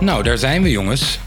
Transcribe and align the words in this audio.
Nou, 0.00 0.22
daar 0.22 0.38
zijn 0.38 0.62
we, 0.62 0.70
jongens. 0.70 1.18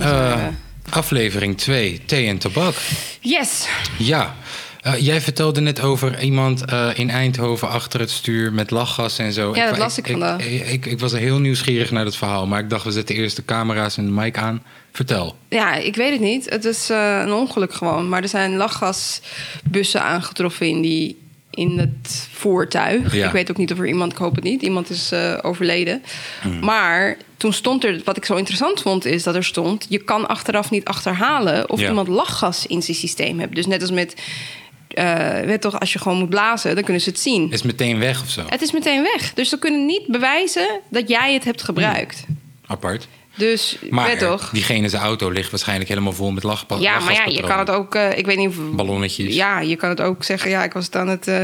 Eh, 0.00 0.46
aflevering 0.90 1.58
2, 1.58 2.00
thee 2.04 2.26
en 2.26 2.38
tabak. 2.38 2.74
Yes! 3.20 3.68
Ja. 3.98 4.34
Eh, 4.80 4.98
jij 4.98 5.20
vertelde 5.20 5.60
net 5.60 5.80
over 5.80 6.22
iemand 6.22 6.64
eh, 6.64 6.88
in 6.94 7.10
Eindhoven 7.10 7.68
achter 7.68 8.00
het 8.00 8.10
stuur 8.10 8.52
met 8.52 8.70
lachgas 8.70 9.18
en 9.18 9.32
zo. 9.32 9.54
Ja, 9.54 9.68
dat 9.68 9.78
las 9.78 9.98
ik 9.98 10.04
ik, 10.04 10.10
vandaag. 10.10 10.46
Ik, 10.46 10.68
ik, 10.68 10.86
ik 10.86 11.00
was 11.00 11.12
heel 11.12 11.38
nieuwsgierig 11.38 11.90
naar 11.90 12.04
dat 12.04 12.16
verhaal, 12.16 12.46
maar 12.46 12.60
ik 12.60 12.70
dacht 12.70 12.84
we 12.84 12.90
zetten 12.90 13.14
eerst 13.14 13.36
de 13.36 13.44
camera's 13.44 13.96
en 13.96 14.04
de 14.04 14.12
mic 14.12 14.36
aan. 14.36 14.62
Vertel. 14.92 15.36
Ja, 15.48 15.74
ik 15.74 15.96
weet 15.96 16.12
het 16.12 16.20
niet. 16.20 16.50
Het 16.50 16.64
is 16.64 16.88
een 16.88 17.32
ongeluk 17.32 17.74
gewoon. 17.74 18.08
Maar 18.08 18.22
er 18.22 18.28
zijn 18.28 18.56
lachgasbussen 18.56 20.02
aangetroffen 20.02 20.68
in, 20.68 20.80
die, 20.80 21.27
in 21.50 21.78
het 21.78 22.28
voertuig. 22.32 23.14
Ja. 23.14 23.26
Ik 23.26 23.32
weet 23.32 23.50
ook 23.50 23.56
niet 23.56 23.72
of 23.72 23.78
er 23.78 23.86
iemand, 23.86 24.12
ik 24.12 24.18
hoop 24.18 24.34
het 24.34 24.44
niet, 24.44 24.62
iemand 24.62 24.90
is 24.90 25.12
eh, 25.12 25.38
overleden. 25.42 26.02
Hmm. 26.42 26.58
Maar 26.60 27.16
toen 27.36 27.52
stond 27.52 27.84
er, 27.84 28.00
wat 28.04 28.16
ik 28.16 28.24
zo 28.24 28.34
interessant 28.34 28.80
vond, 28.82 29.04
is 29.04 29.22
dat 29.22 29.34
er 29.34 29.44
stond... 29.44 29.86
je 29.88 29.98
kan 29.98 30.28
achteraf 30.28 30.70
niet 30.70 30.84
achterhalen 30.84 31.70
of 31.70 31.80
Ja. 31.80 31.88
iemand 31.88 32.08
lachgas 32.08 32.66
in 32.66 32.82
zijn 32.82 32.96
systeem 32.96 33.38
heeft. 33.38 33.54
Dus 33.54 33.66
net 33.66 33.80
als 33.80 33.90
met, 33.90 34.14
eh 34.88 35.40
weet 35.40 35.60
toch, 35.60 35.80
als 35.80 35.92
je 35.92 35.98
gewoon 35.98 36.18
moet 36.18 36.28
blazen, 36.28 36.74
dan 36.74 36.84
kunnen 36.84 37.02
ze 37.02 37.08
het 37.08 37.20
zien. 37.20 37.50
Is 37.52 37.62
meteen 37.62 37.98
weg 37.98 38.22
of 38.22 38.30
zo? 38.30 38.42
Het 38.48 38.62
is 38.62 38.72
meteen 38.72 39.02
weg. 39.02 39.34
Dus 39.34 39.48
ze 39.48 39.58
kunnen 39.58 39.86
niet 39.86 40.06
bewijzen 40.06 40.80
dat 40.90 41.08
jij 41.08 41.34
het 41.34 41.44
hebt 41.44 41.62
gebruikt. 41.62 42.24
Apart. 42.66 43.08
Dus, 43.38 43.76
Maar 43.90 44.06
weet 44.06 44.18
toch... 44.18 44.50
diegene 44.52 44.88
zijn 44.88 45.02
auto 45.02 45.28
ligt 45.30 45.50
waarschijnlijk 45.50 45.88
helemaal 45.88 46.12
vol 46.12 46.30
met 46.30 46.42
lachpas. 46.42 46.80
Ja, 46.80 46.98
maar 46.98 47.12
ja, 47.12 47.24
je 47.24 47.40
kan 47.42 47.58
het 47.58 47.70
ook. 47.70 47.94
eh, 47.94 48.18
ik 48.18 48.26
weet 48.26 48.36
niet 48.36 48.48
of. 48.48 48.54
Ballonnetjes. 48.72 49.34
Ja, 49.34 49.60
je 49.60 49.76
kan 49.76 49.88
het 49.88 50.00
ook 50.00 50.24
zeggen. 50.24 50.50
Ja, 50.50 50.64
ik 50.64 50.72
was 50.72 50.84
het 50.84 50.96
aan 50.96 51.08
het 51.08 51.28
eh, 51.28 51.36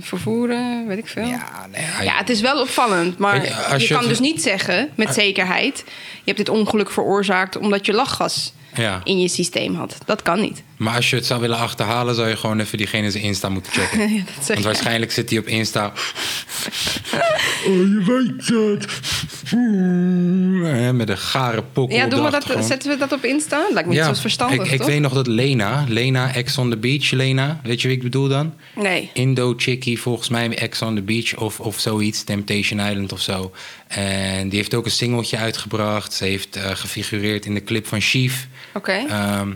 vervoeren, 0.00 0.86
weet 0.86 0.98
ik 0.98 1.08
veel. 1.08 1.24
Ja. 1.26 1.68
Ja, 2.02 2.16
het 2.16 2.28
is 2.30 2.40
wel 2.40 2.60
opvallend, 2.60 3.18
maar 3.18 3.44
je, 3.44 3.54
als 3.54 3.82
je, 3.82 3.88
je 3.88 3.94
kan 3.94 3.98
het- 4.02 4.08
dus 4.08 4.20
niet 4.20 4.42
zeggen 4.42 4.88
met 4.94 5.14
zekerheid: 5.14 5.82
je 5.86 5.92
hebt 6.24 6.36
dit 6.36 6.48
ongeluk 6.48 6.90
veroorzaakt 6.90 7.56
omdat 7.58 7.86
je 7.86 7.92
lachgas 7.92 8.52
Ja. 8.74 9.00
in 9.04 9.20
je 9.20 9.28
systeem 9.28 9.74
had. 9.74 9.98
Dat 10.04 10.22
kan 10.22 10.40
niet. 10.40 10.62
Maar 10.76 10.96
als 10.96 11.10
je 11.10 11.16
het 11.16 11.26
zou 11.26 11.40
willen 11.40 11.58
achterhalen, 11.58 12.14
zou 12.14 12.28
je 12.28 12.36
gewoon 12.36 12.60
even 12.60 12.78
diegene 12.78 13.10
zijn 13.10 13.24
Insta 13.24 13.48
moeten 13.48 13.72
checken. 13.72 14.00
Ja, 14.14 14.22
dat 14.36 14.46
Want 14.46 14.64
waarschijnlijk 14.64 15.12
zit 15.12 15.30
hij 15.30 15.38
op 15.38 15.46
Insta. 15.46 15.92
Oh, 17.66 17.74
je 17.74 18.02
weet 18.06 18.48
het. 18.48 18.86
Met 20.96 21.08
een 21.08 21.18
gare 21.18 21.62
pokkel. 21.62 21.96
Ja, 21.96 22.06
doen 22.06 22.24
we 22.24 22.30
dat, 22.30 22.64
zetten 22.64 22.90
we 22.90 22.96
dat 22.96 23.12
op 23.12 23.24
Insta? 23.24 23.66
Lijkt 23.72 23.88
me 23.88 23.94
niet 23.94 24.04
zo 24.04 24.12
verstandig, 24.14 24.66
ik, 24.66 24.70
ik 24.72 24.78
toch? 24.78 24.86
weet 24.86 25.00
nog 25.00 25.12
dat 25.12 25.26
Lena, 25.26 25.84
Lena 25.88 26.34
Ex 26.34 26.58
on 26.58 26.70
the 26.70 26.76
Beach, 26.76 27.10
Lena, 27.10 27.60
weet 27.62 27.80
je 27.80 27.88
wie 27.88 27.96
ik 27.96 28.02
bedoel 28.02 28.28
dan? 28.28 28.54
Nee. 28.74 29.10
Indo 29.12 29.54
Chickie, 29.56 30.00
volgens 30.00 30.28
mij 30.28 30.58
Ex 30.58 30.82
on 30.82 30.94
the 30.94 31.02
Beach 31.02 31.36
of, 31.36 31.60
of 31.60 31.78
zoiets, 31.80 32.24
Temptation 32.24 32.80
Island 32.80 33.12
of 33.12 33.20
zo. 33.20 33.52
En 33.94 34.48
die 34.48 34.58
heeft 34.58 34.74
ook 34.74 34.84
een 34.84 34.90
singeltje 34.90 35.36
uitgebracht. 35.36 36.12
Ze 36.12 36.24
heeft 36.24 36.56
eh, 36.56 36.70
gefigureerd 36.70 37.44
in 37.44 37.54
de 37.54 37.64
clip 37.64 37.86
van 37.86 38.00
Chief. 38.00 38.46
Oké. 38.74 39.04
Ehm, 39.08 39.52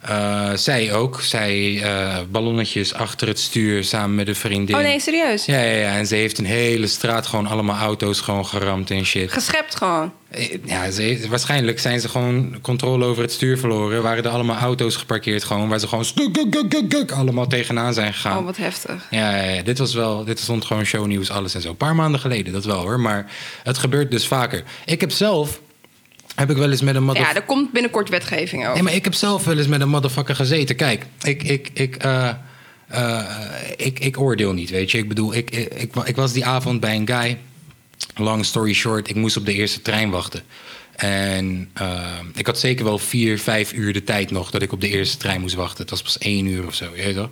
eh, 0.00 0.50
zij 0.54 0.92
ook. 0.94 1.20
Zij 1.20 1.82
eh, 1.82 2.18
ballonnetjes 2.30 2.94
achter 2.94 3.28
het 3.28 3.38
stuur 3.38 3.84
samen 3.84 4.14
met 4.14 4.28
een 4.28 4.34
vriendin. 4.36 4.76
oh 4.76 4.82
nee, 4.82 5.00
serieus? 5.00 5.44
Ja, 5.44 5.60
ja, 5.60 5.76
ja, 5.76 5.96
en 5.96 6.06
ze 6.06 6.14
heeft 6.14 6.38
een 6.38 6.44
hele 6.44 6.86
straat 6.86 7.26
gewoon 7.26 7.46
allemaal 7.46 7.78
auto's 7.78 8.20
gewoon 8.20 8.46
geramd 8.46 8.90
en 8.90 9.04
shit. 9.06 9.32
Geschept 9.32 9.76
gewoon. 9.76 10.12
Eh, 10.30 10.48
Ja, 10.64 10.90
ze 10.90 11.02
heeft- 11.02 11.26
waarschijnlijk 11.26 11.78
zijn 11.80 12.00
ze 12.00 12.08
gewoon 12.08 12.58
controle 12.62 13.04
over 13.04 13.22
het 13.22 13.32
stuur 13.32 13.58
verloren. 13.58 14.02
Waren 14.02 14.24
er 14.24 14.30
allemaal 14.30 14.56
auto's 14.58 14.96
geparkeerd 14.96 15.44
gewoon, 15.44 15.68
waar 15.68 15.78
ze 15.78 15.88
gewoon 15.88 16.04
stuk, 16.04 16.32
kuk, 16.50 16.88
kuk, 16.88 17.12
allemaal 17.12 17.46
tegenaan 17.46 17.94
zijn 17.94 18.14
gegaan. 18.14 18.38
Oh, 18.38 18.44
wat 18.44 18.56
heftig. 18.56 19.06
Ja, 19.10 19.36
ja, 19.36 19.50
ja, 19.50 19.62
dit 19.62 19.78
was 19.78 19.94
wel, 19.94 20.24
dit 20.24 20.38
stond 20.40 20.64
gewoon 20.64 20.84
shownieuws, 20.84 21.30
alles 21.30 21.54
en 21.54 21.60
zo. 21.60 21.68
Een 21.68 21.76
paar 21.76 21.94
maanden 21.94 22.20
geleden, 22.20 22.52
dat 22.52 22.64
wel 22.64 22.80
hoor. 22.80 23.00
Maar 23.00 23.26
het 23.62 23.78
gebeurt 23.78 24.10
dus 24.10 24.26
vaker. 24.26 24.62
Ik 24.84 25.00
heb 25.00 25.10
zelf, 25.10 25.60
heb 26.40 26.50
ik 26.50 26.56
wel 26.56 26.70
eens 26.70 26.80
met 26.82 26.94
een 26.94 27.00
Ja, 27.00 27.06
motherfucker... 27.06 27.40
er 27.40 27.46
komt 27.46 27.72
binnenkort 27.72 28.08
wetgeving 28.08 28.62
over. 28.62 28.74
Nee, 28.74 28.82
maar 28.82 28.94
ik 28.94 29.04
heb 29.04 29.14
zelf 29.14 29.44
wel 29.44 29.58
eens 29.58 29.66
met 29.66 29.80
een 29.80 29.88
motherfucker 29.88 30.34
gezeten. 30.34 30.76
Kijk, 30.76 31.06
ik, 31.22 31.42
ik, 31.42 31.70
ik, 31.72 31.96
eh, 31.96 32.28
eh, 32.88 33.24
ik, 33.76 33.98
ik 33.98 34.20
oordeel 34.20 34.52
niet, 34.52 34.70
weet 34.70 34.90
je. 34.90 34.98
Ik 34.98 35.08
bedoel, 35.08 35.34
ik, 35.34 35.50
ik, 35.50 35.74
ik, 35.74 35.94
ik 36.04 36.16
was 36.16 36.32
die 36.32 36.44
avond 36.44 36.80
bij 36.80 36.96
een 36.96 37.08
guy. 37.08 37.38
Long 38.14 38.44
story 38.44 38.72
short, 38.72 39.08
ik 39.08 39.16
moest 39.16 39.36
op 39.36 39.46
de 39.46 39.52
eerste 39.52 39.82
trein 39.82 40.10
wachten. 40.10 40.42
En 41.00 41.70
eh, 41.74 42.18
ik 42.34 42.46
had 42.46 42.58
zeker 42.58 42.84
wel 42.84 42.98
vier, 42.98 43.38
vijf 43.38 43.72
uur 43.72 43.92
de 43.92 44.04
tijd 44.04 44.30
nog 44.30 44.50
dat 44.50 44.62
ik 44.62 44.72
op 44.72 44.80
de 44.80 44.88
eerste 44.88 45.16
trein 45.16 45.40
moest 45.40 45.54
wachten. 45.54 45.80
Het 45.80 45.90
was 45.90 46.02
pas 46.02 46.18
één 46.18 46.46
uur 46.46 46.66
of 46.66 46.74
zo, 46.74 46.86
je 46.94 47.14
toch? 47.14 47.28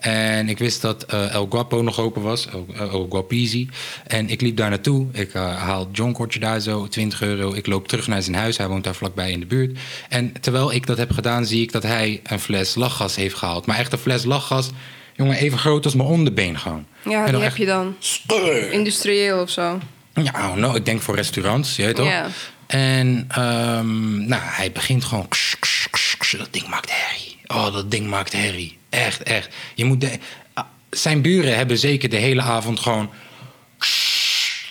En 0.00 0.48
ik 0.48 0.58
wist 0.58 0.80
dat 0.80 1.02
eh, 1.04 1.32
El 1.34 1.46
Guapo 1.50 1.82
nog 1.82 2.00
open 2.00 2.22
was, 2.22 2.46
El, 2.46 2.66
El 2.78 3.06
Guapizi. 3.10 3.68
En 4.06 4.28
ik 4.28 4.40
liep 4.40 4.56
daar 4.56 4.68
naartoe. 4.68 5.06
Ik 5.12 5.34
eh, 5.34 5.56
haal 5.56 5.88
John 5.92 6.12
kortje 6.12 6.40
daar 6.40 6.60
zo, 6.60 6.88
20 6.88 7.22
euro. 7.22 7.54
Ik 7.54 7.66
loop 7.66 7.88
terug 7.88 8.06
naar 8.06 8.22
zijn 8.22 8.36
huis. 8.36 8.56
Hij 8.56 8.68
woont 8.68 8.84
daar 8.84 8.94
vlakbij 8.94 9.30
in 9.30 9.40
de 9.40 9.46
buurt. 9.46 9.78
En 10.08 10.32
terwijl 10.40 10.72
ik 10.72 10.86
dat 10.86 10.98
heb 10.98 11.10
gedaan, 11.10 11.46
zie 11.46 11.62
ik 11.62 11.72
dat 11.72 11.82
hij 11.82 12.20
een 12.22 12.40
fles 12.40 12.74
lachgas 12.74 13.16
heeft 13.16 13.36
gehaald. 13.36 13.66
Maar 13.66 13.78
echt 13.78 13.92
een 13.92 13.98
fles 13.98 14.24
lachgas, 14.24 14.70
jongen, 15.16 15.36
even 15.36 15.58
groot 15.58 15.84
als 15.84 15.94
mijn 15.94 16.08
onderbeen 16.08 16.58
gewoon. 16.58 16.86
ja, 17.04 17.26
En 17.26 17.34
die 17.34 17.42
heb 17.42 17.56
je 17.56 17.66
dan. 17.66 17.96
Industrieel 18.70 19.40
of 19.40 19.50
zo. 19.50 19.78
ja, 20.14 20.54
nou, 20.54 20.76
ik 20.76 20.84
denk 20.84 21.00
voor 21.00 21.14
restaurants, 21.14 21.76
je 21.76 21.84
weet 21.84 21.96
toch? 21.96 22.06
Ja. 22.06 22.28
En 22.74 23.24
ehm, 23.28 24.26
nou, 24.26 24.42
hij 24.44 24.72
begint 24.72 25.04
gewoon... 25.04 25.28
ksh, 25.28 25.54
ksh, 25.60 25.86
ksh, 25.90 26.14
ksh, 26.16 26.34
dat 26.36 26.48
ding 26.50 26.68
maakt 26.68 26.90
herrie. 26.92 27.36
Oh, 27.46 27.72
dat 27.72 27.90
ding 27.90 28.06
maakt 28.06 28.32
herrie. 28.32 28.78
Echt, 28.90 29.22
echt. 29.22 29.48
Je 29.74 29.84
moet 29.84 30.00
de, 30.00 30.18
ah, 30.54 30.64
zijn 30.90 31.22
buren 31.22 31.56
hebben 31.56 31.78
zeker 31.78 32.08
de 32.08 32.16
hele 32.16 32.42
avond 32.42 32.80
gewoon... 32.80 33.10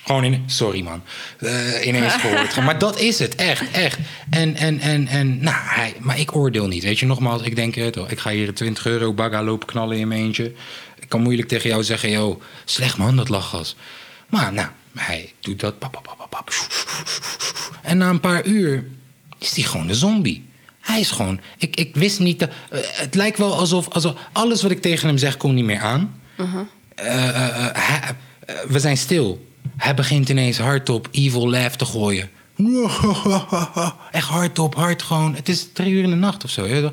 Gewoon 0.05 0.23
in... 0.23 0.43
Sorry, 0.45 0.81
man. 0.81 1.03
Eh, 1.39 1.85
ineens 1.85 2.13
gehoord. 2.13 2.55
maar 2.65 2.77
dat 2.77 2.99
is 2.99 3.19
het, 3.19 3.35
echt, 3.35 3.71
echt. 3.71 3.97
En, 4.29 4.55
en, 4.55 4.79
en, 4.79 5.07
en 5.07 5.43
nou, 5.43 5.57
hij, 5.59 5.93
maar 5.99 6.19
ik 6.19 6.35
oordeel 6.35 6.67
niet. 6.67 6.83
Weet 6.83 6.99
je, 6.99 7.05
nogmaals, 7.05 7.41
ik 7.41 7.55
denk... 7.55 7.75
eh, 7.75 7.85
Ik 8.07 8.19
ga 8.19 8.29
hier 8.29 8.53
20 8.53 8.85
euro 8.85 9.13
bagga 9.13 9.43
lopen 9.43 9.67
knallen 9.67 9.97
in 9.97 10.07
mijn 10.07 10.21
eentje. 10.21 10.53
Ik 10.99 11.09
kan 11.09 11.21
moeilijk 11.21 11.47
tegen 11.47 11.69
jou 11.69 11.83
zeggen... 11.83 12.09
Yo, 12.09 12.41
slecht 12.65 12.97
man, 12.97 13.15
dat 13.15 13.29
lachgas. 13.29 13.75
Maar 14.29 14.53
nou, 14.53 14.67
hij 14.95 15.33
doet 15.39 15.59
dat. 15.59 15.79
Pap, 15.79 15.91
pap, 15.91 16.27
pap. 16.29 16.49
En 17.81 17.97
na 17.97 18.09
een 18.09 18.19
paar 18.19 18.45
uur 18.45 18.87
is 19.39 19.55
hij 19.55 19.63
gewoon 19.63 19.89
een 19.89 19.95
zombie. 19.95 20.45
Hij 20.79 20.99
is 20.99 21.11
gewoon. 21.11 21.39
Ik, 21.57 21.75
ik 21.75 21.95
wist 21.95 22.19
niet. 22.19 22.39
Dat, 22.39 22.49
eh, 22.69 22.79
het 22.83 23.15
lijkt 23.15 23.37
wel 23.37 23.53
alsof, 23.57 23.89
alsof 23.89 24.15
alles 24.31 24.61
wat 24.61 24.71
ik 24.71 24.81
tegen 24.81 25.07
hem 25.07 25.17
zeg 25.17 25.37
komt 25.37 25.53
niet 25.53 25.65
meer 25.65 25.79
aan. 25.79 26.21
Eh, 26.95 27.27
eh, 27.29 27.69
hij- 27.73 28.15
we 28.67 28.79
zijn 28.79 28.97
stil. 28.97 29.47
Hij 29.77 29.93
begint 29.93 30.29
ineens 30.29 30.57
hardop 30.57 31.07
evil 31.11 31.49
laugh 31.49 31.75
te 31.75 31.85
gooien. 31.85 32.29
Echt 34.11 34.27
hardop, 34.27 34.75
hard 34.75 35.01
gewoon. 35.01 35.35
Het 35.35 35.49
is 35.49 35.67
drie 35.73 35.91
uur 35.93 36.03
in 36.03 36.09
de 36.09 36.15
nacht 36.15 36.43
of 36.43 36.49
zo. 36.49 36.91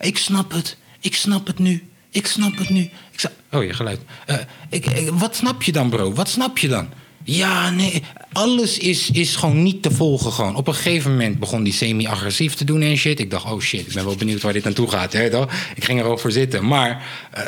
ik 0.00 0.18
snap 0.18 0.52
het. 0.52 0.76
Ik 1.00 1.14
snap 1.14 1.46
het 1.46 1.58
nu. 1.58 1.88
Ik 2.10 2.26
snap 2.26 2.56
het 2.58 2.68
nu. 2.68 2.80
Ik 3.12 3.30
oh, 3.52 3.64
je 3.64 3.72
geluid. 3.72 4.00
Eh, 4.26 4.36
ik, 4.68 4.86
ik- 4.86 5.10
wat 5.12 5.36
snap 5.36 5.62
je 5.62 5.72
dan, 5.72 5.90
bro? 5.90 6.12
Wat 6.12 6.28
snap 6.28 6.58
je 6.58 6.68
dan? 6.68 6.88
Ja, 7.30 7.70
nee, 7.70 8.02
alles 8.32 8.78
is, 8.78 9.10
is 9.10 9.36
gewoon 9.36 9.62
niet 9.62 9.82
te 9.82 9.90
volgen 9.90 10.32
gewoon. 10.32 10.56
Op 10.56 10.68
een 10.68 10.74
gegeven 10.74 11.10
moment 11.10 11.38
begon 11.38 11.62
die 11.62 11.72
semi-agressief 11.72 12.54
te 12.54 12.64
doen 12.64 12.82
en 12.82 12.96
shit. 12.96 13.20
Ik 13.20 13.30
dacht, 13.30 13.44
oh 13.44 13.60
shit, 13.60 13.86
ik 13.86 13.92
ben 13.92 14.04
wel 14.04 14.16
benieuwd 14.16 14.42
waar 14.42 14.52
dit 14.52 14.64
naartoe 14.64 14.90
gaat. 14.90 15.12
Hè, 15.12 15.30
toch? 15.30 15.52
Ik 15.74 15.84
ging 15.84 16.00
er 16.00 16.06
ook 16.06 16.20
voor 16.20 16.30
zitten. 16.30 16.66
Maar 16.66 17.02
eh, 17.30 17.42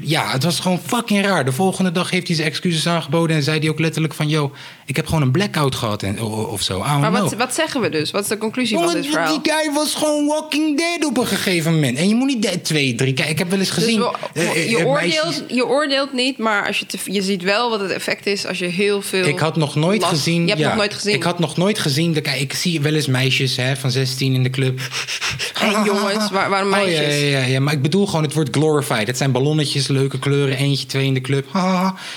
ja, 0.00 0.30
het 0.30 0.44
was 0.44 0.60
gewoon 0.60 0.80
fucking 0.86 1.24
raar. 1.24 1.44
De 1.44 1.52
volgende 1.52 1.92
dag 1.92 2.10
heeft 2.10 2.26
hij 2.26 2.36
zijn 2.36 2.48
excuses 2.48 2.86
aangeboden... 2.86 3.36
en 3.36 3.42
zei 3.42 3.58
hij 3.58 3.68
ook 3.68 3.78
letterlijk 3.78 4.14
van... 4.14 4.28
yo, 4.28 4.52
ik 4.86 4.96
heb 4.96 5.06
gewoon 5.06 5.22
een 5.22 5.30
blackout 5.30 5.74
gehad 5.74 6.02
en, 6.02 6.20
of 6.22 6.62
zo. 6.62 6.78
Maar 6.78 7.12
wat, 7.12 7.34
wat 7.34 7.54
zeggen 7.54 7.80
we 7.80 7.88
dus? 7.88 8.10
Wat 8.10 8.22
is 8.22 8.28
de 8.28 8.38
conclusie 8.38 8.78
van 8.78 8.92
dit 8.92 9.06
verhaal? 9.06 9.42
die 9.42 9.52
guy 9.52 9.72
was 9.72 9.94
gewoon 9.94 10.26
Walking 10.26 10.78
Dead 10.78 11.04
op 11.04 11.18
een 11.18 11.26
gegeven 11.26 11.72
moment. 11.72 11.98
En 11.98 12.08
je 12.08 12.14
moet 12.14 12.26
niet 12.26 12.64
twee, 12.64 12.94
drie... 12.94 13.14
Kijk, 13.14 13.28
ik 13.28 13.38
heb 13.38 13.50
wel 13.50 13.58
eens 13.58 13.74
Dus 13.74 13.84
gezien... 13.84 14.06
eh, 14.32 14.70
je, 14.70 14.78
eh, 14.78 14.86
oordeelt, 14.86 15.44
je 15.48 15.66
oordeelt 15.66 16.12
niet, 16.12 16.38
maar 16.38 16.66
als 16.66 16.78
je, 16.78 16.86
te, 16.86 16.98
je 17.04 17.22
ziet 17.22 17.42
wel 17.42 17.70
wat 17.70 17.80
het 17.80 17.90
effect 17.90 18.26
is 18.26 18.46
als 18.46 18.58
je 18.58 18.66
heel 18.66 19.02
veel. 19.02 19.15
Ik 19.24 19.38
had 19.38 19.56
nog 19.56 19.74
nooit 19.74 20.00
last- 20.00 20.12
gezien. 20.14 20.42
Je 20.42 20.48
hebt 20.48 20.60
ja, 20.60 20.66
nog 20.68 20.76
nooit 20.76 20.94
gezien. 20.94 21.14
Ik 21.14 21.22
had 21.22 21.38
nog 21.38 21.56
nooit 21.56 21.78
gezien. 21.78 22.12
de- 22.12 22.20
Kijk, 22.20 22.40
ik 22.40 22.52
zie 22.52 22.80
wel 22.80 22.94
eens 22.94 23.06
meisjes 23.06 23.56
hè, 23.56 23.76
van 23.76 23.90
16 23.90 24.34
in 24.34 24.42
de 24.42 24.50
club. 24.50 24.80
En 25.60 25.84
jongens, 25.84 26.30
waar- 26.36 26.50
waarom 26.50 26.72
Oh, 26.72 26.78
ja, 26.78 26.84
meisjes? 26.84 27.20
ja, 27.20 27.26
ja, 27.38 27.44
ja, 27.44 27.60
maar 27.60 27.72
ik 27.72 27.82
bedoel 27.82 28.06
gewoon, 28.06 28.22
het 28.22 28.32
wordt 28.34 28.56
glorified. 28.56 29.06
Het 29.06 29.16
zijn 29.16 29.32
ballonnetjes, 29.32 29.86
leuke 29.88 30.18
kleuren, 30.18 30.56
eentje, 30.56 30.86
twee 30.86 31.06
in 31.06 31.14
de 31.14 31.20
club. 31.20 31.46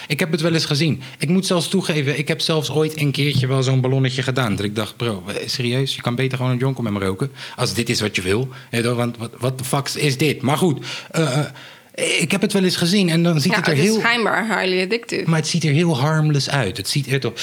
Ik 0.07 0.19
heb 0.19 0.31
het 0.31 0.41
wel 0.41 0.53
eens 0.53 0.65
gezien. 0.65 1.01
Ik 1.17 1.29
moet 1.29 1.45
zelfs 1.45 1.67
toegeven, 1.67 2.17
ik 2.17 2.27
heb 2.27 2.41
zelfs 2.41 2.71
ooit 2.71 2.99
een 3.01 3.11
keertje 3.11 3.47
wel 3.47 3.63
zo'n 3.63 3.81
ballonnetje 3.81 4.21
gedaan. 4.21 4.55
Dat 4.55 4.65
ik 4.65 4.75
dacht, 4.75 4.97
bro, 4.97 5.23
eh, 5.27 5.35
serieus, 5.45 5.95
je 5.95 6.01
kan 6.01 6.15
beter 6.15 6.37
gewoon 6.37 6.51
een 6.51 6.57
jonkel 6.57 6.83
met 6.83 6.93
me 6.93 6.99
roken. 6.99 7.31
Als 7.55 7.73
dit 7.73 7.89
is 7.89 8.01
wat 8.01 8.15
je 8.15 8.21
wil. 8.21 8.47
Want 8.95 9.15
wat 9.39 9.57
de 9.57 9.63
fuck 9.63 9.89
is 9.89 10.17
dit? 10.17 10.41
Maar 10.41 10.57
goed, 10.57 10.85
eh, 11.11 11.39
Ik 12.19 12.31
heb 12.31 12.41
het 12.41 12.53
wel 12.53 12.63
eens 12.63 12.75
gezien 12.75 13.09
en 13.09 13.23
dan 13.23 13.39
ziet 13.39 13.51
Ja, 13.51 13.57
het 13.57 13.67
er 13.67 13.73
het 13.73 13.81
heel... 13.81 13.99
schijnbaar 13.99 14.45
highly 14.59 14.81
addictive. 14.83 15.23
Maar 15.29 15.39
het 15.39 15.47
ziet 15.47 15.63
er 15.63 15.71
heel 15.71 15.97
harmless 15.99 16.49
uit. 16.49 16.77
Het 16.77 16.89
ziet 16.89 17.11
er 17.11 17.19
toch... 17.19 17.33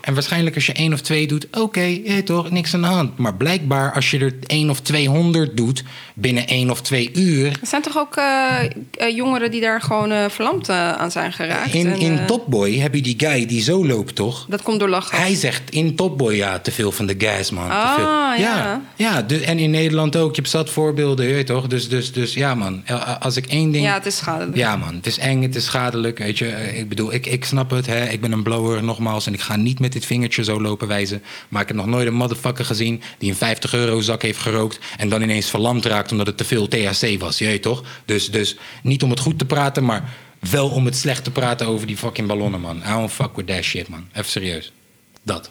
En 0.00 0.14
waarschijnlijk 0.14 0.54
als 0.54 0.66
je 0.66 0.72
één 0.72 0.92
of 0.92 1.00
twee 1.00 1.26
doet, 1.26 1.46
oké, 1.58 1.80
ja, 2.04 2.22
toch, 2.24 2.50
niks 2.50 2.74
aan 2.74 2.80
de 2.80 2.86
hand. 2.86 3.18
Maar 3.18 3.34
blijkbaar 3.34 3.92
als 3.92 4.10
je 4.10 4.18
er 4.18 4.34
één 4.46 4.70
of 4.70 4.80
tweehonderd 4.80 5.56
doet 5.56 5.82
binnen 6.14 6.46
één 6.46 6.70
of 6.70 6.80
twee 6.82 7.10
uur... 7.12 7.46
Er 7.46 7.66
zijn 7.66 7.82
toch 7.82 7.98
ook 7.98 8.16
eh, 8.16 8.64
eh, 8.94 9.16
jongeren 9.16 9.50
die 9.50 9.60
daar 9.60 9.80
gewoon 9.80 10.10
eh, 10.10 10.24
verlamd 10.28 10.68
eh, 10.68 10.92
aan 10.92 11.10
zijn 11.10 11.32
geraakt? 11.32 11.74
In, 11.74 11.86
En, 11.92 11.98
in 11.98 12.18
eh, 12.18 12.24
Top 12.24 12.46
Boy 12.46 12.72
heb 12.78 12.94
je 12.94 13.02
die 13.02 13.14
guy 13.18 13.46
die 13.46 13.62
zo 13.62 13.86
loopt, 13.86 14.14
toch? 14.14 14.46
Dat 14.48 14.62
komt 14.62 14.80
door 14.80 14.88
lachen. 14.88 15.18
Hij 15.18 15.34
zegt 15.34 15.62
in 15.70 15.94
Top 15.96 16.18
Boy, 16.18 16.34
ja, 16.34 16.58
te 16.58 16.70
veel 16.72 16.92
van 16.92 17.06
de 17.06 17.14
gas, 17.18 17.50
man. 17.50 17.66
te 17.68 17.72
Ah, 17.74 17.94
veel. 17.94 18.04
ja. 18.04 18.36
ja. 18.36 18.80
ja 18.96 19.22
dus- 19.22 19.40
en 19.40 19.58
in 19.58 19.70
Nederland 19.70 20.16
ook. 20.16 20.34
Je 20.34 20.40
hebt 20.40 20.52
zat 20.52 20.70
voorbeelden, 20.70 21.26
weet 21.26 21.36
je 21.36 21.44
toch? 21.44 21.66
Dus, 21.66 21.88
dus, 21.88 22.12
dus 22.12 22.34
ja, 22.34 22.54
man. 22.54 22.82
Als 23.20 23.36
ik 23.36 23.46
één 23.46 23.70
ding... 23.70 23.83
Ja, 23.84 23.94
het 23.94 24.06
is 24.06 24.16
schadelijk. 24.16 24.56
Ja, 24.56 24.76
man. 24.76 24.94
Het 24.94 25.06
is 25.06 25.18
eng, 25.18 25.42
het 25.42 25.54
is 25.54 25.64
schadelijk. 25.64 26.18
Weet 26.18 26.38
je, 26.38 26.46
Eh, 26.48 26.78
ik 26.78 26.88
bedoel, 26.88 27.12
ik, 27.12 27.26
ik 27.26 27.44
snap 27.44 27.70
het. 27.70 27.86
Hè. 27.86 28.04
Ik 28.08 28.20
ben 28.20 28.32
een 28.32 28.42
blower, 28.42 28.84
nogmaals. 28.84 29.26
En 29.26 29.32
ik 29.34 29.40
ga 29.40 29.56
niet 29.56 29.80
met 29.80 29.92
dit 29.92 30.06
vingertje 30.06 30.44
zo 30.44 30.60
lopen 30.60 30.88
wijzen. 30.88 31.22
Maar 31.48 31.62
ik 31.62 31.68
heb 31.68 31.76
nog 31.76 31.86
nooit 31.86 32.06
een 32.06 32.14
motherfucker 32.14 32.64
gezien 32.64 33.02
die 33.18 33.30
een 33.30 33.36
50 33.36 33.74
euro 33.74 34.00
zak 34.00 34.22
heeft 34.22 34.38
gerookt. 34.38 34.78
En 34.96 35.08
dan 35.08 35.22
ineens 35.22 35.50
verlamd 35.50 35.84
raakt 35.84 36.10
omdat 36.12 36.26
het 36.26 36.36
te 36.36 36.44
veel 36.44 36.68
THC 36.68 37.18
was. 37.18 37.38
Je 37.38 37.46
weet 37.46 37.62
toch? 37.62 37.82
Dus, 38.04 38.30
dus 38.30 38.56
niet 38.82 39.02
om 39.02 39.10
het 39.10 39.20
goed 39.20 39.38
te 39.38 39.44
praten, 39.44 39.84
maar 39.84 40.12
wel 40.50 40.68
om 40.68 40.84
het 40.84 40.96
slecht 40.96 41.24
te 41.24 41.30
praten 41.30 41.66
over 41.66 41.86
die 41.86 41.96
fucking 41.96 42.28
ballonnen, 42.28 42.60
man. 42.60 42.76
I 42.76 42.90
don't 42.90 43.10
fuck 43.10 43.36
with 43.36 43.46
that 43.46 43.62
shit, 43.62 43.88
man. 43.88 44.06
Even 44.12 44.30
serieus. 44.30 44.72
Dat. 45.22 45.50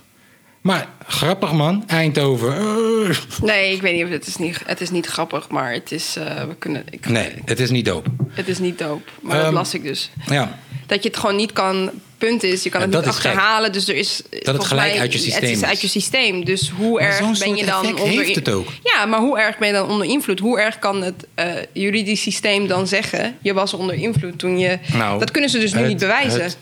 Maar 0.63 0.88
grappig, 1.07 1.51
man. 1.54 1.83
Eindhoven. 1.88 2.56
Eh. 2.57 3.18
Nee, 3.42 3.74
ik 3.74 3.81
weet 3.81 3.94
niet 3.94 4.04
of 4.04 4.10
het 4.10 4.27
is 4.27 4.38
niet, 4.38 4.60
het 4.65 4.81
is 4.81 4.89
niet 4.89 5.06
grappig, 5.06 5.50
maar 5.50 5.74
het 5.74 5.92
is, 5.92 6.15
eh, 6.15 6.44
we 6.44 6.56
kunnen, 6.60 6.83
ik, 6.89 7.07
Nee, 7.10 7.31
het 7.45 7.60
is 7.60 7.69
niet 7.69 7.86
dope. 7.86 8.10
het 8.30 8.48
is 8.48 8.60
niet 8.60 8.77
dope. 8.80 9.10
Maar 9.21 9.36
dat 9.38 9.45
Ehm, 9.45 9.54
las 9.54 9.74
ik 9.74 9.83
dus. 9.83 10.10
Ja. 10.30 10.60
Dat 10.86 11.04
je 11.04 11.10
het 11.10 11.18
gewoon 11.18 11.36
niet 11.36 11.54
kan. 11.54 11.89
Punt 12.18 12.44
is, 12.44 12.63
je 12.63 12.69
kan 12.69 12.80
Ja, 12.80 12.86
het 12.86 12.95
niet 12.95 13.06
dat 13.06 13.15
gek. 13.15 13.25
achterhalen. 13.25 13.71
Dus 13.71 13.88
er 13.88 13.95
is. 13.95 14.21
volgens 14.30 14.68
gelijk 14.68 14.92
mij- 14.92 15.00
uit 15.00 15.13
je 15.13 15.19
systeem 15.19 15.42
Het 15.50 15.57
is 15.57 15.63
uit 15.63 15.81
je 15.81 15.88
systeem. 15.88 16.45
Dus 16.45 16.69
hoe 16.77 16.92
Maar 17.00 17.09
erg 17.09 17.39
ben 17.39 17.56
je 17.56 17.66
dan 17.66 17.86
onder. 17.88 18.07
heeft 18.24 18.36
het 18.36 18.50
ook. 18.50 18.68
Ja, 18.83 19.06
maar 19.06 19.19
hoe 19.19 19.39
erg 19.39 19.57
ben 19.57 19.68
je 19.68 19.74
dan 19.74 19.89
onder 19.89 20.07
invloed? 20.07 20.39
Hoe 20.39 20.59
erg 20.59 20.80
kan 20.80 21.01
het 21.04 21.25
eh, 21.36 21.45
juridisch 21.74 22.21
systeem 22.21 22.68
dan 22.68 22.88
zeggen? 22.88 23.38
Je 23.42 23.54
was 23.54 23.74
onder 23.74 23.95
invloed 23.95 24.39
toen 24.39 24.59
je. 24.59 24.80
Nou, 24.94 25.19
dat 25.19 25.31
kunnen 25.31 25.50
ze 25.50 25.59
dus 25.59 25.74
nu 25.74 25.80
het- 25.80 25.88
niet 25.88 26.00
bewijzen. 26.00 26.44
het- 26.44 26.57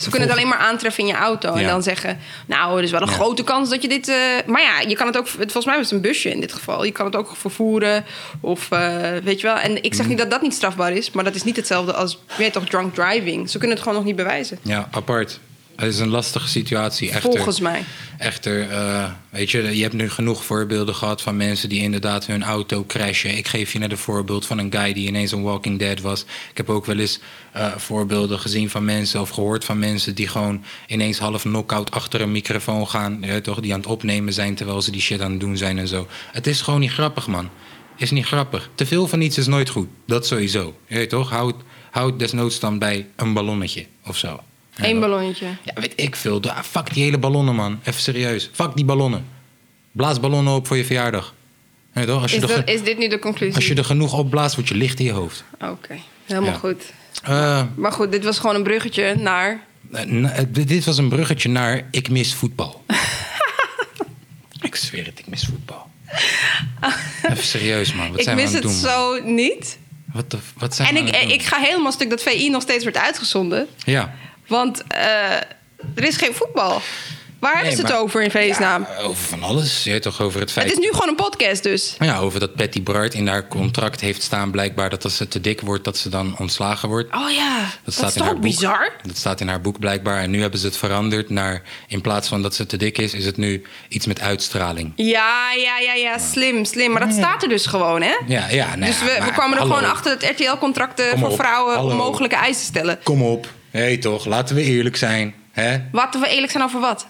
Ze 0.00 0.10
kunnen 0.10 0.28
het 0.28 0.36
alleen 0.36 0.48
maar 0.48 0.58
aantreffen 0.58 1.02
in 1.02 1.08
je 1.08 1.16
auto. 1.16 1.52
En 1.54 1.60
Ja. 1.60 1.68
dan 1.68 1.82
zeggen, 1.82 2.18
nou, 2.46 2.76
er 2.78 2.82
is 2.84 2.90
wel 2.90 3.00
een 3.02 3.08
Ja. 3.08 3.12
grote 3.14 3.44
kans 3.44 3.68
dat 3.70 3.82
je 3.82 3.88
dit... 3.88 4.08
eh, 4.08 4.16
maar 4.46 4.62
ja, 4.62 4.80
je 4.88 4.94
kan 4.96 5.06
het 5.06 5.16
ook... 5.18 5.28
Volgens 5.28 5.64
mij 5.64 5.76
was 5.76 5.84
het 5.84 5.92
een 5.94 6.00
busje 6.00 6.30
in 6.30 6.40
dit 6.40 6.52
geval. 6.52 6.84
Je 6.84 6.92
kan 6.92 7.06
het 7.06 7.16
ook 7.16 7.36
vervoeren. 7.36 8.04
Of 8.40 8.70
eh, 8.70 8.98
weet 9.24 9.40
je 9.40 9.46
wel. 9.46 9.56
En 9.56 9.82
ik 9.82 9.94
zeg 9.94 10.02
Mm. 10.04 10.08
niet 10.10 10.18
dat 10.20 10.30
dat 10.30 10.42
niet 10.42 10.54
strafbaar 10.54 10.92
is. 10.92 11.10
Maar 11.10 11.24
dat 11.24 11.34
is 11.34 11.42
niet 11.44 11.56
hetzelfde 11.56 11.92
als, 11.92 12.12
je 12.12 12.34
weet 12.36 12.52
toch, 12.52 12.64
drunk 12.64 12.94
driving. 12.94 13.50
Ze 13.50 13.58
kunnen 13.58 13.76
het 13.76 13.84
gewoon 13.84 13.98
nog 13.98 14.06
niet 14.06 14.16
bewijzen. 14.16 14.58
Ja, 14.62 14.88
apart. 14.90 15.40
Het 15.80 15.92
is 15.92 15.98
een 15.98 16.08
lastige 16.08 16.48
situatie. 16.48 17.10
Echter, 17.10 17.32
Volgens 17.32 17.60
mij. 17.60 17.84
Echter, 18.18 18.70
eh, 18.70 19.10
weet 19.30 19.50
je, 19.50 19.76
je 19.76 19.82
hebt 19.82 19.94
nu 19.94 20.10
genoeg 20.10 20.44
voorbeelden 20.44 20.94
gehad 20.94 21.22
van 21.22 21.36
mensen 21.36 21.68
die 21.68 21.80
inderdaad 21.80 22.26
hun 22.26 22.42
auto 22.42 22.84
crashen. 22.84 23.36
Ik 23.36 23.48
geef 23.48 23.72
je 23.72 23.78
net 23.78 23.90
een 23.90 23.98
voorbeeld 23.98 24.46
van 24.46 24.58
een 24.58 24.72
guy 24.72 24.92
die 24.92 25.06
ineens 25.06 25.32
een 25.32 25.42
Walking 25.42 25.78
Dead 25.78 26.00
was. 26.00 26.22
Ik 26.22 26.56
heb 26.56 26.70
ook 26.70 26.86
wel 26.86 26.98
eens 26.98 27.20
eh, 27.52 27.76
voorbeelden 27.76 28.38
gezien 28.38 28.70
van 28.70 28.84
mensen 28.84 29.20
of 29.20 29.30
gehoord 29.30 29.64
van 29.64 29.78
mensen 29.78 30.14
die 30.14 30.28
gewoon 30.28 30.64
ineens 30.86 31.18
half 31.18 31.42
knock-out 31.42 31.90
achter 31.90 32.20
een 32.20 32.32
microfoon 32.32 32.88
gaan. 32.88 33.18
Ja, 33.20 33.40
toch, 33.40 33.60
die 33.60 33.72
aan 33.72 33.80
het 33.80 33.88
opnemen 33.88 34.32
zijn 34.32 34.54
terwijl 34.54 34.82
ze 34.82 34.90
die 34.90 35.00
shit 35.00 35.20
aan 35.20 35.30
het 35.30 35.40
doen 35.40 35.56
zijn 35.56 35.78
en 35.78 35.88
zo. 35.88 36.06
Het 36.32 36.46
is 36.46 36.60
gewoon 36.60 36.80
niet 36.80 36.92
grappig, 36.92 37.26
man. 37.26 37.50
Is 37.96 38.10
niet 38.10 38.26
grappig. 38.26 38.70
Te 38.74 38.86
veel 38.86 39.06
van 39.06 39.20
iets 39.20 39.38
is 39.38 39.46
nooit 39.46 39.68
goed. 39.68 39.88
Dat 40.06 40.26
sowieso. 40.26 40.74
Weet 40.86 41.08
toch? 41.08 41.30
Houd, 41.30 41.54
houd 41.90 42.18
desnoods 42.18 42.60
dan 42.60 42.78
bij 42.78 43.06
een 43.16 43.32
ballonnetje 43.32 43.86
of 44.04 44.16
zo. 44.16 44.40
Eén 44.82 45.00
ballonnetje. 45.00 45.46
Ja, 45.62 45.72
weet 45.80 45.92
ik 45.96 46.16
veel. 46.16 46.42
Fuck 46.64 46.94
die 46.94 47.02
hele 47.04 47.18
ballonnen, 47.18 47.54
man. 47.54 47.78
Even 47.84 48.00
serieus. 48.00 48.50
Fuck 48.52 48.70
die 48.76 48.84
ballonnen. 48.84 49.26
Blaas 49.92 50.20
ballonnen 50.20 50.54
op 50.54 50.66
voor 50.66 50.76
je 50.76 50.84
verjaardag. 50.84 51.34
Ja, 51.94 52.04
toch? 52.04 52.22
Als, 52.22 52.30
je 52.32 52.36
Is, 52.40 52.46
dat, 52.46 52.68
is 52.68 52.82
dit 52.82 52.98
nu 52.98 53.08
de 53.08 53.18
conclusie? 53.18 53.54
als 53.54 53.66
je 53.66 53.74
er 53.74 53.84
genoeg 53.84 54.12
opblaast, 54.18 54.54
wordt 54.54 54.68
je 54.70 54.76
licht 54.76 54.98
in 54.98 55.04
je 55.04 55.12
hoofd. 55.12 55.44
Oké, 55.60 55.98
helemaal 56.24 56.50
Ja. 56.50 56.56
goed. 56.58 56.82
Eh, 57.22 57.62
Maar 57.74 57.92
goed, 57.92 58.12
dit 58.12 58.24
was 58.24 58.38
gewoon 58.38 58.54
een 58.56 58.62
bruggetje 58.62 59.14
naar... 59.14 59.60
eh, 59.92 60.02
na- 60.04 60.30
eh, 60.32 60.44
dit 60.48 60.84
was 60.84 60.98
een 60.98 61.08
bruggetje 61.08 61.48
naar 61.48 61.88
ik 61.90 62.08
mis 62.10 62.34
voetbal. 62.34 62.84
ik 64.62 64.76
zweer 64.76 65.04
het, 65.06 65.18
ik 65.18 65.26
mis 65.26 65.44
voetbal. 65.44 65.90
Even 67.30 67.44
serieus, 67.44 67.92
man. 67.94 68.10
Wat 68.10 68.18
ik 68.18 68.24
zijn 68.24 68.36
we 68.36 68.42
mis 68.42 68.50
aan 68.50 68.56
het 68.56 68.64
het 68.64 68.72
doen? 68.82 68.90
zo 68.90 69.22
niet. 69.24 69.78
Wat, 70.12 70.30
de, 70.30 70.38
wat 70.58 70.74
zijn 70.74 70.88
En 70.88 70.94
we 70.94 71.00
ik, 71.00 71.06
aan 71.06 71.14
het 71.20 71.22
doen? 71.28 71.32
ik 71.38 71.42
ga 71.42 71.58
helemaal 71.60 71.92
stuk 71.92 72.10
dat 72.10 72.22
VI 72.22 72.48
nog 72.50 72.62
steeds 72.62 72.82
wordt 72.82 72.98
uitgezonden. 72.98 73.66
Ja. 73.84 74.14
Want 74.50 74.82
eh, 74.88 75.32
er 75.94 76.04
is 76.04 76.16
geen 76.16 76.34
voetbal. 76.34 76.80
Waar 77.38 77.54
hebben 77.54 77.72
ze 77.76 77.82
het 77.82 77.92
over 77.92 78.22
in 78.22 78.30
vredesnaam? 78.30 78.86
Ja, 78.96 79.02
over 79.02 79.22
van 79.24 79.42
alles. 79.42 79.84
Je 79.84 79.90
weet 79.90 80.02
toch 80.02 80.20
over 80.20 80.40
het 80.40 80.52
feit... 80.52 80.66
het 80.68 80.78
is 80.78 80.84
nu 80.84 80.92
gewoon 80.92 81.08
een 81.08 81.14
podcast 81.14 81.62
dus. 81.62 81.94
Ja, 81.98 82.18
over 82.18 82.40
dat 82.40 82.54
Patty 82.54 82.82
Bart 82.82 83.14
in 83.14 83.26
haar 83.28 83.48
contract 83.48 84.00
heeft 84.00 84.22
staan 84.22 84.50
blijkbaar 84.50 84.90
dat 84.90 85.04
als 85.04 85.16
ze 85.16 85.28
te 85.28 85.40
dik 85.40 85.60
wordt, 85.60 85.84
dat 85.84 85.96
ze 85.98 86.08
dan 86.08 86.34
ontslagen 86.38 86.88
wordt. 86.88 87.14
Oh 87.14 87.30
ja, 87.30 87.58
dat, 87.58 87.68
Dat 87.84 87.94
staat 87.94 88.08
is 88.08 88.12
in 88.14 88.18
toch 88.18 88.26
haar 88.26 88.34
boek. 88.34 88.42
bizar? 88.44 88.92
Dat 89.06 89.16
staat 89.16 89.40
in 89.40 89.48
haar 89.48 89.60
boek 89.60 89.78
blijkbaar. 89.78 90.18
En 90.22 90.30
nu 90.30 90.40
hebben 90.40 90.60
ze 90.60 90.66
het 90.66 90.76
veranderd 90.76 91.30
naar, 91.30 91.62
in 91.88 92.00
plaats 92.00 92.28
van 92.28 92.42
dat 92.42 92.54
ze 92.54 92.66
te 92.66 92.76
dik 92.76 92.98
is, 92.98 93.14
is 93.14 93.24
het 93.24 93.36
nu 93.36 93.62
iets 93.88 94.06
met 94.06 94.20
uitstraling. 94.20 94.92
Ja, 94.96 95.52
ja, 95.56 95.78
ja, 95.78 95.94
ja, 95.94 96.18
slim, 96.18 96.64
slim. 96.64 96.90
Maar 96.92 97.06
dat 97.06 97.14
staat 97.14 97.42
er 97.42 97.48
dus 97.48 97.66
gewoon, 97.66 98.02
hè? 98.02 98.14
Ja, 98.26 98.48
ja, 98.50 98.66
nou 98.76 98.90
dus 98.90 99.00
we, 99.00 99.20
we 99.24 99.32
kwamen 99.32 99.56
er 99.58 99.62
gewoon 99.62 99.84
achter 99.90 100.18
dat 100.18 100.30
RTL-contracten 100.30 101.18
voor 101.18 101.32
vrouwen 101.32 101.74
hallo. 101.76 101.90
onmogelijke 101.90 102.36
eisen 102.36 102.64
stellen. 102.64 102.98
Kom 103.02 103.22
op. 103.22 103.46
Hé 103.70 103.80
hey, 103.80 103.96
toch, 103.96 104.26
laten 104.26 104.54
we 104.56 104.62
eerlijk 104.62 104.96
zijn. 104.96 105.34
Hè? 105.50 105.78
Laten 105.92 106.20
we 106.20 106.28
eerlijk 106.28 106.52
zijn 106.52 106.64
over 106.64 106.80
wat? 106.80 107.06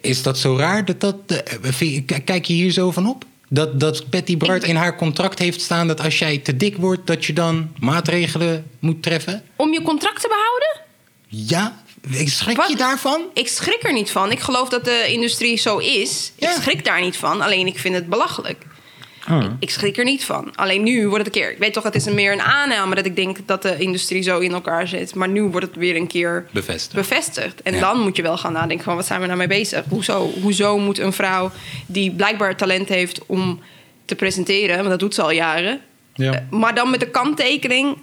Is 0.00 0.22
dat 0.22 0.38
zo 0.38 0.56
raar? 0.56 0.84
Dat 0.84 1.00
dat, 1.00 1.16
eh, 1.26 2.00
kijk 2.24 2.44
je 2.44 2.52
hier 2.52 2.70
zo 2.70 2.90
van 2.90 3.06
op? 3.08 3.24
Dat, 3.48 3.80
dat 3.80 4.10
Patty 4.10 4.36
Bart 4.36 4.64
in 4.64 4.76
haar 4.76 4.96
contract 4.96 5.38
heeft 5.38 5.60
staan 5.60 5.86
dat 5.86 6.00
als 6.00 6.18
jij 6.18 6.38
te 6.38 6.56
dik 6.56 6.76
wordt, 6.76 7.06
dat 7.06 7.24
je 7.24 7.32
dan 7.32 7.72
maatregelen 7.80 8.70
moet 8.78 9.02
treffen? 9.02 9.42
Om 9.56 9.72
je 9.72 9.82
contract 9.82 10.20
te 10.20 10.28
behouden? 10.28 10.80
Ja? 11.28 11.82
Schrik 12.24 12.56
Wat? 12.56 12.68
je 12.68 12.76
daarvan? 12.76 13.22
Ik 13.34 13.48
schrik 13.48 13.82
er 13.82 13.92
niet 13.92 14.10
van. 14.10 14.30
Ik 14.30 14.40
geloof 14.40 14.68
dat 14.68 14.84
de 14.84 15.06
industrie 15.08 15.56
zo 15.56 15.78
is. 15.78 16.32
Ja. 16.36 16.50
Ik 16.50 16.62
schrik 16.62 16.84
daar 16.84 17.00
niet 17.00 17.16
van. 17.16 17.40
Alleen 17.40 17.66
ik 17.66 17.78
vind 17.78 17.94
het 17.94 18.08
belachelijk. 18.08 18.66
Ik 19.58 19.70
schrik 19.70 19.96
er 19.98 20.04
niet 20.04 20.24
van. 20.24 20.52
Alleen 20.54 20.82
nu 20.82 21.08
wordt 21.08 21.24
het 21.26 21.34
een 21.36 21.40
keer. 21.42 21.50
Ik 21.52 21.58
weet 21.58 21.72
toch, 21.72 21.82
het 21.84 21.94
is 21.94 22.06
een 22.06 22.14
meer 22.14 22.32
een 22.32 22.40
aanname 22.40 22.94
dat 22.94 23.06
ik 23.06 23.16
denk 23.16 23.36
dat 23.46 23.62
de 23.62 23.76
industrie 23.78 24.22
zo 24.22 24.38
in 24.38 24.52
elkaar 24.52 24.88
zit. 24.88 25.14
Maar 25.14 25.28
nu 25.28 25.42
wordt 25.42 25.66
het 25.66 25.76
weer 25.76 25.96
een 25.96 26.06
keer 26.06 26.46
Bevestigd. 26.52 26.94
bevestigd. 26.94 27.62
En 27.62 27.74
Ja. 27.74 27.80
dan 27.80 28.00
moet 28.00 28.16
je 28.16 28.22
wel 28.22 28.38
gaan 28.38 28.52
nadenken 28.52 28.84
van 28.84 28.96
wat 28.96 29.06
zijn 29.06 29.20
we 29.20 29.26
nou 29.26 29.38
mee 29.38 29.46
bezig? 29.46 29.84
Hoezo, 29.88 30.30
hoezo 30.42 30.78
moet 30.78 30.98
een 30.98 31.12
vrouw 31.12 31.50
die 31.86 32.10
blijkbaar 32.10 32.56
talent 32.56 32.88
heeft 32.88 33.26
om 33.26 33.60
te 34.04 34.14
presenteren, 34.14 34.76
want 34.76 34.88
dat 34.88 34.98
doet 34.98 35.14
ze 35.14 35.22
al 35.22 35.30
jaren. 35.30 35.80
Ja. 36.14 36.32
eh, 36.32 36.40
Maar 36.50 36.74
dan 36.74 36.90
met 36.90 37.00
de 37.00 37.10
kanttekening. 37.10 37.96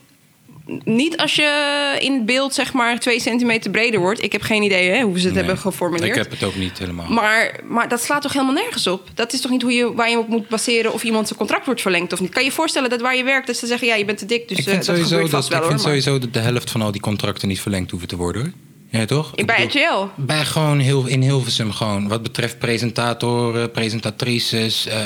Niet 0.83 1.17
als 1.17 1.35
je 1.35 1.97
in 1.99 2.25
beeld 2.25 2.53
zeg 2.53 2.73
maar 2.73 2.99
twee 2.99 3.19
centimeter 3.19 3.71
breder 3.71 3.99
wordt. 3.99 4.23
Ik 4.23 4.31
heb 4.31 4.41
geen 4.41 4.63
idee 4.63 4.89
hè, 4.89 5.01
hoe 5.01 5.19
ze 5.19 5.25
het 5.25 5.35
Nee, 5.35 5.43
hebben 5.43 5.61
geformuleerd. 5.61 6.09
Ik 6.09 6.23
heb 6.23 6.31
het 6.31 6.43
ook 6.43 6.55
niet 6.55 6.77
helemaal. 6.77 7.09
Maar, 7.09 7.59
maar 7.63 7.89
dat 7.89 8.01
slaat 8.03 8.21
toch 8.21 8.33
helemaal 8.33 8.53
nergens 8.53 8.87
op? 8.87 9.09
Dat 9.13 9.33
is 9.33 9.41
toch 9.41 9.51
niet 9.51 9.61
hoe 9.61 9.71
je, 9.73 9.93
waar 9.93 10.09
je 10.09 10.17
op 10.19 10.27
moet 10.27 10.47
baseren 10.47 10.93
of 10.93 11.03
iemand 11.03 11.27
zijn 11.27 11.39
contract 11.39 11.65
wordt 11.65 11.81
verlengd 11.81 12.13
of 12.13 12.19
niet? 12.19 12.31
Kan 12.31 12.43
je 12.43 12.49
je 12.49 12.55
voorstellen 12.55 12.89
dat 12.89 13.01
waar 13.01 13.15
je 13.15 13.23
werkt, 13.23 13.47
dat 13.47 13.55
ze 13.57 13.67
zeggen: 13.67 13.87
ja, 13.87 13.95
je 13.95 14.05
bent 14.05 14.17
te 14.17 14.25
dik. 14.25 14.47
Dus 14.47 14.57
ik 14.57 14.65
eh, 14.65 14.71
vind, 14.71 14.85
dat 14.85 14.95
sowieso, 14.95 15.13
gebeurt 15.15 15.31
dat, 15.31 15.47
wel 15.47 15.57
ik 15.57 15.63
hoor. 15.63 15.71
vind 15.71 15.83
maar- 15.83 16.01
sowieso 16.01 16.19
dat 16.19 16.33
de 16.33 16.39
helft 16.39 16.71
van 16.71 16.81
al 16.81 16.91
die 16.91 17.01
contracten 17.01 17.47
niet 17.47 17.61
verlengd 17.61 17.91
hoeven 17.91 18.07
te 18.09 18.15
worden 18.15 18.41
hoor. 18.41 18.51
Ja, 18.95 19.05
toch? 19.05 19.31
Ik 19.35 19.45
Bij 19.45 19.63
RTL. 19.63 20.05
Bij 20.15 20.45
gewoon 20.45 20.79
heel, 20.79 21.05
in 21.05 21.21
Hilversum 21.21 21.71
gewoon. 21.71 22.07
Wat 22.07 22.23
betreft 22.23 22.59
presentatoren, 22.59 23.71
presentatrices. 23.71 24.85
eh, 24.87 24.97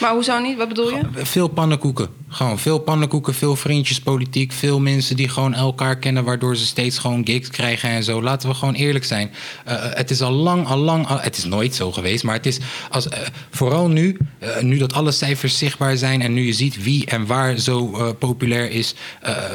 Maar 0.00 0.12
hoezo 0.12 0.38
niet? 0.38 0.56
Wat 0.56 0.68
bedoel 0.68 0.90
je? 0.90 1.00
veel 1.12 1.48
pannenkoeken. 1.48 2.08
Gewoon 2.28 2.58
veel 2.58 2.78
pannenkoeken, 2.78 3.34
veel 3.34 3.56
vriendjespolitiek. 3.56 4.52
Veel 4.52 4.80
mensen 4.80 5.16
die 5.16 5.28
gewoon 5.28 5.54
elkaar 5.54 5.96
kennen, 5.98 6.24
waardoor 6.24 6.56
ze 6.56 6.66
steeds 6.66 6.98
gewoon 6.98 7.26
gigs 7.26 7.48
krijgen 7.48 7.88
en 7.88 8.04
zo. 8.04 8.22
Laten 8.22 8.48
we 8.48 8.54
gewoon 8.54 8.74
eerlijk 8.74 9.04
zijn. 9.04 9.30
Eh, 9.64 9.76
het 9.80 10.10
is 10.10 10.20
al 10.22 10.32
lang, 10.32 10.66
al 10.66 10.78
lang. 10.78 11.06
al- 11.06 11.20
het 11.20 11.36
is 11.36 11.44
nooit 11.44 11.74
zo 11.74 11.92
geweest, 11.92 12.24
maar 12.24 12.34
het 12.34 12.46
is 12.46 12.58
als, 12.90 13.08
vooral 13.50 13.88
nu, 13.88 14.16
nu 14.60 14.78
dat 14.78 14.92
alle 14.92 15.10
cijfers 15.12 15.58
zichtbaar 15.58 15.96
zijn 15.96 16.22
en 16.22 16.32
nu 16.32 16.46
je 16.46 16.52
ziet 16.52 16.82
wie 16.82 17.06
en 17.06 17.26
waar 17.26 17.58
zo 17.58 18.12
populair 18.18 18.70
is, 18.70 18.94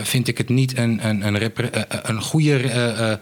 vind 0.02 0.28
ik 0.28 0.38
het 0.38 0.50
niet 0.50 0.78
een, 0.78 1.00
een, 1.08 1.28
een, 1.28 1.52
een 2.04 2.22
goede. 2.22 3.18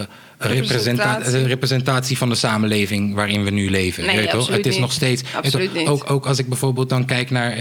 Eh, 0.00 0.50
eh, 0.50 0.50
eh, 0.50 0.60
representa- 0.60 1.04
Representatie. 1.04 1.46
representatie 1.46 2.16
van 2.18 2.28
de 2.28 2.34
samenleving 2.34 3.14
waarin 3.14 3.44
we 3.44 3.50
nu 3.50 3.70
leven. 3.70 4.04
Nee, 4.06 4.16
weet 4.16 4.32
Het 4.32 4.66
is 4.66 4.72
niet. 4.72 4.80
nog 4.80 4.92
steeds. 4.92 5.22
Absoluut 5.34 5.74
niet. 5.74 5.88
Ook, 5.88 6.10
ook 6.10 6.26
als 6.26 6.38
ik 6.38 6.48
bijvoorbeeld 6.48 6.88
dan 6.88 7.04
kijk 7.04 7.30
naar. 7.30 7.58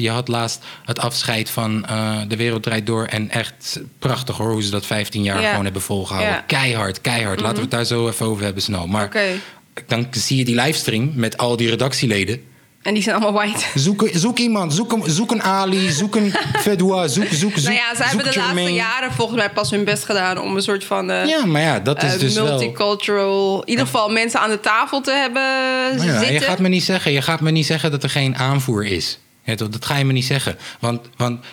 Je 0.00 0.10
had 0.10 0.28
laatst 0.28 0.64
het 0.84 0.98
afscheid 0.98 1.50
van 1.50 1.86
eh, 1.86 2.18
De 2.28 2.36
Wereld 2.36 2.62
Draait 2.62 2.86
Door. 2.86 3.04
En 3.04 3.30
echt 3.30 3.80
prachtig 3.98 4.36
hoor, 4.36 4.52
hoe 4.52 4.62
ze 4.62 4.70
dat 4.70 4.86
15 4.86 5.22
jaar 5.22 5.40
Ja. 5.40 5.48
gewoon 5.50 5.64
hebben 5.64 5.82
volgehouden. 5.82 6.32
Ja. 6.32 6.38
Mhm. 6.38 6.46
Keihard, 6.46 7.00
keihard. 7.00 7.40
Laten 7.40 7.56
we 7.56 7.62
het 7.62 7.70
daar 7.70 7.84
zo 7.84 8.08
even 8.08 8.26
over 8.26 8.44
hebben 8.44 8.62
snel. 8.62 8.86
Maar 8.86 9.08
dan 9.86 10.06
zie 10.10 10.36
je 10.36 10.44
die 10.44 10.54
livestream 10.54 11.12
met 11.14 11.38
al 11.38 11.56
die 11.56 11.68
redactieleden. 11.70 12.40
En 12.82 12.94
die 12.94 13.02
zijn 13.02 13.16
allemaal 13.16 13.32
white. 13.32 13.64
Zoek, 13.74 14.08
zoek 14.12 14.38
iemand, 14.38 14.74
zoek 14.74 14.92
een, 14.92 15.02
zoek 15.06 15.30
een 15.30 15.42
Ali, 15.42 15.90
zoek 15.90 16.16
een 16.16 16.34
Fedwa, 16.60 17.08
zoek, 17.08 17.26
zoek, 17.30 17.52
zoek. 17.56 17.64
nou 17.64 17.74
ja, 17.74 17.94
ze 17.96 18.02
hebben 18.02 18.32
de 18.32 18.38
laatste 18.38 18.72
jaren 18.72 19.12
volgens 19.12 19.38
mij 19.38 19.50
pas 19.50 19.70
hun 19.70 19.84
best 19.84 20.04
gedaan 20.04 20.38
om 20.38 20.56
een 20.56 20.62
soort 20.62 20.84
van 20.84 21.10
eh, 21.10 21.26
Ja, 21.26 21.46
maar 21.46 21.62
ja, 21.62 21.80
dat 21.80 22.02
is 22.02 22.14
eh, 22.14 22.20
dus 22.20 22.34
wel... 22.34 22.44
multicultural, 22.44 23.62
in 23.62 23.68
ieder 23.68 23.84
geval 23.84 24.08
mensen 24.08 24.40
aan 24.40 24.50
de 24.50 24.60
tafel 24.60 25.00
te 25.00 25.10
hebben 25.10 25.42
Nou 25.96 26.06
ja, 26.06 26.18
zitten. 26.18 26.32
je, 26.32 26.40
gaat 26.40 26.58
me 26.58 26.68
niet 26.68 26.84
zeggen, 26.84 27.12
je 27.12 27.22
gaat 27.22 27.40
me 27.40 27.50
niet 27.50 27.66
zeggen 27.66 27.90
dat 27.90 28.02
er 28.02 28.10
geen 28.10 28.36
aanvoer 28.36 28.86
is. 28.86 29.18
Ja, 29.44 29.54
dat 29.54 29.84
ga 29.84 29.96
je 29.96 30.04
me 30.04 30.12
niet 30.12 30.24
zeggen. 30.24 30.56
Want, 30.80 31.08
want, 31.16 31.44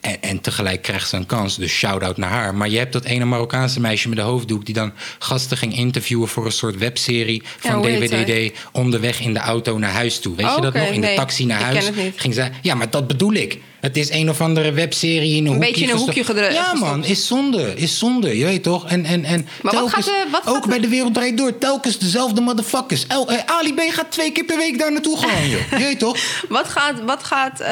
en, 0.00 0.22
en 0.22 0.40
tegelijk 0.40 0.82
krijgt 0.82 1.08
ze 1.08 1.16
een 1.16 1.26
kans, 1.26 1.56
dus 1.56 1.72
shout-out 1.72 2.16
naar 2.16 2.30
haar. 2.30 2.54
Maar 2.54 2.68
je 2.68 2.78
hebt 2.78 2.92
dat 2.92 3.04
ene 3.04 3.24
Marokkaanse 3.24 3.80
meisje 3.80 4.08
met 4.08 4.18
de 4.18 4.24
hoofddoek... 4.24 4.64
die 4.64 4.74
dan 4.74 4.92
gasten 5.18 5.56
ging 5.56 5.76
interviewen 5.76 6.28
voor 6.28 6.44
een 6.44 6.52
soort 6.52 6.78
webserie 6.78 7.42
van 7.58 7.84
heet 7.84 8.10
DWDD... 8.10 8.58
onderweg 8.72 9.20
in 9.20 9.32
de 9.32 9.38
auto 9.38 9.78
naar 9.78 9.90
huis 9.90 10.20
toe. 10.20 10.36
Weet 10.36 10.46
Oh, 10.46 10.54
je 10.54 10.60
dat 10.60 10.74
oké, 10.74 10.84
nog? 10.84 10.94
In 10.94 11.00
de 11.00 11.06
nee, 11.06 11.16
taxi 11.16 11.46
naar 11.46 11.60
huis. 11.60 11.90
Ging 12.16 12.34
zij, 12.34 12.52
ja, 12.62 12.74
maar 12.74 12.90
dat 12.90 13.06
bedoel 13.06 13.32
ik. 13.32 13.58
Het 13.84 13.96
is 13.96 14.10
een 14.10 14.30
of 14.30 14.40
andere 14.40 14.72
webserie 14.72 15.36
in 15.36 15.46
een, 15.46 15.52
hoekje. 15.52 15.66
beetje 15.68 15.84
in 15.84 15.90
een 15.90 15.96
hoekje 15.96 16.24
gedru- 16.24 16.52
Ja, 16.52 16.74
man, 16.74 17.04
is 17.04 17.26
zonde. 17.26 17.72
Is 17.76 17.98
zonde, 17.98 18.38
je 18.38 18.44
weet 18.44 18.62
toch? 18.62 18.88
En, 18.88 19.04
en, 19.04 19.24
en 19.24 19.46
wat 19.62 19.72
telkens- 19.72 19.92
gaat 19.94 20.04
de- 20.04 20.26
wat 20.30 20.42
gaat 20.44 20.54
ook 20.56 20.68
bij 20.68 20.80
de 20.80 20.88
wereld 20.88 21.14
draait 21.14 21.36
door. 21.36 21.58
Telkens 21.58 21.98
dezelfde 21.98 22.40
motherfuckers. 22.40 23.06
El, 23.06 23.30
eh, 23.30 23.38
Ali 23.46 23.74
B 23.74 23.80
gaat 23.88 24.10
twee 24.10 24.32
keer 24.32 24.44
per 24.44 24.56
week 24.56 24.78
daar 24.78 24.92
naartoe 24.92 25.18
gewoon, 25.18 25.48
joh. 25.54 25.60
Je 25.70 25.76
weet 25.78 25.98
toch? 25.98 26.16
Wat 26.48 26.68
gaat, 26.68 27.00
wat 27.04 27.24
gaat 27.24 27.60
eh, 27.60 27.68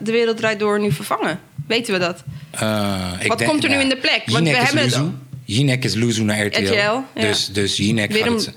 de 0.00 0.12
wereld 0.12 0.36
draait 0.36 0.58
door 0.58 0.80
nu 0.80 0.92
vervangen? 0.92 1.40
Weten 1.66 1.92
we 1.92 1.98
dat? 1.98 2.22
Eh, 2.50 3.12
ik 3.20 3.28
Wat 3.28 3.44
komt 3.44 3.64
er 3.64 3.70
nu 3.70 3.76
in 3.76 3.88
de 3.88 3.96
plek? 3.96 4.22
Want 4.26 4.46
Jinek 4.46 4.52
we 4.56 4.58
is 4.60 4.66
hebben 4.66 4.82
het 4.84 4.90
Luzu. 4.96 5.04
al. 5.04 5.14
Jinek 5.44 5.84
is 5.84 5.94
Luzu 5.94 6.22
naar 6.22 6.46
RTL. 6.46 6.62
RTL, 6.62 6.74
ja. 6.74 7.04
Dus, 7.14 7.46
dus 7.52 7.76
Jinek 7.76 8.12
Weer 8.12 8.22
gaat 8.22 8.30
een- 8.30 8.36
het... 8.36 8.52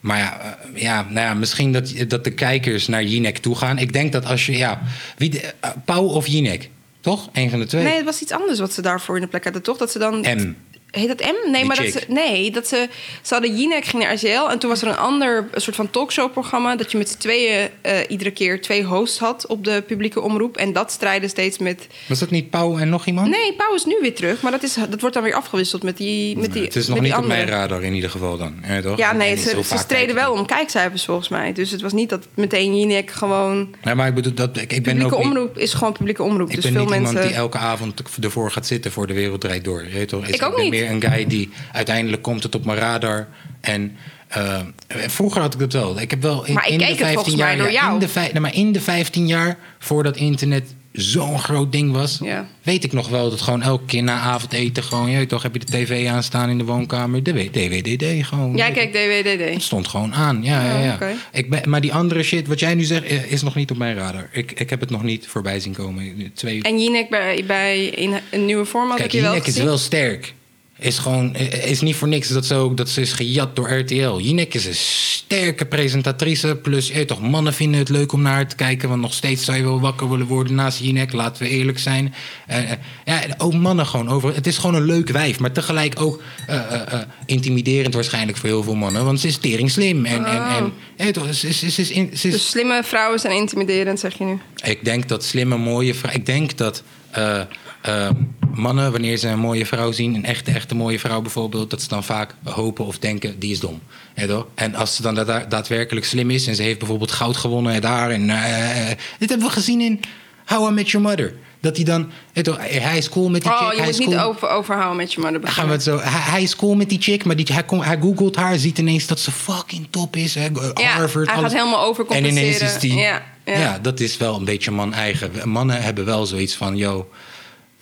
Maar 0.00 0.18
ja, 0.18 0.40
eh, 0.40 0.82
ja, 0.82 1.02
nou 1.02 1.26
ja, 1.26 1.34
misschien 1.34 1.72
dat, 1.72 1.92
dat 2.08 2.24
de 2.24 2.30
kijkers 2.30 2.88
naar 2.88 3.04
Jinek 3.04 3.38
toe 3.38 3.56
gaan. 3.56 3.78
Ik 3.78 3.92
denk 3.92 4.12
dat 4.12 4.24
als 4.24 4.46
je... 4.46 4.56
Ja, 4.56 4.82
wie 5.16 5.30
de, 5.30 5.54
eh, 5.60 5.70
Pauw 5.84 6.04
of 6.04 6.26
Jinek? 6.26 6.70
Toch? 7.00 7.28
Een 7.32 7.50
van 7.50 7.58
de 7.58 7.66
twee. 7.66 7.82
Nee, 7.84 7.96
het 7.96 8.04
was 8.04 8.20
iets 8.20 8.32
anders 8.32 8.58
wat 8.58 8.72
ze 8.72 8.82
daarvoor 8.82 9.14
in 9.14 9.22
de 9.22 9.28
plek 9.28 9.44
hadden, 9.44 9.62
toch? 9.62 9.76
Dat 9.76 9.90
ze 9.90 9.98
dan... 9.98 10.20
M. 10.20 10.54
Heet 10.90 11.08
dat 11.08 11.20
M? 11.20 11.50
Nee, 11.50 11.60
Die 11.60 11.64
maar 11.64 11.76
dat 11.76 11.92
ze, 11.92 12.04
nee, 12.08 12.50
dat 12.50 12.66
ze, 12.68 12.88
ze 13.22 13.34
hadden 13.34 13.56
Jinek 13.56 13.84
ging 13.84 14.02
naar 14.02 14.14
RTL 14.14 14.50
en 14.50 14.58
toen 14.58 14.70
was 14.70 14.82
er 14.82 14.88
een 14.88 14.96
ander 14.96 15.48
een 15.50 15.60
soort 15.60 15.76
van 15.76 15.90
talkshow-programma 15.90 16.76
dat 16.76 16.92
je 16.92 16.98
met 16.98 17.08
z'n 17.08 17.18
tweeën 17.18 17.68
eh, 17.80 17.98
iedere 18.08 18.30
keer 18.30 18.60
twee 18.62 18.84
hosts 18.84 19.18
had 19.18 19.46
op 19.46 19.64
de 19.64 19.82
publieke 19.86 20.20
omroep 20.20 20.56
en 20.56 20.72
dat 20.72 20.92
strijden 20.92 21.28
steeds 21.28 21.58
met. 21.58 21.86
Was 22.08 22.18
dat 22.18 22.30
niet 22.30 22.50
Pauw 22.50 22.78
en 22.78 22.88
nog 22.88 23.06
iemand? 23.06 23.28
Nee, 23.28 23.54
Pauw 23.56 23.74
is 23.74 23.84
nu 23.84 23.98
weer 24.00 24.14
terug, 24.14 24.42
maar 24.42 24.52
dat, 24.52 24.62
is, 24.62 24.74
dat 24.90 25.00
wordt 25.00 25.14
dan 25.14 25.24
weer 25.24 25.34
afgewisseld 25.34 25.82
met 25.82 25.96
die. 25.96 26.38
Met 26.38 26.52
die 26.52 26.62
het 26.62 26.76
is 26.76 26.86
nog 26.86 26.96
met 26.96 27.04
niet 27.04 27.12
die 27.14 27.22
op 27.22 27.28
mijn 27.28 27.40
andere. 27.40 27.58
radar 27.58 27.82
in 27.82 27.94
ieder 27.94 28.10
geval 28.10 28.36
dan. 28.36 28.54
Ja, 28.68 28.80
toch? 28.80 28.98
Ja, 28.98 29.12
nee, 29.12 29.36
ze, 29.36 29.62
ze 29.64 29.78
streden 29.78 30.08
ik 30.08 30.14
wel 30.14 30.32
om 30.32 30.46
kijkcijfers 30.46 31.04
volgens 31.04 31.28
mij. 31.28 31.52
Dus 31.52 31.70
het 31.70 31.80
was 31.80 31.92
niet 31.92 32.08
dat 32.08 32.26
meteen 32.34 32.78
Jinek 32.78 33.10
gewoon. 33.10 33.74
Nee, 33.84 33.94
maar 33.94 34.08
ik 34.08 34.14
bedoel, 34.14 34.34
dat, 34.34 34.56
ik, 34.56 34.62
ik 34.62 34.68
ben 34.68 34.82
Publieke 34.82 35.14
ook 35.14 35.22
niet, 35.22 35.30
omroep 35.30 35.58
is 35.58 35.74
gewoon 35.74 35.92
publieke 35.92 36.22
omroep. 36.22 36.48
ik 36.48 36.54
dus 36.54 36.64
ben 36.64 36.72
veel 36.72 36.80
niet 36.80 36.90
mensen. 36.90 37.08
iemand 37.08 37.28
die 37.28 37.36
elke 37.36 37.58
avond 37.58 38.02
ervoor 38.20 38.50
gaat 38.50 38.66
zitten 38.66 38.92
voor 38.92 39.06
de 39.06 39.14
wereld 39.14 39.40
draait 39.40 39.64
door. 39.64 39.84
Je 39.84 39.90
weet 39.90 40.08
toch? 40.08 40.26
Ik 40.26 40.42
ook 40.42 40.54
ben 40.54 40.64
niet. 40.64 40.79
Een 40.88 41.02
guy 41.02 41.26
die 41.26 41.48
uiteindelijk 41.72 42.22
komt 42.22 42.42
het 42.42 42.54
op 42.54 42.64
mijn 42.64 42.78
radar. 42.78 43.28
En 43.60 43.96
eh, 44.28 44.58
vroeger 44.86 45.40
had 45.40 45.54
ik 45.54 45.60
dat 45.60 45.72
wel. 45.72 46.00
Ik 46.00 46.10
heb 46.10 46.22
wel 46.22 46.44
in, 46.46 46.54
Maar 46.54 46.66
ik 46.66 46.72
in 46.72 46.78
keek 46.78 46.86
de 46.86 47.04
het 47.04 47.12
15 47.12 47.14
volgens 47.14 47.36
mij 47.36 47.46
jaar, 47.48 47.56
door 47.56 47.72
ja, 47.72 47.82
jou. 47.82 48.22
In 48.24 48.32
de, 48.34 48.40
maar 48.40 48.54
in 48.54 48.72
de 48.72 48.80
15 48.80 49.26
jaar 49.26 49.56
voordat 49.78 50.16
internet 50.16 50.74
zo'n 50.92 51.38
groot 51.38 51.72
ding 51.72 51.92
was, 51.92 52.18
Ja. 52.22 52.46
weet 52.62 52.84
ik 52.84 52.92
nog 52.92 53.08
wel 53.08 53.30
dat 53.30 53.40
gewoon 53.40 53.62
elke 53.62 53.84
keer 53.84 54.02
na 54.02 54.18
avondeten 54.18 54.82
gewoon, 54.82 55.10
je 55.10 55.26
toch, 55.26 55.42
heb 55.42 55.52
je 55.52 55.58
de 55.58 55.66
tv 55.66 56.08
aanstaan 56.08 56.48
in 56.50 56.58
de 56.58 56.64
woonkamer, 56.64 57.22
de 57.22 57.32
DWDD 57.50 58.26
gewoon. 58.26 58.56
Je. 58.56 58.72
kijkt 58.72 58.92
DWDD. 58.92 59.52
Het 59.52 59.62
stond 59.62 59.88
gewoon 59.88 60.14
aan, 60.14 60.42
ja, 60.42 60.64
ja, 60.64 60.76
Oh, 60.76 60.84
ja. 60.84 60.98
Ik 61.32 61.50
ben, 61.50 61.70
maar 61.70 61.80
die 61.80 61.94
andere 61.94 62.22
shit, 62.22 62.46
wat 62.46 62.60
jij 62.60 62.74
nu 62.74 62.84
zegt, 62.84 63.04
eh, 63.04 63.32
is 63.32 63.42
nog 63.42 63.54
niet 63.54 63.70
op 63.70 63.76
mijn 63.76 63.96
radar. 63.96 64.28
Ik, 64.32 64.52
ik 64.52 64.70
heb 64.70 64.80
het 64.80 64.90
nog 64.90 65.02
niet 65.02 65.26
voorbij 65.26 65.60
zien 65.60 65.72
komen. 65.72 66.32
Twee, 66.34 66.62
En 66.62 66.80
Jinek 66.82 67.10
bij, 67.10 67.44
bij 67.46 67.84
in 67.84 68.14
een 68.30 68.44
nieuwe 68.44 68.64
vorm 68.64 68.88
had 68.88 68.96
Kijk, 68.96 69.08
ik 69.08 69.14
je 69.14 69.20
wel 69.20 69.30
Jinek 69.30 69.46
is 69.46 69.56
wel 69.56 69.78
sterk. 69.78 70.34
Is 70.80 70.98
gewoon, 70.98 71.34
eh, 71.34 71.70
is 71.70 71.80
niet 71.80 71.96
voor 71.96 72.08
niks 72.08 72.28
dat 72.28 72.46
ze 72.46 72.54
ook 72.54 72.76
dat 72.76 72.88
ze 72.88 73.00
is 73.00 73.12
gejat 73.12 73.56
door 73.56 73.70
RTL. 73.72 74.18
Jinek 74.18 74.54
is 74.54 74.66
een 74.66 74.74
sterke 74.74 75.64
presentatrice. 75.66 76.56
Plus, 76.62 76.90
weet 76.92 77.08
toch, 77.08 77.20
mannen 77.20 77.54
vinden 77.54 77.80
het 77.80 77.88
leuk 77.88 78.12
om 78.12 78.22
naar 78.22 78.32
haar 78.32 78.48
te 78.48 78.56
kijken. 78.56 78.88
Want 78.88 79.00
nog 79.00 79.14
steeds 79.14 79.44
zou 79.44 79.56
je 79.58 79.62
wel 79.64 79.80
wakker 79.80 80.10
willen 80.10 80.26
worden 80.26 80.54
naast 80.54 80.78
Jinek. 80.80 81.12
Laten 81.12 81.42
we 81.42 81.48
eerlijk 81.48 81.78
zijn. 81.78 82.14
Eh, 82.46 82.70
eh, 82.70 82.78
ja, 83.04 83.20
ook 83.38 83.54
mannen 83.54 83.86
gewoon 83.86 84.08
over. 84.08 84.34
Het 84.34 84.46
is 84.46 84.58
gewoon 84.58 84.74
een 84.74 84.84
leuk 84.86 85.08
wijf. 85.08 85.38
Maar 85.38 85.52
tegelijk 85.52 86.00
ook 86.00 86.22
eh, 86.46 86.56
eh, 86.56 86.92
eh, 86.92 87.00
intimiderend 87.26 87.94
waarschijnlijk 87.94 88.38
voor 88.38 88.48
heel 88.48 88.62
veel 88.62 88.74
mannen. 88.74 89.04
Want 89.04 89.20
ze 89.20 89.26
is 89.26 89.36
tering 89.36 89.70
slim. 89.70 90.04
En, 90.06 90.24
en, 90.24 90.42
en 90.42 90.72
je 90.96 91.04
weet 91.04 91.14
toch, 91.14 91.34
ze 91.34 91.48
is, 91.48 91.58
ze 91.58 91.66
is, 91.66 91.74
ze 91.74 91.80
is, 91.80 91.90
in- 91.90 92.10
ze 92.16 92.26
is 92.28 92.32
Dus 92.34 92.48
slimme 92.50 92.80
vrouwen 92.84 93.18
zijn 93.20 93.36
intimiderend, 93.36 94.00
zeg 94.00 94.18
je 94.18 94.24
nu. 94.24 94.38
ik 94.64 94.84
denk 94.84 95.08
dat 95.08 95.24
slimme, 95.24 95.56
mooie 95.56 95.94
vrouw. 95.94 96.12
Ik 96.12 96.26
denk 96.26 96.56
dat 96.56 96.82
eh, 97.10 97.40
eh, 97.80 98.08
mannen, 98.54 98.92
wanneer 98.92 99.16
ze 99.16 99.28
een 99.28 99.38
mooie 99.38 99.66
vrouw 99.66 99.92
zien, 99.92 100.14
een 100.14 100.24
echte, 100.24 100.50
echte 100.50 100.74
mooie 100.74 100.98
vrouw 100.98 101.20
bijvoorbeeld, 101.20 101.70
dat 101.70 101.82
ze 101.82 101.88
dan 101.88 102.04
vaak 102.04 102.34
hopen 102.44 102.84
of 102.86 102.98
denken: 102.98 103.38
die 103.38 103.50
is 103.52 103.60
dom. 103.60 103.80
Ja? 104.14 104.44
En 104.54 104.74
als 104.74 104.96
ze 104.96 105.02
dan 105.02 105.14
da- 105.14 105.44
daadwerkelijk 105.48 106.06
slim 106.06 106.30
is 106.30 106.46
en 106.46 106.54
ze 106.54 106.62
heeft 106.62 106.78
bijvoorbeeld 106.78 107.10
goud 107.12 107.36
gewonnen 107.36 107.72
en 107.72 107.80
daar. 107.80 108.10
En, 108.10 108.30
eh, 108.30 108.86
dit 109.18 109.28
hebben 109.28 109.46
we 109.46 109.52
gezien 109.52 109.80
in 109.80 110.00
How 110.46 110.70
I 110.70 110.72
Met 110.74 110.90
Your 110.90 111.08
Mother. 111.08 111.34
Dat 111.60 111.76
hij 111.76 111.84
dan, 111.84 112.10
hij 112.58 112.96
is 112.98 113.08
cool 113.08 113.28
met 113.30 113.42
die 113.42 113.50
chick. 113.50 113.60
Oh, 113.60 113.72
je 113.72 113.78
hij 113.80 113.90
moet 113.90 113.98
niet 113.98 114.08
cool. 114.08 114.20
over, 114.20 114.48
overhouden 114.48 114.96
met 114.96 115.12
je 115.12 115.20
mother. 115.20 115.40
Dan 115.40 115.50
gaan 115.50 115.66
we 115.66 115.72
het 115.72 115.82
zo. 115.82 115.98
Hij, 115.98 116.20
hij 116.32 116.42
is 116.42 116.56
cool 116.56 116.74
met 116.74 116.88
die 116.88 117.00
chick, 117.00 117.24
maar 117.24 117.36
die, 117.36 117.46
hij, 117.52 117.64
hij 117.68 117.98
googelt 118.00 118.36
haar, 118.36 118.58
ziet 118.58 118.78
ineens 118.78 119.06
dat 119.06 119.20
ze 119.20 119.30
fucking 119.32 119.86
top 119.90 120.16
is. 120.16 120.34
Hè, 120.34 120.44
Ja, 120.74 120.84
Harvard. 120.84 121.26
hij 121.26 121.36
alles. 121.36 121.50
gaat 121.52 121.60
helemaal 121.60 121.82
En 121.82 121.88
overcompenseren. 121.88 122.42
ineens 122.42 122.60
is 122.60 122.78
die. 122.78 122.94
Ja, 122.94 123.22
Ja, 123.44 123.58
ja. 123.58 123.78
dat 123.78 124.00
is 124.00 124.16
wel 124.16 124.36
een 124.36 124.44
beetje 124.44 124.70
man-eigen. 124.70 125.48
Mannen 125.48 125.82
hebben 125.82 126.04
wel 126.04 126.26
zoiets 126.26 126.54
van: 126.54 126.76
yo, 126.76 127.08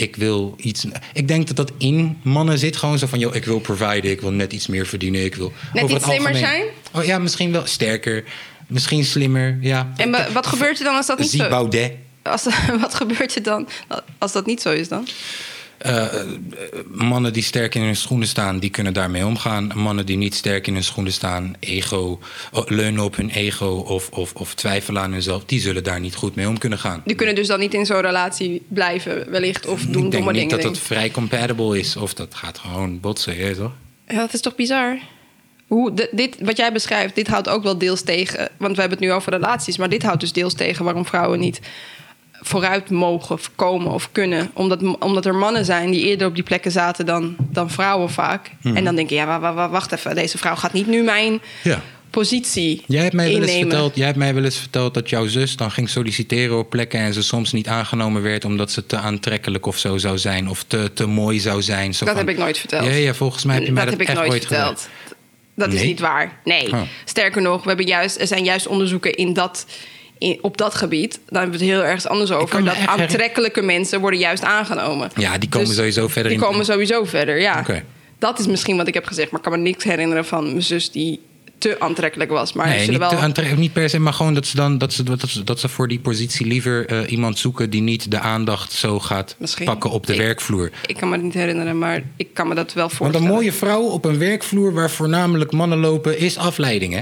ik 0.00 0.16
wil 0.16 0.54
iets. 0.56 0.84
Ik 1.12 1.28
denk 1.28 1.46
dat 1.46 1.56
dat 1.56 1.72
in 1.78 2.18
mannen 2.22 2.58
zit 2.58 2.76
gewoon 2.76 2.98
zo 2.98 3.06
van: 3.06 3.18
yo, 3.18 3.30
ik 3.32 3.44
wil 3.44 3.58
providen, 3.60 4.10
ik 4.10 4.20
wil 4.20 4.30
net 4.32 4.52
iets 4.52 4.66
meer 4.66 4.86
verdienen, 4.86 5.24
ik 5.24 5.34
wil. 5.34 5.52
Net 5.72 5.82
over 5.82 5.96
iets 5.96 6.04
het 6.06 6.14
slimmer 6.14 6.32
algemeen- 6.42 6.66
Oh 6.94 7.04
ja, 7.04 7.18
misschien 7.18 7.52
wel 7.52 7.66
sterker, 7.66 8.24
misschien 8.66 9.04
slimmer. 9.04 9.58
Ja. 9.60 9.92
En 9.96 10.10
wa- 10.10 10.32
wat 10.32 10.46
gebeurt 10.46 10.78
er 10.78 10.84
dan 10.84 10.94
als 10.96 11.06
dat 11.06 11.18
niet 11.18 11.30
Zie 11.30 11.40
zo 11.42 11.48
Baudet. 11.48 11.92
als, 12.22 12.46
Wat 12.80 12.94
gebeurt 12.94 13.36
er 13.36 13.42
dan 13.42 13.68
als 14.18 14.32
dat 14.32 14.46
niet 14.46 14.62
zo 14.62 14.70
is 14.72 14.88
dan? 14.88 15.06
Eh, 15.78 16.04
eh, 16.04 16.23
mannen 16.87 17.32
die 17.32 17.42
sterk 17.42 17.75
in 17.75 17.82
hun 17.82 17.97
schoenen 17.97 18.28
staan, 18.28 18.58
die 18.58 18.70
kunnen 18.70 18.92
daarmee 18.92 19.26
omgaan. 19.26 19.70
Mannen 19.75 20.06
die 20.06 20.16
niet 20.16 20.35
sterk 20.35 20.66
in 20.66 20.75
hun 20.75 20.85
schoenen 20.85 21.12
staan, 21.12 21.54
ego, 21.58 22.18
oh, 22.52 22.66
leunen 22.66 23.04
op 23.04 23.16
hun 23.16 23.30
ego 23.30 23.66
of, 23.66 24.11
of, 24.11 24.32
of 24.35 24.54
twijfelen 24.54 25.02
aan 25.02 25.12
hunzelf, 25.12 25.44
die 25.44 25.61
zullen 25.61 25.85
daar 25.85 26.00
niet 26.00 26.14
goed 26.14 26.35
mee 26.35 26.49
om 26.49 26.58
kunnen 26.58 26.78
gaan. 26.78 27.02
Die 27.04 27.16
kunnen 27.16 27.35
dus 27.35 27.47
dan 27.47 27.61
niet 27.61 27.75
in 27.75 27.87
zo'n 27.87 28.00
relatie 28.00 28.62
blijven, 28.68 29.30
wellicht. 29.30 29.66
Of 29.66 29.80
doen 29.80 30.04
ik 30.04 30.11
denk 30.11 30.25
niet 30.25 30.35
dingen. 30.35 30.49
dat 30.49 30.61
denk 30.61 30.75
dat 30.75 30.82
vrij 30.82 31.11
compatible 31.11 31.78
is. 31.78 31.97
Of 31.97 32.14
dat 32.14 32.35
gaat 32.35 32.58
gewoon 32.58 33.00
botsen, 33.00 33.37
je 33.37 33.44
weet 33.44 33.56
toch? 33.56 33.73
Ja, 34.08 34.16
dat 34.16 34.35
is 34.35 34.40
toch 34.40 34.54
bizar? 34.54 34.99
Hoe, 35.66 35.94
di- 35.94 36.08
dit, 36.11 36.37
wat 36.40 36.56
jij 36.56 36.73
beschrijft, 36.73 37.14
dit 37.14 37.28
houdt 37.28 37.49
ook 37.49 37.62
wel 37.62 37.78
deels 37.78 38.02
tegen. 38.02 38.49
Want 38.56 38.75
we 38.75 38.80
hebben 38.80 38.99
het 38.99 39.08
nu 39.08 39.12
over 39.12 39.32
relaties, 39.32 39.76
maar 39.76 39.88
dit 39.88 40.02
houdt 40.02 40.20
dus 40.20 40.32
deels 40.32 40.54
tegen 40.54 40.85
waarom 40.85 41.06
vrouwen 41.06 41.38
niet 41.38 41.61
vooruit 42.40 42.90
mogen 42.90 43.38
komen 43.54 43.92
of 43.92 44.09
kunnen. 44.12 44.50
Omdat, 44.52 44.99
omdat 44.99 45.26
er 45.26 45.35
mannen 45.35 45.64
zijn 45.64 45.90
die 45.90 46.02
eerder 46.04 46.26
op 46.26 46.35
die 46.35 46.45
plekken 46.45 46.71
zaten 46.71 47.07
dan, 47.07 47.37
dan 47.38 47.71
vrouwen 47.71 48.11
vaak. 48.11 48.50
Mhm. 48.62 48.76
En 48.76 48.85
dan 48.85 48.95
denk 48.97 49.09
je, 49.09 49.14
ja, 49.14 49.26
wa- 49.26 49.40
wa- 49.40 49.54
wa- 49.54 49.68
wacht 49.68 49.92
even, 49.92 50.14
deze 50.14 50.38
vrouw 50.38 50.54
gaat 50.57 50.73
niet 50.73 50.87
nu 50.87 51.02
mijn 51.02 51.40
Ja. 51.62 51.83
positie 52.11 52.83
Jij 52.87 53.02
hebt, 53.02 53.14
mij 53.14 53.25
wel 53.26 53.35
eens 53.37 53.45
innemen. 53.47 53.68
verteld, 53.71 53.97
jij 53.97 54.07
hebt 54.07 54.18
mij 54.18 54.35
wel 54.35 54.45
eens 54.45 54.59
verteld 54.59 54.95
dat 54.95 55.09
jouw 55.11 55.26
zus 55.26 55.57
dan 55.57 55.71
ging 55.71 55.88
solliciteren 55.88 56.59
op 56.59 56.71
plekken 56.71 57.00
en 57.00 57.12
ze 57.12 57.23
soms 57.23 57.52
niet 57.52 57.68
aangenomen 57.68 58.23
werd 58.23 58.45
omdat 58.45 58.71
ze 58.71 58.87
te 58.87 58.97
aantrekkelijk 58.97 59.66
of 59.66 59.78
zo 59.78 59.97
zou 59.99 60.18
zijn 60.18 60.49
of 60.49 60.64
te, 60.66 60.90
te 60.95 61.07
mooi 61.07 61.40
zou 61.40 61.62
zijn. 61.62 61.95
Zo 61.95 62.04
Dat 62.04 62.14
van- 62.14 62.25
heb 62.26 62.35
ik 62.35 62.40
nooit 62.40 62.59
verteld. 62.59 62.85
Ja, 62.85 62.90
ja, 62.92 63.14
volgens 63.14 63.45
mij 63.45 63.54
heb 63.54 63.64
je 63.64 63.73
mij 63.73 63.85
dat 63.85 63.90
dat, 63.99 64.00
heb 64.00 64.09
ik 64.09 64.14
nooit 64.23 64.30
ooit 64.33 64.47
verteld. 64.47 64.88
Dat 65.54 65.73
is 65.73 65.83
niet 65.83 66.00
waar. 66.00 66.40
Nee. 66.45 66.73
Oh. 66.73 66.80
Sterker 67.04 67.42
nog, 67.42 67.62
we 67.62 67.68
hebben 67.68 67.87
juist, 67.87 68.21
er 68.21 68.26
zijn 68.26 68.45
juist 68.45 68.66
onderzoeken 68.66 69.14
in 69.14 69.33
dat, 69.33 69.66
in, 70.18 70.38
op 70.40 70.56
dat 70.56 70.75
gebied. 70.75 71.20
Daar 71.28 71.40
hebben 71.42 71.58
we 71.60 71.64
het 71.64 71.75
heel 71.75 71.84
ergens 71.84 72.06
anders 72.06 72.30
over. 72.30 72.64
Dat 72.64 72.76
aantrekkelijke 72.87 73.62
mensen 73.62 74.00
worden 74.00 74.20
juist 74.20 74.42
aangenomen. 74.42 75.10
Ja, 75.16 75.38
die 75.38 75.48
komen 75.48 75.66
Dus 75.66 75.76
sowieso 75.76 76.08
verder 76.08 76.32
Die 76.32 76.40
in. 76.40 76.46
komen 76.46 76.64
sowieso 76.64 77.04
verder, 77.04 77.40
ja. 77.40 77.58
Oké. 77.60 77.84
Dat 78.18 78.38
is 78.38 78.46
misschien 78.46 78.76
wat 78.76 78.88
ik 78.88 78.94
heb 78.94 79.06
gezegd. 79.06 79.30
Maar 79.30 79.40
ik 79.40 79.50
kan 79.50 79.58
me 79.58 79.64
niks 79.68 79.84
herinneren 79.84 80.25
van 80.25 80.44
mijn 80.44 80.62
zus 80.62 80.90
die 80.90 81.20
te 81.58 81.76
aantrekkelijk 81.80 82.30
was. 82.30 82.52
Maar 82.52 82.68
Nee, 82.68 82.84
ze 82.84 82.90
niet, 82.90 82.98
wel... 82.98 83.08
te 83.08 83.16
aantrekkelijk, 83.16 83.62
niet 83.62 83.72
per 83.72 83.88
se, 83.90 83.98
maar 83.98 84.12
gewoon 84.12 84.34
dat 84.34 84.46
ze, 84.46 84.56
dan, 84.56 84.78
dat 84.78 84.92
ze, 84.92 85.02
dat 85.02 85.20
ze, 85.28 85.44
dat 85.44 85.60
ze 85.60 85.68
voor 85.68 85.88
die 85.88 85.98
positie 85.98 86.46
liever 86.46 86.87
eh, 86.87 87.10
iemand 87.10 87.38
zoeken 87.38 87.70
die 87.70 87.80
niet 87.82 88.10
de 88.10 88.18
aandacht 88.18 88.72
zo 88.72 88.98
gaat 89.00 89.34
Misschien. 89.38 89.66
pakken 89.66 89.90
op 89.90 90.06
de 90.06 90.12
Ik- 90.12 90.18
werkvloer. 90.20 90.70
Ik 90.87 90.96
kan 90.96 91.08
me 91.08 91.14
het 91.14 91.25
niet 91.25 91.34
herinneren, 91.34 91.78
maar 91.78 92.02
ik 92.16 92.28
kan 92.34 92.48
me 92.48 92.54
dat 92.54 92.72
wel 92.72 92.82
Want 92.84 92.96
voorstellen. 92.96 93.26
een 93.26 93.32
mooie 93.34 93.52
vrouw 93.52 93.82
op 93.82 94.04
een 94.04 94.18
werkvloer 94.18 94.72
waar 94.72 94.90
voornamelijk 94.90 95.52
mannen 95.52 95.78
lopen, 95.78 96.18
is 96.18 96.37
afleiding, 96.37 96.94
hè? 96.94 97.00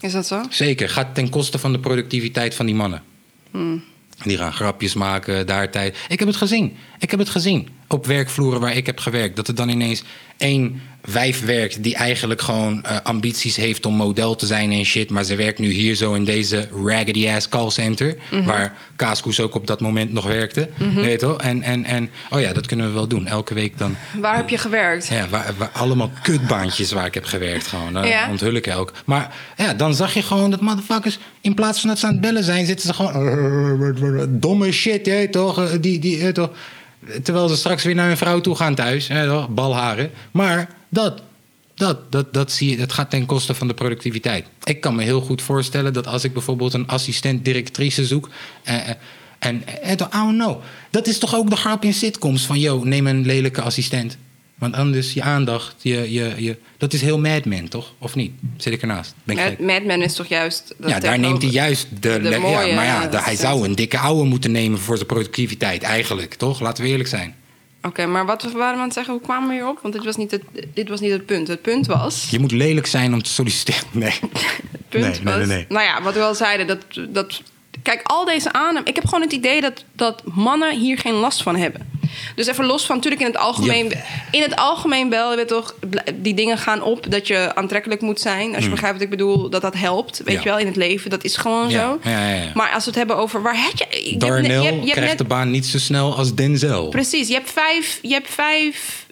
Is 0.00 0.12
dat 0.12 0.26
zo? 0.26 0.42
Zeker, 0.50 0.88
gaat 0.88 1.14
ten 1.14 1.28
koste 1.28 1.58
van 1.58 1.72
de 1.72 1.78
productiviteit 1.78 2.54
van 2.54 2.66
die 2.66 2.74
mannen. 2.74 3.02
Hmm. 3.50 3.84
Die 4.22 4.36
gaan 4.36 4.52
grapjes 4.52 4.94
maken, 4.94 5.46
daar 5.46 5.70
tijd. 5.70 5.96
Ik 6.08 6.18
heb 6.18 6.28
het 6.28 6.36
gezien. 6.36 6.76
Ik 6.98 7.10
heb 7.10 7.20
het 7.20 7.28
gezien. 7.28 7.68
op 7.88 8.06
werkvloeren 8.06 8.60
waar 8.60 8.76
ik 8.76 8.86
heb 8.86 8.98
gewerkt. 8.98 9.36
Dat 9.36 9.48
er 9.48 9.54
dan 9.54 9.68
ineens 9.68 10.02
één 10.36 10.82
wijf 11.06 11.44
werkt 11.44 11.82
die 11.82 11.94
eigenlijk 11.94 12.42
gewoon 12.42 12.82
eh, 12.84 12.96
ambities 13.02 13.56
heeft 13.56 13.86
om 13.86 13.94
model 13.94 14.34
te 14.36 14.46
zijn 14.46 14.72
en 14.72 14.84
shit. 14.84 15.10
Maar 15.10 15.24
ze 15.24 15.34
werkt 15.36 15.58
nu 15.58 15.70
hier 15.70 15.94
zo 15.94 16.14
in 16.14 16.24
deze 16.24 16.68
raggedy 16.84 17.28
ass 17.28 17.48
callcenter. 17.48 18.16
Waar 18.44 18.74
Kaaskoes 18.96 19.40
ook 19.40 19.54
op 19.54 19.66
dat 19.66 19.80
moment 19.80 20.12
nog 20.12 20.26
werkte. 20.26 20.68
Weet 20.94 21.20
je? 21.20 21.36
En, 21.36 21.62
en, 21.62 21.84
en 21.84 22.10
oh 22.30 22.40
ja, 22.40 22.52
dat 22.52 22.66
kunnen 22.66 22.86
we 22.86 22.92
wel 22.92 23.06
doen. 23.08 23.26
Elke 23.26 23.54
week 23.54 23.78
dan. 23.78 23.96
Waar 24.20 24.36
heb 24.36 24.48
je 24.48 24.58
gewerkt? 24.58 25.06
Ja, 25.06 25.28
waar, 25.28 25.54
waar- 25.58 25.70
allemaal 25.72 26.10
kutbaantjes 26.22 26.92
waar 26.92 27.06
ik 27.06 27.14
heb 27.14 27.24
gewerkt. 27.24 27.66
Gewoon, 27.66 27.92
daar 27.92 28.06
Ja. 28.06 28.30
onthul 28.30 28.54
ik 28.54 28.66
elk. 28.66 28.92
Maar 29.04 29.34
ja, 29.56 29.74
dan 29.74 29.94
zag 29.94 30.14
je 30.14 30.22
gewoon 30.22 30.50
dat 30.50 30.60
motherfuckers... 30.60 31.18
in 31.40 31.54
plaats 31.54 31.80
van 31.80 31.88
dat 31.88 31.98
ze 31.98 32.06
aan 32.06 32.12
het 32.12 32.20
bellen 32.20 32.44
zijn... 32.44 32.66
zitten 32.66 32.86
ze 32.86 32.94
gewoon... 32.94 34.26
domme 34.40 34.72
shit, 34.72 35.06
hè, 35.06 35.28
toch? 35.28 35.58
Eh, 35.64 35.70
Die, 35.80 35.98
die, 35.98 36.32
toch? 36.32 36.50
Terwijl 37.22 37.48
ze 37.48 37.56
straks 37.56 37.84
weer 37.84 37.94
naar 37.94 38.06
hun 38.06 38.16
vrouw 38.16 38.40
toe 38.40 38.54
gaan 38.56 38.74
thuis. 38.74 39.08
Hè, 39.08 39.26
toch? 39.28 39.48
Balharen. 39.48 40.10
Maar 40.30 40.68
dat... 40.96 41.22
Dat, 41.74 42.12
dat, 42.12 42.32
dat, 42.34 42.52
zie 42.52 42.70
je, 42.70 42.76
dat 42.76 42.92
gaat 42.92 43.10
ten 43.10 43.26
koste 43.26 43.54
van 43.54 43.68
de 43.68 43.74
productiviteit. 43.74 44.46
Ik 44.64 44.80
kan 44.80 44.94
me 44.94 45.02
heel 45.02 45.20
goed 45.20 45.42
voorstellen 45.42 45.92
dat 45.92 46.06
als 46.06 46.24
ik 46.24 46.32
bijvoorbeeld 46.32 46.72
een 46.74 46.86
assistent-directrice 46.86 48.04
zoek. 48.06 48.28
eh, 48.64 48.88
eh, 48.88 48.94
en 49.38 49.62
I 49.90 49.94
don't 49.94 50.38
know. 50.38 50.62
Dat 50.90 51.06
is 51.06 51.18
toch 51.18 51.34
ook 51.34 51.50
de 51.50 51.56
grap 51.56 51.84
in 51.84 51.94
sitcoms 51.94 52.46
van: 52.46 52.58
yo, 52.60 52.84
neem 52.84 53.06
een 53.06 53.26
lelijke 53.26 53.60
assistent. 53.62 54.16
Want 54.58 54.74
anders 54.74 55.12
je 55.12 55.22
aandacht, 55.22 55.74
je, 55.82 56.12
je, 56.12 56.34
je, 56.36 56.56
dat 56.78 56.92
is 56.92 57.00
heel 57.00 57.18
Mad 57.18 57.44
Men, 57.44 57.68
toch? 57.68 57.92
Of 57.98 58.14
niet? 58.14 58.32
Zit 58.56 58.72
ik 58.72 58.80
ernaast? 58.80 59.14
Ben 59.24 59.36
ik 59.36 59.42
Mad, 59.42 59.50
gek? 59.50 59.60
Mad 59.66 59.84
Men 59.84 60.02
is 60.02 60.14
toch 60.14 60.26
juist... 60.26 60.74
Ja, 60.86 61.00
daar 61.00 61.18
neemt 61.18 61.42
hij 61.42 61.50
juist 61.50 61.88
de. 62.00 62.20
de 62.20 62.38
mooie, 62.38 62.66
ja, 62.66 62.74
maar 62.74 62.84
ja, 62.84 63.06
de- 63.06 63.22
hij 63.22 63.36
zou 63.36 63.64
een 63.68 63.74
dikke 63.74 63.98
ouwe 63.98 64.24
moeten 64.24 64.50
nemen 64.52 64.78
voor 64.78 64.96
zijn 64.96 65.08
productiviteit, 65.08 65.82
eigenlijk, 65.82 66.34
toch? 66.34 66.60
Laten 66.60 66.84
we 66.84 66.90
eerlijk 66.90 67.08
zijn. 67.08 67.34
Oké, 67.86 68.06
maar 68.06 68.26
wat 68.26 68.42
waren 68.42 68.74
we 68.74 68.80
aan 68.80 68.84
het 68.84 68.92
zeggen? 68.92 69.14
Hoe 69.14 69.22
kwamen 69.22 69.48
we 69.48 69.54
hierop? 69.54 69.78
Want 69.82 69.94
dit 69.94 70.04
was, 70.04 70.16
niet 70.16 70.30
het, 70.30 70.42
dit 70.74 70.88
was 70.88 71.00
niet 71.00 71.12
het 71.12 71.26
punt. 71.26 71.48
Het 71.48 71.62
punt 71.62 71.86
was... 71.86 72.30
Je 72.30 72.38
moet 72.38 72.52
lelijk 72.52 72.86
zijn 72.86 73.14
om 73.14 73.22
te 73.22 73.30
solliciteren. 73.30 73.82
Nee. 73.90 74.10
Het 74.70 74.88
punt 74.88 75.04
Nee, 75.04 75.20
nee, 75.22 75.24
was... 75.24 75.36
nee, 75.36 75.56
nee. 75.56 75.66
Nou 75.68 75.84
ja, 75.84 76.02
wat 76.02 76.14
we 76.14 76.20
al 76.20 76.34
zeiden, 76.34 76.66
dat... 76.66 76.84
dat 77.08 77.42
kijk, 77.82 78.00
al 78.02 78.24
deze 78.24 78.52
aan... 78.52 78.80
Ik 78.84 78.94
heb 78.94 79.04
gewoon 79.04 79.20
het 79.20 79.32
idee 79.32 79.60
dat, 79.60 79.84
dat 79.92 80.22
mannen 80.24 80.78
hier 80.78 80.98
geen 80.98 81.14
last 81.14 81.42
van 81.42 81.56
hebben. 81.56 81.88
Dus 82.34 82.46
even 82.46 82.64
los 82.64 82.86
van, 82.86 82.96
natuurlijk 82.96 83.22
in 83.22 83.28
het 83.28 83.36
algemeen... 83.36 83.92
In 84.30 84.42
het 84.42 84.56
algemeen 84.56 85.10
wel, 85.10 85.30
je 85.30 85.36
weet 85.36 85.48
toch... 85.48 85.74
Die 86.14 86.34
dingen 86.34 86.58
gaan 86.58 86.82
op 86.82 87.10
dat 87.10 87.26
je 87.26 87.54
aantrekkelijk 87.54 88.00
moet 88.00 88.20
zijn. 88.20 88.54
Als 88.54 88.64
je 88.64 88.70
begrijpt 88.70 88.94
wat 88.96 89.04
ik 89.04 89.10
bedoel, 89.10 89.50
dat 89.50 89.62
dat 89.62 89.74
helpt. 89.74 90.20
Weet. 90.24 90.34
Ja. 90.34 90.40
je 90.42 90.48
wel, 90.48 90.58
in 90.58 90.66
het 90.66 90.76
leven. 90.76 91.10
Dat 91.10 91.24
is 91.24 91.36
gewoon 91.36 91.70
zo. 91.70 91.98
Maar 92.54 92.70
als 92.70 92.84
we 92.84 92.90
het 92.90 92.98
hebben 92.98 93.16
over... 93.16 93.42
Waar 93.42 93.62
heb 93.62 93.72
je... 93.74 93.86
je 94.18 94.24
hebt 94.26 94.46
je 94.46 94.52
hebt- 94.52 94.62
je 94.62 94.70
hebt 94.70 94.90
krijgt 94.90 95.08
net- 95.08 95.18
de 95.18 95.24
baan 95.24 95.50
niet 95.50 95.66
zo 95.66 95.78
snel 95.78 96.16
als 96.16 96.34
Denzel. 96.34 96.88
Precies, 96.88 97.28
je 97.28 97.34
hebt 97.34 97.50
vijf, 97.50 97.98
je 98.02 98.12
hebt 98.12 98.30
vijf 98.30 99.05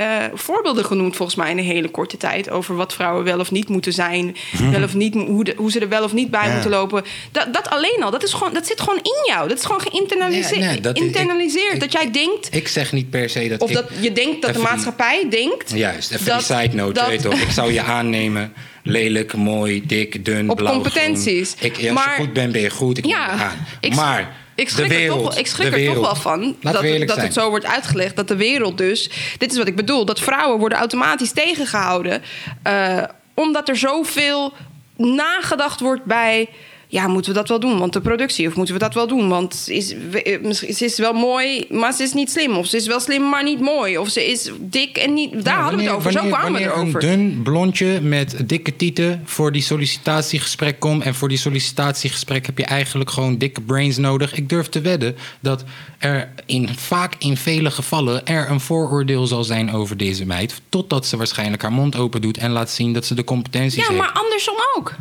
eh, 0.00 0.24
voorbeelden 0.34 0.84
genoemd 0.84 1.16
volgens 1.16 1.36
mij 1.38 1.50
in 1.50 1.58
een 1.58 1.64
hele 1.64 1.88
korte 1.88 2.16
tijd 2.16 2.50
over 2.50 2.76
wat 2.76 2.92
vrouwen 2.94 3.24
wel 3.24 3.38
of 3.38 3.50
niet 3.50 3.68
moeten 3.68 3.92
zijn, 3.92 4.36
wel 4.72 4.82
of 4.82 4.94
niet, 4.94 5.14
hoe, 5.14 5.44
de- 5.44 5.54
hoe 5.56 5.70
ze 5.70 5.78
er 5.80 5.88
wel 5.88 6.04
of 6.04 6.12
niet 6.12 6.30
bij 6.30 6.46
Ja. 6.46 6.52
moeten 6.52 6.70
lopen. 6.70 7.04
Dat, 7.32 7.54
dat 7.54 7.70
alleen 7.70 8.02
al, 8.02 8.10
dat, 8.10 8.22
is 8.22 8.32
gewoon, 8.32 8.52
dat 8.54 8.66
zit 8.66 8.80
gewoon 8.80 8.98
in 9.02 9.22
jou. 9.26 9.48
Dat 9.48 9.58
is 9.58 9.64
gewoon 9.64 9.80
geïnternaliseerd. 9.80 10.60
Nee, 10.60 10.68
nee, 10.68 10.80
dat- 10.80 10.96
internaliseerd. 10.98 11.72
ik- 11.74 11.80
dat 11.80 11.92
jij 11.92 12.10
denkt, 12.10 12.54
Ik 12.54 12.68
zeg 12.68 12.92
niet 12.92 13.10
per 13.10 13.28
se 13.30 13.48
dat 13.48 13.60
of 13.60 13.68
ik... 13.68 13.74
dat 13.76 13.90
je 14.00 14.12
denkt 14.12 14.42
dat 14.42 14.50
de 14.54 14.56
die- 14.60 14.68
maatschappij 14.68 15.26
denkt. 15.30 15.72
Juist, 15.74 16.10
even 16.12 16.26
dat- 16.26 16.46
die 16.46 16.56
side 16.56 16.76
note. 16.76 16.92
dat- 16.92 17.06
weet 17.08 17.22
toch? 17.22 17.34
Ik 17.34 17.50
zou 17.50 17.72
je 17.72 17.82
aannemen. 17.98 18.52
Lelijk, 18.82 19.34
mooi, 19.34 19.86
dik, 19.86 20.24
dun, 20.24 20.50
Op 20.50 20.56
blauw, 20.56 20.72
competenties. 20.72 21.54
Ik, 21.58 21.74
als 21.76 21.82
Maar- 21.90 22.10
je 22.18 22.24
goed 22.24 22.32
bent, 22.32 22.52
ben 22.52 22.60
je 22.60 22.70
goed. 22.70 22.98
Ik 22.98 23.06
Ja, 23.06 23.26
aan. 23.28 23.94
maar 23.94 24.36
ik 24.60 24.68
schrik, 24.68 24.92
er, 24.92 25.06
toch, 25.08 25.20
wel- 25.20 25.38
ik 25.38 25.46
schrik 25.46 25.72
er 25.76 25.84
toch 25.94 26.00
wel 26.00 26.14
van 26.14 26.56
Laten 26.60 26.98
dat, 26.98 27.08
dat 27.08 27.16
het 27.16 27.32
zo 27.32 27.48
wordt 27.48 27.66
uitgelegd. 27.66 28.16
Dat 28.16 28.28
de 28.28 28.36
wereld 28.36 28.78
dus, 28.78 29.10
dit 29.38 29.52
is 29.52 29.58
wat 29.58 29.66
ik 29.66 29.76
bedoel, 29.76 30.04
dat 30.04 30.20
vrouwen 30.20 30.58
worden 30.58 30.78
automatisch 30.78 31.32
tegengehouden. 31.32 32.22
eh, 32.62 33.02
omdat 33.34 33.68
er 33.68 33.76
zoveel 33.76 34.52
nagedacht 34.96 35.80
wordt 35.80 36.04
bij. 36.04 36.48
Ja, 36.92 37.06
moeten 37.08 37.32
we 37.32 37.38
dat 37.38 37.48
wel 37.48 37.60
doen? 37.60 37.78
Want 37.78 37.92
de 37.92 38.00
productie, 38.00 38.46
of 38.48 38.54
moeten 38.54 38.74
we 38.74 38.80
dat 38.80 38.94
wel 38.94 39.06
doen? 39.06 39.28
Want 39.28 39.64
is, 39.68 39.94
eh, 40.12 40.50
ze 40.52 40.84
is 40.84 40.98
wel 40.98 41.12
mooi, 41.12 41.64
maar 41.68 41.92
ze 41.92 42.02
is 42.02 42.12
niet 42.12 42.30
slim. 42.30 42.56
Of 42.56 42.66
ze 42.66 42.76
is 42.76 42.86
wel 42.86 43.00
slim, 43.00 43.28
maar 43.28 43.42
niet 43.44 43.60
mooi. 43.60 43.98
Of 43.98 44.08
ze 44.08 44.30
is 44.30 44.50
dik 44.60 44.96
en 44.96 45.14
niet. 45.14 45.32
Daar 45.44 45.56
Ja, 45.56 45.60
hadden 45.62 45.78
we 45.80 45.84
het 45.90 46.02
wanneer- 46.02 46.20
over. 46.20 46.30
Zo 46.30 46.36
kwamen 46.36 46.60
we 46.60 46.66
erover. 46.66 47.04
een 47.04 47.18
dun 47.18 47.42
blondje 47.42 48.00
met 48.00 48.36
dikke 48.48 48.76
tieten 48.76 49.22
voor 49.24 49.52
die 49.52 49.62
sollicitatiegesprek 49.62 50.80
komt... 50.80 51.02
en 51.02 51.14
voor 51.14 51.28
die 51.28 51.38
sollicitatiegesprek 51.38 52.46
heb 52.46 52.58
je 52.58 52.64
eigenlijk 52.64 53.10
gewoon 53.10 53.38
dikke 53.38 53.60
brains 53.60 53.96
nodig. 53.96 54.34
Ik 54.34 54.48
durf 54.48 54.68
te 54.68 54.80
wedden 54.80 55.16
dat 55.40 55.64
er 55.98 56.32
in, 56.46 56.68
vaak 56.76 57.14
in 57.18 57.36
vele 57.36 57.70
gevallen... 57.70 58.26
er 58.26 58.50
een 58.50 58.60
vooroordeel 58.60 59.26
zal 59.26 59.44
zijn 59.44 59.72
over 59.72 59.96
deze 59.96 60.26
meid... 60.26 60.60
totdat 60.68 61.06
ze 61.06 61.16
waarschijnlijk 61.16 61.62
haar 61.62 61.72
mond 61.72 61.96
open 61.96 62.20
doet 62.20 62.38
en 62.38 62.50
laat 62.50 62.70
zien 62.70 62.92
dat 62.92 63.06
ze 63.06 63.14
de 63.14 63.24
competenties 63.24 63.74
Ja, 63.80 63.86
heeft. 63.88 63.98
maar 64.00 64.12
andersom 64.12 64.54
ook. 64.76 64.94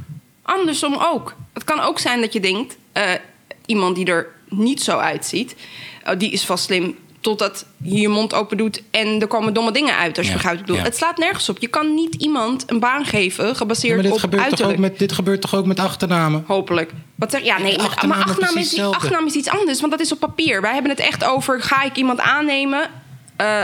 Andersom 0.57 0.95
ook. 0.99 1.35
Het 1.53 1.63
kan 1.63 1.79
ook 1.79 1.99
zijn 1.99 2.21
dat 2.21 2.33
je 2.33 2.39
denkt, 2.39 2.77
eh, 2.91 3.03
iemand 3.65 3.95
die 3.95 4.05
er 4.05 4.27
niet 4.49 4.83
zo 4.83 4.97
uitziet, 4.97 5.55
eh, 6.03 6.17
die 6.17 6.31
is 6.31 6.45
vast 6.45 6.63
slim. 6.63 6.97
Totdat 7.21 7.65
je 7.83 7.99
je 7.99 8.07
mond 8.07 8.33
open 8.33 8.57
doet 8.57 8.83
en 8.91 9.21
er 9.21 9.27
komen 9.27 9.53
domme 9.53 9.71
dingen 9.71 9.95
uit. 9.95 10.17
Als 10.17 10.25
je 10.25 10.31
Ja, 10.31 10.37
begrijpt 10.37 10.59
wat 10.59 10.69
ik 10.69 10.75
bedoel. 10.75 10.75
ja. 10.75 10.83
Het 10.83 10.97
slaat 10.97 11.17
nergens 11.17 11.49
op. 11.49 11.57
Je 11.59 11.67
kan 11.67 11.93
niet 11.93 12.15
iemand 12.15 12.63
een 12.67 12.79
baan 12.79 13.05
geven 13.05 13.47
Ja, 13.47 13.53
gebaseerd 13.53 13.93
maar 13.93 14.03
dit 14.03 14.13
op 14.13 14.19
gebeurt, 14.19 14.55
toch 14.55 14.69
ook 14.69 14.77
met, 14.77 14.99
dit 14.99 15.11
gebeurt 15.11 15.41
toch 15.41 15.55
ook 15.55 15.65
met 15.65 15.79
achternamen? 15.79 16.43
Hopelijk. 16.47 16.91
Wat 17.15 17.31
zeg 17.31 17.43
Ja, 17.43 17.57
nee, 17.57 17.77
met, 17.77 18.03
maar 18.03 18.17
is 18.17 18.23
achternaam 18.23 18.57
is, 18.57 18.79
achternaam 18.79 19.25
is 19.25 19.33
iets 19.33 19.49
anders, 19.49 19.79
want 19.79 19.91
dat 19.91 20.01
is 20.01 20.11
op 20.11 20.19
papier. 20.19 20.61
Wij 20.61 20.73
hebben 20.73 20.91
het 20.91 20.99
echt 20.99 21.23
over: 21.23 21.61
ga 21.61 21.83
ik 21.83 21.95
iemand 21.95 22.19
aannemen 22.19 22.89
eh, 23.35 23.63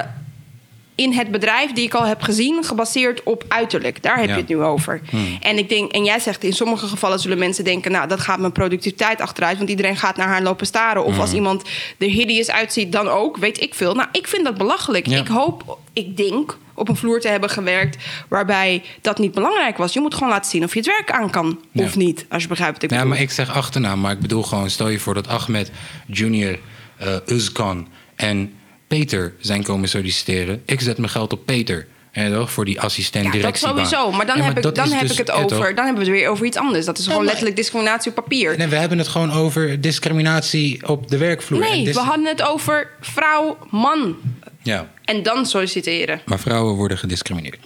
in 0.96 1.14
het 1.14 1.32
bedrijf 1.32 1.72
die 1.74 1.86
ik 1.86 1.94
al 1.94 2.06
heb 2.06 2.22
gezien, 2.22 2.64
gebaseerd 2.64 3.24
op 3.24 3.44
uiterlijk. 3.48 4.04
Daar 4.04 4.16
heb 4.18 4.26
Ja. 4.28 4.34
je 4.34 4.40
het 4.40 4.50
nu 4.50 4.62
over. 4.62 5.02
En 5.42 5.58
ik 5.58 5.70
denk, 5.70 5.92
en 5.92 6.04
jij 6.04 6.20
zegt 6.20 6.44
in 6.44 6.54
sommige 6.54 6.88
gevallen 6.88 7.20
zullen 7.20 7.38
mensen 7.38 7.64
denken: 7.64 7.92
nou, 7.92 8.08
dat 8.08 8.20
gaat 8.20 8.40
mijn 8.40 8.52
productiviteit 8.52 9.22
achteruit, 9.22 9.58
want 9.58 9.70
iedereen 9.70 9.98
gaat 9.98 10.16
naar 10.18 10.28
haar 10.28 10.42
lopen 10.42 10.66
staren. 10.66 11.04
Of 11.06 11.20
als 11.20 11.34
iemand 11.34 11.64
er 11.98 12.08
hideous 12.08 12.52
uitziet, 12.52 12.92
dan 12.92 13.08
ook, 13.08 13.38
weet 13.38 13.62
ik 13.62 13.74
veel. 13.76 13.94
Nou, 13.96 14.08
ik 14.12 14.28
vind 14.28 14.44
dat 14.44 14.58
belachelijk. 14.58 15.08
Ja. 15.08 15.20
Ik 15.20 15.28
hoop, 15.28 15.78
ik 15.94 16.18
denk 16.18 16.58
op 16.74 16.90
een 16.90 16.96
vloer 16.96 17.20
te 17.20 17.28
hebben 17.28 17.50
gewerkt 17.50 18.04
waarbij 18.30 18.84
dat 19.02 19.18
niet 19.20 19.32
belangrijk 19.32 19.78
was. 19.78 19.94
Je 19.94 20.00
moet 20.00 20.14
gewoon 20.14 20.30
laten 20.30 20.52
zien 20.52 20.64
of 20.64 20.74
je 20.74 20.80
het 20.80 20.88
werk 20.88 21.12
aan 21.12 21.30
kan 21.30 21.60
Ja. 21.72 21.84
of 21.84 21.96
niet, 21.96 22.26
als 22.30 22.42
je 22.42 22.48
begrijpt 22.48 22.74
wat 22.74 22.84
ik 22.84 22.90
Ja, 22.90 22.96
bedoel. 22.96 23.12
maar 23.14 23.22
ik 23.22 23.32
zeg 23.32 23.54
achternaam, 23.56 24.00
maar 24.00 24.12
ik 24.12 24.20
bedoel 24.20 24.44
gewoon... 24.44 24.70
stel 24.70 24.90
je 24.90 25.00
voor 25.00 25.14
dat 25.14 25.28
Ahmed, 25.28 25.72
Junior, 26.08 26.60
eh 26.98 27.16
Uzkan 27.26 27.88
en 28.16 28.54
Peter 29.00 29.34
zijn 29.40 29.64
komen 29.64 29.90
solliciteren. 29.90 30.62
Ik 30.66 30.82
zet 30.82 30.98
mijn 30.98 31.10
geld 31.12 31.34
op 31.34 31.46
Peter. 31.46 31.88
Hè, 32.12 32.34
toch? 32.34 32.52
Voor 32.52 32.66
die 32.66 32.82
assistent 32.82 33.34
Ja, 33.34 33.42
dat 33.42 33.58
sowieso. 33.58 34.12
Maar 34.12 34.26
dan 34.26 34.38
Ja, 34.38 34.44
heb, 34.44 34.58
ik, 34.58 34.76
dan 34.76 34.92
heb 34.92 35.02
dus- 35.02 35.12
ik 35.12 35.18
het 35.18 35.32
over. 35.32 35.76
Dan 35.76 35.86
hebben 35.86 36.04
we 36.04 36.10
het 36.10 36.20
weer 36.20 36.30
over 36.30 36.46
iets 36.46 36.58
anders. 36.58 36.86
Dat 36.86 36.98
is 36.98 37.08
gewoon 37.08 37.26
letterlijk 37.26 37.56
discriminatie 37.56 38.10
op 38.10 38.16
papier. 38.16 38.58
Nee, 38.58 38.68
we 38.68 38.76
hebben 38.76 38.98
het 38.98 39.08
gewoon 39.08 39.32
over 39.32 39.82
discriminatie 39.82 40.88
op 40.88 41.08
de 41.10 41.18
werkvloer. 41.18 41.62
En 41.64 41.70
Nee, 41.72 41.94
we 41.94 42.00
hadden 42.00 42.26
het 42.26 42.42
over 42.42 42.90
vrouw, 43.02 43.58
man. 43.70 44.16
Ja, 44.62 44.88
En 45.06 45.24
dan 45.24 45.46
solliciteren. 45.46 46.22
maar 46.26 46.40
vrouwen 46.40 46.76
worden 46.76 46.98
gediscrimineerd. 46.98 47.60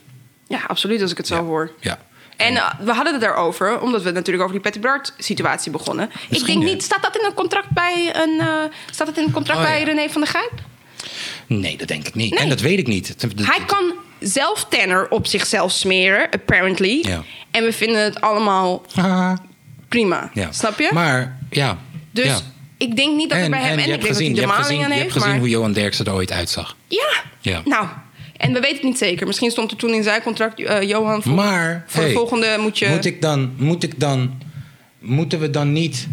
Ja, 0.47 0.59
absoluut, 0.67 1.01
als 1.01 1.11
ik 1.11 1.17
het 1.17 1.27
zo 1.27 1.35
Ja. 1.35 1.41
hoor. 1.41 1.71
Ja. 1.79 1.99
En 2.37 2.55
eh, 2.55 2.69
we 2.79 2.91
hadden 2.93 3.13
het 3.13 3.21
daarover, 3.21 3.79
omdat 3.81 4.01
we 4.01 4.11
natuurlijk 4.11 4.39
over 4.43 4.53
die 4.53 4.63
Patty 4.63 4.79
Bart 4.79 5.13
situatie 5.17 5.71
begonnen. 5.71 6.05
ik 6.05 6.29
Misschien, 6.29 6.53
denk 6.53 6.67
hè? 6.67 6.73
niet, 6.73 6.83
staat 6.83 7.01
dat 7.01 7.17
in 7.17 7.25
een 7.25 7.33
contract 7.33 7.69
bij 7.69 8.11
een, 8.15 8.39
eh, 8.39 8.47
staat 8.91 9.07
dat 9.07 9.17
in 9.17 9.23
een 9.23 9.31
contract 9.31 9.59
Oh, 9.59 9.65
bij 9.65 9.79
ja. 9.79 9.85
René 9.85 10.09
van 10.09 10.21
der 10.21 10.29
Gijp? 10.29 10.51
Nee, 11.49 11.77
dat 11.77 11.87
denk 11.87 12.07
ik 12.07 12.15
niet. 12.15 12.31
Nee. 12.31 12.39
En 12.39 12.49
dat 12.49 12.59
weet 12.59 12.79
ik 12.79 12.87
niet. 12.87 13.15
Hij 13.35 13.65
kan 13.65 13.93
zelf 14.19 14.65
tenner 14.69 15.09
op 15.09 15.27
zichzelf 15.27 15.71
smeren, 15.71 16.29
apparently. 16.29 16.99
Ja. 17.01 17.23
En 17.51 17.63
we 17.63 17.73
vinden 17.73 18.03
het 18.03 18.21
allemaal 18.21 18.85
prima. 19.87 20.31
ja. 20.33 20.51
Snap 20.51 20.79
je? 20.79 20.89
Maar, 20.93 21.39
ja. 21.49 21.77
dus 22.11 22.25
ja. 22.25 22.39
ik 22.77 22.95
denk 22.95 23.15
niet 23.15 23.29
dat 23.29 23.39
het 23.39 23.49
bij 23.49 23.59
hem... 23.59 23.77
En, 23.79 23.87
je 23.87 23.93
ik 23.93 24.01
denk 24.01 24.13
gezien, 24.13 24.35
dat 24.35 24.43
je 24.43 24.47
hij 24.47 24.55
de 24.55 24.61
maling 24.61 24.83
aan 24.83 24.87
je 24.87 24.93
heeft. 24.93 25.01
hebt 25.01 25.11
gezien 25.11 25.29
maar... 25.29 25.39
hoe 25.39 25.49
Johan 25.49 25.73
Derksen 25.73 26.05
er 26.05 26.13
ooit 26.13 26.31
uitzag. 26.31 26.75
Ja. 26.87 27.23
Ja. 27.41 27.61
Nou, 27.65 27.87
en 28.37 28.53
we 28.53 28.59
weten 28.59 28.75
het 28.75 28.85
niet 28.85 28.97
zeker. 28.97 29.27
Misschien 29.27 29.51
stond 29.51 29.71
er 29.71 29.77
toen 29.77 29.93
in 29.93 30.03
zijn 30.03 30.21
contract, 30.21 30.59
eh, 30.59 30.81
Johan, 30.81 31.21
voor, 31.21 31.31
Maar 31.31 31.83
voor 31.87 32.03
de 32.03 32.11
volgende 32.11 32.57
moet 32.59 32.79
je... 32.79 32.87
Moet 32.87 33.05
ik 33.05 33.21
dan, 33.21 33.53
moet 33.57 33.83
ik 33.83 33.99
dan, 33.99 34.41
moeten 34.99 35.39
we 35.39 35.49
dan 35.49 35.73
niet 35.73 36.07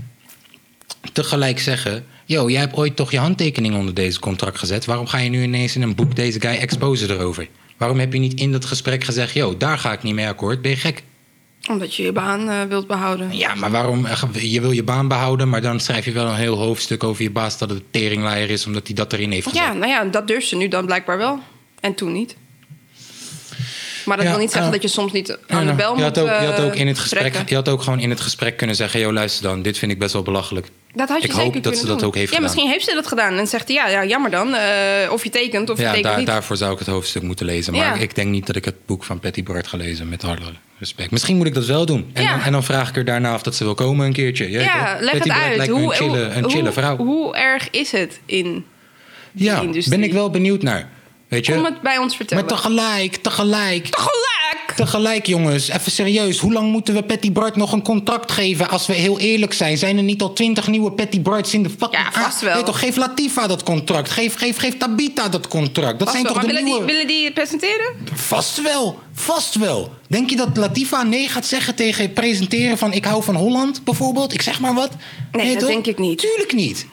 tegelijk 1.12 1.61
zeggen: 1.61 2.07
Yo, 2.28 2.50
jij 2.50 2.60
hebt 2.60 2.76
ooit 2.76 2.96
toch 2.96 3.10
je 3.10 3.18
handtekening 3.18 3.74
onder 3.74 3.94
deze 3.94 4.18
contract 4.20 4.58
gezet. 4.58 4.84
Waarom 4.84 5.06
ga 5.06 5.18
je 5.18 5.28
nu 5.30 5.42
ineens 5.42 5.76
in 5.76 5.82
een 5.82 5.94
boek 5.94 6.16
deze 6.16 6.40
guy 6.40 6.50
exposen 6.56 7.10
erover? 7.10 7.48
Waarom 7.76 7.98
heb 7.98 8.12
je 8.12 8.18
niet 8.18 8.40
in 8.40 8.52
dat 8.52 8.64
gesprek 8.64 9.04
gezegd: 9.04 9.34
Yo, 9.34 9.56
daar 9.56 9.78
ga 9.78 9.92
ik 9.92 10.02
niet 10.02 10.14
mee 10.14 10.26
akkoord? 10.26 10.62
Ben 10.62 10.70
je 10.70 10.76
gek? 10.76 11.02
Omdat 11.70 11.94
je 11.94 12.02
je 12.02 12.12
baan 12.12 12.48
eh, 12.50 12.62
wilt 12.68 12.86
behouden. 12.86 13.36
Ja, 13.36 13.54
maar 13.54 13.70
waarom? 13.70 14.06
eh, 14.06 14.22
Je 14.52 14.60
wil 14.60 14.70
je 14.70 14.82
baan 14.82 15.08
behouden, 15.08 15.48
maar 15.48 15.60
dan 15.62 15.80
schrijf 15.80 16.04
je 16.04 16.12
wel 16.12 16.26
een 16.26 16.34
heel 16.36 16.56
hoofdstuk 16.56 17.04
over 17.04 17.22
je 17.22 17.30
baas 17.30 17.58
dat 17.58 17.70
het 17.70 17.78
een 17.78 17.84
teringleier 17.90 18.50
is, 18.50 18.66
omdat 18.66 18.86
hij 18.86 18.94
dat 18.96 19.12
erin 19.12 19.30
heeft 19.30 19.46
gezet. 19.46 19.62
Ja, 19.62 19.72
nou 19.72 19.88
ja, 19.90 20.04
dat 20.04 20.26
durft 20.28 20.46
ze 20.48 20.56
nu 20.56 20.68
dan 20.68 20.86
blijkbaar 20.86 21.18
wel. 21.18 21.38
En 21.80 21.94
toen 21.94 22.12
niet. 22.12 22.36
Maar 24.04 24.16
dat 24.16 24.26
Ja, 24.26 24.32
wil 24.32 24.40
niet 24.40 24.50
zeggen 24.50 24.70
ja. 24.70 24.76
dat 24.78 24.82
je 24.90 24.94
soms 24.96 25.12
niet 25.12 25.38
aan 25.46 25.66
de 25.66 25.72
bel 25.74 25.96
je 25.96 26.02
had 26.02 26.16
moet 26.16 26.24
ook, 26.24 26.40
je 26.40 26.46
had 26.46 26.60
ook 26.60 26.74
in 26.74 26.86
het 26.86 26.96
eh, 26.96 27.02
gesprek, 27.02 27.20
trekken. 27.22 27.44
je 27.48 27.54
had 27.54 27.68
ook 27.68 27.82
gewoon 27.82 28.00
in 28.00 28.10
het 28.10 28.20
gesprek 28.20 28.56
kunnen 28.56 28.76
zeggen: 28.76 29.00
Yo, 29.00 29.12
luister 29.12 29.42
dan, 29.42 29.62
dit 29.62 29.78
vind 29.78 29.92
ik 29.92 29.98
best 29.98 30.12
wel 30.12 30.22
belachelijk. 30.22 30.68
Dat 30.96 31.09
had 31.09 31.18
je 31.22 31.24
Ik 31.28 31.32
zeker 31.35 31.52
hoop 31.54 31.62
dat 31.62 31.76
ze 31.78 31.87
dat 31.87 32.02
ook 32.04 32.14
heeft 32.14 32.28
Ja, 32.30 32.37
gedaan. 32.37 32.42
misschien 32.42 32.68
heeft 32.70 32.85
ze 32.85 32.94
dat 32.94 33.06
gedaan. 33.06 33.38
En 33.38 33.46
zegt 33.46 33.68
hij, 33.68 33.76
ja, 33.76 33.88
ja 33.88 34.04
jammer 34.04 34.30
dan. 34.30 34.54
eh, 34.54 35.12
of 35.12 35.22
je 35.24 35.30
tekent 35.30 35.70
of 35.70 35.76
je 35.76 35.82
Ja, 35.82 35.88
tekent 35.88 36.06
daar, 36.09 36.18
niet. 36.18 36.26
daarvoor 36.26 36.56
zou 36.56 36.72
ik 36.72 36.78
het 36.78 36.88
hoofdstuk 36.88 37.22
moeten 37.22 37.46
lezen. 37.46 37.72
Maar 37.72 37.96
Ja. 37.96 38.02
ik 38.02 38.14
denk 38.14 38.28
niet 38.28 38.46
dat 38.46 38.56
ik 38.56 38.64
het 38.64 38.87
boek 38.87 39.04
van 39.04 39.20
Patty 39.20 39.42
Bart 39.42 39.66
ga 39.66 39.76
lezen, 39.76 40.09
met 40.09 40.24
alle 40.24 40.37
respect. 40.78 41.11
Misschien 41.11 41.37
moet 41.37 41.46
ik 41.46 41.54
dat 41.54 41.64
wel 41.66 41.87
doen. 41.87 42.11
En, 42.12 42.22
Ja. 42.22 42.30
dan, 42.30 42.40
en 42.40 42.52
dan 42.52 42.64
vraag 42.64 42.88
ik 42.88 42.96
er 42.96 43.04
daarna 43.04 43.35
of 43.35 43.42
dat 43.42 43.54
ze 43.54 43.64
wil 43.64 43.74
komen 43.74 44.06
een 44.06 44.12
keertje. 44.12 44.50
Je 44.50 44.59
ja, 44.59 44.96
leg 45.00 45.12
Patty 45.12 45.28
het 45.28 45.38
Bart 45.38 45.59
uit. 45.59 45.68
Hoe, 45.68 45.80
een 45.82 45.90
chille, 45.92 46.20
een 46.20 46.96
hoe- 47.06 47.37
erg 47.37 47.68
is 47.70 47.92
het 47.92 48.20
in 48.26 48.64
die 49.32 49.44
ja, 49.46 49.61
industrie? 49.61 49.98
ben 49.98 50.09
ik 50.09 50.12
wel 50.14 50.30
benieuwd 50.30 50.62
naar. 50.62 50.88
Weet 51.28 51.46
je? 51.46 51.52
Kom 51.54 51.64
het 51.64 51.80
bij 51.80 51.98
ons 51.98 52.16
vertellen. 52.16 52.44
maar 52.44 52.54
tegelijk, 52.54 53.16
tegelijk. 53.16 53.87
Tegelijk! 53.87 54.15
Tegelijk, 54.76 55.26
jongens, 55.26 55.68
even 55.68 55.92
serieus. 55.92 56.38
Hoe 56.38 56.52
lang 56.52 56.70
moeten 56.70 56.94
we 56.94 57.02
Patty 57.02 57.32
Bart 57.32 57.56
nog 57.56 57.72
een 57.72 57.82
contract 57.82 58.32
geven? 58.32 58.68
Als 58.68 58.86
we 58.86 58.92
heel 58.92 59.18
eerlijk 59.18 59.52
zijn, 59.52 59.78
zijn 59.78 59.96
er 59.96 60.02
niet 60.02 60.22
al 60.22 60.32
twintig 60.32 60.66
nieuwe 60.66 60.92
Patty 60.92 61.20
Barts 61.20 61.54
in 61.54 61.62
de 61.62 61.70
fucking... 61.70 62.02
Ja, 62.02 62.22
vast 62.22 62.40
wel. 62.40 62.54
weet 62.54 62.66
toch, 62.66 62.78
geef 62.78 62.96
Latifa 62.96 63.46
dat 63.46 63.62
contract. 63.62 64.10
Geef, 64.10 64.34
geef, 64.34 64.56
geef 64.56 64.76
Tabita 64.76 65.28
dat 65.28 65.48
contract. 65.48 65.98
Dat 65.98 66.08
Vast 66.08 66.10
zijn 66.10 66.22
wel. 66.22 66.32
toch 66.32 66.42
Maar 66.42 66.50
de 66.50 66.58
willen, 66.58 66.64
nieuwe... 66.64 66.86
die, 66.86 66.94
willen 66.94 67.06
die 67.06 67.24
het 67.24 67.34
presenteren? 67.34 67.94
Vast 68.14 68.62
wel, 68.62 68.98
vast 69.12 69.54
wel. 69.54 69.92
Denk 70.08 70.30
je 70.30 70.36
dat 70.36 70.56
Latifa 70.56 71.02
nee 71.02 71.28
gaat 71.28 71.46
zeggen 71.46 71.74
tegen 71.74 72.02
het 72.02 72.14
presenteren 72.14 72.78
van 72.78 72.92
ik 72.92 73.04
hou 73.04 73.22
van 73.22 73.34
Holland 73.34 73.84
bijvoorbeeld? 73.84 74.34
Ik 74.34 74.42
zeg 74.42 74.60
maar 74.60 74.74
wat. 74.74 74.90
Nee, 75.32 75.52
dat 75.52 75.58
toch? 75.58 75.68
denk 75.68 75.86
ik 75.86 75.98
niet. 75.98 76.18
Tuurlijk 76.18 76.52
niet. 76.52 76.86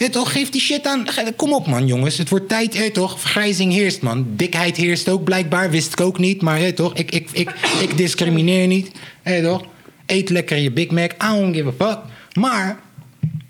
Ja, 0.00 0.08
toch? 0.08 0.32
Geef 0.32 0.50
die 0.50 0.60
shit 0.60 0.86
aan. 0.86 1.06
Kom 1.36 1.52
op, 1.52 1.66
man, 1.66 1.86
jongens. 1.86 2.18
Het 2.18 2.28
wordt 2.28 2.48
tijd, 2.48 2.74
ja, 2.74 2.90
toch? 2.90 3.20
Vergrijzing 3.20 3.72
heerst, 3.72 4.02
man. 4.02 4.26
Dikheid 4.28 4.76
heerst 4.76 5.08
ook 5.08 5.24
blijkbaar. 5.24 5.70
Wist 5.70 5.92
ik 5.92 6.00
ook 6.00 6.18
niet. 6.18 6.42
Maar 6.42 6.60
ja, 6.60 6.72
toch? 6.72 6.94
Ik, 6.94 7.10
ik, 7.10 7.28
ik, 7.32 7.50
ik 7.80 7.96
discrimineer 7.96 8.66
niet. 8.66 8.90
Ja, 9.24 9.42
toch? 9.42 9.64
Eet 10.06 10.30
lekker 10.30 10.56
je 10.56 10.72
Big 10.72 10.90
Mac. 10.90 11.12
I 11.12 11.26
don't 11.26 11.56
give 11.56 11.68
a 11.68 11.86
fuck. 11.86 11.98
Maar 12.32 12.80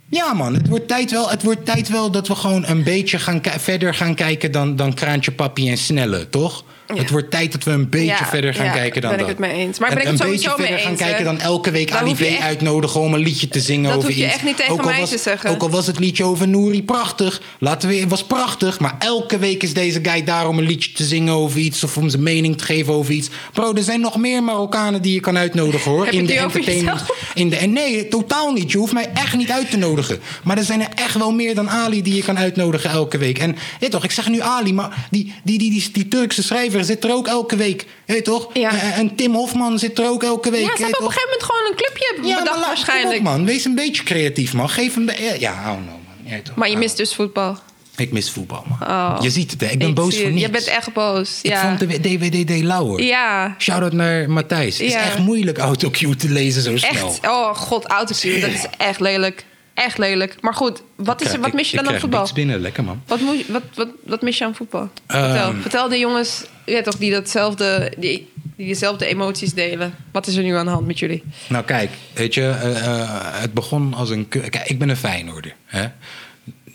ja, 0.09 0.33
man, 0.33 0.55
het 0.55 0.69
wordt 0.69 0.89
tijd 0.89 1.11
wel, 1.11 1.31
het 1.31 1.43
wordt 1.43 1.65
tijd 1.65 1.89
wel 1.89 2.11
dat 2.11 2.29
we 2.29 2.35
gewoon 2.35 2.65
een 2.67 2.83
beetje 2.83 3.19
gaan 3.19 3.41
verder 3.43 3.95
gaan 3.95 4.15
kijken 4.15 4.53
dan, 4.53 4.77
dan 4.77 4.95
Kraantje 4.95 5.33
Papi 5.33 5.71
en 5.71 5.79
Snelle, 5.79 6.29
toch? 6.29 6.65
Ja. 6.94 7.00
Het 7.00 7.11
wordt 7.11 7.31
tijd 7.31 7.53
dat 7.53 7.64
we 7.64 7.70
een 7.70 7.88
beetje 7.88 8.07
Ja, 8.07 8.26
verder 8.26 8.55
gaan 8.55 8.64
ja, 8.64 8.72
kijken 8.72 9.00
dan 9.00 9.11
ben 9.11 9.20
ik 9.20 9.26
dat. 9.26 9.37
het 9.37 9.46
mee 9.46 9.66
eens. 9.66 9.79
Maar 9.79 9.88
En 9.88 9.94
ben 9.94 10.05
ik 10.05 10.11
het 10.11 10.20
een 10.20 10.26
sowieso 10.26 10.48
beetje 10.57 10.59
mee 10.59 10.66
verder 10.66 10.83
gaan 10.85 10.92
eens, 10.92 11.00
kijken 11.03 11.24
dan 11.24 11.38
elke 11.40 11.70
week 11.70 11.90
Ali 11.92 12.14
B 12.14 12.20
echt- 12.20 12.40
uitnodigen 12.40 13.00
om 13.00 13.14
een 13.14 13.20
liedje 13.20 13.48
te 13.48 13.61
zingen 13.61 13.83
Dat 13.88 13.96
over 13.96 14.09
hoef 14.09 14.18
je 14.18 14.24
iets. 14.24 14.35
echt 14.35 14.44
niet 14.44 14.57
tegen 14.57 14.72
Ook 14.72 14.85
mij 14.85 15.00
was, 15.00 15.11
te 15.11 15.18
zeggen. 15.18 15.50
Ook 15.50 15.62
al 15.62 15.70
was 15.70 15.87
het 15.87 15.98
liedje 15.98 16.24
over 16.24 16.48
Nouri 16.48 16.83
prachtig. 16.83 17.40
Laten 17.59 17.88
we, 17.88 17.94
het 17.94 18.09
was 18.11 18.24
prachtig. 18.24 18.81
Maar 18.81 18.94
elke 18.98 19.38
week 19.38 19.62
is 19.62 19.72
deze 19.74 19.98
guy 20.03 20.24
daar 20.24 20.48
om 20.48 20.59
een 20.59 20.66
liedje 20.66 20.92
te 20.92 21.05
zingen 21.05 21.35
over 21.35 21.59
iets. 21.61 21.85
Of 21.85 21.96
om 21.96 22.09
zijn 22.09 22.22
mening 22.22 22.59
te 22.59 22.64
geven 22.64 22.92
over 22.92 23.12
iets. 23.14 23.29
Bro, 23.53 23.74
er 23.74 23.83
zijn 23.83 24.00
nog 24.00 24.16
meer 24.16 24.42
Marokkanen 24.42 25.03
die 25.03 25.14
je 25.14 25.20
kan 25.20 25.38
uitnodigen 25.38 25.90
hoor. 25.90 26.05
Heb 26.05 26.14
in 26.14 26.26
de 26.26 26.38
entertainment. 26.38 27.00
In 27.35 27.48
de, 27.50 27.57
en 27.57 27.72
nee, 27.72 28.09
totaal 28.09 28.53
niet. 28.53 28.72
Je 28.72 28.79
hoeft 28.79 28.92
mij 28.92 29.11
echt 29.14 29.37
niet 29.37 29.50
uit 29.50 29.70
te 29.70 29.76
nodigen. 29.76 30.18
Maar 30.44 30.59
er 30.59 30.64
zijn 30.64 30.81
er 30.81 30.88
echt 30.94 31.14
wel 31.14 31.33
meer 31.33 31.55
dan 31.55 31.70
Ali 31.70 32.03
die 32.03 32.14
je 32.14 32.22
kan 32.22 32.38
uitnodigen 32.38 32.90
elke 32.90 33.18
week. 33.18 33.38
En 33.38 33.57
ja, 33.81 33.88
toch, 33.88 34.05
ik 34.05 34.11
zeg 34.11 34.29
nu 34.29 34.40
Ali, 34.40 34.72
maar 34.74 35.07
die, 35.11 35.33
die, 35.44 35.59
die, 35.59 35.70
die, 35.70 35.88
die 35.92 36.09
Turkse 36.09 36.42
zit 36.85 37.05
er 37.05 37.12
ook 37.12 37.27
elke 37.29 37.57
week. 37.57 37.87
Weet 38.07 38.25
toch? 38.25 38.51
Ja. 38.53 38.71
En, 38.81 38.93
en 38.93 39.14
Tim 39.16 39.35
Hofman 39.35 39.79
zit 39.79 39.99
er 39.99 40.09
ook 40.09 40.23
elke 40.23 40.51
week. 40.51 40.61
Ja, 40.66 40.77
ze 40.77 40.83
hebben 40.83 41.01
op 41.01 41.07
een 41.07 41.12
gegeven 41.12 41.29
moment 41.31 41.43
gewoon 41.53 41.71
een 41.71 41.77
clubje 41.77 42.14
bedacht 42.23 42.45
maar 42.51 42.59
laat- 42.59 42.66
waarschijnlijk. 42.66 43.19
op, 43.19 43.25
man. 43.25 43.45
Wees 43.45 43.64
een 43.64 43.75
beetje 43.75 44.03
creatief, 44.03 44.53
man. 44.53 44.69
Geef 44.69 44.97
een 44.97 45.07
beetje... 45.07 45.37
Ja, 45.40 45.64
don't 45.64 45.77
know, 45.87 45.88
man. 45.88 46.33
Ja, 46.33 46.40
toch. 46.43 46.55
Maar 46.55 46.69
je 46.69 46.75
I 46.75 46.79
mist 46.79 46.97
dus 46.97 47.14
voetbal. 47.14 47.57
Ik 47.97 48.12
mis 48.12 48.31
voetbal, 48.31 48.64
man. 48.69 48.88
Oh. 48.88 49.19
Je 49.21 49.31
ziet 49.31 49.51
het, 49.51 49.61
hè. 49.61 49.66
Ik 49.66 49.79
ben 49.79 49.88
Ik 49.88 49.95
boos 49.95 50.16
voor 50.19 50.31
niets. 50.31 50.40
Je 50.43 50.51
bent 50.51 50.66
echt 50.66 50.93
boos. 50.93 51.38
Ik 51.43 51.51
Ja. 51.51 51.61
vond 51.77 51.90
de 51.90 52.01
DWDD 52.01 52.62
lauwer. 52.62 53.03
Ja. 53.03 53.55
Shout-out 53.59 53.93
naar 53.93 54.31
Matthijs. 54.31 54.79
Het 54.79 54.87
is 54.87 54.93
Ja. 54.93 55.03
echt 55.03 55.19
moeilijk 55.19 55.59
autocue 55.59 56.16
te 56.16 56.29
lezen 56.29 56.62
zo 56.62 56.77
snel. 56.77 56.90
Echt. 56.90 57.19
Oh 57.27 57.55
god, 57.57 57.85
autocue. 57.87 58.40
Dat 58.40 58.51
is 58.51 58.64
echt 58.77 59.01
lelijk. 59.01 59.45
Echt 59.85 59.99
lelijk. 59.99 60.37
Maar 60.40 60.55
goed, 60.55 60.83
wat, 60.97 61.21
is 61.23 61.33
er, 61.33 61.38
wat 61.38 61.49
Ik- 61.49 61.55
mis 61.55 61.71
je 61.71 61.77
ik 61.79 61.85
dan 61.85 61.95
aan 61.95 62.01
voetbal? 62.01 62.21
niks 62.21 62.33
binnen, 62.33 62.61
lekker 62.61 62.85
man. 62.85 63.03
Wat, 63.07 63.21
moet, 63.21 63.47
wat, 63.47 63.62
wat, 63.75 63.88
wat 64.07 64.23
mis 64.23 64.38
je 64.38 64.45
aan 64.45 64.55
voetbal? 64.55 64.88
Vertel. 65.07 65.35
Ehm. 65.51 65.61
Vertel 65.61 65.88
de 65.88 65.99
jongens 65.99 66.45
ja, 66.66 66.83
toch, 66.83 66.97
die, 66.97 67.11
datzelfde, 67.11 67.93
die, 67.99 68.33
die 68.57 68.66
dezelfde 68.66 69.07
emoties 69.07 69.55
delen. 69.55 69.95
Wat 70.12 70.27
is 70.27 70.37
er 70.37 70.43
nu 70.43 70.55
aan 70.55 70.64
de 70.64 70.71
hand 70.71 70.87
met 70.87 70.99
jullie? 70.99 71.23
Nou 71.49 71.64
kijk, 71.64 71.90
weet 72.14 72.35
je, 72.35 72.43
eh, 72.43 72.87
eh, 72.87 73.09
het 73.40 73.53
begon 73.55 73.95
als 73.95 74.11
een... 74.11 74.29
Kijk, 74.29 74.57
ik 74.64 74.79
ben 74.79 74.88
een 74.88 74.97
Feyenoorder, 74.97 75.55
hè. 75.64 75.87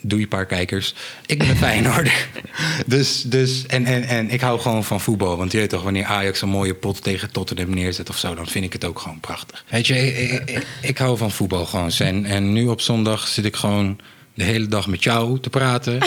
Doe 0.08 0.20
je 0.20 0.26
paar 0.28 0.46
kijkers. 0.46 0.94
Ik 1.26 1.38
ben 1.38 1.48
een 1.48 1.56
Feyenoorder. 1.56 2.28
dus, 2.86 3.22
dus, 3.22 3.66
en, 3.66 3.84
en, 3.84 4.02
en 4.04 4.30
ik 4.30 4.40
hou 4.40 4.60
gewoon 4.60 4.84
van 4.84 5.00
voetbal. 5.00 5.36
Want 5.36 5.52
je 5.52 5.58
weet 5.58 5.70
toch, 5.70 5.82
wanneer 5.82 6.04
Ajax 6.04 6.42
een 6.42 6.48
mooie 6.48 6.74
pot 6.74 7.02
tegen 7.02 7.30
Tottenham 7.30 7.70
neerzet 7.74 8.08
of 8.08 8.18
zo... 8.18 8.34
dan 8.34 8.46
vind 8.46 8.64
ik 8.64 8.72
het 8.72 8.84
ook 8.84 8.98
gewoon 8.98 9.20
prachtig. 9.20 9.64
Weet 9.68 9.86
je, 9.86 10.14
ik- 10.44 10.66
ik 10.82 10.98
hou 10.98 11.16
van 11.18 11.30
voetbal 11.30 11.66
gewoon. 11.66 11.90
En, 11.98 12.24
en 12.24 12.52
nu 12.52 12.66
op 12.66 12.80
zondag 12.80 13.28
zit 13.28 13.44
ik 13.44 13.56
gewoon 13.56 14.00
de 14.34 14.44
hele 14.44 14.66
dag 14.66 14.86
met 14.86 15.02
jou 15.02 15.40
te 15.40 15.50
praten. 15.50 15.98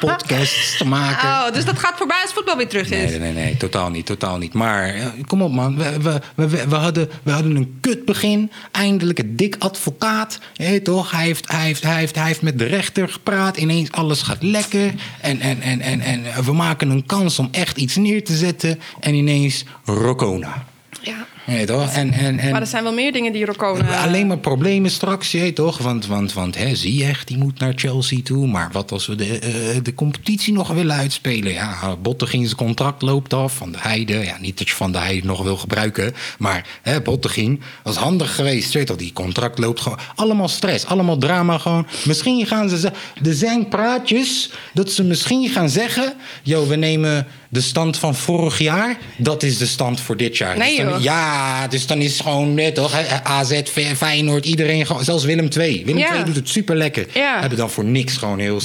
Podcasts 0.00 0.76
te 0.76 0.84
maken. 0.84 1.28
Oh, 1.28 1.52
dus 1.52 1.64
dat 1.64 1.78
gaat 1.78 1.96
voorbij 1.96 2.20
als 2.22 2.32
voetbal 2.32 2.56
weer 2.56 2.68
terug 2.68 2.90
is. 2.90 3.10
Nee, 3.10 3.18
nee, 3.18 3.32
nee, 3.32 3.44
nee, 3.44 3.56
totaal 3.56 3.90
niet, 3.90 4.06
totaal 4.06 4.38
niet. 4.38 4.52
Maar 4.52 4.94
eh, 4.94 5.06
kom 5.26 5.42
op 5.42 5.52
man, 5.52 5.76
we, 5.76 6.00
we, 6.00 6.20
we, 6.34 6.68
we, 6.68 6.74
hadden, 6.74 7.10
we 7.22 7.30
hadden 7.30 7.56
een 7.56 7.78
kut 7.80 8.04
begin. 8.04 8.50
Eindelijk 8.70 9.18
een 9.18 9.36
dik 9.36 9.56
advocaat. 9.58 10.38
Weet 10.54 10.84
toch, 10.84 11.10
hij 11.10 11.24
heeft, 11.24 11.52
hij, 11.52 11.64
heeft, 11.64 11.82
hij, 11.82 11.98
heeft, 11.98 12.14
hij 12.14 12.26
heeft 12.26 12.42
met 12.42 12.58
de 12.58 12.64
rechter 12.64 13.08
gepraat. 13.08 13.56
Ineens 13.56 13.92
alles 13.92 14.22
gaat 14.22 14.42
lekker. 14.42 14.94
En, 15.20 15.40
en, 15.40 15.60
en, 15.60 15.80
en, 15.80 16.00
en 16.00 16.44
we 16.44 16.52
maken 16.52 16.90
een 16.90 17.06
kans 17.06 17.38
om 17.38 17.48
echt 17.50 17.76
iets 17.76 17.96
neer 17.96 18.24
te 18.24 18.36
zetten. 18.36 18.80
En 19.00 19.14
ineens 19.14 19.64
Rocona. 19.84 20.64
Ja. 21.00 21.26
Je 21.48 21.54
weet 21.54 21.66
toch? 21.66 21.92
En, 21.92 22.12
en, 22.12 22.38
en, 22.38 22.50
Maar 22.50 22.60
er 22.60 22.66
zijn 22.66 22.82
wel 22.82 22.92
meer 22.92 23.12
dingen 23.12 23.32
die 23.32 23.44
Rocona... 23.44 24.02
Alleen 24.04 24.26
maar 24.26 24.38
problemen 24.38 24.90
straks, 24.90 25.30
je 25.30 25.52
toch? 25.52 25.78
Want, 25.78 26.06
want, 26.06 26.32
want 26.32 26.56
hè, 26.56 26.74
Ziyech 26.74 27.24
die 27.24 27.38
moet 27.38 27.58
naar 27.58 27.72
Chelsea 27.76 28.18
toe. 28.22 28.46
Maar 28.46 28.68
wat 28.72 28.92
als 28.92 29.06
we 29.06 29.14
de, 29.14 29.38
eh, 29.38 29.50
de 29.82 29.94
competitie 29.94 30.52
nog 30.52 30.68
willen 30.68 30.96
uitspelen? 30.96 31.52
Ja, 31.52 31.96
Bottegien 32.02 32.44
zijn 32.44 32.56
contract 32.56 33.02
loopt 33.02 33.32
af. 33.34 33.56
Van 33.56 33.72
de 33.72 33.78
Heide, 33.80 34.14
ja, 34.24 34.36
niet 34.40 34.58
dat 34.58 34.68
je 34.68 34.74
Van 34.74 34.92
de 34.92 34.98
Heide 34.98 35.26
nog 35.26 35.42
wil 35.42 35.56
gebruiken. 35.56 36.14
Maar 36.38 36.66
hè, 36.82 37.00
Bottegien 37.00 37.62
was 37.82 37.96
handig 37.96 38.34
geweest. 38.34 38.72
Je 38.72 38.78
weet 38.78 38.86
toch, 38.86 38.96
die 38.96 39.12
contract 39.12 39.58
loopt 39.58 39.80
gewoon. 39.80 39.98
Allemaal 40.14 40.48
stress, 40.48 40.86
allemaal 40.86 41.18
drama 41.18 41.58
gewoon. 41.58 41.86
Misschien 42.04 42.46
gaan 42.46 42.68
ze... 42.68 42.90
Er 43.24 43.34
zijn 43.34 43.68
praatjes 43.68 44.50
dat 44.74 44.90
ze 44.90 45.04
misschien 45.04 45.48
gaan 45.48 45.68
zeggen... 45.68 46.12
Yo, 46.42 46.66
we 46.66 46.76
nemen 46.76 47.26
de 47.48 47.60
stand 47.60 47.96
van 47.98 48.14
vorig 48.14 48.58
jaar. 48.58 48.98
Dat 49.16 49.42
is 49.42 49.58
de 49.58 49.66
stand 49.66 50.00
voor 50.00 50.16
dit 50.16 50.36
jaar. 50.36 50.58
Nee, 50.58 50.76
Dus 50.76 50.90
dan- 50.90 51.02
joh. 51.02 51.02
Ja, 51.38 51.68
dus 51.68 51.86
dan 51.86 51.98
is 51.98 52.20
gewoon 52.20 52.54
net 52.54 52.74
toch 52.74 52.94
AZ, 53.22 53.60
Fe- 53.64 53.96
Feyenoord, 53.96 54.46
iedereen 54.46 54.86
gewoon, 54.86 55.04
zelfs 55.04 55.24
Willem 55.24 55.48
II. 55.58 55.84
Willem. 55.84 56.02
II 56.14 56.24
doet 56.24 56.34
het 56.36 56.48
super 56.48 56.76
lekker. 56.76 57.06
Hebben 57.12 57.58
dan 57.58 57.70
voor 57.70 57.84
niks 57.84 58.16
gewoon 58.16 58.38
heel. 58.38 58.60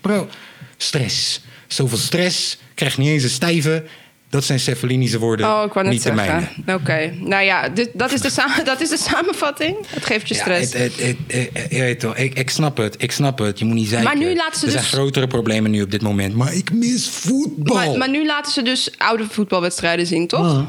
Bro, 0.00 0.28
stress. 0.76 1.40
Zoveel 1.66 1.98
stress, 1.98 2.58
krijg 2.74 2.98
niet 2.98 3.08
eens 3.08 3.22
een 3.22 3.28
stijve. 3.28 3.84
Dat 4.30 4.44
zijn 4.44 4.60
Cefalinische 4.60 5.18
woorden, 5.18 5.46
Oh, 5.46 5.64
ik 5.66 5.72
wou 5.72 5.88
niet 5.88 6.02
zeggen. 6.02 6.48
Oké. 6.66 7.12
Nou 7.20 7.44
ja, 7.44 7.68
dit, 7.68 7.90
dat, 7.92 8.12
is 8.12 8.20
de 8.20 8.30
dat 8.64 8.80
is 8.80 8.88
de 8.88 8.96
samenvatting. 8.96 9.76
Het 9.86 10.04
geeft 10.04 10.28
je 10.28 10.34
stress. 10.34 10.72
Ja, 10.72 10.78
het, 10.78 10.92
het, 10.96 12.18
ik, 12.18 12.38
ik 12.38 12.50
snap 12.50 12.76
het, 12.76 12.94
ik 13.02 13.12
snap 13.12 13.38
het. 13.38 13.58
Je 13.58 13.64
moet 13.64 13.74
niet 13.74 13.88
zeiken. 13.88 14.08
Maar 14.08 14.26
nu 14.28 14.34
laten 14.36 14.60
ze 14.60 14.66
er 14.66 14.72
dus- 14.72 14.80
zijn 14.80 14.92
grotere 14.92 15.26
problemen 15.26 15.70
nu 15.70 15.82
op 15.82 15.90
dit 15.90 16.02
moment. 16.02 16.34
Maar 16.34 16.54
ik 16.54 16.72
mis 16.72 17.08
voetbal. 17.08 17.76
maar, 17.76 17.98
maar 17.98 18.10
nu 18.10 18.26
laten 18.26 18.52
ze 18.52 18.62
dus 18.62 18.90
oude 18.98 19.24
voetbalwedstrijden 19.30 20.06
zien, 20.06 20.26
toch? 20.26 20.66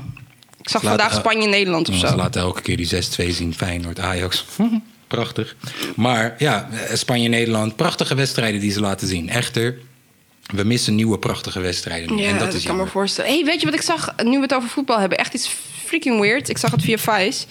Ik 0.68 0.74
zag 0.74 0.82
vandaag 0.82 1.14
Spanje-Nederland 1.14 1.90
of 1.90 1.96
zo. 1.96 2.08
Ze 2.08 2.16
laten 2.16 2.42
elke 2.42 2.62
keer 2.62 2.78
die 2.78 2.88
6-2 2.88 2.90
zien. 3.30 3.54
Feyenoord, 3.54 4.00
Ajax. 4.00 4.46
Prachtig. 5.08 5.56
Maar 5.96 6.36
ja, 6.38 6.70
eh, 6.72 6.96
Spanje-Nederland. 6.96 7.76
Prachtige 7.76 8.16
wedstrijden 8.16 8.60
die 8.60 8.72
ze 8.72 8.80
laten 8.80 9.08
zien. 9.08 9.30
Echter, 9.30 9.78
we 10.54 10.64
missen 10.64 10.96
nieuwe 10.96 11.18
prachtige 11.20 11.60
wedstrijden. 11.60 12.18
Ja, 12.18 12.28
en 12.28 12.38
dat 12.38 12.40
dat, 12.40 12.48
is 12.48 12.54
kan 12.54 12.62
me 12.62 12.68
jammer. 12.68 12.88
voorstellen. 12.88 13.32
hey, 13.32 13.44
weet 13.46 13.60
je 13.60 13.66
wat 13.66 13.76
ik 13.76 13.82
zag? 13.82 14.16
Nu 14.24 14.36
we 14.36 14.42
het 14.42 14.54
over 14.54 14.70
voetbal 14.70 15.00
hebben. 15.00 15.18
Echt 15.18 15.34
iets 15.34 15.50
freaking 15.86 16.20
weird. 16.20 16.50
Ik 16.50 16.58
zag 16.58 16.72
het 16.72 16.82
via 16.82 16.98
Vice. 16.98 17.46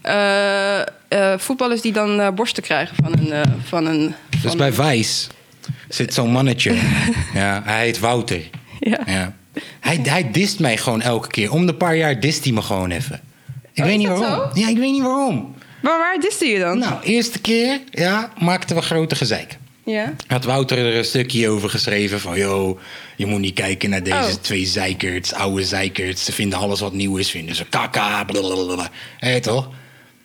Eh, 0.00 0.80
eh, 0.80 0.86
voetballers 1.38 1.80
die 1.80 1.92
dan 1.92 2.34
borsten 2.34 2.62
krijgen 2.62 2.96
van 3.02 3.12
een... 3.18 3.44
van 3.64 3.86
een 3.86 4.14
Dus 4.42 4.56
bij 4.56 4.72
Vice 4.72 5.28
zit 5.88 6.14
zo'n 6.14 6.30
mannetje. 6.30 6.72
ja, 7.34 7.62
hij 7.64 7.84
heet 7.84 7.98
Wouter. 7.98 8.42
Ja. 8.80 8.98
Ja. 9.06 9.36
Hij, 9.80 9.98
hij 10.02 10.30
dist 10.30 10.58
mij 10.60 10.76
gewoon 10.76 11.00
elke 11.00 11.28
keer. 11.28 11.52
Om 11.52 11.66
de 11.66 11.74
paar 11.74 11.96
jaar 11.96 12.20
dist 12.20 12.44
hij 12.44 12.52
me 12.52 12.62
gewoon 12.62 12.90
even. 12.90 13.20
Ik 13.72 13.82
Oh, 13.84 13.88
weet 13.90 13.98
niet 13.98 14.08
waarom. 14.08 14.50
zo? 14.54 14.60
Ja, 14.60 14.68
ik 14.68 14.76
weet 14.78 14.92
niet 14.92 15.02
waarom. 15.02 15.54
Maar 15.82 15.98
waar 15.98 16.20
diste 16.20 16.46
je 16.46 16.58
dan? 16.58 16.78
Nou, 16.78 17.02
eerste 17.02 17.38
keer 17.40 17.80
ja, 17.90 18.32
maakten 18.38 18.76
we 18.76 18.82
grote 18.82 19.14
gezeik. 19.14 19.56
Ja. 19.84 20.14
had 20.26 20.44
Wouter 20.44 20.78
er 20.78 20.96
een 20.96 21.04
stukje 21.04 21.48
over 21.48 21.70
geschreven 21.70 22.20
van... 22.20 22.36
yo, 22.38 22.78
je 23.16 23.26
moet 23.26 23.40
niet 23.40 23.54
kijken 23.54 23.90
naar 23.90 24.02
deze 24.02 24.16
Oh. 24.16 24.28
twee 24.40 24.66
zeikerts, 24.66 25.32
oude 25.32 25.64
zeikerts. 25.64 26.24
Ze 26.24 26.32
vinden 26.32 26.58
alles 26.58 26.80
wat 26.80 26.92
nieuw 26.92 27.16
is, 27.16 27.30
vinden 27.30 27.54
ze 27.54 27.64
kaka, 27.64 28.24
blablabla. 28.24 28.90
Hé, 29.18 29.40
toch? 29.40 29.68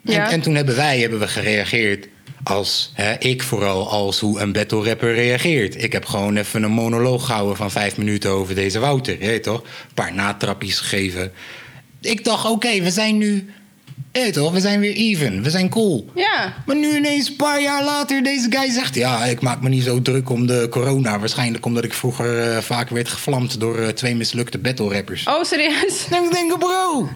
Ja. 0.02 0.26
En, 0.26 0.32
en 0.32 0.41
toen 0.41 0.56
hebben 0.56 0.76
wij 0.76 1.00
hebben 1.00 1.19
we 1.19 1.28
gereageerd 1.28 2.08
als... 2.43 2.91
Hè, 2.93 3.13
ik 3.19 3.43
vooral 3.43 3.89
als 3.89 4.19
hoe 4.19 4.39
een 4.39 4.51
battle 4.51 4.83
rapper 4.83 5.13
reageert. 5.13 5.83
Ik 5.83 5.91
heb 5.91 6.05
gewoon 6.05 6.36
even 6.36 6.63
een 6.63 6.71
monoloog 6.71 7.25
gehouden 7.25 7.55
van 7.55 7.71
vijf 7.71 7.97
minuten 7.97 8.29
over 8.29 8.55
deze 8.55 8.79
Wouter. 8.79 9.41
Toch? 9.41 9.62
Een 9.62 9.93
paar 9.93 10.13
natrappies 10.13 10.79
gegeven. 10.79 11.31
Ik 12.01 12.23
dacht, 12.23 12.45
oké, 12.45 12.81
we 12.81 12.91
zijn 12.91 13.17
nu 13.17 13.49
toch, 14.31 14.51
we 14.51 14.59
zijn 14.59 14.79
weer 14.79 14.93
even. 14.93 15.43
We 15.43 15.49
zijn 15.49 15.69
cool. 15.69 16.09
Ja. 16.15 16.53
Maar 16.65 16.75
nu 16.75 16.95
ineens, 16.95 17.29
een 17.29 17.36
paar 17.36 17.62
jaar 17.62 17.83
later, 17.83 18.23
deze 18.23 18.47
guy 18.49 18.69
zegt... 18.69 18.95
Ja, 18.95 19.25
ik 19.25 19.41
maak 19.41 19.62
me 19.62 19.69
niet 19.69 19.83
zo 19.83 20.01
druk 20.01 20.29
om 20.29 20.47
de 20.47 20.67
corona. 20.69 21.19
Waarschijnlijk 21.19 21.65
omdat 21.65 21.83
ik 21.83 21.93
vroeger 21.93 22.39
eh, 22.39 22.57
vaak 22.57 22.89
werd 22.89 23.07
gevlamd... 23.09 23.59
door 23.59 23.77
eh, 23.77 23.88
twee 23.88 24.15
mislukte 24.15 24.57
battle 24.57 24.93
rappers. 24.93 25.27
Oh, 25.27 25.43
serieus? 25.43 26.05
Denk 26.09 26.51
ik, 26.51 26.59
bro... 26.59 27.09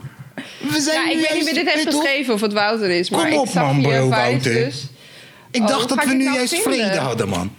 We 0.72 0.82
zijn 0.82 1.10
Ja, 1.10 1.12
ik 1.12 1.18
weet 1.18 1.34
niet 1.34 1.46
wie 1.46 1.54
dit 1.54 1.74
heeft 1.74 1.86
geschreven 1.86 2.34
of 2.34 2.42
het 2.42 2.54
Wouter 2.54 2.90
is. 2.90 3.10
Maar 3.10 3.20
Kom 3.20 3.32
ik 3.32 3.40
op, 3.40 3.48
zag 3.48 3.64
man, 3.64 3.76
hier 3.76 3.88
bro, 3.88 4.08
Wouter. 4.10 4.54
Dus. 4.54 4.86
Ik 5.58 5.64
Oh, 5.64 5.68
dacht 5.68 5.90
dat 5.90 6.04
we 6.04 6.14
nu 6.14 6.24
nou 6.24 6.36
juist 6.36 6.54
vinden? 6.54 6.74
vrede 6.80 6.98
hadden, 7.00 7.30
man. 7.30 7.52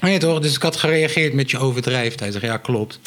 Nee 0.00 0.18
toch, 0.18 0.40
dus 0.40 0.54
ik 0.54 0.62
had 0.62 0.76
gereageerd 0.76 1.32
met 1.32 1.50
je 1.50 1.58
overdrijft. 1.58 2.20
Hij 2.20 2.30
zegt, 2.30 2.44
ja, 2.44 2.56
klopt. 2.56 3.00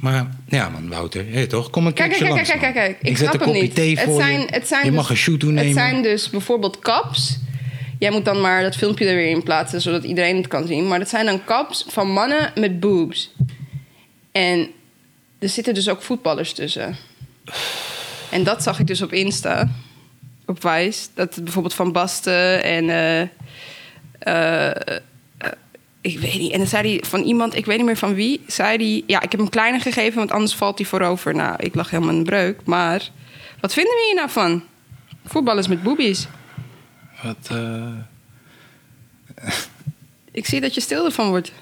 Maar 0.00 0.28
ja, 0.48 0.68
man, 0.68 0.88
Wouter, 0.88 1.24
hé 1.30 1.46
toch, 1.46 1.70
kom 1.70 1.86
een 1.86 1.92
Kijk, 1.92 2.08
keertje 2.08 2.24
kijk, 2.34 2.36
kijk, 2.46 2.48
langs, 2.48 2.62
kijk, 2.64 2.74
kijk, 2.74 2.74
man. 2.74 2.94
kijk. 2.94 3.02
Ik, 3.02 3.08
Ik 3.10 3.16
zet 3.16 3.28
snap 3.28 3.40
kopje 3.46 3.62
niet. 3.62 3.74
thee 3.74 3.98
het 3.98 4.14
zijn, 4.16 4.40
je. 4.40 4.46
Het 4.50 4.68
zijn 4.68 4.84
Je 4.84 4.90
dus, 4.90 4.98
mag 4.98 5.10
een 5.10 5.16
shoot 5.16 5.42
nemen. 5.42 5.64
Het 5.64 5.72
zijn 5.72 6.02
dus 6.02 6.30
bijvoorbeeld 6.30 6.78
caps. 6.78 7.38
Jij 7.98 8.10
moet 8.10 8.24
dan 8.24 8.40
maar 8.40 8.62
dat 8.62 8.76
filmpje 8.76 9.06
er 9.06 9.14
weer 9.16 9.30
in 9.30 9.42
plaatsen, 9.42 9.80
zodat 9.80 10.04
iedereen 10.04 10.36
het 10.36 10.46
kan 10.48 10.66
zien. 10.66 10.88
Maar 10.88 10.98
dat 10.98 11.08
zijn 11.08 11.26
dan 11.26 11.44
caps 11.44 11.84
van 11.88 12.08
mannen 12.12 12.52
met 12.54 12.80
boobs. 12.80 13.32
En 14.32 14.70
er 15.38 15.48
zitten 15.48 15.74
dus 15.74 15.88
ook 15.88 16.02
voetballers 16.02 16.52
tussen. 16.52 16.96
En 18.30 18.44
dat 18.44 18.62
zag 18.62 18.78
ik 18.80 18.86
dus 18.86 19.02
op 19.02 19.12
Insta, 19.12 19.68
op 20.46 20.62
Wijs. 20.62 21.08
Dat 21.14 21.40
bijvoorbeeld 21.42 21.74
Van 21.74 21.92
Basten 21.92 22.62
en... 22.62 22.88
eh, 22.90 23.20
eh, 24.18 24.70
eh, 24.70 24.76
ik 26.00 26.18
weet 26.18 26.38
niet. 26.38 26.52
En 26.52 26.58
dan 26.58 26.66
zei 26.66 26.88
hij 26.88 27.02
van 27.06 27.22
iemand, 27.22 27.56
ik 27.56 27.66
weet 27.66 27.76
niet 27.76 27.86
meer 27.86 27.96
van 27.96 28.14
wie, 28.14 28.44
zei 28.46 28.76
hij... 28.76 29.02
Ja, 29.06 29.22
ik 29.22 29.30
heb 29.30 29.40
hem 29.40 29.48
kleiner 29.48 29.80
gegeven, 29.80 30.18
want 30.18 30.32
anders 30.32 30.54
valt 30.54 30.78
hij 30.78 30.86
voorover. 30.86 31.34
Nou, 31.34 31.54
ik 31.58 31.74
lag 31.74 31.90
helemaal 31.90 32.12
in 32.14 32.18
de 32.18 32.30
breuk. 32.30 32.60
Maar 32.64 33.10
wat 33.60 33.72
vinden 33.72 33.92
we 33.92 34.04
hier 34.06 34.14
nou 34.14 34.30
van? 34.30 34.64
Voetballers 35.24 35.68
met 35.68 35.82
boobies. 35.82 36.26
Wat, 37.22 37.50
Ik 40.32 40.46
zie 40.46 40.60
dat 40.60 40.74
je 40.74 40.80
stil 40.80 41.04
ervan 41.04 41.28
wordt. 41.28 41.52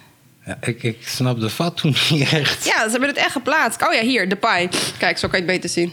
ja, 0.46 0.58
ik, 0.60 0.82
ik 0.82 1.08
snap 1.08 1.40
de 1.40 1.50
vat 1.50 1.76
toen 1.76 1.94
niet 2.10 2.32
echt. 2.32 2.64
Ja, 2.64 2.84
ze 2.84 2.90
hebben 2.90 3.08
het 3.08 3.18
echt 3.18 3.32
geplaatst. 3.32 3.86
Oh 3.86 3.92
ja, 3.92 4.00
hier, 4.00 4.28
de 4.28 4.36
pie. 4.36 4.68
Kijk, 4.98 5.18
zo 5.18 5.28
kan 5.28 5.40
je 5.40 5.44
het 5.44 5.54
beter 5.54 5.70
zien. 5.70 5.92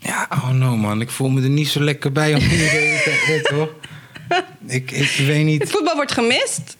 Ja, 0.00 0.26
oh 0.30 0.48
no 0.50 0.76
man, 0.76 1.00
ik 1.00 1.10
voel 1.10 1.28
me 1.28 1.42
er 1.42 1.48
niet 1.48 1.68
zo 1.68 1.80
lekker 1.80 2.12
bij 2.12 2.34
om 2.34 2.40
hier 2.40 2.58
de 2.70 3.24
weet 3.26 3.48
je 3.48 3.54
toch? 3.54 3.68
Ik, 4.66 4.90
ik 4.90 5.10
weet 5.26 5.36
Het 5.36 5.44
niet. 5.44 5.70
voetbal 5.70 5.94
wordt 5.94 6.12
gemist. 6.12 6.76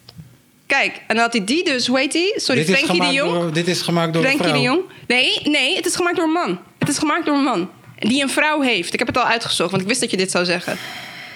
Kijk, 0.65 0.93
en 0.95 1.15
dan 1.15 1.17
had 1.17 1.33
hij 1.33 1.43
die 1.45 1.63
dus, 1.63 1.87
hoe 1.87 1.99
heet 1.99 2.11
die? 2.11 2.33
Sorry, 2.35 2.65
dit, 2.65 2.69
Frenkie 2.77 2.87
de 2.87 2.95
gemaakt 2.97 3.13
Jong. 3.15 3.33
door, 3.33 3.53
dit 3.53 3.67
is 3.67 3.81
gemaakt 3.81 4.13
door 4.13 4.23
een 4.23 4.27
Frenkie 4.29 4.47
vrouw. 4.47 4.59
de 4.61 4.67
Jong. 4.67 4.81
Nee, 5.07 5.39
nee, 5.43 5.75
het 5.75 5.85
is 5.85 5.95
gemaakt 5.95 6.15
door 6.15 6.25
een 6.25 6.31
man. 6.31 6.59
Het 6.79 6.89
is 6.89 6.97
gemaakt 6.97 7.25
door 7.25 7.35
een 7.35 7.43
man. 7.43 7.69
Die 7.99 8.21
een 8.21 8.29
vrouw 8.29 8.61
heeft. 8.61 8.93
Ik 8.93 8.99
heb 8.99 9.07
het 9.07 9.17
al 9.17 9.23
uitgezocht, 9.25 9.69
want 9.71 9.81
ik 9.83 9.87
wist 9.89 9.99
dat 10.01 10.11
je 10.11 10.17
dit 10.17 10.31
zou 10.31 10.45
zeggen. 10.45 10.77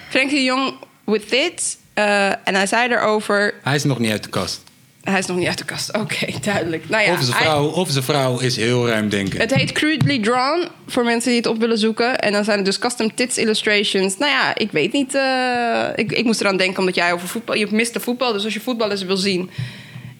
Frenkie 0.09 0.37
de 0.37 0.43
Jong 0.43 0.73
with 1.05 1.31
it. 1.31 1.77
eh, 1.93 2.25
en 2.29 2.55
hij 2.55 2.65
zei 2.67 2.91
erover... 2.91 3.53
Hij 3.63 3.75
is 3.75 3.83
nog 3.83 3.99
niet 3.99 4.11
uit 4.11 4.23
de 4.23 4.29
kast. 4.29 4.61
Hij 5.03 5.19
is 5.19 5.25
nog 5.25 5.37
niet 5.37 5.47
uit 5.47 5.57
de 5.57 5.65
kast. 5.65 5.97
Oké, 5.97 6.25
duidelijk. 6.41 6.89
Nou 6.89 7.03
ja, 7.03 7.13
of, 7.13 7.21
zijn 7.21 7.35
hij- 7.37 7.45
vrouw, 7.45 7.65
of 7.67 7.89
zijn 7.89 8.03
vrouw 8.03 8.39
is 8.39 8.55
heel 8.55 8.87
ruim 8.87 9.09
denken. 9.09 9.39
het 9.39 9.53
heet 9.55 9.71
Crudely 9.71 10.19
Drawn, 10.19 10.67
voor 10.87 11.03
mensen 11.03 11.29
die 11.29 11.37
het 11.39 11.47
op 11.49 11.59
willen 11.59 11.77
zoeken. 11.77 12.19
En 12.19 12.31
dan 12.31 12.43
zijn 12.43 12.57
het 12.57 12.65
dus 12.65 12.79
custom 12.79 13.15
tits 13.15 13.37
illustrations. 13.37 14.17
Nou 14.17 14.31
ja, 14.31 14.55
ik 14.55 14.71
weet 14.71 14.91
niet. 14.93 15.15
eh, 15.15 15.85
ik, 15.95 16.11
ik 16.11 16.25
moest 16.25 16.41
eraan 16.41 16.57
denken 16.57 16.79
omdat 16.79 16.95
jij 16.95 17.13
over 17.13 17.27
voetbal... 17.27 17.55
Je 17.55 17.67
mist 17.71 17.93
de 17.93 17.99
voetbal, 17.99 18.33
dus 18.33 18.43
als 18.43 18.53
je 18.53 18.59
voetbal 18.59 18.91
eens 18.91 19.03
wil 19.03 19.17
zien... 19.17 19.49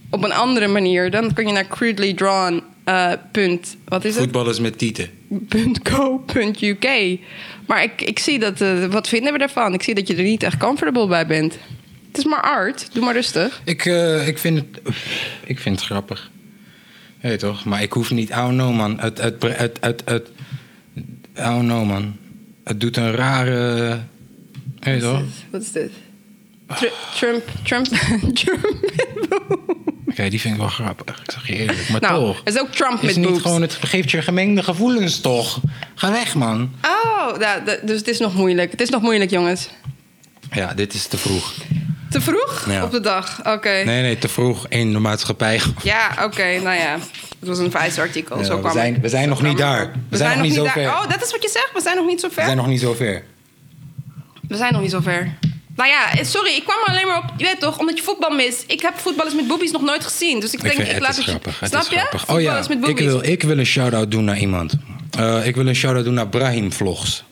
op 0.09 0.23
een 0.23 0.33
andere 0.33 0.67
manier, 0.67 1.11
dan 1.11 1.33
kun 1.33 1.47
je 1.47 1.53
naar 1.53 1.67
crudely 1.67 2.13
drawn... 2.13 2.63
eh, 2.83 3.11
punt, 3.31 3.77
wat 3.85 4.05
is 4.05 4.13
het? 4.13 4.23
Voetballers 4.23 4.59
met 4.59 4.77
tieten. 4.77 5.09
.co.uk. 5.83 7.17
Maar 7.67 7.83
ik, 7.83 8.01
ik 8.01 8.19
zie 8.19 8.39
dat... 8.39 8.61
eh, 8.61 8.85
wat 8.85 9.07
vinden 9.07 9.33
we 9.33 9.39
ervan? 9.39 9.73
Ik 9.73 9.83
zie 9.83 9.95
dat 9.95 10.07
je 10.07 10.15
er 10.15 10.23
niet 10.23 10.43
echt 10.43 10.57
comfortable 10.57 11.07
bij 11.07 11.27
bent. 11.27 11.57
Het 12.13 12.17
is 12.25 12.25
maar 12.29 12.41
art. 12.41 12.87
Doe 12.93 13.03
maar 13.03 13.13
rustig. 13.13 13.61
Ik, 13.63 13.85
eh, 13.85 14.27
ik, 14.27 14.37
vind 14.37 14.57
het, 14.57 14.95
ik 15.45 15.59
vind 15.59 15.75
het 15.75 15.85
grappig. 15.85 16.31
Je 17.21 17.35
toch? 17.35 17.65
Maar 17.65 17.81
ik 17.81 17.91
hoef 17.93 18.11
niet... 18.11 18.29
Oh 18.31 18.47
no 18.47 18.71
man. 18.71 18.99
Het, 18.99 19.17
het, 19.21 19.43
het, 19.43 19.77
het, 19.81 20.01
het, 20.05 20.29
oh 21.37 21.57
no 21.59 21.85
man. 21.85 22.15
Het 22.63 22.79
doet 22.79 22.97
een 22.97 23.11
rare... 23.11 23.99
Je 24.79 24.97
toch? 24.97 25.21
Wat 25.51 25.61
is 25.61 25.71
dit? 25.71 25.91
Tr- 26.75 26.85
Trump... 27.15 27.43
Trump... 27.63 27.85
Trump 28.39 28.65
Oké, 30.09 30.29
die 30.29 30.39
vind 30.39 30.53
ik 30.53 30.59
wel 30.59 30.69
grappig. 30.69 31.19
Ik 31.25 31.31
zeg 31.31 31.47
je 31.47 31.55
eerlijk. 31.55 31.89
Maar 31.89 32.01
Nou, 32.01 32.25
toch. 32.25 32.41
er 32.43 32.53
is 32.53 32.59
ook 32.59 32.71
Trump 32.71 33.01
Is 33.01 33.01
met 33.01 33.15
niet 33.15 33.25
boobs. 33.27 33.41
gewoon, 33.41 33.61
het 33.61 33.73
geeft 33.73 34.11
je 34.11 34.21
gemengde 34.21 34.63
gevoelens 34.63 35.19
toch? 35.21 35.59
Ga 35.95 36.11
weg, 36.11 36.35
man. 36.35 36.71
Oh, 36.85 37.37
nou, 37.37 37.63
dus 37.83 37.97
het 37.97 38.07
is 38.07 38.19
nog 38.19 38.35
moeilijk. 38.35 38.71
Het 38.71 38.81
is 38.81 38.89
nog 38.89 39.01
moeilijk, 39.01 39.31
jongens. 39.31 39.69
Ja, 40.51 40.73
dit 40.73 40.93
is 40.93 41.07
te 41.07 41.17
vroeg. 41.17 41.53
Te 42.13 42.21
vroeg 42.21 42.65
Ja. 42.69 42.83
op 42.83 42.91
de 42.91 42.99
dag? 42.99 43.39
Oké. 43.39 43.69
Nee, 43.69 44.01
nee, 44.01 44.17
te 44.17 44.27
vroeg 44.27 44.65
in 44.69 44.91
de 44.93 44.99
maatschappij. 44.99 45.61
Ja, 45.83 46.09
oké. 46.23 46.43
nou 46.63 46.75
ja. 46.77 46.97
Het 47.39 47.47
was 47.49 47.57
een 47.57 47.71
Vice-artikel. 47.71 48.37
Ja, 48.37 48.43
zo 48.43 48.53
we 48.55 48.59
kwam 48.59 48.73
zijn- 48.73 48.95
ik- 48.95 49.01
we 49.01 49.09
zijn 49.09 49.29
nog 49.29 49.41
niet 49.41 49.51
ik 49.51 49.57
daar. 49.57 49.91
We 50.09 50.17
zijn 50.17 50.37
nog 50.37 50.45
niet 50.47 50.53
zo 50.55 50.65
ver. 50.65 50.87
Oh, 50.87 51.09
dat 51.09 51.23
is 51.23 51.31
wat 51.31 51.41
je 51.43 51.49
zegt? 51.49 51.69
We 51.73 51.81
zijn 51.81 51.95
nog 51.95 52.05
niet 52.05 52.19
zo 52.19 52.27
We 52.27 52.33
ver? 52.33 52.43
zijn 52.43 52.57
nog 52.57 52.67
niet 52.67 52.79
zo 52.79 52.93
ver. 52.93 53.23
We 54.47 54.55
zijn 54.57 54.73
nog 54.73 54.81
niet 54.81 54.91
zo 54.91 54.99
ver. 54.99 55.33
Nou 55.75 55.89
ja, 55.89 56.11
eh, 56.17 56.25
sorry, 56.25 56.51
ik 56.51 56.63
kwam 56.63 56.77
er 56.85 56.89
alleen 56.91 57.07
maar 57.07 57.17
op. 57.17 57.23
Je 57.37 57.43
weet 57.43 57.59
toch, 57.59 57.79
omdat 57.79 57.97
je 57.97 58.03
voetbal 58.03 58.29
mist. 58.29 58.63
Ik 58.67 58.81
heb 58.81 58.93
voetballers 58.97 59.35
met 59.35 59.47
boobies 59.47 59.71
nog 59.71 59.81
nooit 59.81 60.03
gezien. 60.03 60.39
Dus 60.39 60.53
ik, 60.53 60.61
denk, 60.61 60.73
ik 60.77 60.87
het 60.87 60.99
laat 61.01 61.15
het 61.15 61.25
grappig. 61.25 61.59
Het 61.59 61.69
Snap 61.69 61.83
je? 61.89 61.97
grappig. 61.97 62.29
Oh 62.29 62.41
ja, 62.41 62.63
ik 62.87 62.97
wil, 62.97 63.23
ik 63.23 63.43
wil 63.43 63.57
een 63.57 63.65
shout-out 63.65 64.11
doen 64.11 64.23
naar 64.23 64.37
iemand. 64.37 64.73
Eh, 65.17 65.45
ik 65.47 65.55
wil 65.55 65.67
een 65.67 65.75
shout-out 65.75 66.05
doen 66.05 66.13
naar 66.13 66.27
Brahim 66.27 66.71
Vlogs. 66.73 67.23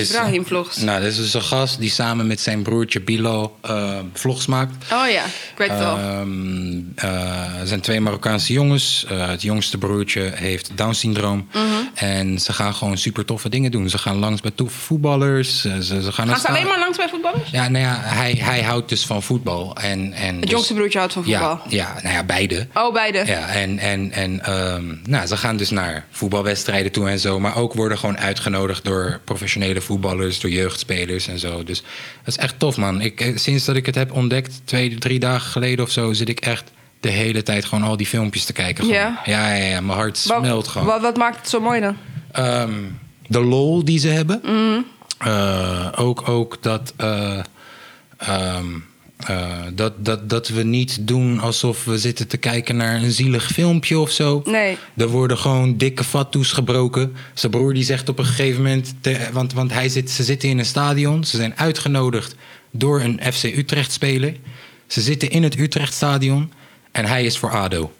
Ibrahim 0.00 0.46
vlogs. 0.46 0.76
Nou, 0.76 1.00
dit 1.00 1.10
is 1.10 1.16
dus 1.16 1.34
een 1.34 1.42
gast 1.42 1.78
die 1.78 1.90
samen 1.90 2.26
met 2.26 2.40
zijn 2.40 2.62
broertje 2.62 3.00
Bilo 3.00 3.56
eh, 3.60 3.98
vlogs 4.12 4.46
maakt. 4.46 4.92
Oh 4.92 5.10
ja, 5.10 5.24
ik 5.24 5.54
weet 5.56 5.68
het 5.68 5.78
wel. 5.78 5.96
Ehm, 5.98 6.78
eh, 6.94 7.60
er 7.60 7.66
zijn 7.66 7.80
twee 7.80 8.00
Marokkaanse 8.00 8.52
jongens. 8.52 9.04
Eh, 9.08 9.28
het 9.28 9.42
jongste 9.42 9.78
broertje 9.78 10.32
heeft 10.34 10.70
Down-syndroom. 10.74 11.48
Mhm. 11.52 11.62
En 11.94 12.38
ze 12.38 12.52
gaan 12.52 12.74
gewoon 12.74 12.98
super 12.98 13.24
toffe 13.24 13.48
dingen 13.48 13.70
doen. 13.70 13.88
Ze 13.88 13.98
gaan 13.98 14.16
langs 14.16 14.40
bij 14.40 14.50
toffe 14.54 14.78
voetballers. 14.80 15.60
Ze, 15.60 15.84
ze 15.84 16.12
gaan 16.12 16.28
Gaan 16.28 16.40
ze 16.40 16.48
alleen 16.48 16.66
maar 16.66 16.78
langs 16.78 16.96
bij 16.96 17.08
voetballers? 17.08 17.50
Ja, 17.50 17.68
nou 17.68 17.84
ja, 17.84 18.00
hij, 18.00 18.32
hij 18.40 18.62
houdt 18.62 18.88
dus 18.88 19.06
van 19.06 19.22
voetbal. 19.22 19.76
En, 19.76 20.12
en 20.12 20.34
Het 20.34 20.42
dus- 20.42 20.50
jongste 20.50 20.74
broertje 20.74 20.98
houdt 20.98 21.12
van 21.12 21.24
voetbal. 21.24 21.60
Ja, 21.68 21.76
ja, 21.94 22.02
nou 22.02 22.14
ja, 22.14 22.24
beide. 22.24 22.66
Oh, 22.74 22.92
beide. 22.92 23.22
Ja, 23.26 23.48
en, 23.48 23.78
en, 23.78 24.12
en 24.12 24.44
ehm, 24.44 24.84
nou, 25.04 25.26
ze 25.26 25.36
gaan 25.36 25.56
dus 25.56 25.70
naar 25.70 26.06
voetbalwedstrijden 26.10 26.92
toe 26.92 27.08
en 27.08 27.18
zo. 27.18 27.40
Maar 27.40 27.56
ook 27.56 27.74
worden 27.74 27.98
gewoon 27.98 28.18
uitgenodigd 28.18 28.84
door 28.84 29.20
professionele 29.24 29.80
voetballers, 29.84 30.40
door 30.40 30.50
jeugdspelers 30.50 31.26
en 31.28 31.38
zo. 31.38 31.62
Dus 31.64 31.80
dat 32.24 32.34
is 32.34 32.36
echt 32.36 32.58
tof, 32.58 32.76
man. 32.76 33.00
Ik, 33.00 33.20
eh, 33.20 33.36
sinds 33.36 33.64
dat 33.64 33.76
ik 33.76 33.86
het 33.86 33.94
heb 33.94 34.12
ontdekt, 34.12 34.60
twee, 34.64 34.94
drie 34.98 35.18
dagen 35.18 35.50
geleden 35.50 35.84
of 35.84 35.90
zo, 35.90 36.12
zit 36.12 36.28
ik 36.28 36.40
echt 36.40 36.70
de 37.00 37.08
hele 37.10 37.42
tijd 37.42 37.64
gewoon 37.64 37.84
al 37.84 37.96
die 37.96 38.06
filmpjes 38.06 38.44
te 38.44 38.52
kijken. 38.52 38.86
Ja? 38.86 39.20
Ja, 39.24 39.54
ja, 39.54 39.64
ja, 39.64 39.80
mijn 39.80 39.98
hart 39.98 40.24
Wat- 40.26 40.38
smelt 40.44 40.68
gewoon. 40.68 40.86
Wat, 40.86 41.00
wat 41.00 41.16
maakt 41.16 41.36
het 41.36 41.48
zo 41.48 41.60
mooi 41.60 41.80
dan? 41.80 41.96
Ehm, 42.32 42.72
de 43.26 43.40
lol 43.40 43.84
die 43.84 43.98
ze 43.98 44.08
hebben. 44.08 44.40
Mhm. 44.44 44.80
Eh, 45.18 45.88
ook, 45.96 46.28
ook 46.28 46.58
dat, 46.62 46.92
eh, 46.96 47.38
ehm, 48.16 48.66
eh, 49.26 49.48
dat, 49.74 49.92
dat, 50.04 50.28
dat 50.30 50.48
we 50.48 50.62
niet 50.62 50.98
doen 51.00 51.40
alsof 51.40 51.84
we 51.84 51.98
zitten 51.98 52.28
te 52.28 52.36
kijken 52.36 52.76
naar 52.76 53.02
een 53.02 53.10
zielig 53.10 53.46
filmpje 53.46 53.98
of 53.98 54.10
zo. 54.10 54.42
Nee. 54.44 54.76
Er 54.96 55.08
worden 55.08 55.38
gewoon 55.38 55.76
dikke 55.76 56.04
fatsoes 56.04 56.52
gebroken. 56.52 57.12
Zijn 57.34 57.52
broer 57.52 57.74
die 57.74 57.84
zegt 57.84 58.08
op 58.08 58.18
een 58.18 58.24
gegeven 58.24 58.62
moment... 58.62 58.94
te- 59.00 59.28
want 59.32 59.52
want 59.52 59.72
hij 59.72 59.88
zit, 59.88 60.10
ze 60.10 60.22
zitten 60.22 60.48
in 60.48 60.58
een 60.58 60.64
stadion. 60.66 61.24
Ze 61.24 61.36
zijn 61.36 61.52
uitgenodigd 61.56 62.34
door 62.70 63.00
een 63.00 63.20
FC 63.32 63.42
Utrecht-speler. 63.44 64.36
Ze 64.86 65.00
zitten 65.00 65.30
in 65.30 65.42
het 65.42 65.58
Utrecht-stadion. 65.58 66.52
En 66.92 67.04
hij 67.04 67.24
is 67.24 67.38
voor 67.38 67.50
ADO. 67.50 67.92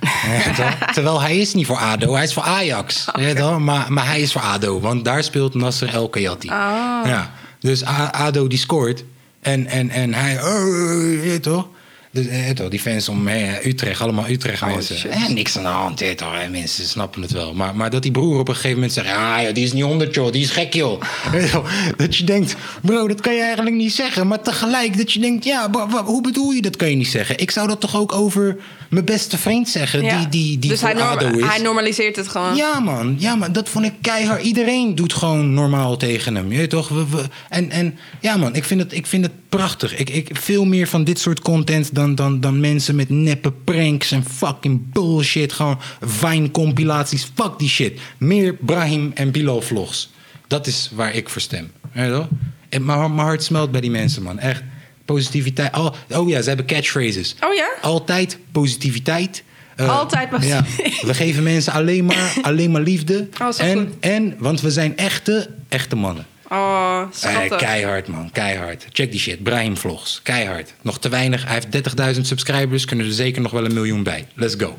Toch? 0.56 0.74
Terwijl 0.92 1.20
hij 1.20 1.36
is 1.38 1.54
niet 1.54 1.66
voor 1.66 1.76
ADO, 1.76 2.14
hij 2.14 2.24
is 2.24 2.32
voor 2.32 2.42
Ajax. 2.42 3.04
Ja, 3.18 3.34
toch? 3.34 3.58
maar, 3.58 3.92
maar 3.92 4.06
hij 4.06 4.20
is 4.20 4.32
voor 4.32 4.40
ADO, 4.40 4.80
want 4.80 5.04
daar 5.04 5.24
speelt 5.24 5.54
Nasser 5.54 5.88
El 5.88 6.08
Kayati. 6.08 6.48
Ja, 6.48 7.32
dus 7.60 7.86
A- 7.86 8.10
ADO 8.12 8.46
die 8.46 8.58
scoort. 8.58 9.04
En, 9.42 9.66
en, 9.66 9.90
en 9.90 10.14
hij... 10.14 10.42
Oh, 10.42 11.34
toch? 11.34 11.68
Dus, 12.12 12.26
eh, 12.26 12.50
toch, 12.50 12.68
die 12.68 12.80
fans 12.80 13.08
om 13.08 13.28
eh, 13.28 13.66
Utrecht, 13.66 14.00
allemaal 14.00 14.28
Utrecht 14.28 14.66
mensen. 14.66 14.96
shit. 14.96 15.10
Eh, 15.10 15.28
niks 15.28 15.56
aan 15.56 15.62
de 15.62 15.68
hand, 15.68 16.16
toch? 16.16 16.34
Eh, 16.34 16.48
mensen 16.50 16.84
snappen 16.84 17.22
het 17.22 17.30
wel. 17.30 17.54
Maar, 17.54 17.76
maar 17.76 17.90
dat 17.90 18.02
die 18.02 18.10
broer 18.10 18.38
op 18.38 18.48
een 18.48 18.54
gegeven 18.54 18.74
moment 18.76 18.92
zegt... 18.92 19.06
Ah, 19.06 19.42
ja, 19.42 19.52
die 19.52 19.64
is 19.64 19.72
niet 19.72 19.82
100, 19.82 20.14
joh, 20.14 20.32
die 20.32 20.42
is 20.42 20.50
gek, 20.50 20.74
joh. 20.74 21.02
Dat 21.96 22.16
je 22.16 22.24
denkt, 22.24 22.56
bro, 22.82 23.08
dat 23.08 23.20
kan 23.20 23.34
je 23.34 23.42
eigenlijk 23.42 23.76
niet 23.76 23.92
zeggen. 23.92 24.26
Maar 24.26 24.42
tegelijk 24.42 24.96
dat 24.96 25.12
je 25.12 25.20
denkt, 25.20 25.44
ja, 25.44 25.70
hoe 26.04 26.22
bedoel 26.22 26.50
je 26.50 26.62
dat 26.62 26.76
kan 26.76 26.90
je 26.90 26.96
niet 26.96 27.08
zeggen? 27.08 27.38
Ik 27.38 27.50
zou 27.50 27.68
dat 27.68 27.80
toch 27.80 27.96
ook 27.96 28.12
over 28.12 28.56
mijn 28.92 29.04
beste 29.04 29.38
vriend 29.38 29.68
zeggen... 29.68 30.02
Ja. 30.02 30.18
die, 30.18 30.28
die, 30.28 30.58
die 30.58 30.70
dus 30.70 30.80
hij, 30.80 30.92
norm- 30.92 31.06
ADO 31.06 31.28
is. 31.28 31.44
hij 31.44 31.58
normaliseert 31.58 32.16
het 32.16 32.28
gewoon. 32.28 32.56
Ja, 32.56 32.80
man. 32.80 33.16
Ja, 33.18 33.34
man. 33.34 33.52
Dat 33.52 33.68
vond 33.68 33.84
ik 33.84 33.92
keihard. 34.00 34.42
Iedereen 34.42 34.94
doet 34.94 35.12
gewoon 35.12 35.54
normaal 35.54 35.96
tegen 35.96 36.34
hem. 36.34 36.50
Je 36.52 36.58
weet 36.58 36.70
toch? 36.70 36.88
We, 36.88 37.08
we- 37.08 37.24
en, 37.48 37.70
en 37.70 37.98
ja, 38.20 38.36
man. 38.36 38.54
Ik 38.54 38.64
vind 38.64 38.80
het, 38.80 38.92
ik 38.92 39.06
vind 39.06 39.24
het 39.24 39.32
prachtig. 39.48 39.96
Ik, 39.96 40.10
ik, 40.10 40.28
veel 40.32 40.64
meer 40.64 40.86
van 40.88 41.04
dit 41.04 41.18
soort 41.18 41.40
content 41.40 41.94
dan 41.94 42.14
dan, 42.14 42.40
dan, 42.40 42.60
mensen 42.60 42.94
met 42.96 43.08
neppe 43.10 43.52
pranks 43.52 44.10
en 44.12 44.24
fucking 44.24 44.92
bullshit. 44.92 45.52
Gewoon 45.52 45.78
Vine-compilaties. 46.00 47.26
Fuck 47.34 47.58
die 47.58 47.68
shit. 47.68 48.00
Meer 48.18 48.54
Brahim 48.54 49.10
en 49.14 49.30
Bilo 49.30 49.60
vlogs. 49.60 50.10
Dat 50.46 50.66
is 50.66 50.90
waar 50.94 51.14
ik 51.14 51.28
voor 51.28 51.40
stem. 51.40 51.70
Weet 51.92 52.04
je 52.04 52.10
wel? 52.10 52.28
En 52.68 52.84
mijn, 52.84 52.98
mijn 53.14 53.26
hart 53.26 53.42
smelt 53.42 53.70
bij 53.70 53.80
die 53.80 53.90
mensen, 53.90 54.22
man. 54.22 54.38
Echt. 54.38 54.62
Positiviteit. 55.04 55.76
Oh, 55.76 55.92
oh 56.10 56.28
ja, 56.28 56.42
ze 56.42 56.48
hebben 56.48 56.66
catchphrases. 56.66 57.34
Oh 57.40 57.54
ja? 57.54 57.68
Altijd 57.80 58.38
positiviteit. 58.52 59.42
Eh, 59.76 59.98
Altijd 59.98 60.28
ja, 60.30 60.36
positiviteit. 60.62 61.02
We 61.02 61.14
geven 61.14 61.42
mensen 61.42 61.72
alleen 61.72 62.04
maar, 62.04 62.34
alleen 62.42 62.70
maar 62.70 62.82
liefde. 62.82 63.28
Oh, 63.42 63.48
en, 63.58 63.78
goed. 63.78 63.88
en, 64.00 64.34
want 64.38 64.60
we 64.60 64.70
zijn 64.70 64.96
echte, 64.96 65.50
echte 65.68 65.96
mannen. 65.96 66.26
Oh, 66.48 67.02
Eh, 67.02 67.08
schattig. 67.12 67.56
keihard, 67.58 68.08
man. 68.08 68.30
Keihard. 68.32 68.86
Check 68.92 69.10
die 69.10 69.20
shit. 69.20 69.42
Brahim 69.42 69.76
Vlogs. 69.76 70.20
Keihard. 70.22 70.74
Nog 70.82 70.98
te 70.98 71.08
weinig. 71.08 71.44
Hij 71.44 71.54
heeft 71.54 71.70
30.000 72.16 72.20
subscribers. 72.26 72.84
Kunnen 72.84 73.06
er 73.06 73.12
zeker 73.12 73.42
nog 73.42 73.50
wel 73.52 73.64
een 73.64 73.74
miljoen 73.74 74.02
bij. 74.02 74.26
Let's 74.34 74.54
go. 74.58 74.78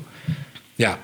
Ja. 0.74 0.98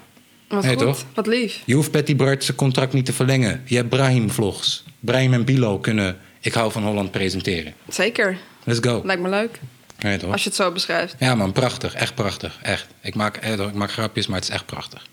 Wat 0.48 0.66
goed. 0.66 0.78
toch? 0.78 1.04
Wat 1.14 1.26
lief. 1.26 1.62
Je 1.64 1.74
hoeft 1.74 1.90
Patty 1.90 2.16
Bart 2.16 2.44
zijn 2.44 2.56
contract 2.56 2.92
niet 2.92 3.04
te 3.04 3.12
verlengen. 3.12 3.62
Je 3.64 3.76
hebt 3.76 3.88
Brahim 3.88 4.30
Vlogs. 4.30 4.84
Brahim 5.00 5.32
en 5.32 5.44
Bilo 5.44 5.78
kunnen 5.78 6.16
Ik 6.40 6.52
hou 6.54 6.72
van 6.72 6.82
Holland 6.82 7.10
presenteren. 7.10 7.74
Zeker. 7.88 8.36
Let's 8.64 8.78
go. 8.82 9.00
Lijkt 9.04 9.22
me 9.22 9.28
leuk. 9.28 9.60
Nee, 9.98 10.18
toch? 10.18 10.32
Als 10.32 10.42
je 10.42 10.48
het 10.48 10.58
zo 10.58 10.70
beschrijft. 10.70 11.14
Ja, 11.18 11.34
man, 11.34 11.52
prachtig. 11.52 11.94
Echt 11.94 12.14
prachtig. 12.14 12.58
Echt. 12.62 12.86
Ik 13.00 13.14
maak, 13.14 13.36
eh, 13.36 13.52
ik 13.52 13.74
maak 13.74 13.92
grapjes, 13.92 14.26
maar 14.26 14.38
het 14.38 14.48
is 14.48 14.54
echt 14.54 14.66
prachtig. 14.66 15.06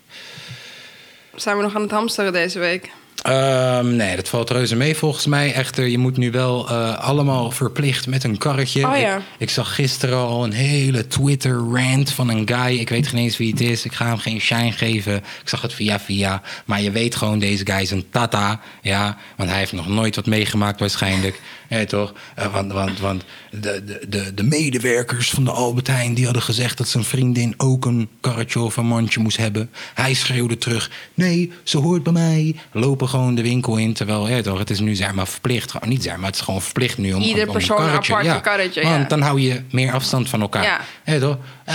Zijn 1.34 1.56
we 1.56 1.62
nog 1.62 1.74
aan 1.74 1.82
het 1.82 1.90
hamsteren 1.90 2.32
deze 2.32 2.58
week? 2.58 2.90
Ehm, 3.22 3.96
nee, 3.96 4.16
dat 4.16 4.28
valt 4.28 4.50
reuze 4.50 4.76
mee 4.76 4.96
volgens 4.96 5.26
mij. 5.26 5.52
Echter, 5.52 5.86
je 5.86 5.98
moet 5.98 6.16
nu 6.16 6.30
wel 6.30 6.68
eh, 6.68 6.98
allemaal 6.98 7.50
verplicht 7.50 8.06
met 8.06 8.24
een 8.24 8.38
karretje. 8.38 8.86
Oh 8.86 8.96
ja. 8.96 9.16
ik, 9.16 9.22
ik 9.38 9.50
zag 9.50 9.74
gisteren 9.74 10.18
al 10.18 10.44
een 10.44 10.52
hele 10.52 11.06
Twitter-rant 11.06 12.12
van 12.12 12.28
een 12.28 12.48
guy. 12.48 12.78
Ik 12.78 12.88
weet 12.88 13.06
geen 13.06 13.20
eens 13.20 13.36
wie 13.36 13.50
het 13.50 13.60
is. 13.60 13.84
Ik 13.84 13.92
ga 13.92 14.06
hem 14.06 14.18
geen 14.18 14.40
shine 14.40 14.72
geven. 14.72 15.16
Ik 15.16 15.48
zag 15.48 15.62
het 15.62 15.72
via 15.72 16.00
via. 16.00 16.42
Maar 16.64 16.82
je 16.82 16.90
weet 16.90 17.16
gewoon, 17.16 17.38
deze 17.38 17.66
guy 17.66 17.80
is 17.80 17.90
een 17.90 18.10
tata. 18.10 18.60
Ja, 18.82 19.16
want 19.36 19.50
hij 19.50 19.58
heeft 19.58 19.72
nog 19.72 19.88
nooit 19.88 20.16
wat 20.16 20.26
meegemaakt 20.26 20.80
waarschijnlijk. 20.80 21.40
Ja, 21.68 21.84
toch? 21.84 22.12
Eh, 22.34 22.52
want 22.52 22.72
want, 22.72 23.00
want 23.00 23.24
de, 23.50 23.84
de, 23.84 24.06
de, 24.08 24.34
de 24.34 24.42
medewerkers 24.42 25.30
van 25.30 25.44
de 25.44 25.50
Albert 25.50 25.86
Heijn... 25.86 26.14
die 26.14 26.24
hadden 26.24 26.42
gezegd 26.42 26.78
dat 26.78 26.88
zijn 26.88 27.04
vriendin 27.04 27.54
ook 27.56 27.84
een 27.84 28.08
karretje 28.20 28.60
of 28.60 28.76
een 28.76 28.86
mandje 28.86 29.20
moest 29.20 29.36
hebben. 29.36 29.70
Hij 29.94 30.14
schreeuwde 30.14 30.58
terug... 30.58 30.90
nee, 31.14 31.52
ze 31.62 31.78
hoort 31.78 32.02
bij 32.02 32.12
mij. 32.12 32.56
Lopen 32.72 33.08
gewoon 33.08 33.34
de 33.34 33.42
winkel 33.42 33.76
in. 33.76 33.92
Terwijl 33.92 34.28
ja, 34.28 34.42
toch, 34.42 34.58
het 34.58 34.70
is 34.70 34.80
nu 34.80 34.94
zeg 34.94 35.12
maar 35.14 35.26
verplicht. 35.28 35.70
Gewoon, 35.70 35.88
niet 35.88 36.02
zeg 36.02 36.16
maar, 36.16 36.26
het 36.26 36.34
is 36.34 36.40
gewoon 36.40 36.62
verplicht 36.62 36.98
nu 36.98 37.12
om 37.12 37.22
Ieder 37.22 37.46
om 37.46 37.52
persoon 37.52 37.76
een 37.76 37.86
karretje. 37.86 38.12
apart 38.12 38.26
ja. 38.26 38.40
karretje, 38.40 38.82
Want 38.82 39.02
ja. 39.02 39.08
dan 39.08 39.20
hou 39.20 39.40
je 39.40 39.62
meer 39.70 39.92
afstand 39.92 40.28
van 40.28 40.40
elkaar. 40.40 40.62
Ja. 40.62 40.80
Ja, 41.04 41.18
toch? 41.18 41.38
Eh, 41.64 41.74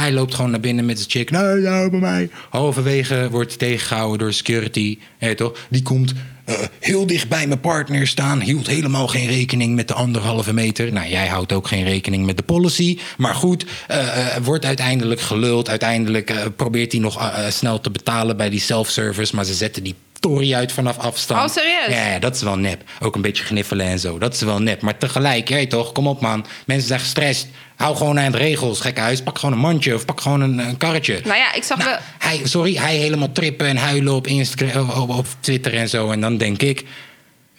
hij 0.00 0.12
loopt 0.12 0.34
gewoon 0.34 0.50
naar 0.50 0.60
binnen 0.60 0.84
met 0.84 0.98
zijn 0.98 1.10
chick. 1.10 1.30
Nee, 1.30 1.54
nou 1.54 1.90
bij 1.90 2.00
mij. 2.00 2.30
Halverwege 2.50 3.28
wordt 3.30 3.48
hij 3.48 3.58
tegengehouden 3.58 4.18
door 4.18 4.32
security. 4.32 4.98
Ja, 5.18 5.34
toch? 5.34 5.58
Die 5.68 5.82
komt 5.82 6.12
eh, 6.44 6.54
heel 6.80 7.06
dicht 7.06 7.28
bij 7.28 7.46
mijn 7.46 7.60
partner 7.60 8.06
staan. 8.06 8.40
Hield 8.40 8.66
helemaal 8.66 9.08
geen 9.08 9.26
rekening 9.26 9.74
met 9.74 9.88
de 9.88 9.94
anderhalve 9.94 10.52
meter. 10.52 10.92
Nou, 10.92 11.08
jij 11.08 11.26
houdt 11.26 11.52
ook 11.52 11.68
geen 11.68 11.84
rekening 11.84 12.26
met 12.26 12.36
de 12.36 12.42
policy. 12.42 12.98
Maar 13.16 13.34
goed, 13.34 13.66
eh, 13.88 14.36
eh, 14.36 14.42
wordt 14.42 14.64
uiteindelijk 14.64 15.20
geluld. 15.20 15.68
Uiteindelijk 15.68 16.34
probeert 16.56 16.92
hij 16.92 17.00
nog 17.00 17.32
snel 17.48 17.80
te 17.80 17.90
betalen 17.90 18.36
bij 18.36 18.50
die 18.50 18.60
self-service. 18.60 19.34
Maar 19.34 19.44
ze 19.44 19.54
zetten 19.54 19.82
die 19.82 19.94
tory 20.24 20.54
uit 20.54 20.72
vanaf 20.72 20.98
afstand. 20.98 21.40
Oh, 21.40 21.56
serieus? 21.56 21.88
Ja, 21.88 22.06
ja, 22.12 22.18
dat 22.18 22.34
is 22.34 22.42
wel 22.42 22.56
nep. 22.56 22.82
Ook 23.00 23.14
een 23.14 23.20
beetje 23.20 23.44
gniffelen 23.44 23.86
en 23.86 23.98
zo. 23.98 24.18
Dat 24.18 24.34
is 24.34 24.40
wel 24.40 24.58
nep. 24.62 24.80
Maar 24.80 24.98
tegelijk, 24.98 25.48
hé 25.48 25.66
toch, 25.66 25.92
kom 25.92 26.06
op 26.06 26.20
man. 26.20 26.46
Mensen 26.66 26.88
zijn 26.88 27.00
gestrest. 27.00 27.46
Hou 27.76 27.96
gewoon 27.96 28.20
aan 28.20 28.32
de 28.32 28.38
regels, 28.38 28.80
gekke 28.80 29.00
huis. 29.00 29.22
Pak 29.22 29.38
gewoon 29.38 29.54
een 29.54 29.60
mandje 29.60 29.94
of 29.94 30.04
pak 30.04 30.20
gewoon 30.20 30.40
een, 30.40 30.58
een 30.58 30.76
karretje. 30.76 31.20
Nou 31.24 31.36
ja, 31.36 31.54
ik 31.54 31.62
zag 31.62 31.78
Nou, 31.78 31.90
wel... 31.90 31.98
hij, 32.18 32.40
sorry, 32.44 32.74
hij 32.74 32.96
helemaal 32.96 33.32
trippen 33.32 33.66
en 33.66 33.76
huilen 33.76 34.14
op, 34.14 34.26
Instagram, 34.26 34.90
op, 34.90 35.10
op 35.10 35.26
Twitter 35.40 35.74
en 35.74 35.88
zo. 35.88 36.10
En 36.10 36.20
dan 36.20 36.36
denk 36.36 36.62
ik, 36.62 36.84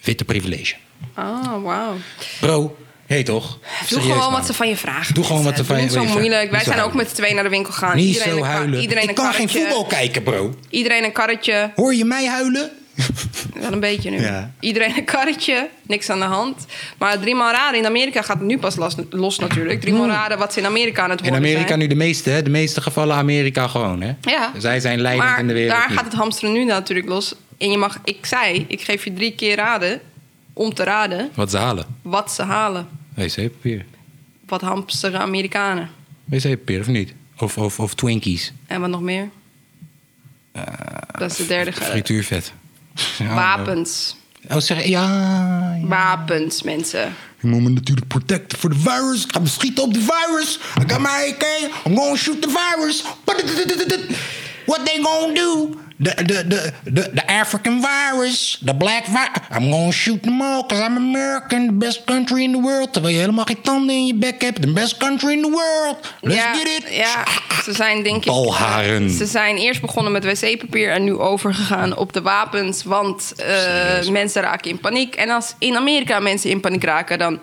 witte 0.03 0.25
privilege. 0.25 0.75
Oh, 1.17 1.63
wauw. 1.63 1.95
Bro, 2.39 2.75
hé 3.05 3.23
toch? 3.23 3.59
Doe 3.89 3.99
gewoon 4.01 4.17
man. 4.17 4.31
wat 4.31 4.45
ze 4.45 4.53
van 4.53 4.69
je 4.69 4.77
vragen. 4.77 5.13
Doe 5.13 5.23
gewoon 5.23 5.43
wat 5.43 5.57
ze 5.57 5.65
van 5.65 5.75
je- 5.75 5.81
niet 5.81 5.93
wat 5.93 6.03
zo 6.07 6.11
moeilijk. 6.11 6.33
vragen. 6.49 6.51
Wij 6.51 6.63
zijn 6.75 6.79
ook 6.79 6.93
met 6.93 7.09
z'n 7.09 7.15
tweeën 7.15 7.35
naar 7.35 7.43
de 7.43 7.49
winkel 7.49 7.73
gegaan. 7.73 7.95
Niet 7.95 8.05
iedereen 8.07 8.31
zo 8.33 8.37
een 8.37 8.43
huilen. 8.43 8.79
Iedereen 8.81 9.03
ik 9.03 9.09
een 9.09 9.15
kan 9.15 9.33
geen 9.33 9.49
voetbal 9.49 9.85
kijken, 9.85 10.23
bro. 10.23 10.53
Iedereen 10.69 11.03
een 11.03 11.11
karretje. 11.11 11.71
Hoor 11.75 11.93
je 11.95 12.05
mij 12.05 12.25
huilen? 12.27 12.69
Wel 13.61 13.71
een 13.71 13.79
beetje 13.79 14.09
nu. 14.09 14.21
Ja. 14.21 14.51
Iedereen 14.59 14.97
een 14.97 15.03
karretje. 15.05 15.69
Niks 15.87 16.09
aan 16.09 16.19
de 16.19 16.25
hand. 16.25 16.65
Maar 16.97 17.19
driemaal 17.19 17.51
raden 17.51 17.79
in 17.79 17.85
Amerika 17.85 18.21
gaat 18.21 18.37
het 18.37 18.47
nu 18.47 18.57
pas 18.57 18.75
los, 18.75 18.95
los 19.09 19.39
natuurlijk. 19.39 19.81
Driemaal 19.81 20.07
raden 20.07 20.37
wat 20.37 20.53
ze 20.53 20.59
in 20.59 20.65
Amerika 20.65 21.03
aan 21.03 21.09
het 21.09 21.19
In 21.21 21.25
worden 21.29 21.43
Amerika 21.43 21.67
zijn. 21.67 21.79
nu 21.79 21.87
de 21.87 21.95
meeste, 21.95 22.29
hè? 22.29 22.41
De 22.41 22.49
meeste 22.49 22.81
gevallen 22.81 23.15
Amerika 23.15 23.67
gewoon, 23.67 24.01
hè? 24.01 24.11
Ja. 24.21 24.51
Zij 24.57 24.79
zijn 24.79 24.99
leidend 25.01 25.29
maar 25.29 25.39
in 25.39 25.47
de 25.47 25.53
wereld 25.53 25.77
daar 25.79 25.89
nu. 25.89 25.95
gaat 25.95 26.05
het 26.05 26.13
hamsteren 26.13 26.53
nu 26.53 26.63
natuurlijk 26.65 27.07
los. 27.07 27.33
En 27.57 27.71
je 27.71 27.77
mag, 27.77 27.97
ik 28.03 28.25
zei, 28.25 28.65
ik 28.67 28.81
geef 28.81 29.03
je 29.03 29.13
drie 29.13 29.35
keer 29.35 29.55
raden 29.55 30.01
om 30.55 30.73
te 30.73 30.83
raden 30.83 31.29
Wat 31.33 31.51
ze 31.51 31.57
halen. 31.57 31.85
wat 32.01 32.31
ze 32.31 32.43
halen. 32.43 32.87
Wc-papier. 33.13 33.85
Wat 34.47 34.61
hamsteren 34.61 35.19
Amerikanen. 35.19 35.89
Wc-papier 36.25 36.79
of 36.79 36.87
niet? 36.87 37.13
Of, 37.37 37.57
of, 37.57 37.79
of 37.79 37.93
Twinkies. 37.93 38.53
En 38.67 38.81
wat 38.81 38.89
nog 38.89 39.01
meer? 39.01 39.29
dat 41.17 41.31
is 41.31 41.37
de 41.37 41.45
derde. 41.47 41.71
Frituurvet. 41.73 42.53
Wapens. 43.17 44.15
Oh, 44.49 44.57
zeg, 44.57 44.85
ja, 44.85 45.03
ja. 45.81 45.87
Wapens, 45.87 46.61
mensen. 46.63 47.07
Ik 47.37 47.43
moet 47.43 47.61
me 47.61 47.69
natuurlijk 47.69 48.07
protecten 48.07 48.57
voor 48.59 48.69
de 48.69 48.79
virus. 48.79 49.23
Ik 49.23 49.31
ga 49.31 49.39
me 49.39 49.47
schieten 49.47 49.83
op 49.83 49.93
de 49.93 49.99
virus. 50.01 50.59
I 50.81 50.91
got 50.93 50.99
my 50.99 51.07
AK. 51.33 51.43
I'm 51.85 51.95
gonna 51.95 52.15
shoot 52.15 52.41
the 52.41 52.49
virus. 52.49 53.03
What 54.65 54.85
they 54.85 54.99
gonna 55.03 55.33
do? 55.33 55.79
The, 55.97 56.13
the, 56.15 56.43
the, 56.47 56.73
the, 56.83 57.09
the 57.13 57.31
African 57.31 57.81
virus. 57.81 58.59
The 58.65 58.73
black 58.73 59.05
virus. 59.05 59.39
I'm 59.49 59.69
gonna 59.69 59.91
shoot 59.91 60.23
them 60.23 60.41
all 60.41 60.61
because 60.63 60.81
I'm 60.81 60.97
American. 60.97 61.65
The 61.67 61.85
best 61.85 62.05
country 62.05 62.43
in 62.43 62.51
the 62.51 62.61
world. 62.61 62.93
Terwijl 62.93 63.13
je 63.13 63.19
helemaal 63.19 63.45
geen 63.45 63.61
tanden 63.61 63.95
in 63.95 64.05
je 64.05 64.15
bek 64.15 64.41
hebt. 64.41 64.61
The 64.61 64.73
best 64.73 64.97
country 64.97 65.31
in 65.31 65.41
the 65.41 65.49
world. 65.49 66.13
Let's 66.21 66.35
ja, 66.35 66.53
get 66.53 66.67
it. 66.67 66.95
Ja, 66.95 67.23
ze 67.63 67.73
zijn 67.73 68.03
denk 68.03 68.15
ik... 68.15 68.25
Balharen. 68.25 69.09
Ze 69.09 69.25
zijn 69.25 69.57
eerst 69.57 69.81
begonnen 69.81 70.11
met 70.11 70.25
wc-papier 70.25 70.91
en 70.91 71.03
nu 71.03 71.17
overgegaan 71.17 71.97
op 71.97 72.13
de 72.13 72.21
wapens. 72.21 72.83
Want 72.83 73.33
eh, 73.35 74.07
mensen 74.09 74.41
raken 74.41 74.71
in 74.71 74.79
paniek. 74.79 75.15
En 75.15 75.29
als 75.29 75.55
in 75.59 75.75
Amerika 75.75 76.19
mensen 76.19 76.49
in 76.49 76.59
paniek 76.59 76.83
raken, 76.83 77.19
dan 77.19 77.39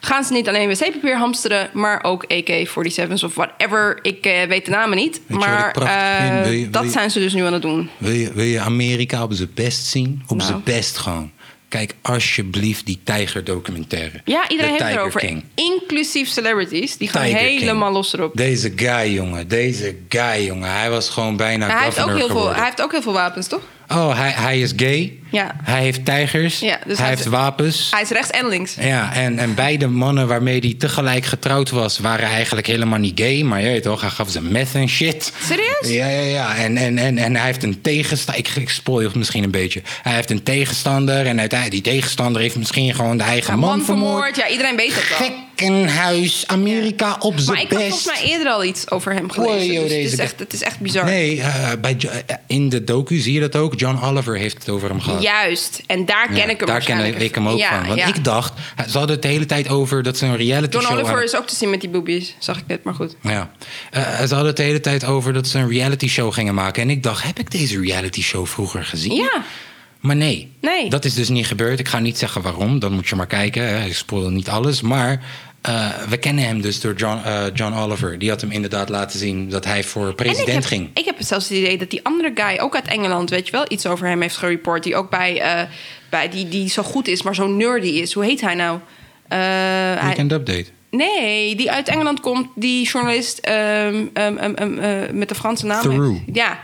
gaan 0.00 0.24
ze 0.24 0.32
niet 0.32 0.48
alleen 0.48 0.68
wc-papier 0.68 1.16
hamsteren, 1.16 1.70
maar 1.72 2.04
ook 2.04 2.24
AK-47's 2.24 3.22
of 3.22 3.34
whatever. 3.34 3.98
Ik 4.02 4.26
eh, 4.26 4.42
weet 4.48 4.64
de 4.64 4.70
namen 4.70 4.96
niet. 4.96 5.20
Weet 5.26 5.38
maar 5.38 5.70
eh, 5.76 6.16
vind? 6.32 6.44
Wil 6.44 6.52
je- 6.52 6.60
wil 6.62 6.70
dat 6.70 6.84
je- 6.84 6.90
zijn 6.90 7.10
ze 7.10 7.18
dus 7.18 7.32
nu 7.32 7.44
aan 7.44 7.52
het 7.52 7.62
doen. 7.62 7.90
Wil 7.98 8.12
je, 8.12 8.32
wil 8.32 8.44
je 8.44 8.60
Amerika 8.60 9.22
op 9.22 9.32
zijn 9.32 9.50
best 9.54 9.84
zien? 9.86 10.22
Op 10.26 10.36
Nou. 10.36 10.48
zijn 10.48 10.60
best 10.64 10.96
gewoon. 10.96 11.30
Kijk 11.68 11.94
alsjeblieft 12.02 12.86
die 12.86 13.00
tijgerdocumentaire. 13.04 14.20
Ja, 14.24 14.48
iedereen 14.48 14.70
heeft 14.72 14.84
Tiger 14.84 14.98
erover. 15.00 15.20
King. 15.20 15.44
Inclusief 15.54 16.28
celebrities. 16.28 16.96
Die 16.96 17.08
gaan 17.08 17.22
Tiger 17.24 17.38
King. 17.46 17.60
helemaal 17.60 17.92
los 17.92 18.12
erop. 18.12 18.36
Deze 18.36 18.72
guy, 18.76 19.12
jongen. 19.14 19.48
Deze 19.48 19.96
guy, 20.08 20.46
jongen. 20.46 20.70
Hij 20.72 20.90
was 20.90 21.08
gewoon 21.08 21.36
bijna 21.36 21.68
hij, 21.68 21.84
heeft 21.84 22.00
ook 22.02 22.16
heel 22.16 22.28
veel, 22.28 22.54
hij 22.54 22.64
heeft 22.64 22.82
ook 22.82 22.92
heel 22.92 23.02
veel 23.02 23.12
wapens, 23.12 23.46
toch? 23.46 23.62
Oh, 23.88 24.16
hij, 24.16 24.30
hij 24.30 24.60
is 24.60 24.72
gay. 24.76 25.12
Ja. 25.30 25.56
Hij 25.62 25.80
heeft 25.80 26.04
tijgers. 26.04 26.58
Ja, 26.58 26.78
dus 26.86 26.98
hij 26.98 27.06
hij 27.06 27.16
heeft 27.16 27.28
wapens. 27.28 27.88
Hij 27.90 28.02
is 28.02 28.08
rechts 28.08 28.30
en 28.30 28.48
links. 28.48 28.74
Ja, 28.80 29.14
en, 29.14 29.38
en 29.38 29.54
beide 29.54 29.86
mannen 29.86 30.26
waarmee 30.26 30.60
hij 30.60 30.74
tegelijk 30.78 31.24
getrouwd 31.24 31.70
was... 31.70 31.98
waren 31.98 32.28
eigenlijk 32.28 32.66
helemaal 32.66 32.98
niet 32.98 33.20
gay. 33.20 33.42
Maar 33.42 33.60
je 33.60 33.68
weet 33.68 33.82
toch, 33.82 34.00
hij 34.00 34.10
gaf 34.10 34.30
ze 34.30 34.42
meth 34.42 34.74
en 34.74 34.88
shit. 34.88 35.32
Serieus? 35.44 35.96
Ja, 35.96 36.08
ja, 36.08 36.20
ja. 36.20 36.56
En, 36.56 36.76
en, 36.76 36.98
en, 36.98 37.18
en 37.18 37.36
hij 37.36 37.46
heeft 37.46 37.62
een 37.62 37.80
tegenstander... 37.80 38.44
Ik, 38.44 38.48
ik 38.48 38.68
spoil 38.68 39.06
het 39.06 39.14
misschien 39.14 39.44
een 39.44 39.50
beetje. 39.50 39.82
Hij 40.02 40.14
heeft 40.14 40.30
een 40.30 40.42
tegenstander. 40.42 41.26
En 41.26 41.40
uiteindelijk, 41.40 41.84
die 41.84 41.92
tegenstander 41.92 42.42
heeft 42.42 42.56
misschien 42.56 42.94
gewoon 42.94 43.16
de 43.16 43.24
eigen 43.24 43.52
Ja, 43.52 43.58
man, 43.58 43.76
man 43.76 43.84
vermoord. 43.84 44.36
Ja, 44.36 44.48
iedereen 44.48 44.76
weet 44.76 44.94
dat 44.94 45.18
wel. 45.18 45.46
Gekkenhuis. 45.58 46.44
Amerika 46.46 47.16
op 47.20 47.32
Maar 47.34 47.42
zijn 47.42 47.58
ik 47.58 47.70
had 47.70 47.78
best. 47.78 47.88
volgens 47.88 48.20
mij 48.20 48.30
eerder 48.30 48.52
al 48.52 48.64
iets 48.64 48.90
over 48.90 49.12
hem 49.12 49.30
gelezen. 49.30 49.82
Dus 49.88 49.92
het, 49.92 50.12
is 50.12 50.18
echt, 50.18 50.38
het 50.38 50.52
is 50.52 50.62
echt 50.62 50.78
bizar. 50.80 51.04
Nee, 51.04 51.40
eh, 51.40 51.70
bij, 51.80 51.96
eh, 52.26 52.36
in 52.46 52.68
de 52.68 52.84
docu 52.84 53.16
zie 53.18 53.32
je 53.32 53.40
dat 53.40 53.56
ook. 53.56 53.78
John 53.78 54.04
Oliver 54.04 54.36
heeft 54.36 54.58
het 54.58 54.68
over 54.68 54.88
hem 54.88 55.00
gehad. 55.00 55.22
Juist. 55.22 55.82
En 55.86 56.04
daar 56.04 56.26
ken 56.26 56.36
Ja, 56.36 56.46
ik 56.48 56.58
hem 56.58 56.66
Daar 56.68 56.80
ken 56.84 57.20
ik 57.20 57.34
hem 57.34 57.48
ook 57.48 57.58
Ja, 57.58 57.68
van. 57.78 57.86
Want 57.86 57.98
ja. 57.98 58.06
ik 58.06 58.24
dacht, 58.24 58.52
ze 58.88 58.98
hadden 58.98 59.10
het 59.16 59.22
de 59.22 59.28
hele 59.28 59.46
tijd 59.46 59.68
over 59.68 60.02
dat 60.02 60.16
ze 60.16 60.26
een 60.26 60.36
reality 60.36 60.72
John 60.72 60.84
show 60.84 60.92
Oliver 60.94 61.10
hadden. 61.10 61.28
is 61.32 61.36
ook 61.36 61.46
te 61.46 61.54
zien 61.56 61.70
met 61.70 61.80
die 61.80 61.90
boobies. 61.90 62.34
Zag 62.38 62.58
ik 62.58 62.64
net, 62.66 62.84
maar 62.84 62.94
goed. 62.94 63.16
Ja. 63.22 63.50
Eh, 63.90 64.02
ze 64.02 64.18
hadden 64.18 64.46
het 64.46 64.56
de 64.56 64.62
hele 64.62 64.80
tijd 64.80 65.04
over 65.04 65.32
dat 65.32 65.46
ze 65.46 65.58
een 65.58 65.68
reality 65.68 66.08
show 66.08 66.32
gingen 66.32 66.54
maken. 66.54 66.82
En 66.82 66.90
ik 66.90 67.02
dacht, 67.02 67.22
heb 67.22 67.38
ik 67.38 67.50
deze 67.50 67.80
reality 67.80 68.22
show 68.22 68.46
vroeger 68.46 68.84
gezien? 68.84 69.14
Ja. 69.14 69.42
Maar 70.00 70.16
nee. 70.16 70.52
Nee. 70.60 70.90
Dat 70.90 71.04
is 71.04 71.14
dus 71.14 71.28
niet 71.28 71.46
gebeurd. 71.46 71.78
Ik 71.78 71.88
ga 71.88 71.98
niet 71.98 72.18
zeggen 72.18 72.42
waarom. 72.42 72.78
Dan 72.78 72.92
moet 72.92 73.08
je 73.08 73.16
maar 73.16 73.26
kijken. 73.26 73.68
Hè. 73.68 73.84
Ik 73.86 73.94
spoil 73.94 74.30
niet 74.30 74.48
alles. 74.48 74.80
Maar 74.80 75.20
eh, 75.60 75.88
we 76.08 76.16
kennen 76.16 76.44
hem 76.44 76.60
dus 76.60 76.80
door 76.80 76.94
John, 76.94 77.20
eh, 77.24 77.44
John 77.54 77.74
Oliver. 77.74 78.18
Die 78.18 78.28
had 78.30 78.40
hem 78.40 78.50
inderdaad 78.50 78.88
laten 78.88 79.18
zien 79.18 79.48
dat 79.50 79.64
hij 79.64 79.84
voor 79.84 80.08
ik 80.08 80.16
president 80.16 80.48
heb, 80.54 80.64
ging. 80.64 80.90
ik 80.94 81.04
heb 81.04 81.16
zelfs 81.18 81.48
het 81.48 81.58
idee 81.58 81.78
dat 81.78 81.90
die 81.90 82.00
andere 82.04 82.30
guy, 82.34 82.58
ook 82.58 82.74
uit 82.74 82.86
Engeland, 82.88 83.30
weet 83.30 83.46
je 83.46 83.52
wel, 83.52 83.64
iets 83.68 83.86
over 83.86 84.06
hem 84.06 84.20
heeft 84.22 84.36
gereport. 84.36 84.82
Die 84.82 84.96
ook 84.96 85.10
bij, 85.10 85.40
eh, 85.40 85.62
bij 86.10 86.28
die, 86.28 86.48
die 86.48 86.68
zo 86.68 86.82
goed 86.82 87.08
is, 87.08 87.22
maar 87.22 87.34
zo 87.34 87.46
nerdy 87.46 87.86
is. 87.88 88.12
Hoe 88.12 88.24
heet 88.24 88.40
hij 88.40 88.54
nou? 88.54 88.78
Hij- 89.28 89.98
Weekend 90.04 90.32
Update. 90.32 90.66
Nee, 90.90 91.54
die 91.56 91.70
uit 91.70 91.88
Engeland 91.88 92.20
komt, 92.20 92.46
die 92.54 92.86
journalist 92.88 93.38
eh, 93.38 93.54
met 95.12 95.28
de 95.28 95.34
Franse 95.34 95.66
naam. 95.66 95.82
Theroux. 95.82 96.20
Ja. 96.32 96.58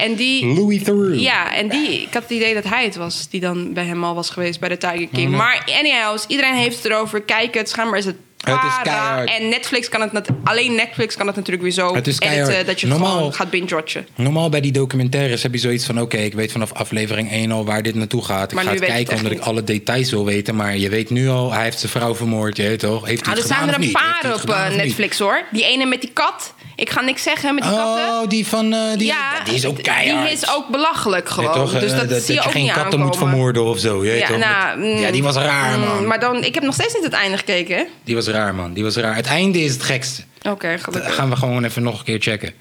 En 0.00 0.14
die. 0.14 0.46
Louis 0.46 0.82
Theroux. 0.82 1.20
Ja, 1.20 1.54
en 1.56 1.68
die, 1.68 1.88
ik 2.02 2.12
had 2.14 2.22
het 2.22 2.30
idee 2.32 2.54
dat 2.54 2.64
hij 2.64 2.84
het 2.84 2.96
was 2.96 3.28
die 3.30 3.40
dan 3.40 3.72
bij 3.72 3.84
hem 3.84 4.04
al 4.04 4.14
was 4.14 4.30
geweest 4.30 4.60
bij 4.60 4.68
de 4.68 4.76
Tiger 4.78 5.08
King. 5.12 5.30
Maar 5.30 5.64
anyhow, 5.78 6.18
iedereen 6.28 6.54
heeft 6.54 6.76
het 6.76 6.84
erover. 6.84 7.22
Kijk 7.22 7.54
het, 7.54 7.68
schijnbaar 7.68 7.98
is 7.98 8.04
het 8.04 8.16
Het 8.40 8.54
is 8.64 8.82
keihard. 8.82 9.30
En 9.38 9.48
Netflix 9.48 9.88
kan 9.88 10.00
het, 10.00 10.28
alleen 10.44 10.74
Netflix 10.74 11.16
kan 11.16 11.26
het 11.26 11.36
natuurlijk 11.36 11.62
weer 11.62 11.72
zo 11.72 11.94
Het 11.94 12.06
is 12.06 12.18
editen 12.20 12.44
keihard. 12.44 12.66
dat 12.66 12.80
je 12.80 12.86
Normaal- 12.86 13.16
gewoon 13.16 13.34
gaat 13.34 13.50
binge-watchen. 13.50 14.06
Normaal 14.14 14.48
bij 14.48 14.60
die 14.60 14.72
documentaires 14.72 15.42
heb 15.42 15.52
je 15.52 15.58
zoiets 15.58 15.86
van... 15.86 16.00
oké, 16.00 16.16
ik 16.16 16.34
weet 16.34 16.52
vanaf 16.52 16.72
aflevering 16.72 17.30
1 17.30 17.50
al 17.52 17.64
waar 17.64 17.82
dit 17.82 17.94
naartoe 17.94 18.24
gaat. 18.24 18.48
Ik 18.50 18.54
Maar 18.54 18.64
ga 18.64 18.70
het 18.70 18.84
kijken 18.84 19.16
omdat 19.16 19.32
ik 19.32 19.38
alle 19.38 19.64
details 19.64 20.10
wil 20.10 20.24
weten. 20.24 20.56
Maar 20.56 20.76
je 20.76 20.88
weet 20.88 21.10
nu 21.10 21.28
al, 21.28 21.52
hij 21.52 21.64
heeft 21.64 21.78
zijn 21.78 21.92
vrouw 21.92 22.14
vermoord. 22.14 22.56
Je 22.56 22.62
weet 22.62 22.78
toch? 22.78 23.06
Heeft 23.06 23.24
hij 23.26 23.34
Nou, 23.34 23.42
er 23.46 23.48
zijn 23.54 23.60
gedaan 23.60 23.80
er 23.80 23.86
een 23.86 23.92
paar 23.92 24.34
op 24.34 24.50
eh? 24.50 24.76
Netflix 24.76 25.18
hoor. 25.18 25.42
Die 25.52 25.64
ene 25.64 25.86
met 25.86 26.00
die 26.00 26.10
kat. 26.12 26.54
Ik 26.80 26.90
ga 26.90 27.00
niks 27.00 27.22
zeggen 27.22 27.54
met 27.54 27.62
die 27.64 27.72
katten. 27.72 28.04
Oh, 28.08 28.28
die 28.28 28.46
van... 28.46 28.72
eh, 28.72 28.80
die, 28.96 29.06
ja, 29.06 29.44
die 29.44 29.54
is 29.54 29.66
ook 29.66 29.82
keihard. 29.82 30.24
Die 30.28 30.32
is 30.36 30.50
ook 30.54 30.68
belachelijk 30.68 31.28
gewoon. 31.28 31.52
toch, 31.52 31.78
dus 31.80 31.92
eh, 31.92 31.98
dat, 31.98 32.08
dat, 32.08 32.22
zie 32.22 32.28
je 32.34 32.36
dat 32.40 32.46
ook 32.46 32.52
geen 32.52 32.72
katten 32.72 33.00
moet 33.00 33.16
vermoorden 33.16 33.64
of 33.64 33.78
zo. 33.78 34.04
Je 34.04 34.10
weet 34.10 34.20
Ja, 34.20 34.26
toch? 34.26 34.36
nou, 34.38 34.84
ja, 34.98 35.06
mm, 35.06 35.12
die 35.12 35.22
was 35.22 35.36
raar, 35.36 35.78
mm, 35.78 35.84
man. 35.84 36.06
Maar 36.06 36.20
dan, 36.20 36.44
ik 36.44 36.54
heb 36.54 36.62
nog 36.64 36.74
steeds 36.74 36.94
niet 36.94 37.04
het 37.04 37.12
einde 37.12 37.36
gekeken. 37.36 37.76
hè? 37.76 37.84
Die 38.04 38.14
was 38.14 38.26
raar, 38.26 38.54
man. 38.54 38.72
Die 38.72 38.82
was 38.84 38.96
raar. 38.96 39.14
Het 39.14 39.26
einde 39.26 39.60
is 39.62 39.72
het 39.72 39.82
gekste. 39.82 40.22
Oké, 40.48 40.70
Dat 40.70 40.82
gelukkig. 40.82 41.14
gaan 41.14 41.30
we 41.30 41.36
gewoon 41.36 41.64
even 41.64 41.82
nog 41.82 41.98
een 41.98 42.04
keer 42.04 42.20
checken. 42.20 42.52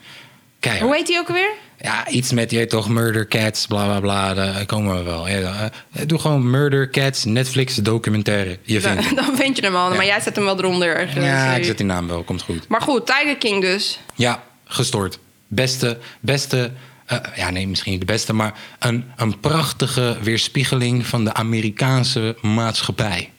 Keihard. 0.59 0.85
Hoe 0.87 0.95
heet 0.95 1.07
die 1.07 1.17
ook 1.19 1.27
alweer? 1.27 1.51
Ja, 1.81 2.07
iets 2.07 2.31
met, 2.31 2.51
je 2.51 2.65
toch, 2.65 2.89
Murder 2.89 3.27
Cats, 3.27 3.67
bla 3.67 3.85
bla 3.85 3.99
bla. 3.99 4.33
Daar 4.33 4.65
komen 4.65 4.97
we 4.97 5.03
wel. 5.03 5.27
Ja, 5.29 5.71
eh, 5.91 6.07
doe 6.07 6.19
gewoon 6.19 6.49
Murder 6.49 6.89
Cats, 6.89 7.23
Netflix 7.25 7.75
documentaire. 7.75 8.57
Je 8.61 8.81
vindt 8.81 8.95
Dan, 8.95 9.05
hem. 9.05 9.15
dan 9.25 9.35
vind 9.35 9.55
je 9.55 9.61
hem 9.61 9.75
al. 9.75 9.89
Ja. 9.89 9.95
Maar 9.95 10.05
jij 10.05 10.19
zet 10.19 10.35
hem 10.35 10.45
wel 10.45 10.57
eronder. 10.57 11.21
Ja, 11.21 11.53
ik 11.55 11.63
zet 11.63 11.77
die 11.77 11.85
naam 11.85 12.07
wel. 12.07 12.23
Komt 12.23 12.41
goed. 12.41 12.67
Maar 12.67 12.81
goed, 12.81 13.05
Tiger 13.05 13.37
King 13.37 13.61
dus. 13.61 13.99
Ja, 14.15 14.43
gestoord. 14.65 15.19
Beste, 15.47 15.97
beste... 16.19 16.71
eh, 17.05 17.17
ja, 17.35 17.49
nee, 17.49 17.67
misschien 17.67 17.91
niet 17.91 17.99
de 18.01 18.05
beste, 18.05 18.33
maar 18.33 18.53
een, 18.79 19.05
een 19.15 19.39
prachtige 19.39 20.17
weerspiegeling 20.21 21.05
van 21.07 21.23
de 21.23 21.33
Amerikaanse 21.33 22.37
maatschappij. 22.41 23.31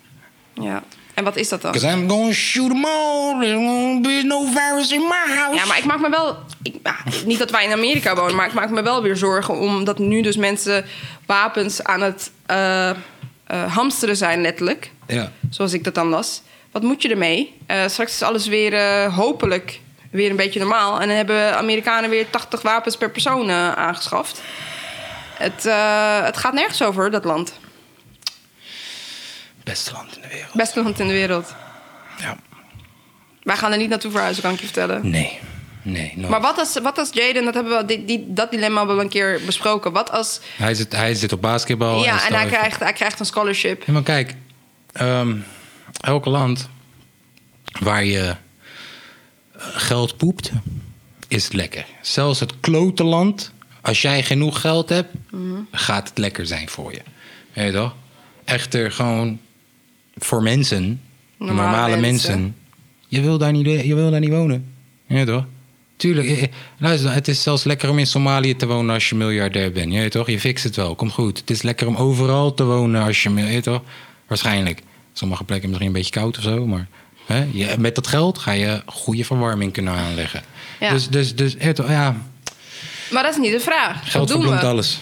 Ja. 0.54 0.82
En 1.14 1.24
wat 1.24 1.36
is 1.36 1.48
dat 1.48 1.62
dan? 1.62 1.72
Because 1.72 1.96
I'm 1.96 2.08
gonna 2.08 2.32
shoot 2.32 2.68
them 2.68 2.84
all. 2.84 3.40
There's 3.40 3.52
gonna 3.52 4.00
be 4.00 4.22
no 4.24 4.44
virus 4.44 4.92
in 4.92 5.00
my 5.00 5.34
house. 5.34 5.54
Ja, 5.54 5.64
maar 5.64 5.78
ik 5.78 5.84
maak 5.84 6.00
me 6.00 6.10
wel... 6.10 6.36
Ik, 6.62 6.74
ja, 6.82 6.96
niet 7.24 7.38
dat 7.38 7.50
wij 7.50 7.64
in 7.64 7.72
Amerika 7.72 8.14
wonen, 8.14 8.36
maar 8.36 8.46
ik 8.46 8.52
maak 8.52 8.70
me 8.70 8.82
wel 8.82 9.02
weer 9.02 9.16
zorgen... 9.16 9.58
omdat 9.58 9.98
nu 9.98 10.22
dus 10.22 10.36
mensen 10.36 10.84
wapens 11.26 11.84
aan 11.84 12.00
het 12.00 12.30
eh, 12.46 12.90
eh, 12.90 12.96
hamsteren 13.46 14.16
zijn, 14.16 14.40
letterlijk. 14.40 14.90
Ja. 15.06 15.32
Zoals 15.50 15.72
ik 15.72 15.84
dat 15.84 15.94
dan 15.94 16.08
las. 16.08 16.42
Wat 16.72 16.82
moet 16.82 17.02
je 17.02 17.08
ermee? 17.08 17.56
Eh, 17.66 17.86
straks 17.86 18.12
is 18.12 18.22
alles 18.22 18.46
weer 18.46 19.04
hopelijk 19.10 19.80
weer 20.10 20.30
een 20.30 20.36
beetje 20.36 20.60
normaal. 20.60 21.00
En 21.00 21.08
dan 21.08 21.16
hebben 21.16 21.56
Amerikanen 21.56 22.10
weer 22.10 22.30
80 22.30 22.62
wapens 22.62 22.96
per 22.96 23.10
persoon 23.10 23.50
aangeschaft. 23.50 24.42
Het, 25.34 25.62
het 26.24 26.36
gaat 26.36 26.52
nergens 26.52 26.82
over, 26.82 27.10
dat 27.10 27.24
land. 27.24 27.52
Beste 29.70 29.92
land 29.92 30.16
in 30.16 30.22
de 30.22 30.28
wereld. 30.28 30.52
Beste 30.52 30.82
land 30.82 30.98
in 31.00 31.06
de 31.06 31.12
wereld. 31.12 31.54
Ja. 32.18 32.36
Wij 33.42 33.56
gaan 33.56 33.72
er 33.72 33.78
niet 33.78 33.88
naartoe 33.88 34.10
verhuizen, 34.10 34.42
kan 34.42 34.52
ik 34.52 34.58
je 34.60 34.64
vertellen. 34.64 35.10
Nee. 35.10 35.38
Nee, 35.82 36.12
nooit. 36.16 36.28
Maar 36.28 36.40
wat 36.40 36.58
als, 36.58 36.78
wat 36.82 36.98
als 36.98 37.10
Jaden, 37.12 37.44
dat, 37.44 37.54
hebben 37.54 37.76
we, 37.78 37.84
die, 37.84 38.04
die, 38.04 38.24
dat 38.28 38.50
dilemma 38.50 38.78
hebben 38.78 38.96
we 38.96 39.02
een 39.02 39.08
keer 39.08 39.40
besproken. 39.46 39.92
Wat 39.92 40.10
als. 40.10 40.40
Hij 40.56 40.74
zit, 40.74 40.92
hij 40.96 41.14
zit 41.14 41.32
op 41.32 41.40
basketbal. 41.40 42.04
ja, 42.04 42.26
en 42.26 42.34
hij 42.34 42.46
krijgt, 42.46 42.80
hij 42.80 42.92
krijgt 42.92 43.20
een 43.20 43.26
scholarship. 43.26 43.82
Ja, 43.86 43.92
maar 43.92 44.02
kijk, 44.02 44.34
ehm, 44.92 45.36
elk 46.00 46.24
land 46.24 46.68
waar 47.80 48.04
je 48.04 48.28
eh, 48.28 48.36
geld 49.60 50.16
poept, 50.16 50.50
is 51.28 51.44
het 51.44 51.52
lekker. 51.52 51.86
Zelfs 52.00 52.40
het 52.40 52.60
klote 52.60 53.04
land, 53.04 53.52
als 53.80 54.02
jij 54.02 54.22
genoeg 54.22 54.60
geld 54.60 54.88
hebt, 54.88 55.14
Mhm. 55.30 55.60
gaat 55.70 56.08
het 56.08 56.18
lekker 56.18 56.46
zijn 56.46 56.68
voor 56.68 56.92
je. 56.92 57.02
Weet 57.52 57.66
je 57.66 57.78
toch? 57.78 57.94
Echter, 58.44 58.92
gewoon 58.92 59.40
voor 60.24 60.42
mensen, 60.42 61.00
Normale 61.38 61.60
normale, 61.70 61.96
mensen. 61.96 62.30
mensen, 62.30 62.56
je, 63.08 63.20
wil 63.20 63.38
daar 63.38 63.52
niet, 63.52 63.66
je 63.84 63.94
wil 63.94 64.10
daar 64.10 64.20
niet 64.20 64.30
wonen. 64.30 64.64
Ja, 65.06 65.24
toch? 65.24 65.44
Tuurlijk, 65.96 66.28
eh, 66.28 66.42
eh, 66.42 66.48
luister, 66.78 67.12
het 67.12 67.28
is 67.28 67.42
zelfs 67.42 67.64
lekker 67.64 67.88
om 67.90 67.98
in 67.98 68.06
Somalië 68.06 68.56
te 68.56 68.66
wonen 68.66 68.94
als 68.94 69.08
je 69.08 69.14
miljardair 69.14 69.72
bent. 69.72 69.92
Je 69.92 70.08
toch? 70.08 70.26
Je 70.30 70.40
fixt 70.40 70.64
het 70.64 70.76
wel, 70.76 70.94
komt 70.94 71.12
goed. 71.12 71.38
Het 71.38 71.50
is 71.50 71.62
lekker 71.62 71.86
om 71.86 71.96
overal 71.96 72.54
te 72.54 72.64
wonen 72.64 73.02
als 73.02 73.22
je, 73.22 73.30
mil- 73.30 73.44
je 73.44 73.50
weet 73.50 73.62
toch? 73.62 73.82
Waarschijnlijk. 74.26 74.82
Sommige 75.12 75.44
plekken 75.44 75.68
misschien 75.68 75.88
een 75.88 75.94
beetje 75.96 76.12
koud 76.20 76.36
of 76.36 76.42
zo, 76.42 76.66
maar 76.66 76.86
hè, 77.26 77.46
je, 77.52 77.74
met 77.78 77.94
dat 77.94 78.06
geld 78.06 78.38
ga 78.38 78.52
je 78.52 78.82
goede 78.86 79.24
verwarming 79.24 79.72
kunnen 79.72 79.92
aanleggen. 79.94 80.42
Ja. 80.80 80.92
Dus, 80.92 81.08
dus, 81.08 81.34
dus 81.34 81.56
ja, 81.58 82.16
Maar 83.10 83.22
dat 83.22 83.32
is 83.32 83.38
niet 83.38 83.52
de 83.52 83.60
vraag. 83.60 84.10
geld 84.12 84.30
verbloemt 84.30 84.64
alles. 84.64 85.00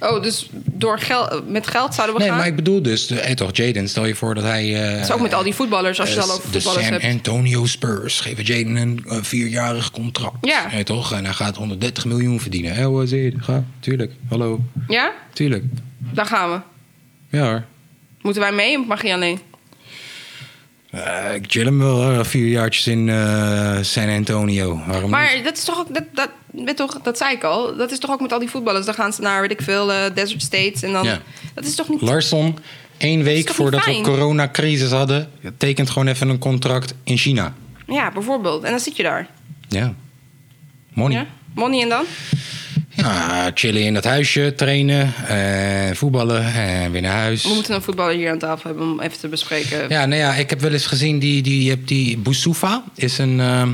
Oh, 0.00 0.22
dus 0.22 0.48
door 0.52 0.98
gel 0.98 1.42
met 1.48 1.66
geld 1.66 1.94
zouden 1.94 2.14
we 2.16 2.20
Nee, 2.20 2.30
gaan? 2.30 2.38
maar 2.38 2.46
ik 2.48 2.56
bedoel 2.56 2.82
dus, 2.82 3.10
eh, 3.10 3.34
toch, 3.34 3.56
Jaden, 3.56 3.88
stel 3.88 4.06
je 4.06 4.14
voor 4.14 4.34
dat 4.34 4.44
hij... 4.44 4.84
eh, 4.88 4.92
Dat 4.94 5.00
is 5.04 5.12
ook 5.12 5.20
met 5.20 5.34
al 5.34 5.42
die 5.42 5.54
voetballers, 5.54 6.00
als 6.00 6.08
je 6.08 6.14
het 6.14 6.24
al 6.24 6.30
Eh, 6.30 6.36
over 6.36 6.50
de 6.52 6.60
voetballers 6.60 6.84
San 6.86 7.00
hebt. 7.00 7.14
Antonio 7.14 7.66
Spurs 7.66 8.20
geven 8.20 8.44
Jaden 8.44 8.76
een 8.76 9.04
eh, 9.08 9.18
vierjarig 9.22 9.90
contract. 9.90 10.36
Ja. 10.46 10.66
Ja, 10.72 10.82
toch? 10.82 11.12
En 11.12 11.24
hij 11.24 11.34
gaat 11.34 11.56
130 11.56 12.04
miljoen 12.04 12.40
verdienen. 12.40 12.74
Hé, 12.74 12.84
hoe 12.84 13.06
zie 13.06 13.22
je? 13.22 13.32
Ga, 13.38 13.64
tuurlijk. 13.80 14.12
Hallo. 14.28 14.60
Ja? 14.88 15.12
Tuurlijk. 15.32 15.64
Daar 15.98 16.26
gaan 16.26 16.50
we. 16.50 16.60
Ja 17.36 17.44
hoor. 17.44 17.64
Moeten 18.22 18.42
wij 18.42 18.52
mee 18.52 18.78
of 18.80 18.86
mag 18.86 19.02
je 19.02 19.12
alleen? 19.14 19.38
Eh, 21.04 21.34
ik 21.34 21.44
chill 21.46 21.64
hem 21.64 21.78
wel, 21.78 22.02
hoor. 22.04 22.24
vier 22.24 22.48
jaartjes 22.48 22.86
in 22.86 23.08
eh, 23.08 23.78
San 23.80 24.08
Antonio. 24.08 24.76
Waarom 24.86 25.02
niet? 25.02 25.10
Maar 25.10 25.40
dat 25.44 25.56
is 25.56 25.64
toch 25.64 25.78
ook, 25.78 25.94
dat, 25.94 26.04
dat, 26.12 26.30
weet 26.50 26.76
toch, 26.76 27.00
dat 27.02 27.18
zei 27.18 27.34
ik 27.34 27.44
al. 27.44 27.76
Dat 27.76 27.90
is 27.90 27.98
toch 27.98 28.10
ook 28.10 28.20
met 28.20 28.32
al 28.32 28.38
die 28.38 28.50
voetballers. 28.50 28.86
Dan 28.86 28.94
gaan 28.94 29.12
ze 29.12 29.20
naar, 29.20 29.40
weet 29.40 29.50
ik 29.50 29.62
veel, 29.62 29.92
eh, 29.92 30.14
Desert 30.14 30.42
States. 30.42 30.82
En 30.82 30.92
dan, 30.92 31.04
Ja. 31.04 31.20
dat 31.54 31.64
is 31.64 31.74
toch 31.74 31.88
niet... 31.88 32.00
Larsson, 32.00 32.58
één 32.96 33.22
week 33.22 33.48
voordat 33.48 33.84
we 33.84 34.00
coronacrisis 34.00 34.90
hadden, 34.90 35.30
tekent 35.56 35.90
gewoon 35.90 36.08
even 36.08 36.28
een 36.28 36.38
contract 36.38 36.94
in 37.04 37.16
China. 37.16 37.54
Ja, 37.86 38.10
bijvoorbeeld. 38.12 38.62
En 38.64 38.70
dan 38.70 38.80
zit 38.80 38.96
je 38.96 39.02
daar. 39.02 39.26
Ja. 39.68 39.94
Money. 40.92 41.16
Ja? 41.16 41.26
Money 41.54 41.82
en 41.82 41.88
dan? 41.88 42.04
Ja, 42.96 43.50
chillen 43.54 43.82
in 43.82 43.94
dat 43.94 44.04
huisje, 44.04 44.54
trainen, 44.56 45.14
eh, 45.28 45.94
voetballen 45.94 46.52
en 46.52 46.92
weer 46.92 47.02
naar 47.02 47.16
huis. 47.16 47.42
We 47.42 47.54
moeten 47.54 47.74
een 47.74 47.82
voetballer 47.82 48.14
hier 48.14 48.30
aan 48.30 48.38
tafel 48.38 48.70
hebben 48.70 48.86
om 48.90 49.00
even 49.00 49.18
te 49.18 49.28
bespreken. 49.28 49.88
Ja, 49.88 50.06
nou 50.06 50.20
ja, 50.20 50.34
ik 50.34 50.50
heb 50.50 50.60
wel 50.60 50.72
eens 50.72 50.86
gezien, 50.86 51.18
die, 51.18 51.42
die, 51.42 51.64
je 51.64 51.70
hebt 51.70 51.88
die 51.88 52.18
Boussoufa 52.18 52.82
is 52.94 53.18
een 53.18 53.40
ehm, 53.40 53.68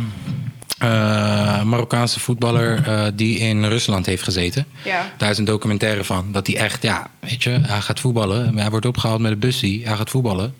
eh, 0.78 1.62
Marokkaanse 1.62 2.20
voetballer 2.20 2.82
eh, 2.86 3.04
die 3.14 3.38
in 3.38 3.64
Rusland 3.64 4.06
heeft 4.06 4.22
gezeten. 4.22 4.66
Ja. 4.84 5.12
Daar 5.16 5.30
is 5.30 5.38
een 5.38 5.44
documentaire 5.44 6.04
van, 6.04 6.32
dat 6.32 6.46
hij 6.46 6.56
echt, 6.56 6.82
ja, 6.82 7.10
weet 7.18 7.42
je, 7.42 7.50
hij 7.50 7.80
gaat 7.80 8.00
voetballen. 8.00 8.58
Hij 8.58 8.70
wordt 8.70 8.86
opgehaald 8.86 9.20
met 9.20 9.32
een 9.32 9.38
bussie, 9.38 9.86
hij 9.86 9.96
gaat 9.96 10.10
voetballen, 10.10 10.54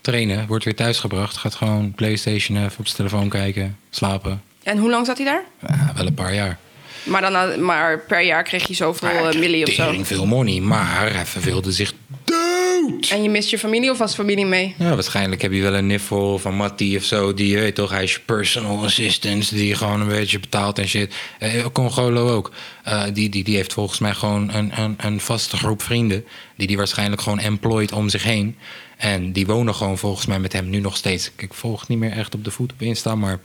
trainen, 0.00 0.46
wordt 0.46 0.64
weer 0.64 0.76
thuisgebracht, 0.76 1.36
gaat 1.36 1.54
gewoon 1.54 1.92
Playstation 1.92 2.56
even 2.56 2.78
op 2.78 2.86
zijn 2.86 2.96
telefoon 2.96 3.28
kijken, 3.28 3.76
slapen. 3.90 4.42
En 4.62 4.78
hoe 4.78 4.90
lang 4.90 5.06
zat 5.06 5.16
hij 5.16 5.26
daar? 5.26 5.42
Ja, 5.68 5.92
wel 5.96 6.06
een 6.06 6.14
paar 6.14 6.34
jaar. 6.34 6.58
Maar, 7.04 7.20
dan, 7.20 7.34
had- 7.34 7.56
maar 7.58 7.98
per 8.00 8.22
jaar 8.22 8.42
kreeg 8.42 8.68
je 8.68 8.74
zoveel 8.74 9.08
hij 9.08 9.32
eh, 9.32 9.38
millie 9.38 9.66
of 9.66 9.72
zo. 9.72 9.94
veel 10.02 10.26
money, 10.26 10.60
maar 10.60 11.14
hij 11.14 11.26
verveelde 11.26 11.72
zich 11.72 11.92
dood. 12.24 13.08
En 13.10 13.22
je 13.22 13.28
mist 13.30 13.50
je 13.50 13.58
familie 13.58 13.90
of 13.90 13.98
was 13.98 14.14
familie 14.14 14.46
mee? 14.46 14.74
Ja, 14.78 14.94
waarschijnlijk 14.94 15.42
heb 15.42 15.52
je 15.52 15.62
wel 15.62 15.74
een 15.74 15.86
niffel 15.86 16.38
van 16.38 16.54
Matty 16.54 16.94
of 16.96 17.04
zo. 17.04 17.34
Die, 17.34 17.48
je 17.48 17.58
weet 17.58 17.74
toch, 17.74 17.90
hij 17.90 18.02
is 18.02 18.12
je 18.12 18.20
personal 18.20 18.84
assistant. 18.84 19.50
Die 19.50 19.68
je 19.68 19.74
gewoon 19.74 20.00
een 20.00 20.08
beetje 20.08 20.40
betaalt 20.40 20.78
en 20.78 20.88
shit. 20.88 21.14
Eh, 21.38 21.64
Congolo 21.72 22.28
ook. 22.34 22.52
Eh, 22.84 23.02
die, 23.12 23.28
die, 23.28 23.44
die 23.44 23.56
heeft 23.56 23.72
volgens 23.72 23.98
mij 23.98 24.14
gewoon 24.14 24.54
een, 24.54 24.72
een, 24.80 24.94
een 24.98 25.20
vaste 25.20 25.56
groep 25.56 25.82
vrienden. 25.82 26.24
Die 26.56 26.66
die 26.66 26.76
waarschijnlijk 26.76 27.22
gewoon 27.22 27.38
employed 27.38 27.92
om 27.92 28.08
zich 28.08 28.22
heen. 28.22 28.56
En 28.96 29.32
die 29.32 29.46
wonen 29.46 29.74
gewoon 29.74 29.98
volgens 29.98 30.26
mij 30.26 30.38
met 30.38 30.52
hem 30.52 30.70
nu 30.70 30.80
nog 30.80 30.96
steeds. 30.96 31.30
Ik 31.36 31.54
volg 31.54 31.80
het 31.80 31.88
niet 31.88 31.98
meer 31.98 32.12
echt 32.12 32.34
op 32.34 32.44
de 32.44 32.50
voet 32.50 32.72
op 32.72 32.82
Insta, 32.82 33.14
maar... 33.14 33.38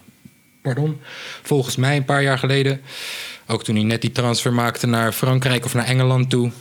Pardon. 0.62 1.02
Volgens 1.44 1.76
mij 1.76 1.96
een 1.98 2.06
paar 2.06 2.24
jaar 2.24 2.38
geleden. 2.38 2.82
Ook 3.52 3.64
toen 3.64 3.76
hij 3.76 3.84
net 3.84 4.02
die 4.02 4.12
transfer 4.12 4.54
maakte 4.54 4.88
naar 4.88 5.12
Frankrijk 5.12 5.66
of 5.66 5.74
naar 5.74 5.86
Engeland 5.86 6.30
toe 6.30 6.52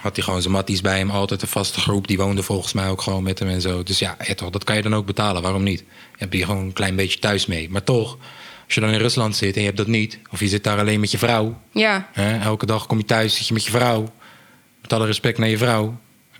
had 0.00 0.16
hij 0.16 0.24
gewoon 0.24 0.42
zijn 0.42 0.54
matties 0.54 0.80
bij 0.80 0.98
hem, 0.98 1.10
altijd 1.10 1.42
een 1.42 1.48
vaste 1.48 1.80
groep. 1.80 2.06
Die 2.06 2.16
woonde 2.16 2.42
volgens 2.42 2.72
mij 2.72 2.88
ook 2.88 3.02
gewoon 3.02 3.22
met 3.22 3.38
hem 3.38 3.48
en 3.48 3.60
zo. 3.60 3.82
Dus 3.82 3.98
ja, 3.98 4.16
ja, 4.26 4.34
toch, 4.34 4.50
dat 4.50 4.64
kan 4.64 4.76
je 4.76 4.82
dan 4.82 4.94
ook 4.94 5.06
betalen. 5.06 5.42
Waarom 5.42 5.62
niet? 5.62 5.78
Je 5.78 5.84
hebt 6.16 6.32
hier 6.32 6.44
gewoon 6.46 6.64
een 6.64 6.72
klein 6.72 6.96
beetje 6.96 7.18
thuis 7.18 7.46
mee. 7.46 7.70
Maar 7.70 7.84
toch, 7.84 8.16
als 8.64 8.74
je 8.74 8.80
dan 8.80 8.90
in 8.90 8.98
Rusland 8.98 9.36
zit 9.36 9.54
en 9.54 9.60
je 9.60 9.66
hebt 9.66 9.78
dat 9.78 9.86
niet... 9.86 10.18
of 10.30 10.40
je 10.40 10.48
zit 10.48 10.64
daar 10.64 10.78
alleen 10.78 11.00
met 11.00 11.10
je 11.10 11.18
vrouw... 11.18 11.60
Ja. 11.72 12.08
Hè, 12.12 12.38
elke 12.38 12.66
dag 12.66 12.86
kom 12.86 12.98
je 12.98 13.04
thuis, 13.04 13.36
zit 13.36 13.46
je 13.46 13.54
met 13.54 13.64
je 13.64 13.70
vrouw... 13.70 14.12
met 14.80 14.92
alle 14.92 15.06
respect 15.06 15.38
naar 15.38 15.48
je 15.48 15.58
vrouw. 15.58 15.98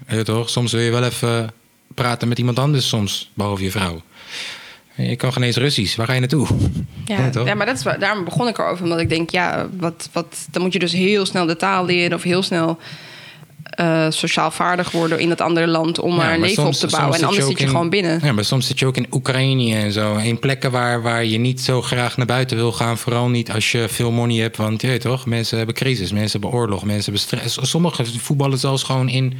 Ja, 0.08 0.22
toch? 0.22 0.50
Soms 0.50 0.72
wil 0.72 0.80
je 0.80 0.90
wel 0.90 1.04
even 1.04 1.52
praten 1.94 2.28
met 2.28 2.38
iemand 2.38 2.58
anders 2.58 2.88
soms, 2.88 3.30
behalve 3.34 3.62
je 3.62 3.70
vrouw. 3.70 4.02
Je 4.98 5.16
kan 5.16 5.32
geen 5.32 5.42
eens 5.42 5.56
Russisch. 5.56 5.96
Waar 5.96 6.06
ga 6.06 6.12
je 6.12 6.20
naartoe? 6.20 6.46
Ja, 7.04 7.30
toch? 7.30 7.46
ja, 7.46 7.54
maar 7.54 7.66
dat 7.66 7.76
is, 7.76 7.82
waar- 7.82 7.98
daarom 7.98 8.24
begon 8.24 8.48
ik 8.48 8.58
erover. 8.58 8.84
Omdat 8.84 9.00
ik 9.00 9.08
denk, 9.08 9.30
ja, 9.30 9.68
wat, 9.78 10.08
wat, 10.12 10.46
dan 10.50 10.62
moet 10.62 10.72
je 10.72 10.78
dus 10.78 10.92
heel 10.92 11.26
snel 11.26 11.46
de 11.46 11.56
taal 11.56 11.84
leren 11.84 12.16
of 12.16 12.22
heel 12.22 12.42
snel 12.42 12.78
eh, 13.62 14.06
sociaal 14.10 14.50
vaardig 14.50 14.90
worden 14.90 15.18
in 15.18 15.28
dat 15.28 15.40
andere 15.40 15.66
land 15.66 15.98
om 16.00 16.10
Ja, 16.10 16.16
maar 16.16 16.34
een 16.34 16.40
leven 16.40 16.66
op 16.66 16.72
te 16.72 16.86
bouwen. 16.86 17.16
En 17.18 17.24
anders 17.24 17.46
zit 17.46 17.58
je 17.58 17.64
in- 17.64 17.70
gewoon 17.70 17.90
binnen. 17.90 18.20
Ja, 18.22 18.32
maar 18.32 18.44
soms 18.44 18.66
zit 18.66 18.78
je 18.78 18.86
ook 18.86 18.96
in 18.96 19.06
Oekraïne 19.10 19.74
en 19.76 19.92
zo. 19.92 20.16
In 20.16 20.38
plekken 20.38 20.70
waar, 20.70 21.02
waar 21.02 21.24
je 21.24 21.38
niet 21.38 21.60
zo 21.60 21.82
graag 21.82 22.16
naar 22.16 22.26
buiten 22.26 22.56
wil 22.56 22.72
gaan. 22.72 22.98
Vooral 22.98 23.28
niet 23.28 23.50
als 23.52 23.72
je 23.72 23.88
veel 23.88 24.10
money 24.10 24.36
hebt. 24.36 24.56
Want 24.56 24.80
je 24.82 24.88
weet 24.88 25.00
toch, 25.00 25.26
mensen 25.26 25.56
hebben 25.56 25.74
crisis, 25.74 26.12
mensen 26.12 26.40
hebben 26.40 26.58
oorlog, 26.60 26.84
mensen 26.84 27.02
hebben 27.04 27.20
stress. 27.22 27.58
Sommige 27.70 28.04
voetballen 28.18 28.58
zelfs 28.58 28.82
gewoon 28.82 29.08
in 29.08 29.34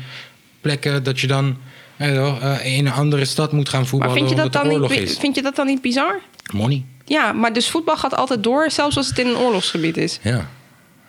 plekken 0.60 1.02
dat 1.02 1.20
je 1.20 1.26
dan 1.26 1.56
eh, 1.98 2.76
in 2.76 2.86
een 2.86 2.92
andere 2.92 3.24
stad 3.24 3.52
moet 3.52 3.68
gaan 3.68 3.80
Maar 3.80 3.88
voetballen. 3.88 4.16
vind 4.16 4.28
je, 4.28 4.36
dat 4.36 4.52
dan 4.52 4.68
niet, 4.68 4.90
is. 4.90 5.18
vind 5.18 5.34
je 5.34 5.42
dat 5.42 5.56
dan 5.56 5.66
niet 5.66 5.80
bizar? 5.82 6.20
Money. 6.52 6.84
Ja, 7.04 7.32
maar 7.32 7.52
dus 7.52 7.70
voetbal 7.70 7.96
gaat 7.96 8.16
altijd 8.16 8.42
door, 8.42 8.70
zelfs 8.70 8.96
als 8.96 9.08
het 9.08 9.18
in 9.18 9.26
een 9.26 9.36
oorlogsgebied 9.36 9.96
is. 9.96 10.18
Ja. 10.22 10.48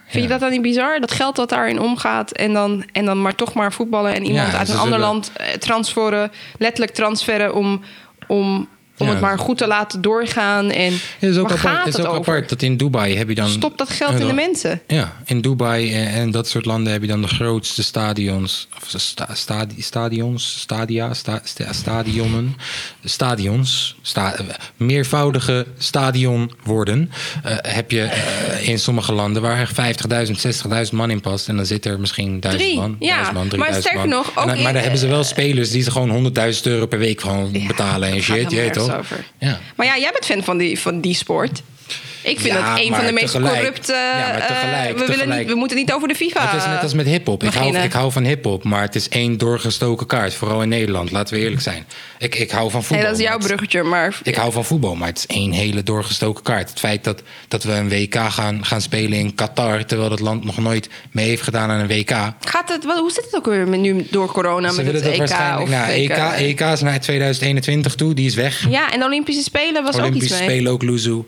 Vind 0.08 0.24
je 0.24 0.30
dat 0.30 0.40
dan 0.40 0.52
niet 0.52 0.62
bizar? 0.62 1.00
Dat 1.00 1.12
geld 1.12 1.36
dat 1.36 1.50
daarin 1.50 1.80
omgaat 1.80 2.32
en 2.32 2.54
dan, 2.54 2.84
en 2.92 3.06
dan 3.06 3.22
maar 3.22 3.36
toch 3.36 3.54
maar 3.54 3.74
voetballen 3.74 4.14
en 4.16 4.26
iemand 4.26 4.52
Ja, 4.52 4.58
uit 4.58 4.70
een 4.70 4.78
ander 4.78 5.00
land 5.00 5.32
eh, 5.34 5.48
transferen, 5.48 6.32
letterlijk 6.58 6.94
transferen 6.94 7.54
om, 7.56 7.82
om, 8.28 8.68
om 9.00 9.06
Ja. 9.08 9.12
het 9.12 9.22
maar 9.22 9.40
goed 9.40 9.58
te 9.58 9.68
laten 9.68 10.02
doorgaan. 10.02 10.72
En 10.72 10.94
Het 11.20 11.30
is 11.30 11.38
ook 11.38 11.50
waar 11.50 11.58
apart, 11.58 11.76
gaat 11.76 11.86
het 11.86 11.98
is 11.98 12.06
ook 12.06 12.16
apart 12.16 12.50
dat 12.50 12.62
in 12.62 12.78
Dubai 12.78 13.18
heb 13.18 13.30
je 13.30 13.36
dan... 13.36 13.50
Stop 13.50 13.78
dat 13.78 13.90
geld 13.90 14.20
in 14.20 14.28
de 14.28 14.34
mensen. 14.34 14.82
Ja, 14.88 15.14
in 15.26 15.42
Dubai 15.42 15.94
en, 15.94 16.08
en 16.08 16.32
dat 16.32 16.48
soort 16.48 16.66
landen 16.66 16.92
heb 16.94 17.02
je 17.02 17.08
dan 17.08 17.22
de 17.22 17.28
grootste 17.28 17.84
stadions. 17.84 18.68
Of 18.78 19.00
sta, 19.02 19.28
stadi- 19.34 19.82
stadions, 19.82 20.60
stadia, 20.60 21.14
sta, 21.14 21.42
sta- 21.44 21.74
stadionen. 21.74 22.56
Stadions, 23.04 23.96
sta, 24.02 24.36
meervoudige 24.78 25.66
stadionwoorden. 25.78 27.12
eh 27.44 27.56
heb 27.62 27.92
je 27.92 28.02
eh, 28.02 28.68
in 28.68 28.80
sommige 28.80 29.14
landen 29.14 29.42
waar 29.42 29.60
er 29.60 29.96
50.000, 30.28 30.32
60.000 30.88 30.92
man 30.92 31.12
in 31.12 31.22
past. 31.22 31.48
En 31.48 31.56
dan 31.56 31.66
zit 31.66 31.86
er 31.86 32.00
misschien 32.00 32.40
1000 32.40 32.64
Drie, 32.64 32.80
man. 32.80 32.96
ja. 33.00 33.16
1000 33.16 33.34
man 33.36 33.48
Maar 33.48 33.68
3000 33.68 33.84
sterker 33.86 34.08
nog, 34.10 34.26
En 34.36 34.42
ook 34.42 34.48
dan- 34.48 34.62
maar 34.64 34.74
dan 34.74 34.82
hebben 34.82 35.00
ze 35.00 35.08
wel 35.08 35.24
spelers 35.24 35.72
die 35.72 35.82
ze 35.84 35.92
gewoon 35.92 36.10
100.000 36.56 36.62
euro 36.68 36.86
per 36.86 37.00
week 37.00 37.22
gewoon 37.22 37.52
betalen 37.68 38.10
en 38.10 38.22
shit. 38.22 38.52
Je 38.52 38.58
weet 38.58 38.74
toch? 38.74 38.89
Over. 38.98 39.26
Ja. 39.38 39.60
Maar 39.76 39.86
ja, 39.86 39.98
jij 39.98 40.12
bent 40.12 40.26
fan 40.26 40.44
van 40.44 40.58
die, 40.58 40.80
van 40.80 41.02
die 41.02 41.16
sport. 41.16 41.62
Ik 42.30 42.40
vind 42.40 42.54
Ja, 42.54 42.70
dat 42.76 42.84
een 42.86 42.94
van 42.96 43.06
de 43.06 43.12
meest 43.12 43.26
tegelijk- 43.26 43.54
corrupte. 43.56 43.94
Ja, 43.94 44.18
maar 44.28 44.36
eh, 44.40 44.46
tegelijk- 44.48 44.92
we, 44.92 45.00
willen 45.00 45.16
tegelijk- 45.16 45.40
niet, 45.40 45.50
we 45.50 45.56
moeten 45.56 45.78
niet 45.78 45.94
over 45.94 46.08
de 46.08 46.16
FIFA. 46.16 46.48
Het 46.50 46.60
is 46.62 46.68
net 46.68 46.82
als 46.84 46.94
met 46.94 47.06
hip-hop. 47.06 47.44
Ik 47.44 47.54
hou, 47.54 47.78
ik 47.78 47.92
hou 47.94 48.12
van 48.12 48.24
hip-hop, 48.24 48.64
maar 48.64 48.82
het 48.82 48.96
is 48.96 49.10
één 49.10 49.38
doorgestoken 49.38 50.08
kaart. 50.08 50.34
Vooral 50.34 50.62
in 50.62 50.70
Nederland, 50.70 51.12
laten 51.12 51.36
we 51.36 51.42
eerlijk 51.42 51.62
zijn. 51.62 51.86
Ik, 52.20 52.36
ik 52.36 52.52
hou 52.52 52.72
van 52.72 52.84
voetbal. 52.84 52.98
Nee, 52.98 53.08
dat 53.08 53.20
is 53.20 53.26
jouw 53.26 53.38
het- 53.38 53.46
bruggetje, 53.48 53.84
maar. 53.84 54.20
Ik 54.24 54.36
hou 54.36 54.52
van 54.52 54.66
voetbal, 54.66 54.96
maar 54.96 55.08
het 55.08 55.18
is 55.18 55.26
één 55.28 55.52
hele 55.52 55.84
doorgestoken 55.84 56.44
kaart. 56.44 56.70
Het 56.70 56.80
feit 56.80 57.04
dat, 57.04 57.22
dat 57.48 57.64
we 57.64 57.72
een 57.72 57.90
WK 57.90 58.16
gaan, 58.30 58.66
gaan 58.66 58.82
spelen 58.82 59.18
in 59.20 59.36
Qatar, 59.36 59.86
terwijl 59.86 60.10
dat 60.10 60.20
land 60.20 60.44
nog 60.46 60.58
nooit 60.58 60.90
mee 61.12 61.28
heeft 61.28 61.42
gedaan 61.42 61.70
aan 61.70 61.80
een 61.80 61.88
WK. 61.88 62.10
Gaat 62.40 62.70
het, 62.70 62.86
wat, 62.86 62.98
hoe 63.00 63.12
zit 63.12 63.26
het 63.26 63.36
ook 63.36 63.46
weer 63.46 63.68
met 63.68 63.80
nu 63.80 64.08
door 64.12 64.32
corona 64.32 64.70
Ze 64.70 64.76
met 64.76 64.86
willen 64.86 65.02
het 65.12 65.30
dat 65.30 65.30
EK? 65.30 65.60
Of 65.62 65.70
Nou, 65.70 65.90
EK? 65.92 66.18
EK 66.38 66.60
is 66.62 66.82
naar 66.82 67.00
2021 67.00 67.96
toe, 67.96 68.14
die 68.14 68.26
is 68.26 68.36
weg. 68.36 68.70
Ja, 68.70 68.92
en 68.94 69.00
de 69.00 69.06
Olympische 69.06 69.44
Spelen 69.44 69.84
was 69.84 69.96
ook 69.96 70.00
Olympische 70.02 70.28
iets 70.34 70.40
mee. 70.40 70.50
Spelen 70.50 70.72
ook 70.72 70.84
Luzu. 70.84 71.22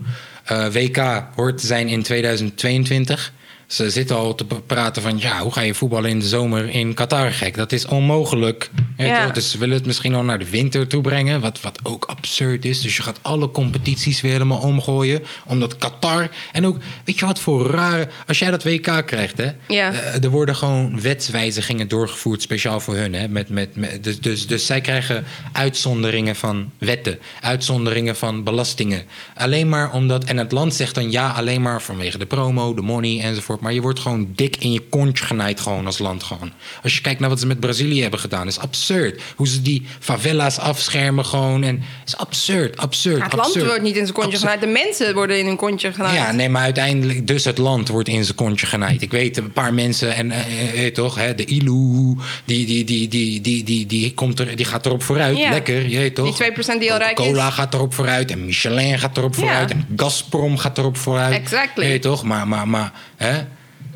Eh, 0.44 0.66
WK 0.66 1.24
hoort 1.36 1.58
te 1.58 1.66
zijn 1.66 1.88
in 1.88 2.04
2022. 2.04 3.34
Ze 3.72 3.90
zitten 3.90 4.16
al 4.16 4.36
te 4.36 4.46
praten 4.66 5.02
van 5.02 5.20
ja, 5.20 5.40
hoe 5.40 5.52
ga 5.52 5.62
je 5.62 5.74
voetballen 5.74 6.10
in 6.10 6.20
de 6.20 6.28
zomer 6.28 6.70
in 6.70 6.94
Qatar 6.94 7.32
gek? 7.32 7.56
Dat 7.56 7.72
is 7.72 7.86
onmogelijk. 7.86 8.70
Ja. 8.98 9.30
Dus 9.30 9.52
ze 9.52 9.58
willen 9.58 9.76
het 9.76 9.86
misschien 9.86 10.16
al 10.16 10.24
naar 10.24 10.40
de 10.40 10.50
winter 10.50 10.88
toe 10.88 11.02
brengen, 11.02 11.42
wat, 11.42 11.62
wat 11.62 11.80
ook 11.84 12.06
absurd 12.06 12.66
is. 12.66 12.82
Dus 12.82 12.96
je 12.96 13.02
gaat 13.02 13.20
alle 13.22 13.52
competities 13.52 14.22
weer 14.22 14.32
helemaal 14.32 14.60
omgooien. 14.60 15.24
Omdat 15.46 15.78
Qatar. 15.78 16.30
En 16.52 16.66
ook, 16.66 16.78
weet 17.06 17.20
je 17.20 17.26
wat 17.26 17.40
voor 17.40 17.70
rare. 17.70 18.08
Als 18.28 18.40
jij 18.40 18.52
dat 18.52 18.64
WK 18.64 19.04
krijgt, 19.06 19.38
hè? 19.38 19.52
Ja. 19.68 19.92
eh, 19.92 20.24
er 20.24 20.30
worden 20.30 20.56
gewoon 20.56 21.02
wetswijzigingen 21.02 21.88
doorgevoerd 21.88 22.42
speciaal 22.42 22.80
voor 22.80 22.96
hun. 22.96 23.14
Hè? 23.14 23.28
Met, 23.28 23.50
met, 23.50 23.76
met, 23.76 24.04
dus, 24.04 24.20
dus, 24.20 24.48
dus 24.48 24.66
zij 24.66 24.82
krijgen 24.82 25.24
uitzonderingen 25.52 26.36
van 26.36 26.72
wetten, 26.78 27.20
uitzonderingen 27.42 28.16
van 28.16 28.44
belastingen. 28.44 29.04
Alleen 29.36 29.70
maar 29.70 29.92
omdat. 29.92 30.24
En 30.24 30.38
het 30.38 30.52
land 30.52 30.74
zegt 30.74 30.96
dan 30.96 31.12
ja, 31.12 31.30
alleen 31.30 31.62
maar 31.62 31.82
vanwege 31.82 32.18
de 32.18 32.26
promo, 32.26 32.74
de 32.74 32.82
money 32.82 33.22
enzovoort. 33.22 33.60
Maar 33.62 33.74
je 33.74 33.82
wordt 33.82 34.00
gewoon 34.00 34.28
dik 34.36 34.56
in 34.58 34.72
je 34.72 34.82
kontje 34.90 35.26
genaaid, 35.26 35.60
gewoon 35.60 35.86
als 35.86 35.98
land. 35.98 36.24
Gewoon. 36.24 36.52
Als 36.84 36.96
je 36.96 37.02
kijkt 37.02 37.20
naar 37.20 37.30
wat 37.30 37.40
ze 37.40 37.48
met 37.48 37.60
Brazilië 37.60 38.02
hebben 38.02 38.20
gedaan, 38.20 38.48
is 38.48 38.60
absurd. 38.60 39.22
Hoe 39.36 39.48
ze 39.48 39.62
die 39.62 39.86
favela's 40.00 40.58
afschermen, 40.58 41.26
gewoon. 41.26 41.64
En 41.64 41.84
is 42.06 42.18
absurd, 42.18 42.78
absurd. 42.78 43.18
Maar 43.20 43.30
het 43.30 43.40
land 43.40 43.56
wordt 43.56 43.82
niet 43.82 43.96
in 43.96 44.02
zijn 44.02 44.14
kontje 44.14 44.32
Absurd. 44.32 44.52
genaaid. 44.52 44.62
De 44.62 44.90
mensen 44.90 45.14
worden 45.14 45.40
in 45.40 45.46
hun 45.46 45.56
kontje 45.56 45.94
genaaid. 45.94 46.16
Ja, 46.16 46.32
nee, 46.32 46.50
maar 46.50 46.64
uiteindelijk, 46.64 47.28
dus 47.28 47.46
het 47.46 47.58
land 47.58 47.88
wordt 47.88 48.08
in 48.08 48.24
zijn 48.24 48.36
kontje 48.36 48.66
genaaid. 48.66 49.02
Ik 49.02 49.12
weet 49.12 49.38
een 49.38 49.52
paar 49.52 49.74
mensen, 49.74 50.16
en 50.16 50.32
eh, 50.32 50.86
eh, 50.86 50.94
toch, 50.94 51.16
hè, 51.16 51.36
de 51.36 51.46
ILU, 51.46 52.16
die, 52.46 52.66
die, 52.66 52.84
die, 52.84 53.08
die, 53.08 53.42
die, 53.42 53.64
die, 53.64 53.86
die, 53.86 54.14
komt 54.14 54.40
er, 54.40 54.56
die 54.56 54.66
gaat 54.66 54.86
erop 54.86 55.04
vooruit. 55.04 55.38
Ja. 55.38 55.50
Lekker, 55.50 55.88
je 55.90 55.98
weet 55.98 56.16
toch? 56.16 56.38
Die 56.38 56.52
2% 56.52 56.80
die 56.80 56.92
al 56.92 56.98
rijk 56.98 57.20
is. 57.20 57.26
Cola 57.26 57.50
gaat 57.50 57.74
erop 57.74 57.94
vooruit, 57.94 58.32
en 58.32 58.46
Michelin 58.46 59.00
gaat 59.00 59.18
erop 59.18 59.36
Ja. 59.36 59.40
vooruit, 59.40 59.72
en 59.72 59.88
Gazprom 59.96 60.58
gaat 60.58 60.78
erop 60.78 60.98
vooruit. 60.98 61.34
Exactly. 61.34 61.86
Je 61.86 62.00
toch? 62.00 62.24
Maar, 62.24 62.48
maar, 62.48 62.68
maar, 62.68 62.92
hè? 63.16 63.42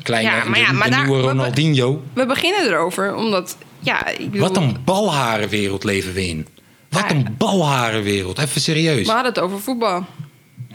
Kleine, 0.06 0.30
Ja, 0.36 0.44
maar 0.44 0.58
ja, 0.58 0.72
maar 0.72 0.90
de 0.90 0.96
nieuwe 0.96 1.16
we- 1.16 1.22
we- 1.22 1.28
Ronaldinho. 1.28 2.02
We 2.12 2.26
beginnen 2.26 2.66
erover, 2.66 3.14
omdat... 3.14 3.56
Ja, 3.80 4.06
ik 4.06 4.30
bedoel, 4.30 4.48
Wat 4.48 4.56
een 4.56 4.76
balharenwereld 4.84 5.84
leven 5.84 6.12
we 6.12 6.26
in. 6.28 6.46
Wat 6.88 7.10
een 7.10 7.34
balharenwereld. 7.38 8.38
Even 8.38 8.60
serieus. 8.60 9.06
We 9.06 9.12
hadden 9.12 9.32
het 9.32 9.40
over 9.42 9.60
voetbal. 9.60 10.04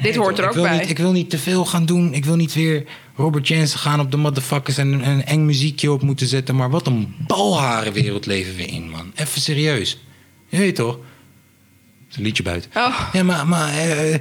Dit 0.01 0.15
hoort 0.15 0.37
er 0.37 0.43
ik 0.43 0.49
ook 0.49 0.55
wil 0.55 0.63
bij. 0.63 0.77
Niet, 0.79 0.89
ik 0.89 0.97
wil 0.97 1.11
niet 1.11 1.29
te 1.29 1.37
veel 1.37 1.65
gaan 1.65 1.85
doen. 1.85 2.13
Ik 2.13 2.25
wil 2.25 2.35
niet 2.35 2.53
weer 2.53 2.85
Robert 3.15 3.47
Jensen 3.47 3.79
gaan 3.79 3.99
op 3.99 4.11
de 4.11 4.17
motherfuckers 4.17 4.77
en 4.77 4.91
een, 4.91 5.07
een 5.07 5.25
eng 5.25 5.45
muziekje 5.45 5.91
op 5.91 6.01
moeten 6.01 6.27
zetten. 6.27 6.55
Maar 6.55 6.69
wat 6.69 6.87
een 6.87 7.15
balharenwereld 7.27 8.25
leven 8.25 8.55
we 8.55 8.65
in, 8.65 8.89
man. 8.89 9.11
Even 9.15 9.41
serieus. 9.41 9.97
Je 10.47 10.57
weet 10.57 10.75
toch? 10.75 10.93
Het 10.93 12.09
is 12.09 12.17
een 12.17 12.23
liedje 12.23 12.43
buiten. 12.43 12.71
Oh. 12.75 12.99
Ja, 13.13 13.23
maar, 13.23 13.47
maar 13.47 13.69
eh, 13.73 14.13
eh, 14.13 14.19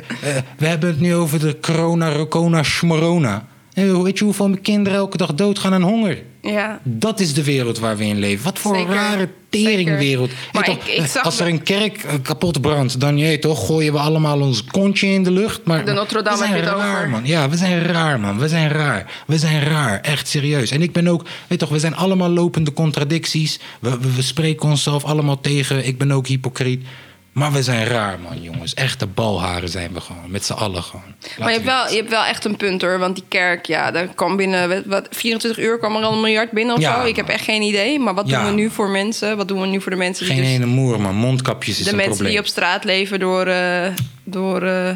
we 0.58 0.66
hebben 0.66 0.88
het 0.88 1.00
nu 1.00 1.14
over 1.14 1.38
de 1.38 1.58
corona, 1.60 2.12
rocona, 2.12 2.62
schmorona. 2.62 3.48
Eh, 3.88 4.02
weet 4.02 4.18
je 4.18 4.24
hoeveel 4.24 4.56
kinderen 4.62 4.98
elke 4.98 5.16
dag 5.16 5.34
doodgaan 5.34 5.72
aan 5.74 5.82
honger? 5.82 6.22
Ja. 6.42 6.80
Dat 6.82 7.20
is 7.20 7.34
de 7.34 7.44
wereld 7.44 7.78
waar 7.78 7.96
we 7.96 8.04
in 8.04 8.18
leven. 8.18 8.44
Wat 8.44 8.58
voor 8.58 8.74
Zeker. 8.76 8.92
rare 8.94 9.28
teringwereld. 9.48 10.30
Maar 10.52 10.64
toch, 10.64 10.76
ik- 10.76 10.86
ik 10.98 11.06
zag 11.06 11.24
Als 11.24 11.40
er 11.40 11.46
een 11.46 11.62
kerk 11.62 12.02
eh, 12.02 12.14
kapot 12.22 12.60
brandt, 12.60 13.00
dan 13.00 13.18
je 13.18 13.38
toch, 13.38 13.66
gooien 13.66 13.92
we 13.92 13.98
allemaal 13.98 14.40
ons 14.40 14.64
kontje 14.64 15.06
in 15.06 15.22
de 15.22 15.30
lucht. 15.30 15.60
Maar 15.64 15.84
De 15.84 15.92
Notre 15.92 16.22
Dame 16.22 16.38
we 16.38 16.44
zijn 16.46 16.60
raar, 16.60 16.74
over. 16.96 17.08
man. 17.08 17.20
Ja, 17.26 17.48
we 17.48 17.56
zijn 17.56 17.82
raar, 17.82 18.20
man. 18.20 18.38
We 18.38 18.48
zijn 18.48 18.68
raar. 18.68 19.22
We 19.26 19.38
zijn 19.38 19.62
raar. 19.62 20.00
Echt 20.00 20.28
serieus. 20.28 20.70
En 20.70 20.82
ik 20.82 20.92
ben 20.92 21.08
ook, 21.08 21.24
weet 21.46 21.58
toch, 21.58 21.68
we 21.68 21.78
zijn 21.78 21.96
allemaal 21.96 22.28
lopende 22.30 22.72
contradicties. 22.72 23.60
We, 23.80 23.98
we, 24.00 24.12
we 24.14 24.22
spreken 24.22 24.68
onszelf 24.68 25.04
allemaal 25.04 25.40
tegen. 25.40 25.86
Ik 25.86 25.98
ben 25.98 26.12
ook 26.12 26.26
hypocriet. 26.26 26.84
Maar 27.32 27.52
we 27.52 27.62
zijn 27.62 27.84
raar, 27.86 28.18
man, 28.20 28.42
jongens. 28.42 28.74
Echte 28.74 29.06
balharen 29.06 29.68
zijn 29.68 29.92
we 29.92 30.00
gewoon. 30.00 30.30
Met 30.30 30.44
z'n 30.44 30.52
allen 30.52 30.82
gewoon. 30.82 31.14
Maar 31.38 31.48
je 31.48 31.54
hebt, 31.54 31.64
wel, 31.66 31.88
je 31.90 31.96
hebt 31.96 32.10
wel 32.10 32.24
echt 32.24 32.44
een 32.44 32.56
punt 32.56 32.82
hoor. 32.82 32.98
Want 32.98 33.14
die 33.14 33.24
kerk, 33.28 33.66
ja, 33.66 33.90
daar 33.90 34.06
kwam 34.06 34.36
binnen 34.36 34.68
wat- 34.68 34.84
wat, 34.86 35.06
24 35.10 35.64
uur 35.64 35.78
kwam 35.78 35.96
er 35.96 36.02
al 36.02 36.12
een 36.12 36.20
miljard 36.20 36.50
binnen 36.50 36.74
of 36.74 36.80
Ja, 36.80 37.00
zo. 37.00 37.06
Ik 37.06 37.16
heb 37.16 37.28
echt 37.28 37.44
geen 37.44 37.62
idee. 37.62 37.98
Maar 37.98 38.14
wat 38.14 38.28
Ja. 38.28 38.38
doen 38.42 38.54
we 38.54 38.60
nu 38.60 38.70
voor 38.70 38.88
mensen? 38.88 39.36
Wat 39.36 39.48
doen 39.48 39.60
we 39.60 39.66
nu 39.66 39.80
voor 39.80 39.90
de 39.90 39.96
mensen 39.98 40.24
die 40.26 40.34
Geen 40.34 40.44
dus- 40.44 40.52
ene 40.52 40.66
moer, 40.66 41.00
man. 41.00 41.14
Mondkapjes 41.14 41.78
is 41.78 41.84
de 41.84 41.90
een 41.90 41.96
mensen 41.96 42.14
probleem. 42.14 42.32
die 42.32 42.40
op 42.40 42.46
straat 42.50 42.84
leven 42.84 43.18
door. 43.20 43.46
eh, 43.46 43.86
door 44.24 44.62
eh, 44.62 44.90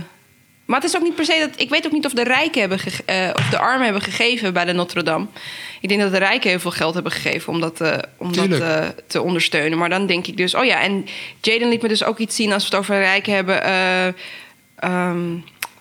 maar 0.65 0.81
het 0.81 0.89
is 0.89 0.97
ook 0.97 1.03
niet 1.03 1.15
per 1.15 1.25
se 1.25 1.39
dat. 1.51 1.61
Ik 1.61 1.69
weet 1.69 1.87
ook 1.87 1.93
niet 1.93 2.07
of 2.07 2.13
de 2.13 2.25
rijken 2.25 2.61
hebben 2.61 2.79
eh, 3.07 3.31
of 3.37 3.49
de 3.49 3.59
armen 3.59 3.85
hebben 3.85 4.03
gegeven 4.03 4.53
bij 4.53 4.65
de 4.65 4.73
Notre 4.73 5.03
Dame. 5.03 5.27
Ik 5.81 5.89
denk 5.89 6.01
dat 6.01 6.13
de 6.13 6.19
rijken 6.19 6.51
heel 6.51 6.61
veel 6.61 6.71
geld 6.71 6.95
hebben 6.95 7.13
gegeven 7.13 7.53
om 7.53 7.61
dat, 7.61 7.81
eh, 7.81 7.93
om 8.17 8.33
dat 8.33 8.45
Tuurlijk. 8.49 8.63
eh, 8.63 8.89
te 9.07 9.23
ondersteunen. 9.23 9.79
Maar 9.79 9.89
dan 9.89 10.07
denk 10.07 10.27
ik 10.27 10.37
dus, 10.37 10.55
oh 10.55 10.65
ja, 10.65 10.81
en 10.81 11.07
Jaden 11.41 11.69
liet 11.69 11.83
me 11.83 11.89
dus 11.89 12.05
ook 12.05 12.19
iets 12.19 12.37
zien 12.37 12.53
als 12.53 12.63
we 12.63 12.69
het 12.77 12.79
over 12.79 12.99
rijken 12.99 13.35
hebben. 13.35 13.63
eh 13.65 14.07
ehm, 14.77 15.19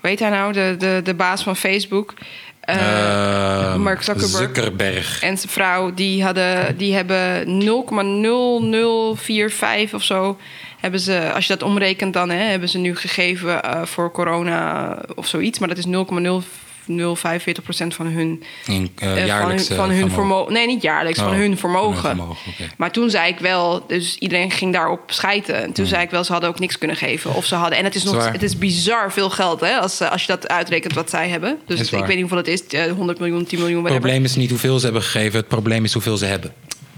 weet 0.02 0.20
hij 0.20 0.30
nou, 0.30 0.54
de, 0.54 0.76
de, 0.80 1.02
de 1.04 1.14
baas 1.14 1.44
van 1.44 1.56
Facebook. 1.56 2.14
Eh, 2.60 3.72
Ehm, 3.72 3.82
Mark 3.82 4.02
Zuckerberg. 4.02 4.32
Zuckerberg. 4.38 5.22
en 5.22 5.38
zijn 5.38 5.52
vrouw, 5.52 5.94
die, 5.94 6.24
hadden, 6.24 6.78
die 6.78 6.94
hebben 6.96 7.58
0,0045 7.58 9.94
of 9.94 10.04
zo. 10.04 10.38
Hebben 10.84 11.00
ze, 11.02 11.32
als 11.34 11.48
je 11.48 11.54
dat 11.58 11.64
omrekent, 11.70 12.14
dan 12.14 12.30
hè, 12.30 12.44
hebben 12.44 12.70
ze 12.70 12.78
nu 12.78 12.96
gegeven 12.96 13.64
eh, 13.64 13.82
voor 13.86 14.12
corona 14.12 14.98
of 15.16 15.28
zoiets. 15.28 15.60
Maar 15.60 15.68
dat 15.68 15.78
is 15.78 15.86
0,0045 15.86 15.96
van 17.96 18.06
hun, 18.06 18.44
In, 18.66 18.92
eh, 18.96 19.08
eh, 19.08 19.14
van 19.14 19.18
hun, 19.18 19.26
jaarlijks, 19.26 19.70
eh, 19.70 19.78
van 19.78 19.90
hun 19.90 20.12
vermogen. 20.12 20.54
Nee, 20.54 20.68
niet 20.68 20.82
jaarlijks, 20.82 21.20
van 21.20 21.28
Oh, 21.30 21.36
hun 21.36 21.58
vermogen. 21.58 21.96
van 22.02 22.06
hun 22.10 22.18
vermogen, 22.18 22.52
oké. 22.52 22.70
Maar 22.78 22.92
toen 22.92 23.10
zei 23.10 23.32
ik 23.32 23.40
wel, 23.40 23.84
dus 23.88 24.18
iedereen 24.18 24.52
ging 24.52 24.74
daarop 24.74 25.02
schijten. 25.12 25.56
En 25.64 25.72
toen 25.74 25.86
zei 25.86 26.04
ik 26.04 26.10
wel, 26.10 26.24
ze 26.24 26.32
hadden 26.32 26.50
ook 26.50 26.60
niks 26.60 26.78
kunnen 26.78 26.98
geven. 26.98 27.34
Of 27.36 27.46
ze 27.46 27.56
hadden, 27.56 27.78
en 27.78 27.84
het 27.84 27.96
is, 27.96 28.04
nog, 28.04 28.14
Zwaar. 28.14 28.32
het 28.34 28.44
is 28.44 28.58
bizar 28.58 29.12
veel 29.12 29.30
geld, 29.30 29.60
hè, 29.60 29.78
als, 29.78 30.00
eh, 30.00 30.12
als 30.12 30.22
je 30.22 30.28
dat 30.28 30.48
uitrekent 30.48 30.94
wat 30.94 31.10
zij 31.10 31.30
hebben. 31.30 31.60
Dus 31.66 31.80
ik 31.80 31.90
weet 32.06 32.08
niet 32.08 32.20
hoeveel 32.20 32.38
het 32.38 32.48
is, 32.48 32.66
eh, 32.68 32.92
100 32.92 33.20
miljoen, 33.20 33.46
10 33.46 33.60
miljoen, 33.60 33.84
Het 33.84 33.94
probleem 33.94 34.24
is 34.24 34.36
niet 34.36 34.50
hoeveel 34.50 34.78
ze 34.80 34.84
hebben 34.86 35.04
gegeven, 35.04 35.40
het 35.40 35.48
probleem 35.48 35.84
is 35.84 35.94
hoeveel 35.94 36.18
ze 36.18 36.26
hebben. 36.26 36.54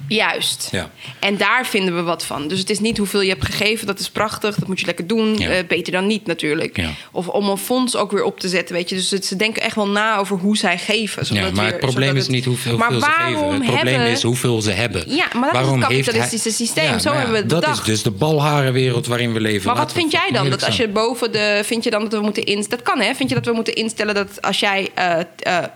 Juist. 0.07 0.67
Ja. 0.71 0.89
En 1.19 1.37
daar 1.37 1.65
vinden 1.65 1.95
we 1.95 2.01
wat 2.01 2.25
van. 2.25 2.47
Dus 2.47 2.59
het 2.59 2.69
is 2.69 2.79
niet 2.79 2.97
hoeveel 2.97 3.21
je 3.21 3.29
hebt 3.29 3.45
gegeven, 3.45 3.87
dat 3.87 3.99
is 3.99 4.09
prachtig, 4.09 4.55
dat 4.55 4.67
moet 4.67 4.79
je 4.79 4.85
lekker 4.85 5.07
doen. 5.07 5.37
Ja. 5.37 5.49
Eh, 5.49 5.67
beter 5.67 5.91
dan 5.91 6.07
niet 6.07 6.25
natuurlijk. 6.25 6.77
Ja. 6.77 6.89
Of 7.11 7.27
om 7.27 7.49
een 7.49 7.57
fonds 7.57 7.95
ook 7.95 8.11
weer 8.11 8.23
op 8.23 8.39
te 8.39 8.47
zetten, 8.49 8.75
weet 8.75 8.89
je. 8.89 8.95
Dus 8.95 9.11
het- 9.11 9.25
ze 9.25 9.35
denken 9.35 9.61
echt 9.61 9.75
wel 9.75 9.87
na 9.87 10.17
over 10.17 10.37
hoe 10.37 10.57
zij 10.57 10.77
geven. 10.77 11.25
zodat 11.25 11.43
Ja, 11.43 11.51
maar 11.51 11.63
weer- 11.63 11.71
het 11.71 11.79
probleem 11.81 12.15
is 12.15 12.27
niet 12.27 12.45
hoeveel, 12.45 12.77
ze 12.77 12.83
geven. 13.01 13.51
Het 13.53 13.63
probleem 13.65 13.85
hebben- 13.93 14.07
is 14.11 14.21
hoeveel 14.23 14.61
ze 14.61 14.71
hebben. 14.71 15.03
Ja, 15.15 15.25
maar 15.35 15.53
dat 15.53 15.61
is 15.63 15.69
het 15.71 15.79
kapitalistische 15.79 16.51
systeem. 16.51 16.99
Zo 16.99 17.11
hebben 17.11 17.31
we 17.31 17.37
het 17.37 17.49
Dat 17.49 17.59
bedacht. 17.59 17.79
is 17.79 17.85
dus 17.85 18.03
de 18.03 18.11
balharenwereld 18.11 19.07
waarin 19.07 19.33
we 19.33 19.39
leven. 19.39 19.65
Maar 19.65 19.75
wat 19.75 19.83
Laten 19.85 19.99
vind 19.99 20.11
jij 20.11 20.29
dan? 20.31 20.49
Dat 20.49 20.65
als 20.65 20.77
je 20.77 20.87
boven 20.87 21.31
de. 21.31 21.61
Vind 21.63 21.83
je 21.83 21.89
dan 21.89 22.01
dat 22.01 22.11
we 22.11 22.19
moeten 22.21 22.43
instellen. 22.43 22.83
Dat 22.83 22.93
kan 22.93 23.03
hè? 23.03 23.13
Vind 23.13 23.29
je 23.29 23.35
dat 23.35 23.45
we 23.45 23.51
moeten 23.53 23.73
instellen 23.73 24.13
dat 24.15 24.41
als 24.41 24.59
jij, 24.59 24.89
eh, 24.93 25.19
eh, 25.19 25.25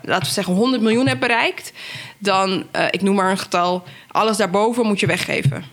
laten 0.02 0.26
we 0.26 0.32
zeggen, 0.34 0.54
100 0.54 0.82
miljoen 0.82 1.06
hebt 1.06 1.20
bereikt. 1.20 1.72
Dan, 2.20 2.66
eh, 2.70 2.86
ik 2.90 3.02
noem 3.02 3.14
maar 3.14 3.30
een 3.30 3.38
getal. 3.38 3.84
alles 4.08 4.36
daarboven 4.36 4.86
moet 4.86 5.00
je 5.00 5.06
weggeven. 5.06 5.64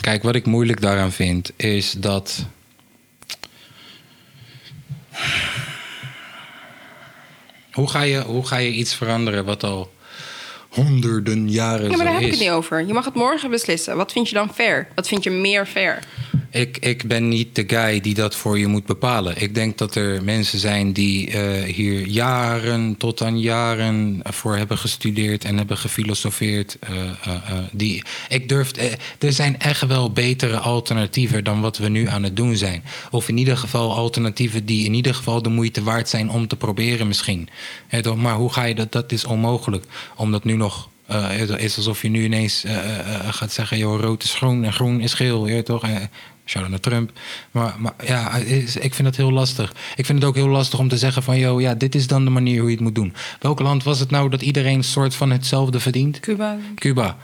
Kijk, 0.00 0.22
wat 0.22 0.34
ik 0.34 0.46
moeilijk 0.46 0.80
daaraan 0.80 1.12
vind, 1.12 1.52
is 1.56 1.92
dat. 1.92 2.46
Hoe 7.72 7.90
ga 7.90 8.02
je, 8.02 8.20
hoe 8.22 8.46
ga 8.46 8.56
je 8.56 8.70
iets 8.70 8.94
veranderen 8.94 9.44
wat 9.44 9.64
al 9.64 9.94
honderden 10.76 11.50
jaren 11.50 11.90
Ja, 11.90 11.96
maar 11.96 12.04
daar 12.06 12.14
heb 12.14 12.22
ik 12.22 12.30
het 12.30 12.40
niet 12.40 12.50
over. 12.50 12.86
Je 12.86 12.92
mag 12.92 13.04
het 13.04 13.14
morgen 13.14 13.50
beslissen. 13.50 13.96
Wat 13.96 14.12
vind 14.12 14.28
je 14.28 14.34
dan 14.34 14.54
fair? 14.54 14.88
Wat 14.94 15.08
vind 15.08 15.24
je 15.24 15.30
meer 15.30 15.66
fair? 15.66 15.98
Ik, 16.56 16.78
ik 16.78 17.04
ben 17.04 17.28
niet 17.28 17.54
de 17.54 17.64
guy 17.66 18.00
die 18.00 18.14
dat 18.14 18.36
voor 18.36 18.58
je 18.58 18.66
moet 18.66 18.86
bepalen. 18.86 19.42
Ik 19.42 19.54
denk 19.54 19.78
dat 19.78 19.94
er 19.94 20.24
mensen 20.24 20.58
zijn 20.58 20.92
die 20.92 21.30
eh, 21.30 21.74
hier 21.74 22.06
jaren 22.06 22.96
tot 22.96 23.22
aan 23.22 23.40
jaren 23.40 24.20
voor 24.22 24.56
hebben 24.56 24.78
gestudeerd 24.78 25.44
en 25.44 25.56
hebben 25.56 25.78
gefilosofeerd. 25.78 26.76
eh, 26.80 26.90
eh, 27.24 27.32
die, 27.72 28.02
ik 28.28 28.48
durf, 28.48 28.70
er 29.18 29.32
zijn 29.32 29.58
echt 29.58 29.86
wel 29.86 30.12
betere 30.12 30.58
alternatieven 30.58 31.44
dan 31.44 31.60
wat 31.60 31.78
we 31.78 31.88
nu 31.88 32.08
aan 32.08 32.22
het 32.22 32.36
doen 32.36 32.56
zijn. 32.56 32.84
Of 33.10 33.28
in 33.28 33.38
ieder 33.38 33.56
geval 33.56 33.94
alternatieven 33.94 34.66
die 34.66 34.84
in 34.84 34.94
ieder 34.94 35.14
geval 35.14 35.42
de 35.42 35.48
moeite 35.48 35.82
waard 35.82 36.08
zijn 36.08 36.30
om 36.30 36.46
te 36.46 36.56
proberen 36.56 37.06
misschien. 37.06 37.48
Maar 38.16 38.34
hoe 38.34 38.52
ga 38.52 38.64
je 38.64 38.74
dat? 38.74 38.92
Dat 38.92 39.12
is 39.12 39.24
onmogelijk. 39.24 39.84
Omdat 40.16 40.44
nu 40.44 40.56
nog 40.56 40.65
eh, 41.06 41.28
het 41.28 41.50
is 41.60 41.76
alsof 41.76 42.02
je 42.02 42.08
nu 42.08 42.24
ineens 42.24 42.64
eh, 42.64 42.98
eh, 42.98 43.32
gaat 43.34 43.52
zeggen: 43.52 43.78
joh, 43.78 44.00
rood 44.00 44.22
is 44.22 44.34
groen 44.34 44.64
en 44.64 44.72
groen 44.72 45.00
is 45.00 45.14
geel. 45.14 45.46
Ja, 45.48 45.62
toch? 45.62 45.84
Shout-out 46.44 46.70
naar 46.70 46.80
Trump. 46.80 47.10
Maar, 47.50 47.74
maar 47.78 47.94
ja, 48.04 48.34
is- 48.36 48.76
ik 48.76 48.94
vind 48.94 49.08
het 49.08 49.16
heel 49.16 49.30
lastig. 49.32 49.72
Ik 49.96 50.06
vind 50.06 50.18
het 50.18 50.28
ook 50.28 50.34
heel 50.34 50.48
lastig 50.48 50.78
om 50.78 50.88
te 50.88 50.96
zeggen 50.98 51.22
van... 51.22 51.38
joh, 51.38 51.60
ja, 51.60 51.74
dit 51.74 51.94
is 51.94 52.06
dan 52.06 52.24
de 52.24 52.30
manier 52.30 52.58
hoe 52.60 52.68
je 52.68 52.74
het 52.74 52.84
moet 52.84 52.94
doen. 52.94 53.14
Welk 53.40 53.60
land 53.60 53.82
was 53.82 53.98
het 53.98 54.10
nou 54.10 54.28
dat 54.30 54.42
iedereen 54.42 54.84
soort 54.84 55.14
van 55.14 55.30
hetzelfde 55.30 55.80
verdient? 55.80 56.20
Cuba. 56.20 56.56
Cuba. 56.74 57.16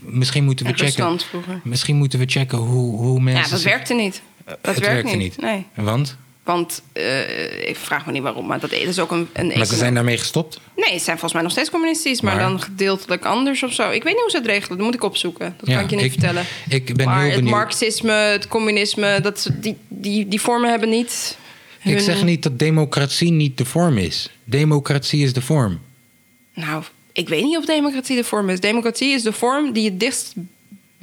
Misschien 0.00 0.44
moeten 0.44 0.66
we 0.66 0.72
En 0.72 0.78
checken... 0.78 1.18
Misschien 1.64 1.96
moeten 1.96 2.18
we 2.18 2.24
checken 2.28 2.58
hoe, 2.58 2.96
hoe 2.96 3.20
mensen... 3.20 3.42
Ja, 3.44 3.50
dat 3.50 3.62
werkte 3.62 3.94
niet. 3.94 4.22
Dat 4.46 4.56
het 4.60 4.78
werkt 4.78 4.84
werkte 4.92 5.16
niet. 5.16 5.40
Nee. 5.40 5.66
Want? 5.74 6.16
Want 6.44 6.82
eh, 6.92 7.68
ik 7.68 7.76
vraag 7.76 8.06
me 8.06 8.12
niet 8.12 8.22
waarom, 8.22 8.46
maar 8.46 8.60
dat 8.60 8.72
is 8.72 8.98
ook 8.98 9.10
een. 9.10 9.28
een 9.32 9.46
Maar 9.46 9.66
ze 9.66 9.76
zijn 9.76 9.94
daarmee 9.94 10.18
gestopt? 10.18 10.60
Nee, 10.76 10.98
ze 10.98 11.04
zijn 11.04 11.18
volgens 11.18 11.32
mij 11.32 11.42
nog 11.42 11.50
steeds 11.52 11.70
communistisch, 11.70 12.20
maar, 12.20 12.34
Maar- 12.36 12.42
dan 12.48 12.60
gedeeltelijk 12.60 13.24
anders 13.24 13.62
of 13.62 13.72
zo. 13.72 13.90
Ik 13.90 14.02
weet 14.02 14.12
niet 14.12 14.22
hoe 14.22 14.30
ze 14.30 14.36
het 14.36 14.46
regelen, 14.46 14.76
dat 14.76 14.86
moet 14.86 14.94
ik 14.94 15.02
opzoeken. 15.04 15.54
Dat 15.58 15.68
Ja, 15.68 15.74
kan 15.74 15.84
ik 15.84 15.90
je 15.90 15.96
niet 15.96 16.04
ik- 16.04 16.10
vertellen. 16.12 16.44
ik 16.68 16.96
ben 16.96 17.06
maar 17.06 17.16
heel 17.16 17.26
het 17.26 17.34
benieuwd. 17.34 17.54
marxisme, 17.56 18.12
het 18.12 18.48
communisme, 18.48 19.20
dat, 19.20 19.40
ze- 19.40 19.60
die, 19.60 19.76
die, 19.88 20.28
die 20.28 20.40
vormen 20.40 20.70
hebben 20.70 20.88
niet. 20.88 21.36
Ik 21.82 22.00
zeg 22.00 22.24
niet 22.24 22.42
dat 22.42 22.58
democratie 22.58 23.30
niet 23.30 23.58
de 23.58 23.64
vorm 23.64 23.98
is. 23.98 24.30
Democratie 24.44 25.22
is 25.22 25.32
de 25.32 25.42
vorm. 25.42 25.80
Nou, 26.54 26.82
ik 27.12 27.28
weet 27.28 27.42
niet 27.42 27.56
of 27.56 27.64
democratie 27.64 28.16
de 28.16 28.24
vorm 28.24 28.48
is. 28.50 28.60
Democratie 28.60 29.12
is 29.12 29.22
de 29.22 29.32
vorm 29.32 29.72
die 29.72 29.84
het 29.84 30.00
dichtst 30.00 30.34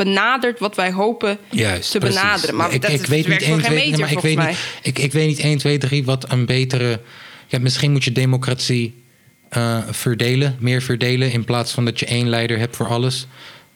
benadert 0.06 0.60
wat 0.60 0.76
wij 0.76 0.92
hopen 0.92 1.38
Juist, 1.50 1.92
te 1.92 1.98
precies. 1.98 2.22
benaderen. 2.22 2.56
Maar 2.56 2.74
ik, 2.74 2.82
dat 2.82 2.92
ik 2.92 3.06
weet 3.06 3.28
niet 3.28 3.44
voor 3.44 3.54
1, 3.54 3.62
geen 3.62 3.72
2, 3.72 3.86
meter, 3.86 4.00
maar 4.00 4.12
ik 4.12 4.20
weet, 4.20 4.36
mij. 4.36 4.48
niet, 4.48 4.60
ik, 4.82 5.00
ik 5.00 5.12
weet 5.12 5.28
niet 5.28 5.40
1, 5.40 5.58
2, 5.58 5.78
3 5.78 6.06
wat 6.06 6.32
een 6.32 6.46
betere... 6.46 7.02
Ja, 7.48 7.60
misschien 7.60 7.92
moet 7.92 8.04
je 8.04 8.12
democratie 8.12 9.04
eh, 9.50 9.78
verdelen, 9.90 10.56
meer 10.60 10.82
verdelen... 10.82 11.32
in 11.32 11.46
plaats 11.46 11.72
van 11.72 11.86
dat 11.86 12.00
je 12.00 12.06
één 12.06 12.30
leider 12.30 12.58
hebt 12.58 12.76
voor 12.76 12.88
alles. 12.88 13.28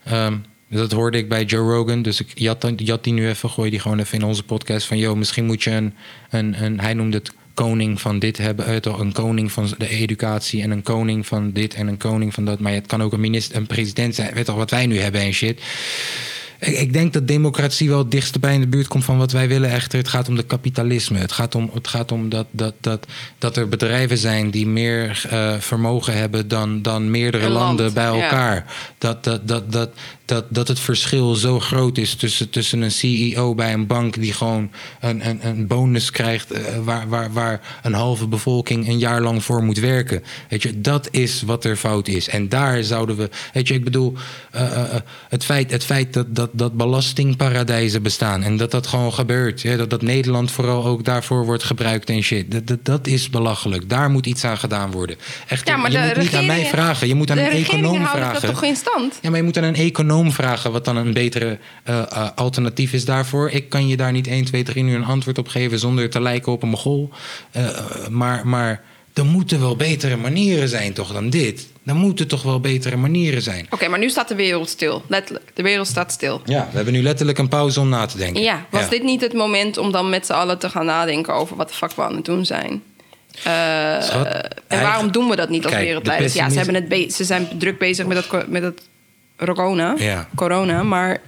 Ehm, 0.03 0.37
dat 0.69 0.91
hoorde 0.91 1.17
ik 1.17 1.29
bij 1.29 1.43
Joe 1.43 1.71
Rogan, 1.73 2.01
dus 2.01 2.19
ik 2.19 2.27
jat, 2.33 3.03
die 3.03 3.13
nu 3.13 3.27
even... 3.27 3.49
gooi 3.49 3.69
die 3.69 3.79
gewoon 3.79 3.99
even 3.99 4.17
in 4.17 4.25
onze 4.25 4.43
podcast 4.43 4.87
van... 4.87 4.97
yo, 4.97 5.15
misschien 5.15 5.45
moet 5.45 5.63
je 5.63 5.71
een, 5.71 5.93
een, 6.29 6.63
een 6.63 6.79
hij 6.79 6.93
noemde 6.93 7.17
het 7.17 7.31
koning 7.53 8.01
van 8.01 8.19
dit 8.19 8.37
hebben... 8.37 8.65
eh, 8.65 8.75
toch, 8.75 8.99
een 8.99 9.11
koning 9.11 9.51
van 9.51 9.73
de 9.77 9.89
educatie 9.89 10.61
en 10.61 10.71
een 10.71 10.83
koning 10.83 11.27
van 11.27 11.51
dit 11.51 11.73
en 11.73 11.87
een 11.87 11.97
koning 11.97 12.33
van 12.33 12.45
dat... 12.45 12.59
maar 12.59 12.73
het 12.73 12.87
kan 12.87 13.03
ook 13.03 13.13
een 13.13 13.19
minister, 13.19 13.55
een 13.55 13.67
president 13.67 14.15
zijn... 14.15 14.33
weet 14.33 14.45
toch 14.45 14.55
wat 14.55 14.71
wij 14.71 14.85
nu 14.85 14.99
hebben 14.99 15.21
en 15.21 15.33
shit... 15.33 15.61
Ik, 16.63 16.77
ik 16.77 16.93
denk 16.93 17.13
dat 17.13 17.27
democratie 17.27 17.89
wel 17.89 17.97
het 17.97 18.11
dichtst 18.11 18.39
bij 18.39 18.53
in 18.53 18.61
de 18.61 18.67
buurt 18.67 18.87
komt 18.87 19.03
van 19.03 19.17
wat 19.17 19.31
wij 19.31 19.47
willen. 19.47 19.69
Echter, 19.69 19.99
het 19.99 20.07
gaat 20.07 20.27
om 20.27 20.35
de 20.35 20.43
kapitalisme. 20.43 21.17
Het 21.17 21.31
gaat 21.31 21.55
om, 21.55 21.69
het 21.73 21.87
gaat 21.87 22.11
om 22.11 22.29
dat, 22.29 22.47
dat, 22.51 22.73
dat, 22.79 23.07
dat 23.37 23.57
er 23.57 23.69
bedrijven 23.69 24.17
zijn 24.17 24.51
die 24.51 24.67
meer 24.67 25.25
eh, 25.29 25.53
vermogen 25.59 26.17
hebben 26.17 26.47
dan, 26.47 26.81
dan 26.81 27.11
meerdere 27.11 27.49
land, 27.49 27.65
landen 27.65 27.93
bij 27.93 28.03
ja. 28.03 28.23
elkaar. 28.23 28.65
Dat, 28.97 29.23
dat, 29.23 29.47
dat, 29.47 29.71
dat, 29.71 29.89
dat, 30.25 30.45
dat 30.49 30.67
het 30.67 30.79
verschil 30.79 31.35
zo 31.35 31.59
groot 31.59 31.97
is 31.97 32.15
tussen, 32.15 32.49
tussen 32.49 32.81
een 32.81 32.91
CEO 32.91 33.55
bij 33.55 33.73
een 33.73 33.87
bank 33.87 34.13
die 34.13 34.33
gewoon 34.33 34.71
een, 34.99 35.29
een, 35.29 35.47
een 35.47 35.67
bonus 35.67 36.11
krijgt 36.11 36.51
eh, 36.51 36.61
waar, 36.83 37.09
waar, 37.09 37.33
waar 37.33 37.79
een 37.83 37.93
halve 37.93 38.27
bevolking 38.27 38.87
een 38.87 38.99
jaar 38.99 39.21
lang 39.21 39.43
voor 39.43 39.63
moet 39.63 39.79
werken. 39.79 40.23
Weet 40.49 40.61
je, 40.61 40.81
dat 40.81 41.07
is 41.11 41.41
wat 41.41 41.63
er 41.63 41.75
fout 41.75 42.07
is. 42.07 42.27
En 42.27 42.49
daar 42.49 42.83
zouden 42.83 43.15
we. 43.15 43.29
Weet 43.53 43.67
je, 43.67 43.73
ik 43.73 43.83
bedoel, 43.83 44.13
eh, 44.51 44.95
het 45.29 45.43
feit, 45.43 45.71
het 45.71 45.83
feit 45.83 46.13
dat, 46.13 46.35
dat, 46.35 46.49
dat 46.55 46.73
belastingparadijzen 46.73 48.01
bestaan 48.01 48.43
en 48.43 48.57
dat 48.57 48.71
dat 48.71 48.87
gewoon 48.87 49.13
gebeurt. 49.13 49.77
Dat, 49.77 49.89
dat 49.89 50.01
Nederland 50.01 50.51
vooral 50.51 50.85
ook 50.85 51.03
daarvoor 51.05 51.45
wordt 51.45 51.63
gebruikt 51.63 52.09
en 52.09 52.21
shit. 52.21 52.51
Dat, 52.51 52.67
dat, 52.67 52.85
dat 52.85 53.07
is 53.07 53.29
belachelijk. 53.29 53.89
Daar 53.89 54.09
moet 54.09 54.25
iets 54.25 54.43
aan 54.43 54.57
gedaan 54.57 54.91
worden. 54.91 55.15
Echt, 55.47 55.67
Ja, 55.67 55.77
maar 55.77 55.91
je 55.91 55.97
de 55.97 56.03
moet 56.05 56.17
niet 56.17 56.35
aan 56.35 56.45
mij 56.45 56.65
vragen. 56.65 57.07
Je 57.07 57.15
moet 57.15 57.31
aan 57.31 57.37
een 57.37 57.49
econoom 57.49 58.05
vragen. 58.05 58.41
dat 58.41 58.51
toch 58.51 58.63
in 58.63 58.75
stand? 58.75 59.19
Ja, 59.21 59.29
maar 59.29 59.39
je 59.39 59.45
moet 59.45 59.57
aan 59.57 59.63
een 59.63 59.75
econoom 59.75 60.31
vragen 60.31 60.71
wat 60.71 60.85
dan 60.85 60.97
een 60.97 61.13
betere 61.13 61.57
eh, 61.83 61.99
eh, 61.99 62.29
alternatief 62.35 62.93
is 62.93 63.05
daarvoor. 63.05 63.49
Ik 63.49 63.69
kan 63.69 63.87
je 63.87 63.97
daar 63.97 64.11
niet 64.11 64.27
1, 64.27 64.45
2, 64.45 64.63
3 64.63 64.83
nu 64.83 64.95
een 64.95 65.05
antwoord 65.05 65.37
op 65.37 65.47
geven 65.47 65.79
zonder 65.79 66.09
te 66.09 66.21
lijken 66.21 66.51
op 66.51 66.63
een 66.63 66.69
mogol. 66.69 67.09
Eh, 67.51 67.67
maar, 68.09 68.47
maar 68.47 68.81
er 69.13 69.25
moeten 69.25 69.59
wel 69.59 69.75
betere 69.75 70.17
manieren 70.17 70.69
zijn 70.69 70.93
toch 70.93 71.13
dan 71.13 71.29
dit? 71.29 71.67
Er 71.85 71.95
moeten 71.95 72.27
toch 72.27 72.43
wel 72.43 72.59
betere 72.59 72.95
manieren 72.95 73.41
zijn. 73.41 73.67
Oké, 73.69 73.87
maar 73.87 73.99
nu 73.99 74.09
staat 74.09 74.27
de 74.27 74.35
wereld 74.35 74.69
stil. 74.69 75.03
Letterlijk. 75.07 75.51
De 75.53 75.63
wereld 75.63 75.87
staat 75.87 76.11
stil. 76.11 76.41
Ja, 76.45 76.67
we 76.69 76.75
hebben 76.75 76.93
nu 76.93 77.01
letterlijk 77.03 77.37
een 77.37 77.47
pauze 77.47 77.79
om 77.79 77.89
na 77.89 78.05
te 78.05 78.17
denken. 78.17 78.41
Ja, 78.41 78.65
was 78.69 78.89
dit 78.89 79.03
niet 79.03 79.21
het 79.21 79.33
moment 79.33 79.77
om 79.77 79.91
dan 79.91 80.09
met 80.09 80.25
z'n 80.25 80.33
allen 80.33 80.59
te 80.59 80.69
gaan 80.69 80.85
nadenken 80.85 81.33
over 81.33 81.55
wat 81.55 81.67
de 81.67 81.73
fuck 81.75 81.91
we 81.91 82.01
aan 82.01 82.15
het 82.15 82.25
doen 82.25 82.45
zijn? 82.45 82.83
Eh, 83.43 83.43
Schat, 84.01 84.25
en 84.25 84.49
eigen- 84.67 84.87
waarom 84.89 85.11
doen 85.11 85.29
we 85.29 85.35
dat 85.35 85.49
niet 85.49 85.63
als 85.63 85.73
Kijk, 85.73 85.85
wereldleiders? 85.85 86.33
de 86.33 86.39
Ja, 86.39 86.49
ze, 86.49 86.57
hebben 86.57 86.89
het 86.89 87.13
ze 87.13 87.23
zijn 87.23 87.47
druk 87.57 87.77
bezig 87.79 88.05
met 88.05 88.23
dat, 88.29 88.47
met 88.47 88.61
dat 88.61 88.81
corona, 89.37 89.95
Ja. 89.97 90.27
corona. 90.35 90.83
Maar 90.83 91.21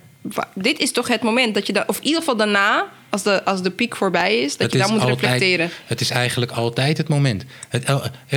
dit 0.53 0.79
is 0.79 0.91
toch 0.91 1.07
het 1.07 1.21
moment 1.21 1.53
dat 1.53 1.67
je... 1.67 1.73
Da- 1.73 1.83
of 1.87 1.97
in 1.97 2.03
ieder 2.03 2.19
geval 2.19 2.35
daarna, 2.37 2.85
als 3.15 3.23
de, 3.23 3.45
als 3.45 3.61
de 3.61 3.71
piek 3.71 3.95
voorbij 3.95 4.39
is... 4.39 4.51
dat 4.57 4.61
Het 4.61 4.71
je 4.71 4.77
dan 4.77 4.91
moet 4.91 4.99
altijd- 5.01 5.19
reflecteren. 5.21 5.69
Het 5.85 6.01
is 6.01 6.09
eigenlijk 6.09 6.51
altijd 6.51 6.97
het 6.97 7.07
moment. 7.07 7.45
Het, 7.69 7.85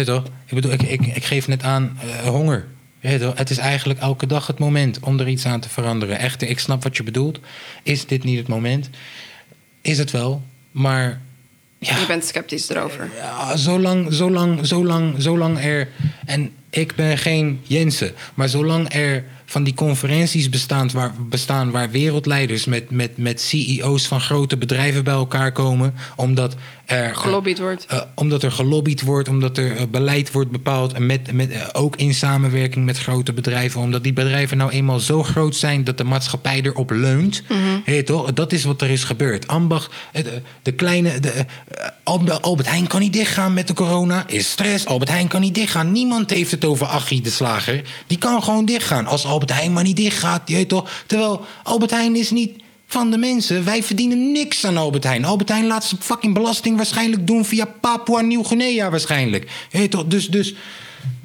toch? 0.07 0.24
Ik 0.47 0.55
bedoel, 0.55 0.72
ik, 0.72 0.83
ik, 0.83 1.07
ik 1.07 1.24
geef 1.24 1.49
net 1.49 1.62
aan 1.62 1.99
eh, 2.03 2.29
honger. 2.29 2.66
Toch? 3.20 3.39
Het 3.39 3.51
is 3.51 3.59
eigenlijk 3.59 4.01
elke 4.01 4.26
dag 4.26 4.47
het 4.47 4.59
moment 4.59 4.99
om 5.01 5.20
er 5.20 5.29
iets 5.29 5.47
aan 5.47 5.61
te 5.61 5.68
veranderen. 5.68 6.18
Echter, 6.18 6.49
ik 6.49 6.59
snap 6.59 6.83
wat 6.83 6.97
je 6.97 7.03
bedoelt. 7.03 7.39
Is 7.83 8.07
dit 8.07 8.24
niet 8.24 8.39
het 8.39 8.49
moment? 8.49 8.91
Is 9.81 9.99
het 9.99 10.11
wel, 10.11 10.43
maar 10.70 11.20
ja, 11.79 11.99
Je 11.99 12.07
bent 12.07 12.24
sceptisch 12.24 12.68
erover. 12.68 13.11
ja, 13.16 13.57
zolang, 13.57 14.07
zolang, 14.11 14.66
zolang, 14.66 15.14
zolang 15.18 15.59
er. 15.64 15.89
En 16.26 16.51
ik 16.70 16.95
ben 16.95 17.18
geen 17.18 17.61
Jensen, 17.62 18.12
maar 18.35 18.49
zolang 18.49 18.95
er 18.95 19.24
van 19.51 19.62
die 19.62 19.74
conferenties 19.74 20.49
bestaan 20.49 20.90
waar, 20.92 21.12
bestaan 21.18 21.70
waar 21.70 21.90
wereldleiders 21.90 22.64
met, 22.64 22.90
met, 22.90 23.16
met 23.16 23.40
CEO's 23.40 24.07
van 24.07 24.20
grote 24.20 24.57
bedrijven 24.57 25.05
bij 25.05 25.14
elkaar 25.14 25.53
komen, 25.53 25.94
omdat 26.16 26.57
er. 26.89 27.14
Gelobbyd 27.16 27.59
wordt. 27.59 27.84
eh, 27.89 28.01
omdat 28.14 28.43
er 28.43 28.53
gelobbyd 28.53 29.03
wordt, 29.03 29.28
omdat 29.28 29.59
er 29.59 29.76
eh, 29.76 29.82
beleid 29.91 30.32
wordt 30.32 30.51
bepaald. 30.51 30.93
En 30.93 31.07
met, 31.07 31.32
met, 31.32 31.51
eh, 31.51 31.62
ook 31.72 31.97
in 31.97 32.14
samenwerking 32.14 32.84
met 32.84 32.99
grote 32.99 33.32
bedrijven. 33.32 33.80
Omdat 33.80 34.03
die 34.03 34.12
bedrijven 34.12 34.57
nou 34.57 34.70
eenmaal 34.70 34.99
zo 35.01 35.22
groot 35.22 35.57
zijn 35.57 35.84
dat 35.84 35.99
de 35.99 36.05
maatschappij 36.05 36.61
erop 36.62 36.91
leunt. 36.91 37.43
Hey, 37.84 38.03
toch? 38.03 38.32
Dat 38.32 38.53
is 38.53 38.64
wat 38.64 38.82
er 38.82 38.91
is 38.91 39.05
gebeurd. 39.05 39.47
Ambach, 39.49 39.91
eh, 40.12 40.24
de, 40.24 40.43
de 40.62 40.72
kleine. 40.72 41.20
De, 41.20 41.30
eh, 41.30 41.45
Albert 42.03 42.43
Albert 42.43 42.68
Heijn 42.68 42.86
kan 42.86 43.01
niet 43.01 43.12
dichtgaan 43.12 43.55
met 43.55 43.66
de 43.66 43.74
corona. 43.74 44.24
Is 44.26 44.51
stress. 44.51 44.86
Albert 44.86 45.11
Heijn 45.11 45.28
kan 45.28 45.41
niet 45.41 45.55
dichtgaan. 45.55 45.93
Niemand 45.93 46.30
heeft 46.30 46.51
het 46.51 46.64
over 46.64 46.86
Achie 46.86 47.20
de 47.20 47.30
Slager. 47.30 47.82
Die 48.07 48.18
kan 48.18 48.43
gewoon 48.43 48.64
dichtgaan. 48.64 49.07
Als 49.07 49.24
Albert 49.24 49.53
Heijn 49.53 49.72
maar 49.72 49.82
niet 49.84 49.97
dichtgaat. 49.97 50.43
Je 50.49 50.55
weet 50.55 50.68
toch? 50.68 50.91
Terwijl 51.07 51.45
Albert 51.62 51.91
Heijn 51.91 52.16
is 52.16 52.30
niet 52.30 52.62
van 52.91 53.11
de 53.11 53.18
mensen. 53.18 53.64
Wij 53.64 53.82
verdienen 53.82 54.32
niks 54.32 54.64
aan 54.64 54.76
Albert 54.76 55.05
Heijn. 55.05 55.24
Albert 55.24 55.49
Heijn 55.49 55.66
laat 55.66 55.84
zijn 55.84 56.01
fucking 56.01 56.34
belasting 56.34 56.76
waarschijnlijk 56.76 57.26
doen 57.26 57.45
via 57.45 57.64
Papua 57.80 58.20
Nieuw-Guinea 58.20 58.91
waarschijnlijk. 58.91 59.51
Je 59.70 59.78
weet 59.78 59.91
toch? 59.91 60.07
Dus, 60.07 60.28
dus 60.28 60.55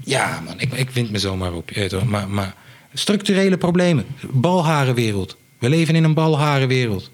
ja, 0.04 0.42
man, 0.46 0.60
ik, 0.60 0.74
ik 0.74 0.90
wind 0.90 1.12
me 1.12 1.20
zomaar 1.20 1.54
op. 1.54 1.70
Je 1.70 1.80
weet 1.80 1.90
toch? 1.90 2.06
Maar, 2.06 2.30
maar 2.30 2.56
Structurele 2.94 3.58
problemen. 3.58 4.06
Balharenwereld. 4.32 5.38
We 5.60 5.70
leven 5.70 5.96
in 5.96 6.04
een 6.04 6.14
balharenwereld. 6.14 7.12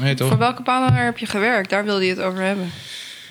Nee, 0.00 0.14
toch? 0.14 0.28
Voor 0.28 0.38
welke 0.38 0.62
balharen 0.62 1.04
heb 1.04 1.18
je 1.18 1.26
gewerkt? 1.26 1.70
Daar 1.70 1.84
wilde 1.84 2.04
je 2.04 2.10
het 2.10 2.20
over 2.20 2.42
hebben. 2.42 2.70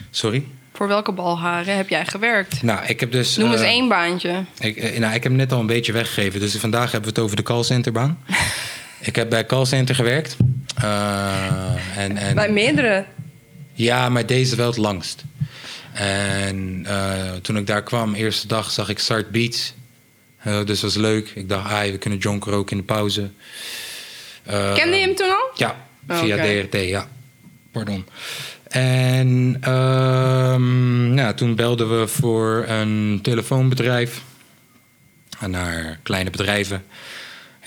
Sorry? 0.09 0.43
Voor 0.73 0.87
welke 0.87 1.11
balharen 1.11 1.75
heb 1.75 1.89
jij 1.89 2.05
gewerkt? 2.05 2.63
Nou, 2.63 2.85
ik 2.85 2.99
heb 2.99 3.11
dus... 3.11 3.37
Noem 3.37 3.51
eens 3.51 3.61
eh, 3.61 3.67
één 3.67 3.87
baantje. 3.87 4.43
Ik, 4.59 4.77
eh, 4.77 4.99
nou, 4.99 5.13
ik 5.13 5.23
heb 5.23 5.31
hem 5.31 5.35
net 5.35 5.51
al 5.51 5.59
een 5.59 5.65
beetje 5.65 5.91
weggegeven. 5.91 6.39
Dus 6.39 6.55
vandaag 6.55 6.91
hebben 6.91 7.09
we 7.09 7.15
het 7.15 7.19
over 7.25 7.35
de 7.35 7.43
callcenterbaan. 7.43 8.19
ik 8.99 9.15
heb 9.15 9.29
bij 9.29 9.45
callcenter 9.45 9.95
gewerkt. 9.95 10.37
Eh, 10.81 11.97
en, 11.97 12.17
en, 12.17 12.35
Bij 12.35 12.51
meerdere. 12.51 13.05
Ja, 13.73 14.09
maar 14.09 14.25
deze 14.25 14.55
wel 14.55 14.67
het 14.67 14.77
langst. 14.77 15.23
En 15.93 16.81
eh, 16.85 17.33
toen 17.41 17.57
ik 17.57 17.67
daar 17.67 17.83
kwam, 17.83 18.13
eerste 18.13 18.47
dag, 18.47 18.71
zag 18.71 18.89
ik 18.89 18.99
Start 18.99 19.29
Beats. 19.31 19.73
Eh, 20.37 20.57
dus 20.57 20.79
dat 20.79 20.93
was 20.93 20.95
leuk. 20.95 21.31
Ik 21.35 21.49
dacht, 21.49 21.71
ah, 21.71 21.81
we 21.81 21.97
kunnen 21.97 22.19
jonkeren 22.19 22.57
ook 22.57 22.71
in 22.71 22.77
de 22.77 22.83
pauze. 22.83 23.29
Kende 24.45 24.95
je 24.95 25.05
hem 25.05 25.15
toen 25.15 25.29
al? 25.29 25.49
Ja, 25.55 25.85
Oh, 26.09 26.19
via. 26.19 26.35
DRT, 26.35 26.73
ja. 26.73 27.07
Pardon. 27.71 28.05
En 28.67 29.59
nou, 31.13 31.33
toen 31.33 31.55
belden 31.55 31.99
we 31.99 32.07
voor 32.07 32.65
een 32.67 33.19
telefoonbedrijf. 33.21 34.21
En 35.39 35.51
naar 35.51 35.99
kleine 36.03 36.29
bedrijven. 36.29 36.83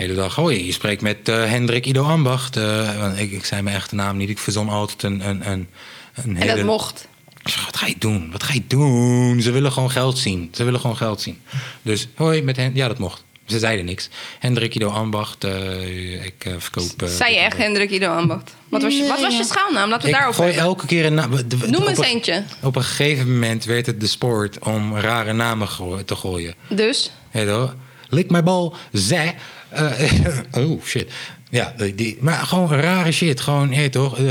Hele 0.01 0.15
dag, 0.15 0.35
hoi, 0.35 0.67
je 0.67 0.73
spreekt 0.73 1.03
met 1.03 1.29
eh, 1.29 1.45
Hendrik 1.45 1.87
Ido 1.87 2.05
Ambacht. 2.05 2.57
Eh, 2.57 3.19
ik, 3.21 3.33
ik 3.33 3.45
zei 3.45 3.63
mijn 3.63 3.77
echte 3.77 3.95
naam 3.95 4.17
niet. 4.17 4.29
Ik 4.29 4.39
verzon 4.39 4.69
altijd 4.69 5.03
een, 5.03 5.29
een, 5.29 5.51
een, 5.51 5.69
een 6.15 6.25
En 6.25 6.37
hele... 6.37 6.55
dat 6.55 6.65
mocht. 6.65 7.09
Ik 7.43 7.49
zeg, 7.49 7.65
wat 7.65 7.77
ga 7.77 7.87
je 7.87 7.95
doen? 7.99 8.29
Wat 8.33 8.43
ga 8.43 8.53
je 8.53 8.67
doen? 8.67 9.41
Ze 9.43 9.51
willen 9.51 9.73
gewoon 9.73 9.91
geld 9.91 10.19
zien. 10.19 10.49
Ze 10.55 10.65
willen 10.65 10.81
gewoon 10.81 10.97
geld 10.97 11.21
zien. 11.21 11.41
Dus 11.83 12.09
hoi, 12.15 12.43
met 12.43 12.57
hen. 12.57 12.71
Ja, 12.75 12.89
dat 12.89 12.99
mocht. 12.99 13.25
Ze 13.47 13.59
zeiden 13.59 13.85
niks. 13.85 14.09
Hendrik 14.39 14.75
Ido 14.75 14.89
Ambacht, 14.89 15.45
eh, 15.45 16.25
ik 16.25 16.45
eh, 16.45 16.53
verkoop... 16.59 17.09
Zei 17.09 17.35
je 17.35 17.39
echt 17.41 17.57
Hendrik 17.57 17.91
Ido 17.91 18.09
Ambacht? 18.15 18.55
Wat 18.69 18.83
was 18.83 18.97
je, 18.99 19.07
wat 19.07 19.21
was 19.21 19.37
je 19.37 19.45
schaalnaam? 19.45 19.89
Laten 19.91 20.03
we 20.05 20.09
ik 20.09 20.15
daarop 20.15 20.35
gooi 20.35 20.49
hebben. 20.49 20.67
elke 20.67 20.87
keer 20.87 21.05
een 21.05 21.15
naam. 21.15 21.31
Noem 21.67 21.87
eens 21.87 21.99
een- 21.99 22.05
eentje. 22.05 22.43
Op 22.63 22.77
een 22.77 22.85
gegeven 22.85 23.33
moment 23.33 23.65
werd 23.65 23.87
het 23.87 24.01
de 24.01 24.07
sport 24.07 24.59
om 24.59 24.97
rare 24.97 25.33
namen 25.33 25.69
te 26.05 26.17
gooien. 26.17 26.55
Dus? 26.69 27.11
Wel? 27.31 27.73
Lik 28.09 28.31
mijn 28.31 28.45
bal, 28.45 28.75
zij. 28.93 29.35
Eh, 29.71 30.09
oh 30.65 30.85
shit. 30.85 31.11
Ja, 31.51 31.75
die- 31.95 32.17
maar 32.21 32.35
gewoon 32.39 32.73
rare 32.73 33.13
shit. 33.13 33.41
Gewoon, 33.41 33.69
weet 33.69 33.93
toch? 33.93 34.19
eh, 34.19 34.25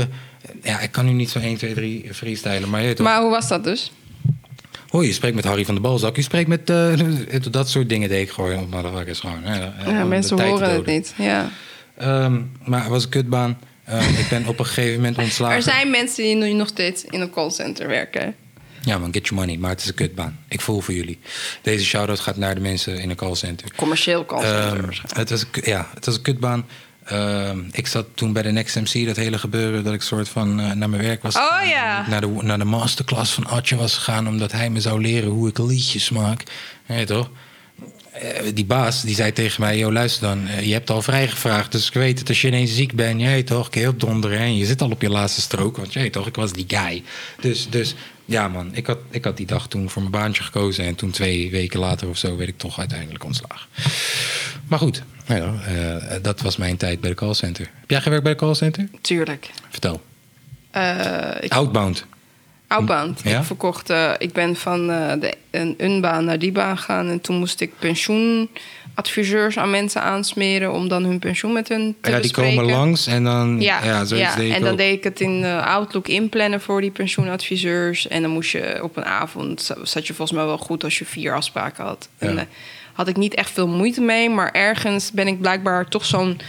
ja, 0.62 0.80
ik 0.80 0.92
kan 0.92 1.04
nu 1.04 1.12
niet 1.12 1.30
zo 1.30 1.38
1, 1.38 1.56
2, 1.56 1.74
3 1.74 2.08
freestylen, 2.14 2.70
maar 2.70 2.94
toch? 2.94 3.06
Maar 3.06 3.20
hoe 3.20 3.30
was 3.30 3.48
dat 3.48 3.64
dus? 3.64 3.92
Hoi, 4.88 5.06
je 5.06 5.12
spreekt 5.12 5.34
met 5.34 5.44
Harry 5.44 5.64
van 5.64 5.74
de 5.74 5.80
Balzak. 5.80 6.16
Je 6.16 6.22
spreekt 6.22 6.48
met... 6.48 6.70
eh, 6.70 6.92
dat 7.50 7.68
soort 7.68 7.88
dingen 7.88 8.08
deed 8.08 8.22
ik 8.22 8.30
gewoon. 8.30 8.68
Motherfuckers 8.68 9.20
gewoon. 9.20 9.40
Ja, 9.44 9.74
om 9.86 10.08
mensen 10.08 10.40
horen 10.40 10.70
het 10.74 10.86
niet. 10.86 11.14
Ja. 11.16 11.50
Ehm, 11.96 12.40
maar 12.64 12.80
het 12.80 12.88
was 12.90 13.04
een 13.04 13.08
kutbaan. 13.10 13.58
Eh, 13.84 14.18
ik 14.18 14.26
ben 14.28 14.46
op 14.46 14.58
een 14.58 14.64
gegeven 14.66 14.94
moment 14.96 15.18
ontslagen. 15.24 15.56
Er 15.56 15.62
zijn 15.62 15.90
mensen 15.90 16.24
die 16.24 16.34
nu 16.34 16.52
nog 16.52 16.68
steeds 16.68 17.04
in 17.04 17.20
een 17.20 17.30
callcenter 17.30 17.88
werken. 17.88 18.34
Ja 18.82 18.98
man, 18.98 19.12
get 19.12 19.26
your 19.28 19.42
money. 19.42 19.58
Maar 19.58 19.70
het 19.70 19.80
is 19.80 19.88
een 19.88 19.94
kutbaan. 19.94 20.38
Ik 20.48 20.60
voel 20.60 20.80
voor 20.80 20.94
jullie. 20.94 21.18
Deze 21.62 21.84
shout-out 21.84 22.20
gaat 22.20 22.36
naar 22.36 22.54
de 22.54 22.60
mensen 22.60 22.98
in 22.98 23.10
een 23.10 23.16
callcenter. 23.16 23.68
Commercieel 23.76 24.24
callcenter 24.24 24.82
waarschijnlijk. 24.82 25.16
het, 25.16 25.30
was, 25.30 25.44
ja, 25.64 25.88
het 25.94 26.06
was 26.06 26.14
een 26.16 26.22
kutbaan. 26.22 26.66
Ehm, 27.04 27.58
ik 27.72 27.86
zat 27.86 28.06
toen 28.14 28.32
bij 28.32 28.42
de 28.42 28.50
Next 28.50 28.76
MC, 28.76 29.06
dat 29.06 29.16
hele 29.16 29.38
gebeuren... 29.38 29.84
dat 29.84 29.92
ik 29.92 30.02
soort 30.02 30.28
van 30.28 30.60
eh, 30.60 30.72
naar 30.72 30.90
mijn 30.90 31.02
werk 31.02 31.22
was 31.22 31.36
Oh. 31.36 32.08
Naar 32.08 32.20
de, 32.20 32.38
naar 32.40 32.58
de 32.58 32.64
masterclass 32.64 33.32
van 33.32 33.46
Atje 33.46 33.76
was 33.76 33.94
gegaan... 33.94 34.28
omdat 34.28 34.52
hij 34.52 34.70
me 34.70 34.80
zou 34.80 35.00
leren 35.00 35.30
hoe 35.30 35.48
ik 35.48 35.58
liedjes 35.58 36.10
maak. 36.10 36.42
Ja, 36.86 37.04
toch? 37.04 37.30
Eh, 38.12 38.54
die 38.54 38.64
baas 38.64 39.02
die 39.02 39.14
zei 39.14 39.32
tegen 39.32 39.60
mij: 39.60 39.78
Yo, 39.78 39.92
luister 39.92 40.28
dan, 40.28 40.46
eh, 40.46 40.66
je 40.66 40.72
hebt 40.72 40.90
al 40.90 41.02
vrijgevraagd. 41.02 41.72
Dus 41.72 41.86
ik 41.86 41.94
weet 41.94 42.18
het, 42.18 42.28
als 42.28 42.40
je 42.40 42.48
ineens 42.48 42.74
ziek 42.74 42.94
bent, 42.94 43.20
jij 43.20 43.42
toch, 43.42 43.68
kun 43.68 43.80
je 43.80 43.88
opdonderen. 43.88 44.38
En 44.38 44.56
je 44.56 44.66
zit 44.66 44.82
al 44.82 44.90
op 44.90 45.02
je 45.02 45.10
laatste 45.10 45.40
strook. 45.40 45.76
Want 45.76 45.92
jij 45.92 46.10
toch, 46.10 46.26
ik 46.26 46.36
was 46.36 46.52
die 46.52 46.64
guy. 46.68 47.02
Dus, 47.40 47.68
dus 47.70 47.94
ja, 48.24 48.48
man, 48.48 48.74
ik 48.74 48.86
had, 48.86 48.98
ik 49.10 49.24
had 49.24 49.36
die 49.36 49.46
dag 49.46 49.68
toen 49.68 49.90
voor 49.90 50.02
mijn 50.02 50.22
baantje 50.22 50.42
gekozen. 50.42 50.84
En 50.84 50.94
toen 50.94 51.10
twee 51.10 51.50
weken 51.50 51.80
later 51.80 52.08
of 52.08 52.18
zo 52.18 52.36
werd 52.36 52.48
ik 52.48 52.58
toch 52.58 52.78
uiteindelijk 52.78 53.24
ontslagen. 53.24 53.68
Maar 54.68 54.78
goed, 54.78 55.02
nou 55.26 55.40
ja, 55.40 55.60
eh, 55.62 56.22
dat 56.22 56.40
was 56.40 56.56
mijn 56.56 56.76
tijd 56.76 57.00
bij 57.00 57.10
de 57.10 57.16
callcenter. 57.16 57.70
Heb 57.80 57.90
jij 57.90 58.00
gewerkt 58.00 58.24
bij 58.24 58.32
de 58.32 58.38
callcenter? 58.38 58.88
Tuurlijk. 59.00 59.50
Vertel. 59.68 60.02
Ik 61.40 61.52
Outbound. 61.52 62.06
Outbound. 62.70 63.20
Ja? 63.24 63.38
Ik 63.38 63.44
verkocht, 63.44 63.90
eh, 63.90 64.10
ik 64.18 64.32
ben 64.32 64.56
van 64.56 64.90
eh, 64.90 65.12
de, 65.20 65.34
een, 65.50 65.74
een 65.78 66.00
baan 66.00 66.24
naar 66.24 66.38
die 66.38 66.52
baan 66.52 66.78
gegaan. 66.78 67.08
En 67.08 67.20
toen 67.20 67.36
moest 67.38 67.60
ik 67.60 67.72
pensioenadviseurs 67.78 69.58
aan 69.58 69.70
mensen 69.70 70.02
aansmeren 70.02 70.72
om 70.72 70.88
dan 70.88 71.04
hun 71.04 71.18
pensioen 71.18 71.52
met 71.52 71.68
hun 71.68 71.96
te 72.00 72.10
Ja, 72.10 72.20
die 72.20 72.30
komen 72.32 72.64
langs 72.64 73.06
en 73.06 73.24
dan. 73.24 73.60
Ja, 73.60 73.84
Ja, 73.84 74.04
ja, 74.08 74.34
deed 74.34 74.52
en 74.54 74.60
dan 74.62 74.70
ook. 74.70 74.76
deed 74.78 74.96
ik 74.96 75.04
het 75.04 75.20
in 75.20 75.44
eh, 75.44 75.66
Outlook 75.66 76.08
inplannen 76.08 76.60
voor 76.60 76.80
die 76.80 76.90
pensioenadviseurs. 76.90 78.08
En 78.08 78.22
dan 78.22 78.30
moest 78.30 78.50
je 78.50 78.80
op 78.82 78.96
een 78.96 79.04
avond, 79.04 79.62
za- 79.62 79.76
zat 79.82 80.06
je 80.06 80.14
volgens 80.14 80.38
mij 80.38 80.46
wel 80.46 80.58
goed 80.58 80.84
als 80.84 80.98
je 80.98 81.04
vier 81.04 81.34
afspraken 81.34 81.84
had. 81.84 82.08
En 82.18 82.34
Ja. 82.34 82.46
had 82.92 83.08
ik 83.08 83.16
niet 83.16 83.34
echt 83.34 83.50
veel 83.50 83.68
moeite 83.68 84.00
mee, 84.00 84.30
maar 84.30 84.50
ergens 84.52 85.10
ben 85.12 85.26
ik 85.26 85.40
blijkbaar 85.40 85.88
toch 85.88 86.04
zo'n. 86.04 86.40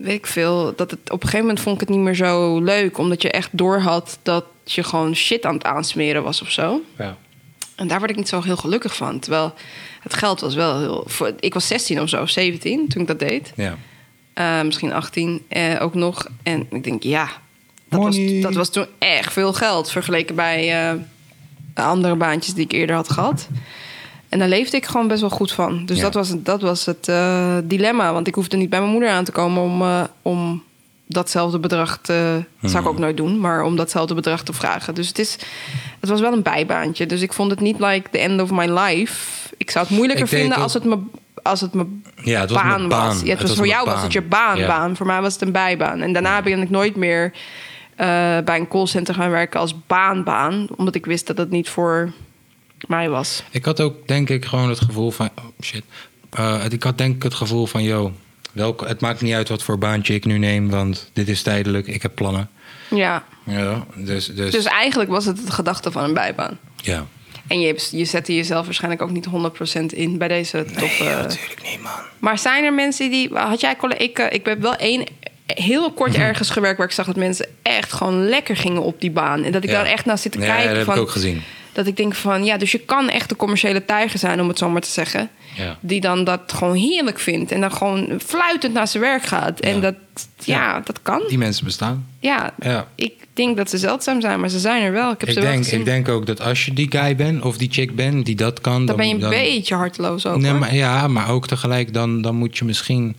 Weet 0.00 0.14
ik 0.14 0.26
veel, 0.26 0.72
dat 0.76 0.90
het 0.90 1.00
op 1.04 1.12
een 1.22 1.28
gegeven 1.28 1.46
moment 1.46 1.60
vond 1.60 1.74
ik 1.74 1.80
het 1.80 1.96
niet 1.96 2.04
meer 2.04 2.14
zo 2.14 2.60
leuk, 2.60 2.98
omdat 2.98 3.22
je 3.22 3.30
echt 3.30 3.48
doorhad 3.52 4.18
dat 4.22 4.44
je 4.64 4.82
gewoon 4.82 5.14
shit 5.14 5.44
aan 5.44 5.54
het 5.54 5.64
aansmeren 5.64 6.22
was 6.22 6.42
of 6.42 6.50
zo. 6.50 6.80
Ja. 6.98 7.16
En 7.74 7.88
daar 7.88 7.98
word 7.98 8.10
ik 8.10 8.16
niet 8.16 8.28
zo 8.28 8.42
heel 8.42 8.56
gelukkig 8.56 8.96
van. 8.96 9.18
Terwijl 9.18 9.54
het 10.00 10.14
geld 10.14 10.40
was 10.40 10.54
wel 10.54 10.78
heel. 10.78 11.04
Voor, 11.06 11.32
ik 11.40 11.54
was 11.54 11.66
16 11.66 12.00
of 12.00 12.08
zo, 12.08 12.26
17 12.26 12.88
toen 12.88 13.02
ik 13.02 13.08
dat 13.08 13.18
deed. 13.18 13.52
ja. 13.56 13.76
Eh, 14.34 14.62
misschien 14.62 14.92
18 14.92 15.44
eh, 15.48 15.76
ook 15.80 15.94
nog. 15.94 16.26
En 16.42 16.66
ik 16.70 16.84
denk, 16.84 17.02
ja, 17.02 17.28
dat 17.88 18.02
was, 18.02 18.18
dat 18.40 18.54
was 18.54 18.70
toen 18.70 18.86
echt 18.98 19.32
veel 19.32 19.52
geld 19.52 19.90
vergeleken 19.90 20.34
bij 20.34 20.90
eh, 20.90 20.98
andere 21.74 22.14
baantjes 22.14 22.54
die 22.54 22.64
ik 22.64 22.72
eerder 22.72 22.96
had 22.96 23.10
gehad. 23.10 23.48
En 24.32 24.38
daar 24.38 24.48
leefde 24.48 24.76
ik 24.76 24.86
gewoon 24.86 25.08
best 25.08 25.20
wel 25.20 25.30
goed 25.30 25.52
van. 25.52 25.84
Dus 25.86 25.96
Ja. 25.96 26.02
dat 26.02 26.14
was, 26.14 26.28
het- 26.28 26.44
dat 26.44 26.62
was 26.62 26.86
het 26.86 27.08
eh, 27.08 27.56
dilemma. 27.64 28.12
Want 28.12 28.26
ik 28.26 28.34
hoefde 28.34 28.56
niet 28.56 28.70
bij 28.70 28.78
mijn 28.80 28.92
moeder 28.92 29.10
aan 29.10 29.24
te 29.24 29.32
komen 29.32 29.62
om, 29.62 29.82
eh, 29.82 30.02
om 30.22 30.62
datzelfde 31.06 31.58
bedrag 31.58 31.98
te. 32.02 32.44
Dat 32.60 32.70
zou 32.70 32.82
ik 32.82 32.88
Hmm. 32.88 32.96
ook 32.98 33.02
nooit 33.02 33.16
doen, 33.16 33.40
maar 33.40 33.62
om 33.62 33.76
datzelfde 33.76 34.14
bedrag 34.14 34.42
te 34.42 34.52
vragen. 34.52 34.94
Dus 34.94 35.08
het, 35.08 35.18
is, 35.18 35.36
het 36.00 36.08
was 36.10 36.20
wel 36.20 36.32
een 36.32 36.42
bijbaantje. 36.42 37.06
Dus 37.06 37.20
ik 37.20 37.32
vond 37.32 37.50
het 37.50 37.60
niet 37.60 37.78
like 37.80 38.08
the 38.10 38.18
end 38.18 38.40
of 38.40 38.50
my 38.50 38.66
life. 38.78 39.28
Ik 39.56 39.70
zou 39.70 39.86
het 39.86 39.94
moeilijker 39.96 40.28
vinden 40.28 40.56
als 40.58 40.74
het 40.74 40.84
me. 40.84 40.98
Als 41.42 41.60
het 41.60 41.74
me 41.74 41.86
Ja, 42.22 42.40
het 42.40 42.50
was 42.50 42.62
baan, 42.62 42.68
mijn 42.76 42.88
baan. 42.88 43.06
was. 43.06 43.14
Ja, 43.14 43.20
het 43.20 43.28
Het 43.28 43.38
was 43.40 43.48
was 43.48 43.56
voor 43.58 43.66
mijn 43.66 43.78
jou 43.78 43.90
was 43.94 44.02
het 44.02 44.12
je 44.12 44.22
baan, 44.22 44.58
Ja. 44.58 44.66
baan. 44.66 44.96
Voor 44.96 45.06
mij 45.06 45.20
was 45.20 45.32
het 45.32 45.42
een 45.42 45.52
bijbaan. 45.52 46.00
En 46.00 46.12
daarna 46.12 46.42
ben 46.42 46.62
ik 46.62 46.70
nooit 46.70 46.96
meer 46.96 47.32
eh, 47.96 48.06
bij 48.44 48.58
een 48.58 48.68
callcenter 48.68 49.14
gaan 49.14 49.30
werken 49.30 49.60
als 49.60 49.74
baanbaan. 49.86 50.66
Omdat 50.76 50.94
ik 50.94 51.06
wist 51.06 51.26
dat 51.26 51.38
het 51.38 51.50
niet 51.50 51.68
voor 51.68 52.12
mij 52.88 53.08
was. 53.08 53.42
Ik 53.50 53.64
had 53.64 53.80
ook 53.80 54.08
denk 54.08 54.28
ik 54.30 54.44
gewoon 54.44 54.68
het 54.68 54.80
gevoel 54.80 55.10
van 55.10 55.30
oh, 55.38 55.44
shit. 55.64 55.82
Eh, 56.30 56.64
ik 56.68 56.82
had 56.82 56.98
denk 56.98 57.14
ik 57.16 57.22
het 57.22 57.34
gevoel 57.34 57.66
van 57.66 57.82
yo, 57.82 58.12
welke, 58.52 58.86
het 58.86 59.00
maakt 59.00 59.20
niet 59.20 59.34
uit 59.34 59.48
wat 59.48 59.62
voor 59.62 59.78
baantje 59.78 60.14
ik 60.14 60.24
nu 60.24 60.38
neem, 60.38 60.70
want 60.70 61.10
dit 61.12 61.28
is 61.28 61.42
tijdelijk. 61.42 61.86
Ik 61.86 62.02
heb 62.02 62.14
plannen. 62.14 62.50
Ja. 62.90 63.24
Ja, 63.44 63.86
dus, 63.94 64.26
dus, 64.26 64.50
Dus 64.50 64.64
eigenlijk 64.64 65.10
was 65.10 65.24
het 65.24 65.46
de 65.46 65.52
gedachte 65.52 65.90
van 65.90 66.04
een 66.04 66.14
bijbaan. 66.14 66.58
ja. 66.76 67.06
En 67.46 67.60
je, 67.60 67.88
je 67.90 68.04
zette 68.04 68.34
jezelf 68.34 68.64
waarschijnlijk 68.64 69.02
ook 69.02 69.10
niet 69.10 69.26
100% 69.26 69.84
in 69.86 70.18
bij 70.18 70.28
deze 70.28 70.64
top. 70.64 70.76
Nee, 70.76 71.08
eh, 71.08 71.16
natuurlijk 71.16 71.62
niet, 71.62 71.82
man. 71.82 71.92
Maar 72.18 72.38
zijn 72.38 72.64
er 72.64 72.72
mensen 72.74 73.10
die. 73.10 73.34
Had 73.34 73.60
jij 73.60 73.76
ik, 73.98 74.18
eh, 74.18 74.26
ik 74.32 74.46
heb 74.46 74.60
wel 74.60 74.74
één 74.76 75.06
heel 75.46 75.92
kort 75.92 76.12
Mhm. 76.12 76.20
ergens 76.20 76.50
gewerkt 76.50 76.78
waar 76.78 76.86
ik 76.86 76.92
zag 76.92 77.06
dat 77.06 77.16
mensen 77.16 77.46
echt 77.62 77.92
gewoon 77.92 78.28
lekker 78.28 78.56
gingen 78.56 78.82
op 78.82 79.00
die 79.00 79.10
baan. 79.10 79.42
En 79.44 79.52
dat 79.52 79.62
ik 79.64 79.70
Ja. 79.70 79.76
daar 79.76 79.92
echt 79.92 80.04
naar 80.04 80.18
zit 80.18 80.32
te 80.32 80.38
kijken. 80.38 80.66
dat 80.68 80.76
heb 80.76 80.84
van, 80.84 80.94
ik 80.94 81.00
ook 81.00 81.10
gezien. 81.10 81.42
Dat 81.72 81.86
ik 81.86 81.96
denk 81.96 82.14
van 82.14 82.44
ja, 82.44 82.56
dus 82.56 82.72
je 82.72 82.78
kan 82.78 83.08
echt 83.08 83.28
de 83.28 83.36
commerciële 83.36 83.84
tijger 83.84 84.18
zijn, 84.18 84.40
om 84.40 84.48
het 84.48 84.58
zo 84.58 84.70
maar 84.70 84.80
te 84.80 84.90
zeggen. 84.90 85.30
Ja. 85.56 85.78
Die 85.80 86.00
dan 86.00 86.24
dat 86.24 86.52
gewoon 86.52 86.74
heerlijk 86.74 87.18
vindt 87.18 87.52
en 87.52 87.60
dan 87.60 87.72
gewoon 87.72 88.20
fluitend 88.26 88.72
naar 88.74 88.88
zijn 88.88 89.02
werk 89.02 89.22
gaat. 89.22 89.60
En 89.60 89.74
Ja. 89.74 89.80
dat, 89.80 89.94
ja, 90.44 90.80
dat 90.84 91.02
kan. 91.02 91.22
Die 91.28 91.38
mensen 91.38 91.64
bestaan. 91.64 92.06
Ja, 92.20 92.54
Ja. 92.60 92.86
ik 92.94 93.12
denk 93.32 93.56
dat 93.56 93.70
ze 93.70 93.78
zeldzaam 93.78 94.20
zijn, 94.20 94.40
maar 94.40 94.48
ze 94.48 94.58
zijn 94.58 94.82
er 94.82 94.92
wel. 94.92 95.10
Ik 95.12 95.20
heb 95.20 95.28
Ik 95.28 95.34
ze 95.34 95.40
wel 95.40 95.50
denk, 95.50 95.64
gezien. 95.64 95.78
ik 95.78 95.84
denk 95.84 96.08
ook 96.08 96.26
dat 96.26 96.40
als 96.40 96.64
je 96.64 96.72
die 96.72 96.86
guy 96.90 97.16
bent 97.16 97.42
of 97.42 97.56
die 97.56 97.68
chick 97.72 97.94
bent 97.96 98.26
die 98.26 98.34
dat 98.34 98.60
kan, 98.60 98.86
dan 98.86 98.96
ben 98.96 99.08
je 99.08 99.14
een 99.14 99.20
dan, 99.20 99.30
beetje 99.30 99.74
harteloos 99.74 100.26
ook. 100.26 100.40
Nee, 100.40 100.50
hoor. 100.50 100.60
maar, 100.60 100.74
ja, 100.74 101.08
maar 101.08 101.30
ook 101.30 101.46
tegelijk 101.46 101.92
dan, 101.94 102.22
dan 102.22 102.34
moet 102.34 102.58
je 102.58 102.64
misschien 102.64 103.16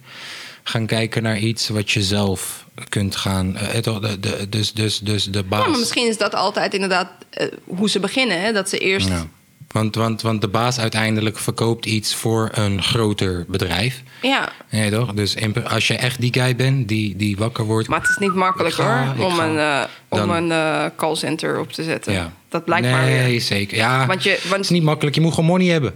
gaan 0.64 0.86
kijken 0.86 1.24
naar 1.24 1.38
iets 1.40 1.70
wat 1.70 1.92
je 1.92 2.02
zelf 2.02 2.66
kunt 2.90 3.16
gaan. 3.16 3.58
eh, 3.58 3.80
toch, 3.80 4.00
de, 4.00 4.20
de, 4.20 4.50
dus, 4.50 4.74
dus, 4.74 5.00
dus 5.00 5.24
de 5.26 5.44
baas. 5.44 5.64
Ja, 5.64 5.70
maar 5.70 5.80
misschien 5.80 6.08
is 6.08 6.18
dat 6.18 6.36
altijd 6.36 6.74
inderdaad 6.74 7.08
eh, 7.30 7.48
hoe 7.64 7.90
ze 7.90 8.00
beginnen. 8.00 8.42
Hè? 8.42 8.52
Dat 8.52 8.70
ze 8.70 8.78
eerst 8.78 9.08
Ja. 9.08 9.26
Want, 9.72 9.96
want, 9.96 10.22
want 10.22 10.42
de 10.42 10.48
baas 10.48 10.80
uiteindelijk 10.80 11.38
verkoopt 11.38 11.86
iets 11.86 12.16
voor 12.16 12.50
een 12.54 12.84
groter 12.84 13.46
bedrijf. 13.48 14.02
ja. 14.22 14.52
Ja, 14.70 14.90
toch? 14.90 15.14
Dus 15.14 15.36
als 15.68 15.88
je 15.88 15.94
echt 15.96 16.22
die 16.22 16.34
guy 16.34 16.56
bent 16.56 16.88
die, 16.88 17.16
die 17.16 17.38
wakker 17.38 17.64
wordt. 17.66 17.88
Maar 17.88 18.00
het 18.02 18.10
is 18.10 18.18
niet 18.18 18.34
makkelijk 18.34 18.76
ga- 18.76 19.14
hoor, 19.16 19.26
om 19.26 19.34
ga. 19.34 19.46
een, 19.48 19.58
eh, 19.58 20.24
om 20.24 20.30
een 20.30 20.92
callcenter 20.96 21.60
op 21.60 21.72
te 21.72 21.84
zetten. 21.84 22.14
ja. 22.14 22.34
Dat 22.50 22.66
blijkt 22.66 22.88
maar 22.90 23.04
nee, 23.06 23.40
zeker. 23.40 23.78
Ja, 23.78 24.06
Want 24.06 24.24
je- 24.24 24.40
want- 24.42 24.52
het 24.52 24.60
is 24.64 24.70
niet 24.70 24.84
makkelijk. 24.84 25.16
Je 25.16 25.22
moet 25.22 25.34
gewoon 25.34 25.50
money 25.50 25.68
hebben. 25.68 25.94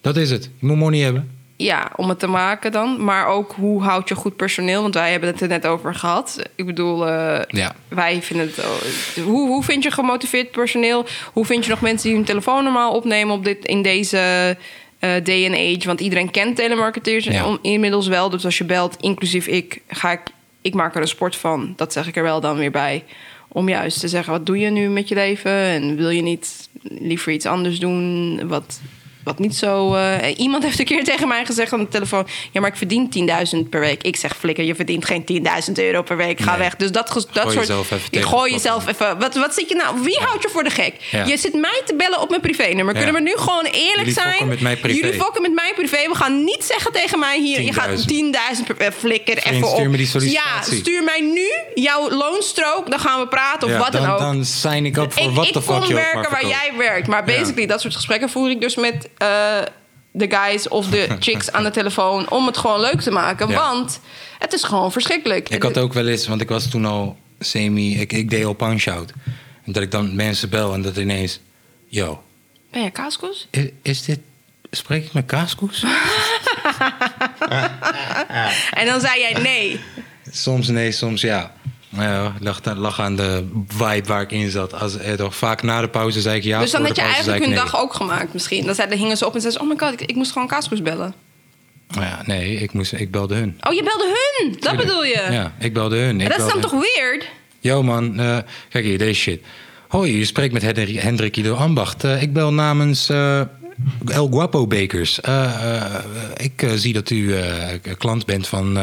Dat 0.00 0.16
is 0.16 0.30
het. 0.30 0.44
Je 0.58 0.66
moet 0.66 0.76
money 0.76 1.00
hebben. 1.00 1.30
Ja, 1.56 1.90
om 1.96 2.08
het 2.08 2.18
te 2.18 2.26
maken 2.26 2.72
dan. 2.72 3.04
Maar 3.04 3.26
ook 3.26 3.52
hoe 3.52 3.82
houd 3.82 4.08
je 4.08 4.14
goed 4.14 4.36
personeel? 4.36 4.82
Want 4.82 4.94
wij 4.94 5.10
hebben 5.10 5.28
het 5.28 5.40
er 5.40 5.48
net 5.48 5.66
over 5.66 5.94
gehad. 5.94 6.42
Ik 6.54 6.66
bedoel, 6.66 7.06
eh, 7.08 7.40
Ja. 7.48 7.74
wij 7.88 8.22
vinden 8.22 8.46
het. 8.46 8.58
oh, 8.58 9.24
hoe, 9.24 9.48
hoe 9.48 9.62
vind 9.64 9.82
je 9.82 9.90
gemotiveerd 9.90 10.50
personeel? 10.50 11.06
Hoe 11.32 11.44
vind 11.44 11.64
je 11.64 11.70
nog 11.70 11.80
mensen 11.80 12.06
die 12.08 12.16
hun 12.16 12.26
telefoon 12.26 12.64
normaal 12.64 12.92
opnemen 12.92 13.34
op 13.34 13.44
dit, 13.44 13.64
in 13.64 13.82
deze 13.82 14.18
eh, 14.98 15.10
day 15.24 15.44
and 15.46 15.54
age? 15.54 15.86
Want 15.86 16.00
iedereen 16.00 16.30
kent 16.30 16.56
telemarketeers 16.56 17.24
Ja. 17.24 17.58
inmiddels 17.62 18.06
wel. 18.06 18.30
Dus 18.30 18.44
als 18.44 18.58
je 18.58 18.64
belt, 18.64 18.96
inclusief 19.00 19.46
ik, 19.46 19.80
ga 19.88 20.12
ik, 20.12 20.20
ik 20.62 20.74
maak 20.74 20.94
er 20.94 21.00
een 21.00 21.08
sport 21.08 21.36
van. 21.36 21.72
Dat 21.76 21.92
zeg 21.92 22.06
ik 22.08 22.16
er 22.16 22.22
wel 22.22 22.40
dan 22.40 22.56
weer 22.56 22.70
bij. 22.70 23.04
Om 23.48 23.68
juist 23.68 24.00
te 24.00 24.08
zeggen, 24.08 24.32
wat 24.32 24.46
doe 24.46 24.58
je 24.58 24.70
nu 24.70 24.88
met 24.88 25.08
je 25.08 25.14
leven? 25.14 25.52
En 25.52 25.96
wil 25.96 26.10
je 26.10 26.22
niet 26.22 26.68
liever 26.82 27.32
iets 27.32 27.46
anders 27.46 27.78
doen? 27.78 28.40
Wat, 28.48 28.80
wat 29.24 29.38
niet 29.38 29.56
zo... 29.56 29.94
eh, 29.94 30.38
iemand 30.38 30.62
heeft 30.62 30.78
een 30.78 30.84
keer 30.84 31.04
tegen 31.04 31.28
mij 31.28 31.44
gezegd 31.44 31.72
aan 31.72 31.78
de 31.80 31.88
telefoon... 31.88 32.26
ja, 32.52 32.60
maar 32.60 32.70
ik 32.70 32.76
verdien 32.76 33.28
10.000 33.64 33.68
per 33.70 33.80
week. 33.80 34.02
Ik 34.02 34.16
zeg, 34.16 34.36
flikker, 34.36 34.64
je 34.64 34.74
verdient 34.74 35.04
geen 35.04 35.24
10.000 35.66 35.72
euro 35.74 36.02
per 36.02 36.16
week. 36.16 36.40
Ga 36.40 36.50
Nee. 36.50 36.58
weg. 36.58 36.76
Dus 36.76 36.92
dat, 36.92 37.06
dat 37.08 37.18
Gooi 37.42 37.54
soort... 37.54 37.66
jezelf 37.66 37.90
even 37.90 38.10
tegen 38.10 38.28
gooi 38.28 38.52
jezelf 38.52 38.86
even... 38.86 39.18
Wat, 39.18 39.34
wat 39.34 39.54
zit 39.54 39.68
je 39.68 39.74
nou... 39.74 40.00
Wie 40.02 40.18
houdt 40.20 40.42
je 40.42 40.48
voor 40.48 40.64
de 40.64 40.70
gek? 40.70 40.94
Ja. 41.10 41.24
Je 41.24 41.36
zit 41.36 41.54
mij 41.54 41.82
te 41.84 41.94
bellen 41.94 42.20
op 42.20 42.28
mijn 42.28 42.40
privénummer. 42.40 42.94
Ja. 42.96 43.02
Kunnen 43.02 43.22
we 43.22 43.28
nu 43.30 43.36
gewoon 43.36 43.64
eerlijk 43.64 43.96
Jullie 43.98 44.12
zijn? 44.12 44.28
fokken 44.30 44.48
met 44.48 44.60
mij 44.60 44.76
privé. 44.76 44.96
Jullie 45.06 45.20
fokken 45.20 45.42
met 45.42 45.52
mij 45.52 45.72
privé. 45.74 46.08
We 46.08 46.14
gaan 46.14 46.44
niet 46.44 46.64
zeggen 46.64 46.92
tegen 46.92 47.18
mij 47.18 47.40
hier... 47.40 47.60
je 47.62 47.72
gaat 47.72 47.88
10.000. 47.90 47.94
10.000 47.94 48.66
per... 48.66 48.76
eh, 48.86 48.92
Flikker 48.98 49.36
Vriend, 49.40 49.56
even 49.56 49.68
op. 49.68 49.74
stuur 49.74 49.90
me 49.90 49.96
die 49.96 50.06
Ja, 50.06 50.10
sollicitatie. 50.12 50.76
stuur 50.78 51.02
mij 51.04 51.20
nu 51.20 51.48
jouw 51.82 52.10
loonstrook. 52.10 52.90
Dan 52.90 52.98
gaan 52.98 53.20
we 53.20 53.28
praten 53.28 53.66
of 53.68 53.72
Ja, 53.74 53.78
wat 53.80 53.92
dan, 53.92 54.02
dan, 54.02 54.10
ook. 54.12 54.18
dan 54.18 54.44
sign 54.44 54.84
ik 54.84 54.96
op 54.96 55.12
voor 55.12 55.22
ik 55.22 55.30
wat 55.30 55.46
ik 55.46 55.52
de 55.52 55.62
fuck 55.62 55.70
kom 55.74 55.84
je 55.88 55.94
ook 55.94 56.00
werken 56.00 56.30
waar 56.30 56.46
jij 56.46 56.72
werkt. 56.78 57.06
Maar 57.06 57.24
basically, 57.24 57.66
dat 57.66 57.80
soort 57.80 57.94
gesprekken 57.94 58.28
voer 58.30 58.50
ik 58.50 58.60
dus 58.60 58.76
met 58.76 59.08
eh, 59.18 59.62
de 60.10 60.30
guys 60.30 60.68
of 60.68 60.86
de 60.86 61.16
chicks 61.18 61.52
aan 61.52 61.64
de 61.64 61.70
telefoon. 61.70 62.30
Om 62.30 62.46
het 62.46 62.56
gewoon 62.56 62.80
leuk 62.80 63.00
te 63.00 63.10
maken. 63.10 63.48
Ja. 63.48 63.54
Want 63.54 64.00
het 64.38 64.52
is 64.52 64.62
gewoon 64.62 64.92
verschrikkelijk. 64.92 65.48
Ik 65.48 65.62
had 65.62 65.78
ook 65.78 65.92
wel 65.92 66.06
eens, 66.06 66.26
want 66.26 66.40
ik 66.40 66.48
was 66.48 66.70
toen 66.70 66.84
al 66.84 67.16
semi... 67.38 68.00
Ik, 68.00 68.12
ik 68.12 68.30
deed 68.30 68.44
al 68.44 68.52
punch-out. 68.52 69.12
En 69.64 69.72
dat 69.72 69.82
ik 69.82 69.90
dan 69.90 70.14
mensen 70.14 70.48
bel 70.48 70.74
en 70.74 70.82
dat 70.82 70.96
ineens... 70.96 71.40
Yo, 71.86 72.22
Ben 72.70 72.82
je 72.82 72.90
kaaskoes? 72.90 73.48
is, 73.50 73.68
is 73.82 74.04
dit... 74.04 74.18
Spreek 74.70 75.04
ik 75.04 75.12
met 75.12 75.26
kaaskoes? 75.26 75.84
En 78.80 78.86
dan 78.86 79.00
zei 79.00 79.20
jij 79.20 79.32
nee. 79.42 79.80
soms 80.30 80.68
nee, 80.68 80.92
soms 80.92 81.20
ja. 81.20 81.54
Nou 81.94 82.08
ja, 82.08 82.32
lag, 82.40 82.60
lag 82.76 83.00
aan 83.00 83.16
de 83.16 83.48
vibe 83.68 84.06
waar 84.06 84.22
ik 84.22 84.30
in 84.30 84.50
zat. 84.50 84.80
Als, 84.80 84.96
eh, 84.96 85.12
toch, 85.12 85.36
vaak 85.36 85.62
na 85.62 85.80
de 85.80 85.88
pauze 85.88 86.20
zei 86.20 86.36
ik 86.36 86.42
ja. 86.42 86.60
dus 86.60 86.70
dan 86.70 86.84
had 86.84 86.96
je 86.96 87.02
eigenlijk 87.02 87.44
hun 87.44 87.54
dag 87.54 87.78
ook 87.78 87.94
gemaakt 87.94 88.32
misschien. 88.32 88.64
Dan, 88.64 88.74
zei, 88.74 88.88
dan 88.88 88.98
hingen 88.98 89.16
ze 89.16 89.26
op 89.26 89.34
en 89.34 89.40
zeiden 89.40 89.62
ze... 89.62 89.68
Oh 89.68 89.72
my 89.72 89.86
god, 89.86 90.00
ik, 90.00 90.08
ik 90.08 90.16
moest 90.16 90.32
gewoon 90.32 90.48
kaaskoes 90.48 90.82
bellen. 90.82 91.14
Ja, 91.88 92.22
nee, 92.24 92.54
ik, 92.54 92.72
moest, 92.72 92.92
ik 92.92 93.10
belde 93.10 93.34
hun. 93.34 93.58
Oh, 93.60 93.72
je 93.72 93.82
belde 93.82 94.04
hun. 94.04 94.52
Dat 94.52 94.60
Tuurlijk. 94.60 94.82
bedoel 94.82 95.04
je? 95.04 95.26
Ja, 95.30 95.52
ik 95.58 95.72
belde 95.72 95.96
hun. 95.96 96.20
Ik 96.20 96.28
dat 96.28 96.38
is 96.38 96.52
dan 96.52 96.60
toch 96.60 96.70
weird? 96.70 97.28
Yo 97.60 97.82
man, 97.82 98.20
eh, 98.20 98.38
kijk 98.68 98.84
hier, 98.84 98.98
deze 98.98 99.20
shit. 99.20 99.42
Hoi, 99.88 100.18
je 100.18 100.24
spreekt 100.24 100.52
met 100.52 100.62
Hendrik, 100.62 101.00
Hendrik 101.00 101.36
Ido 101.36 101.54
Ambacht. 101.54 102.04
Eh, 102.04 102.22
ik 102.22 102.32
bel 102.32 102.52
namens 102.52 103.08
El 103.08 104.28
Guapo 104.30 104.66
Bakers. 104.66 105.20
Ik 106.36 106.66
zie 106.74 106.92
dat 106.92 107.10
u 107.10 107.34
klant 107.98 108.26
bent 108.26 108.46
van 108.46 108.78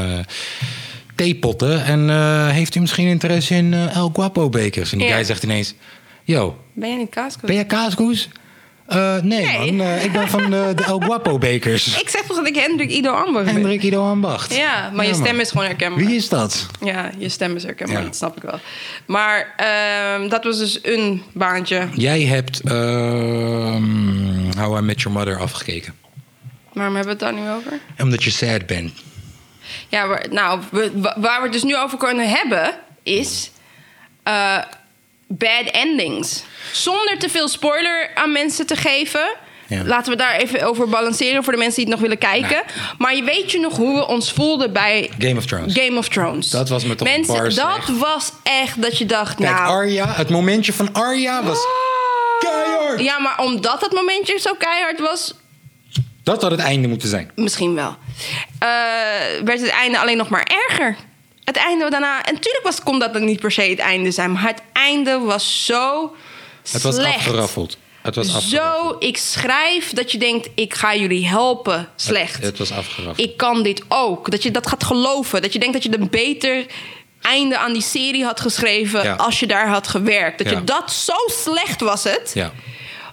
theepotten. 1.15 1.83
En 1.85 2.09
eh, 2.09 2.47
heeft 2.49 2.75
u 2.75 2.79
misschien 2.79 3.07
interesse 3.07 3.55
in 3.55 3.73
eh, 3.73 3.95
El 3.95 4.09
Guapo 4.13 4.49
Bakers? 4.49 4.91
En 4.91 4.97
die 4.97 5.07
Ja. 5.07 5.13
guy 5.15 5.23
zegt 5.23 5.43
ineens... 5.43 5.73
Yo, 6.23 6.57
Ben 6.73 6.89
jij 6.89 6.97
niet 6.97 7.09
kaaskoes? 7.09 7.41
ben 7.45 7.55
jij 7.55 7.65
kaaskoes? 7.65 8.29
Eh, 8.87 9.15
nee, 9.21 9.45
Nee. 9.45 9.71
man, 9.73 9.87
ik 9.87 10.11
ben 10.11 10.27
van 10.29 10.49
de, 10.49 10.71
de 10.75 10.83
El 10.83 10.99
Guapo 10.99 11.37
Bakers. 11.37 11.87
Ik 12.01 12.09
zeg 12.09 12.21
toch 12.21 12.37
dat 12.37 12.47
ik 12.47 12.55
Hendrik 12.55 12.89
Ido 12.91 13.11
Amber 13.11 13.43
ben? 13.43 13.53
Hendrik 13.53 13.83
Ido 13.83 14.09
Ambacht. 14.09 14.55
Ja, 14.55 14.89
maar 14.93 15.05
je 15.05 15.11
man. 15.11 15.19
stem 15.21 15.39
is 15.39 15.49
gewoon 15.49 15.65
herkenbaar. 15.65 16.05
Wie 16.05 16.15
is 16.15 16.29
dat? 16.29 16.65
Ja, 16.83 17.09
je 17.17 17.29
stem 17.29 17.55
is 17.55 17.63
herkenbaar, 17.63 17.97
Ja. 17.97 18.03
dat 18.03 18.15
snap 18.15 18.35
ik 18.37 18.43
wel. 18.43 18.59
Maar 19.05 19.53
ehm, 19.57 20.29
dat 20.29 20.43
was 20.43 20.57
dus 20.57 20.79
een 20.83 21.21
baantje. 21.33 21.87
Jij 21.93 22.21
hebt 22.21 22.61
ehm 22.61 24.57
How 24.57 24.77
I 24.77 24.81
Met 24.81 25.01
Your 25.01 25.17
Mother 25.17 25.39
afgekeken. 25.39 25.93
Waarom 26.73 26.95
hebben 26.95 27.17
we 27.17 27.25
het 27.25 27.35
daar 27.35 27.43
nu 27.43 27.49
over? 27.49 27.79
Omdat 27.99 28.23
je 28.23 28.29
sad 28.29 28.65
bent. 28.65 28.91
Ja, 29.91 30.07
waar, 30.07 30.25
nou, 30.29 30.59
we- 30.71 30.91
wa- 30.95 31.15
waar 31.17 31.37
we 31.37 31.43
het 31.43 31.53
dus 31.53 31.63
nu 31.63 31.77
over 31.77 31.97
kunnen 31.97 32.29
hebben, 32.29 32.73
is 33.03 33.51
eh, 34.23 34.57
bad 35.27 35.65
endings. 35.71 36.43
Zonder 36.71 37.17
te 37.19 37.29
veel 37.29 37.47
spoiler 37.47 38.11
aan 38.15 38.31
mensen 38.31 38.65
te 38.65 38.75
geven. 38.75 39.35
Ja. 39.67 39.83
Laten 39.83 40.11
we 40.11 40.17
daar 40.17 40.35
even 40.35 40.61
over 40.67 40.89
balanceren 40.89 41.43
voor 41.43 41.53
de 41.53 41.59
mensen 41.59 41.75
die 41.75 41.85
het 41.85 41.93
nog 41.93 42.01
willen 42.01 42.17
kijken. 42.17 42.63
Maar 42.97 43.15
je 43.15 43.23
weet 43.23 43.51
je 43.51 43.59
nog 43.59 43.75
hoe 43.77 43.95
we 43.95 44.07
ons 44.07 44.31
voelden 44.31 44.73
bij 44.73 45.11
Game 45.19 45.37
of 45.37 45.45
Thrones. 45.45 45.73
Game 45.73 45.97
of 45.97 46.07
Thrones? 46.09 46.49
Dat 46.49 46.69
was 46.69 46.83
me 46.83 46.95
toch 46.95 47.07
Mensen, 47.07 47.55
dat 47.55 47.87
was 47.87 48.31
echt 48.43 48.81
dat 48.81 48.97
je 48.97 49.05
dacht, 49.05 49.35
Kijk, 49.35 49.49
nou... 49.49 49.67
Arya, 49.69 50.07
het 50.07 50.29
momentje 50.29 50.73
van 50.73 50.93
Arya 50.93 51.43
was 51.43 51.59
keihard. 52.39 52.99
Ja, 53.01 53.19
maar 53.19 53.39
omdat 53.39 53.79
dat 53.81 53.91
momentje 53.91 54.39
zo 54.39 54.53
keihard 54.57 54.99
was, 54.99 55.33
Dat 56.23 56.41
had 56.41 56.51
het 56.51 56.59
einde 56.59 56.87
moeten 56.87 57.09
zijn. 57.09 57.31
Misschien 57.35 57.75
wel. 57.75 57.95
Eh, 58.59 58.67
werd 59.43 59.61
het 59.61 59.69
einde 59.69 59.99
alleen 59.99 60.17
nog 60.17 60.29
maar 60.29 60.47
erger. 60.69 60.95
Het 61.43 61.55
einde 61.57 61.89
daarna... 61.89 62.23
En 62.25 62.33
natuurlijk 62.33 62.63
was, 62.65 62.83
kon 62.83 62.99
dat 62.99 63.13
dan 63.13 63.25
niet 63.25 63.39
per 63.39 63.51
se 63.51 63.61
het 63.61 63.79
einde 63.79 64.11
zijn... 64.11 64.31
maar 64.31 64.43
het 64.47 64.61
einde 64.73 65.19
was 65.19 65.65
zo 65.65 66.15
Het 66.71 66.81
was 66.81 66.95
slecht. 66.95 67.15
afgeraffeld. 67.15 67.77
Het 68.01 68.15
was 68.15 68.35
afgeraffeld. 68.35 68.91
Zo, 68.99 69.07
ik 69.07 69.17
schrijf 69.17 69.93
dat 69.93 70.11
je 70.11 70.17
denkt... 70.17 70.49
ik 70.55 70.73
ga 70.73 70.95
jullie 70.95 71.27
helpen. 71.27 71.89
Slecht. 71.95 72.35
Het, 72.35 72.43
het 72.43 72.57
was 72.57 72.71
afgeraffeld. 72.71 73.29
ik 73.29 73.37
kan 73.37 73.63
dit 73.63 73.83
ook. 73.87 74.31
Dat 74.31 74.43
je 74.43 74.51
dat 74.51 74.67
gaat 74.67 74.83
geloven. 74.83 75.41
Dat 75.41 75.53
je 75.53 75.59
denkt 75.59 75.73
dat 75.73 75.83
je 75.83 75.99
een 75.99 76.09
beter 76.09 76.65
einde 77.21 77.57
aan 77.57 77.73
die 77.73 77.81
serie 77.81 78.23
had 78.25 78.39
geschreven... 78.39 79.03
Ja. 79.03 79.13
als 79.15 79.39
je 79.39 79.47
daar 79.47 79.67
had 79.67 79.87
gewerkt. 79.87 80.37
Dat 80.37 80.49
Ja. 80.49 80.57
je 80.57 80.63
dat 80.63 80.91
zo 80.91 81.13
slecht 81.27 81.81
was 81.81 82.03
het... 82.03 82.31
Ja. 82.33 82.51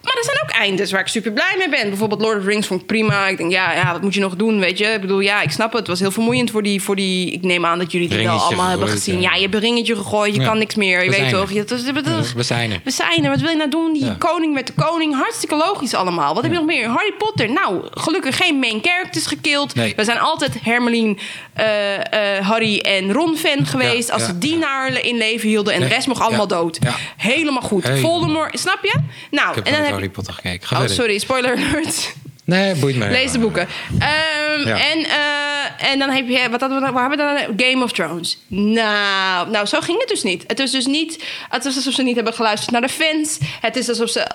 Maar 0.09 0.17
er 0.17 0.23
zijn 0.23 0.39
ook 0.43 0.49
eindes 0.67 0.91
waar 0.91 1.01
ik 1.01 1.07
super 1.07 1.31
blij 1.31 1.55
mee 1.57 1.69
ben. 1.69 1.89
Bijvoorbeeld 1.89 2.21
Lord 2.21 2.37
of 2.37 2.43
the 2.43 2.49
Rings 2.49 2.67
vond 2.67 2.81
ik 2.81 2.87
prima. 2.87 3.27
Ik 3.27 3.37
denk, 3.37 3.51
ja, 3.51 3.73
ja, 3.73 3.91
wat 3.91 4.01
moet 4.01 4.13
je 4.13 4.19
nog 4.19 4.35
doen, 4.35 4.59
weet 4.59 4.77
je? 4.77 4.85
Ik 4.85 5.01
bedoel, 5.01 5.19
ja, 5.19 5.41
ik 5.41 5.51
snap 5.51 5.69
het. 5.71 5.79
Het 5.79 5.87
was 5.87 5.99
heel 5.99 6.11
vermoeiend 6.11 6.51
voor 6.51 6.63
die... 6.63 6.81
Voor 6.81 6.95
die 6.95 7.31
ik 7.31 7.41
neem 7.43 7.65
aan 7.65 7.77
dat 7.79 7.91
jullie 7.91 8.07
die 8.09 8.23
wel 8.23 8.37
allemaal 8.39 8.67
hebben 8.67 8.87
gezien. 8.87 9.21
ja. 9.21 9.29
Ja, 9.29 9.35
je 9.35 9.41
hebt 9.41 9.53
een 9.53 9.59
ringetje 9.59 9.95
gegooid. 9.95 10.33
Je 10.35 10.41
Ja. 10.41 10.47
kan 10.47 10.57
niks 10.57 10.75
meer. 10.75 11.03
Je 11.03 11.09
We 11.09 11.15
weet 11.17 11.19
zijn 11.19 11.31
toch? 11.31 11.49
er. 11.49 11.55
Je, 11.55 11.63
dat 11.63 11.71
is- 11.79 11.83
dat 11.85 12.07
is- 12.25 12.33
We 12.33 12.43
zijn 12.43 12.71
er. 12.71 12.81
we 12.83 12.91
zijn 12.91 13.23
er. 13.23 13.29
Wat 13.29 13.39
wil 13.39 13.49
je 13.49 13.55
nou 13.55 13.69
doen? 13.69 13.93
Die 13.93 14.05
Ja. 14.05 14.15
koning 14.19 14.53
werd 14.53 14.67
de 14.67 14.73
koning. 14.73 15.15
Hartstikke 15.15 15.55
logisch 15.55 15.93
allemaal. 15.93 16.33
Wat 16.33 16.43
heb 16.43 16.51
je 16.51 16.57
nog 16.57 16.67
meer? 16.67 16.87
Harry 16.87 17.13
Potter. 17.17 17.51
Nou, 17.51 17.81
gelukkig 17.91 18.37
geen 18.37 18.59
main 18.59 18.79
characters 18.81 19.25
gekild. 19.25 19.75
Nee. 19.75 19.93
We 19.95 20.03
zijn 20.03 20.19
altijd 20.19 20.53
Hermeline, 20.63 21.15
eh, 21.53 22.37
eh, 22.37 22.45
Harry 22.47 22.77
en 22.79 23.11
Ron 23.13 23.37
fan 23.37 23.65
geweest. 23.65 24.07
Ja, 24.07 24.13
Als 24.13 24.21
ja, 24.21 24.27
ze 24.27 24.37
die 24.37 24.57
naar 24.57 25.05
in 25.05 25.17
leven 25.17 25.47
hielden. 25.49 25.73
En 25.73 25.79
de 25.79 25.87
rest 25.87 26.07
mocht 26.07 26.21
allemaal 26.21 26.47
Ja. 26.49 26.55
dood. 26.55 26.77
Ja. 26.81 26.95
Helemaal 27.17 27.61
goed. 27.61 27.89
Voldemort, 27.99 28.59
snap 28.59 28.79
je? 28.81 28.93
Nou, 29.31 29.55
en 29.63 29.73
dan 29.73 29.81
heb 29.83 29.98
Harry. 29.99 30.11
Potter 30.13 30.33
gekeken. 30.33 30.67
Ga 30.67 30.73
Oh, 30.75 30.79
verder. 30.79 30.95
sorry, 30.97 31.17
spoiler 31.19 31.51
alert. 31.69 32.13
Nee, 32.45 32.75
boeit 32.75 32.95
me. 32.95 33.09
Lees 33.09 33.31
de 33.31 33.39
boeken. 33.39 33.67
Ehm, 33.99 34.67
Ja. 34.67 34.91
en, 34.91 35.05
eh, 35.05 35.91
en 35.91 35.99
dan 35.99 36.09
heb 36.09 36.27
je, 36.27 36.47
wat 36.49 36.59
hadden 36.59 36.81
we, 36.81 36.91
waar 36.91 37.09
hebben 37.09 37.27
we 37.35 37.45
dan? 37.57 37.67
Game 37.69 37.83
of 37.83 37.91
Thrones. 37.91 38.37
Nou, 38.47 39.49
nou, 39.49 39.65
zo 39.65 39.79
ging 39.79 39.99
het 39.99 40.07
dus 40.09 40.23
niet. 40.23 40.43
Het 40.47 40.59
is 40.59 40.71
dus 40.71 40.85
niet, 40.85 41.23
het 41.49 41.65
is 41.65 41.75
alsof 41.75 41.93
ze 41.93 42.03
niet 42.03 42.15
hebben 42.15 42.33
geluisterd 42.33 42.71
naar 42.71 42.81
de 42.81 42.89
fans. 42.89 43.37
Het 43.61 43.75
is 43.75 43.89
alsof 43.89 44.09
ze 44.09 44.27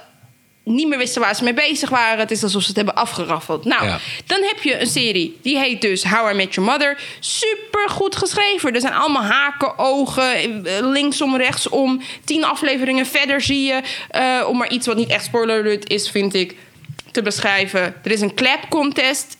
niet 0.65 0.89
meer 0.89 0.99
wisten 0.99 1.21
waar 1.21 1.35
ze 1.35 1.45
mee 1.45 1.55
bezig 1.55 1.89
waren. 1.91 2.19
Het 2.19 2.31
is 2.31 2.43
alsof 2.43 2.61
ze 2.62 2.69
het 2.69 2.77
hebben 2.77 2.95
afgeraffeld. 2.95 3.65
Nou, 3.65 3.85
Ja. 3.85 3.99
dan 4.27 4.43
heb 4.43 4.62
je 4.62 4.81
een 4.81 4.87
serie. 4.87 5.39
Die 5.43 5.59
heet 5.59 5.81
dus 5.81 6.05
How 6.05 6.31
I 6.31 6.35
Met 6.35 6.55
Your 6.55 6.71
Mother. 6.71 6.99
Super 7.21 7.89
goed 7.89 8.17
geschreven. 8.17 8.75
Er 8.75 8.81
zijn 8.81 8.93
allemaal 8.95 9.23
haken, 9.25 9.79
ogen, 9.79 10.65
eh, 10.67 10.73
linksom, 10.81 11.37
rechtsom. 11.37 12.03
Tien 12.25 12.45
afleveringen 12.45 13.07
verder 13.07 13.41
zie 13.41 13.62
je. 13.65 13.81
eh, 14.09 14.45
om 14.49 14.57
maar 14.57 14.71
iets 14.71 14.87
wat 14.87 14.97
niet 14.97 15.09
echt 15.11 15.25
spoiler 15.25 15.91
is, 15.91 16.11
vind 16.11 16.35
ik, 16.35 16.55
te 17.11 17.23
beschrijven. 17.23 17.81
Er 18.05 18.11
is 18.11 18.21
een 18.21 18.35
clap 18.35 18.61
contest 18.69 19.37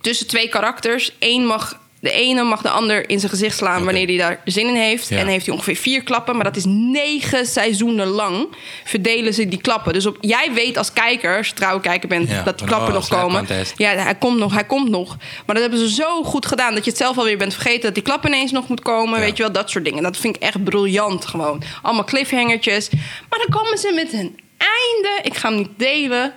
tussen 0.00 0.26
twee 0.26 0.48
karakters. 0.48 1.12
Eén 1.18 1.46
mag, 1.46 1.80
de 2.00 2.10
ene 2.10 2.42
mag 2.42 2.62
de 2.62 2.68
ander 2.68 3.08
in 3.08 3.18
zijn 3.18 3.30
gezicht 3.30 3.56
slaan 3.56 3.84
wanneer 3.84 4.06
hij 4.06 4.16
daar 4.16 4.40
zin 4.44 4.66
in 4.66 4.74
heeft. 4.74 5.08
Ja. 5.08 5.18
En 5.18 5.26
heeft 5.26 5.46
hij 5.46 5.54
ongeveer 5.54 5.76
vier 5.76 6.02
klappen. 6.02 6.34
Maar 6.34 6.44
dat 6.44 6.56
is 6.56 6.64
negen 6.66 7.46
seizoenen 7.46 8.06
lang 8.06 8.48
verdelen 8.84 9.34
ze 9.34 9.48
die 9.48 9.60
klappen. 9.60 9.92
Dus 9.92 10.06
op, 10.06 10.16
jij 10.20 10.52
weet 10.52 10.76
als 10.76 10.92
kijker, 10.92 11.36
als 11.36 11.46
je 11.46 11.54
trouwe 11.54 11.80
kijker 11.80 12.08
bent, 12.08 12.28
Ja, 12.28 12.42
dat 12.42 12.58
die 12.58 12.66
klappen 12.66 12.88
oh, 12.88 12.94
nog 12.94 13.08
komen. 13.08 13.46
Ja, 13.76 13.94
hij 13.94 14.14
komt 14.14 14.38
nog, 14.38 14.52
hij 14.54 14.64
komt 14.64 14.88
nog. 14.88 15.16
Maar 15.46 15.54
dat 15.54 15.64
hebben 15.64 15.78
ze 15.88 15.94
zo 15.94 16.22
goed 16.22 16.46
gedaan 16.46 16.74
dat 16.74 16.84
je 16.84 16.90
het 16.90 16.98
zelf 16.98 17.18
alweer 17.18 17.38
bent 17.38 17.52
vergeten 17.52 17.82
dat 17.82 17.94
die 17.94 18.02
klap 18.02 18.26
ineens 18.26 18.50
nog 18.50 18.68
moet 18.68 18.82
komen. 18.82 19.18
Ja. 19.18 19.24
Weet 19.24 19.36
je 19.36 19.42
wel, 19.42 19.52
dat 19.52 19.70
soort 19.70 19.84
dingen. 19.84 20.02
Dat 20.02 20.16
vind 20.16 20.36
ik 20.36 20.42
echt 20.42 20.64
briljant 20.64 21.26
gewoon. 21.26 21.62
Allemaal 21.82 22.04
cliffhangertjes. 22.04 22.88
Maar 23.28 23.38
dan 23.38 23.60
komen 23.60 23.78
ze 23.78 23.92
met 23.94 24.12
een 24.12 24.40
einde. 24.56 25.20
Ik 25.22 25.36
ga 25.36 25.48
hem 25.48 25.58
niet 25.58 25.70
delen. 25.76 26.34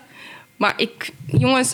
Maar 0.58 0.74
ik, 0.78 1.10
jongens, 1.26 1.74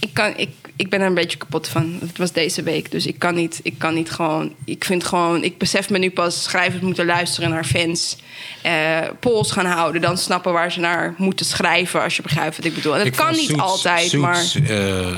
ik, 0.00 0.14
kan, 0.14 0.32
ik, 0.36 0.50
ik 0.80 0.90
ben 0.90 1.00
er 1.00 1.06
een 1.06 1.14
beetje 1.14 1.38
kapot 1.38 1.68
van. 1.68 1.98
Het 2.00 2.18
was 2.18 2.32
deze 2.32 2.62
week, 2.62 2.90
dus 2.90 3.06
ik 3.06 3.18
kan 3.18 3.34
niet, 3.34 3.60
ik 3.62 3.78
kan 3.78 3.94
niet 3.94 4.10
gewoon... 4.10 4.54
Ik 4.64 4.84
vind 4.84 5.04
gewoon... 5.04 5.42
Ik 5.42 5.58
besef 5.58 5.90
me 5.90 5.98
nu 5.98 6.10
pas, 6.10 6.42
schrijvers 6.42 6.82
moeten 6.82 7.06
luisteren 7.06 7.50
naar 7.50 7.64
fans. 7.64 8.16
eh 8.62 8.98
polls 9.20 9.50
gaan 9.50 9.66
houden, 9.66 10.00
dan 10.00 10.18
snappen 10.18 10.52
waar 10.52 10.72
ze 10.72 10.80
naar 10.80 11.14
moeten 11.16 11.46
schrijven... 11.46 12.02
als 12.02 12.16
je 12.16 12.22
begrijpt 12.22 12.56
wat 12.56 12.64
ik 12.64 12.74
bedoel. 12.74 12.92
En 12.92 12.98
dat 12.98 13.06
Ik 13.06 13.16
kan 13.16 13.32
niet 13.32 13.46
Suits- 13.46 13.62
altijd, 13.62 14.12
maar... 14.12 14.36
Suits, 14.36 14.68
eh, 14.70 15.10
eh, 15.10 15.16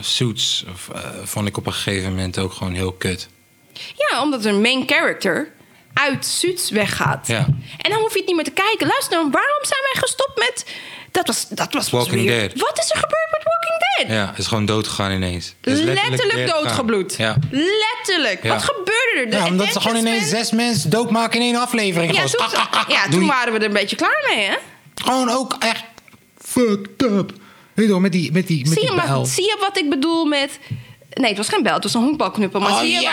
Suits 0.00 0.64
eh, 0.94 1.00
vond 1.24 1.48
ik 1.48 1.56
op 1.56 1.66
een 1.66 1.72
gegeven 1.72 2.08
moment 2.10 2.38
ook 2.38 2.52
gewoon 2.52 2.74
heel 2.74 2.92
kut. 2.92 3.28
Ja, 3.72 4.22
omdat 4.22 4.44
een 4.44 4.60
main 4.60 4.82
character 4.86 5.52
uit 5.92 6.26
Suits 6.26 6.70
weggaat. 6.70 7.26
Ja. 7.26 7.46
En 7.78 7.90
dan 7.90 8.00
hoef 8.00 8.12
je 8.12 8.18
het 8.18 8.26
niet 8.26 8.36
meer 8.36 8.44
te 8.44 8.50
kijken. 8.50 8.86
Luister 8.86 9.18
dan, 9.18 9.30
waarom 9.30 9.64
zijn 9.64 9.80
wij 9.92 10.00
gestopt 10.02 10.38
met... 10.38 10.66
Dat 11.18 11.26
was, 11.26 11.46
dat 11.48 11.72
was 11.72 11.90
Walking 11.90 12.26
Dead. 12.26 12.52
Wat 12.54 12.78
is 12.78 12.90
er 12.90 12.96
gebeurd 12.96 13.28
met 13.30 13.42
Walking 13.44 13.78
Dead? 14.08 14.16
Ja, 14.16 14.34
is 14.36 14.46
gewoon 14.46 14.66
dood 14.66 14.86
gegaan 14.88 15.10
ineens. 15.12 15.54
Is 15.62 15.78
Letterlijk, 15.80 16.20
doodgegaan. 16.20 16.62
doodgebloed. 16.62 17.14
Ja. 17.16 17.36
Letterlijk. 17.50 18.42
Ja. 18.42 18.48
Wat 18.48 18.62
gebeurde 18.62 19.20
er? 19.24 19.30
De 19.30 19.36
ja, 19.36 19.46
omdat 19.46 19.72
ze 19.72 19.80
gewoon 19.80 19.96
ineens 19.96 20.26
span- 20.26 20.38
zes 20.38 20.50
mensen 20.52 20.90
doodmaken 20.90 21.40
in 21.40 21.46
één 21.46 21.56
aflevering. 21.56 22.14
Ja, 22.16 22.24
toen, 22.24 22.46
ah, 22.46 22.52
ah, 22.54 22.72
ah, 22.72 22.88
ja, 22.88 23.08
toen 23.08 23.26
waren 23.26 23.52
we 23.52 23.58
er 23.58 23.64
een 23.64 23.72
beetje 23.72 23.96
klaar 23.96 24.24
mee, 24.34 24.44
hè? 24.46 24.54
Gewoon 24.94 25.30
ook 25.30 25.56
echt 25.58 25.84
fucked 26.38 27.02
up. 27.02 27.32
Weet 27.74 27.86
je 27.86 27.92
wel, 27.92 28.00
met 28.00 28.12
die, 28.12 28.32
met 28.32 28.46
die, 28.46 28.58
met 28.58 28.68
Zie 28.72 28.80
die 28.80 28.90
je, 28.90 28.96
maar, 28.96 29.06
bijl. 29.06 29.24
zie 29.26 29.44
je 29.44 29.56
wat 29.60 29.78
ik 29.78 29.90
bedoel 29.90 30.24
met... 30.24 30.58
Nee, 31.18 31.28
het 31.28 31.36
was 31.36 31.48
geen 31.48 31.62
bel, 31.62 31.74
het 31.74 31.82
was 31.82 31.94
een 31.94 32.00
honkbalknuppel. 32.02 32.60
Maar 32.60 32.70
Oh, 32.70 32.78
zie, 32.78 32.92
je 32.92 33.00
ja. 33.00 33.12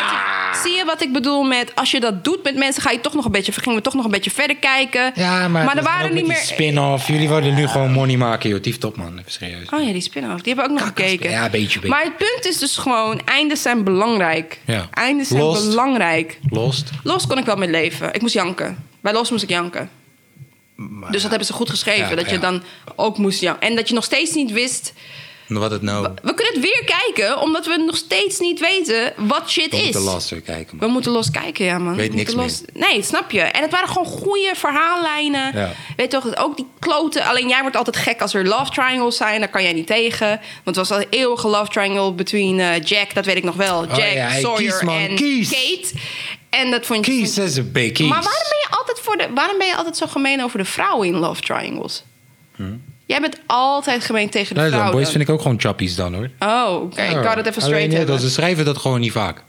wat, 0.52 0.62
zie 0.62 0.72
je 0.76 0.86
wat 0.86 1.02
ik 1.02 1.14
bedoel 1.14 1.44
met... 1.44 1.72
Als 1.76 1.92
je 1.92 2.00
dat 2.00 2.24
doet 2.24 2.44
met 2.44 2.56
mensen, 2.56 2.82
ga 2.82 2.92
je 2.92 3.02
toch 3.02 3.14
nog 3.14 3.26
een 3.26 3.32
beetje, 3.32 3.52
gingen 3.52 3.78
we 3.78 3.84
toch 3.84 3.94
nog 3.94 4.06
een 4.06 4.12
beetje 4.12 4.32
verder 4.32 4.56
kijken. 4.56 5.12
Ja, 5.16 5.48
maar, 5.48 5.62
er 5.62 5.70
het 5.70 5.84
was 5.84 5.94
waren 5.94 6.14
niet 6.14 6.28
met 6.28 6.36
meer... 6.36 6.46
spin-off. 6.46 7.08
Jullie 7.08 7.28
wilden 7.28 7.54
nu 7.54 7.68
gewoon 7.68 7.92
money 7.92 8.18
maken, 8.18 8.50
joh. 8.50 8.60
Tief 8.60 8.78
top, 8.78 8.98
man. 8.98 9.18
Even 9.20 9.32
serieus. 9.32 9.70
Oh 9.70 9.84
ja, 9.86 9.92
die 9.92 10.02
spin-off. 10.02 10.42
Die 10.42 10.54
hebben 10.54 10.76
we 10.76 10.82
ook 10.82 10.86
nog 10.86 10.88
gekeken. 10.88 11.30
Ja, 11.30 11.46
een 11.46 11.52
beetje, 11.52 11.80
beetje. 11.80 11.90
Maar 11.90 12.04
het 12.04 12.18
punt 12.18 12.46
is 12.46 12.58
dus 12.58 12.78
gewoon... 12.78 13.22
Eindes 13.26 13.62
zijn 13.62 13.84
belangrijk. 13.84 14.60
Ja. 14.66 14.88
Eindes 14.92 15.28
zijn 15.28 15.42
Lost. 15.42 15.70
belangrijk. 15.70 16.40
Lost. 16.50 16.90
Los 17.04 17.28
kon 17.28 17.38
ik 17.38 17.46
wel 17.46 17.56
mee 17.56 17.70
leven. 17.70 18.14
Ik 18.14 18.22
moest 18.22 18.34
janken. 18.34 18.86
Bij 19.02 19.14
Los 19.14 19.32
moest 19.32 19.44
ik 19.44 19.50
janken. 19.50 19.90
dus 21.12 21.22
dat 21.22 21.30
hebben 21.30 21.46
ze 21.48 21.54
goed 21.54 21.70
geschreven. 21.70 22.10
Ja, 22.10 22.16
dat 22.16 22.30
je 22.30 22.40
dan 22.40 22.64
ook 22.96 23.18
moest 23.18 23.40
janken. 23.42 23.68
En 23.68 23.76
dat 23.76 23.88
je 23.88 23.94
nog 23.94 24.04
steeds 24.04 24.34
niet 24.34 24.52
wist... 24.52 24.94
Wat 25.48 25.72
het 25.72 25.82
nou... 25.82 26.08
We 26.24 26.34
kunnen 26.34 26.54
het 26.54 26.62
weer 26.62 26.84
kijken, 26.86 27.42
omdat 27.42 27.66
we 27.66 27.84
nog 27.86 27.96
steeds 27.96 28.40
niet 28.40 28.60
weten 28.60 29.14
wat 29.18 29.50
shit 29.50 29.72
We 29.72 29.78
is. 29.78 29.84
moeten 29.84 30.02
Lost 30.02 30.30
weer 30.30 30.42
kijken, 30.42 30.78
man. 30.78 30.88
We 30.88 30.94
moeten 30.94 31.12
los 31.12 31.32
kijken, 31.32 31.66
ja, 31.66 31.78
man. 31.78 31.96
Weet 31.96 32.10
We 32.10 32.16
niks 32.16 32.34
los... 32.34 32.62
Nee, 32.74 33.02
snap 33.02 33.32
je. 33.32 33.42
En 33.42 33.62
het 33.62 33.72
waren 33.72 33.88
gewoon 33.88 34.06
goede 34.06 34.52
verhaallijnen. 34.56 35.58
Ja. 35.58 35.72
Weet 35.96 36.10
toch, 36.10 36.38
ook 36.38 36.56
die 36.56 36.68
kloten. 36.80 37.24
Alleen 37.24 37.48
jij 37.48 37.62
wordt 37.62 37.76
altijd 37.76 37.96
gek 37.98 38.22
als 38.22 38.34
er 38.34 38.48
love 38.48 38.72
triangles 38.72 39.18
zijn. 39.18 39.40
Daar 39.40 39.50
kan 39.50 39.64
jij 39.64 39.74
niet 39.74 39.88
tegen. 39.88 40.28
Want 40.64 40.76
het 40.76 40.76
was 40.76 40.92
al 40.92 41.00
een 41.00 41.08
eeuwige 41.10 41.48
love 41.48 41.72
triangle 41.72 42.14
between 42.14 42.60
eh, 42.60 42.82
Jack, 42.84 43.14
dat 43.14 43.26
weet 43.26 43.38
ik 43.38 43.44
nog 43.44 43.56
wel. 43.56 43.86
Jack, 43.88 43.98
Oh 43.98 44.14
ja, 44.14 44.30
Sawyer 44.40 44.72
kies, 44.72 44.82
man, 44.82 44.96
en 44.98 45.16
kies. 45.16 45.50
Kate. 45.50 45.94
En 46.50 46.72
dat 46.72 46.86
vond 46.86 47.06
je... 47.06 47.12
Kies 47.12 47.38
is 47.38 47.56
een 47.56 47.72
B, 47.72 47.74
kies. 47.74 48.00
Maar 48.00 48.24
waarom 48.24 48.50
ben, 48.50 48.60
je 48.70 48.78
altijd 48.78 49.00
voor 49.00 49.18
de, 49.18 49.28
waarom 49.34 49.58
ben 49.58 49.68
je 49.68 49.76
altijd 49.76 49.98
zo 49.98 50.08
gemeen 50.08 50.44
over 50.44 50.58
de 50.58 50.66
vrouwen 50.66 51.08
in 51.08 51.16
love 51.16 51.42
triangles? 51.42 52.04
Jij 53.06 53.20
bent 53.22 53.38
altijd 53.46 54.04
gemeen 54.06 54.30
tegen 54.30 54.56
de 54.56 54.62
Nee, 54.62 54.70
vrouwen. 54.70 54.94
boys 54.96 55.10
vind 55.10 55.24
ik 55.24 55.30
ook 55.30 55.42
gewoon 55.42 55.60
chappies 55.60 55.96
dan, 55.96 56.14
hoor. 56.14 56.30
Oh, 56.40 56.82
oké. 56.82 57.02
Ik 57.02 57.12
wou 57.12 57.36
dat 57.36 57.46
even 57.46 57.62
straight 57.62 57.66
Alleen, 57.74 57.90
ja, 57.92 57.98
hebben. 57.98 58.16
dat 58.16 58.24
Ze 58.24 58.30
schrijven 58.30 58.66
dat 58.66 58.78
gewoon 58.78 59.00
niet 59.00 59.12
vaak. 59.12 59.44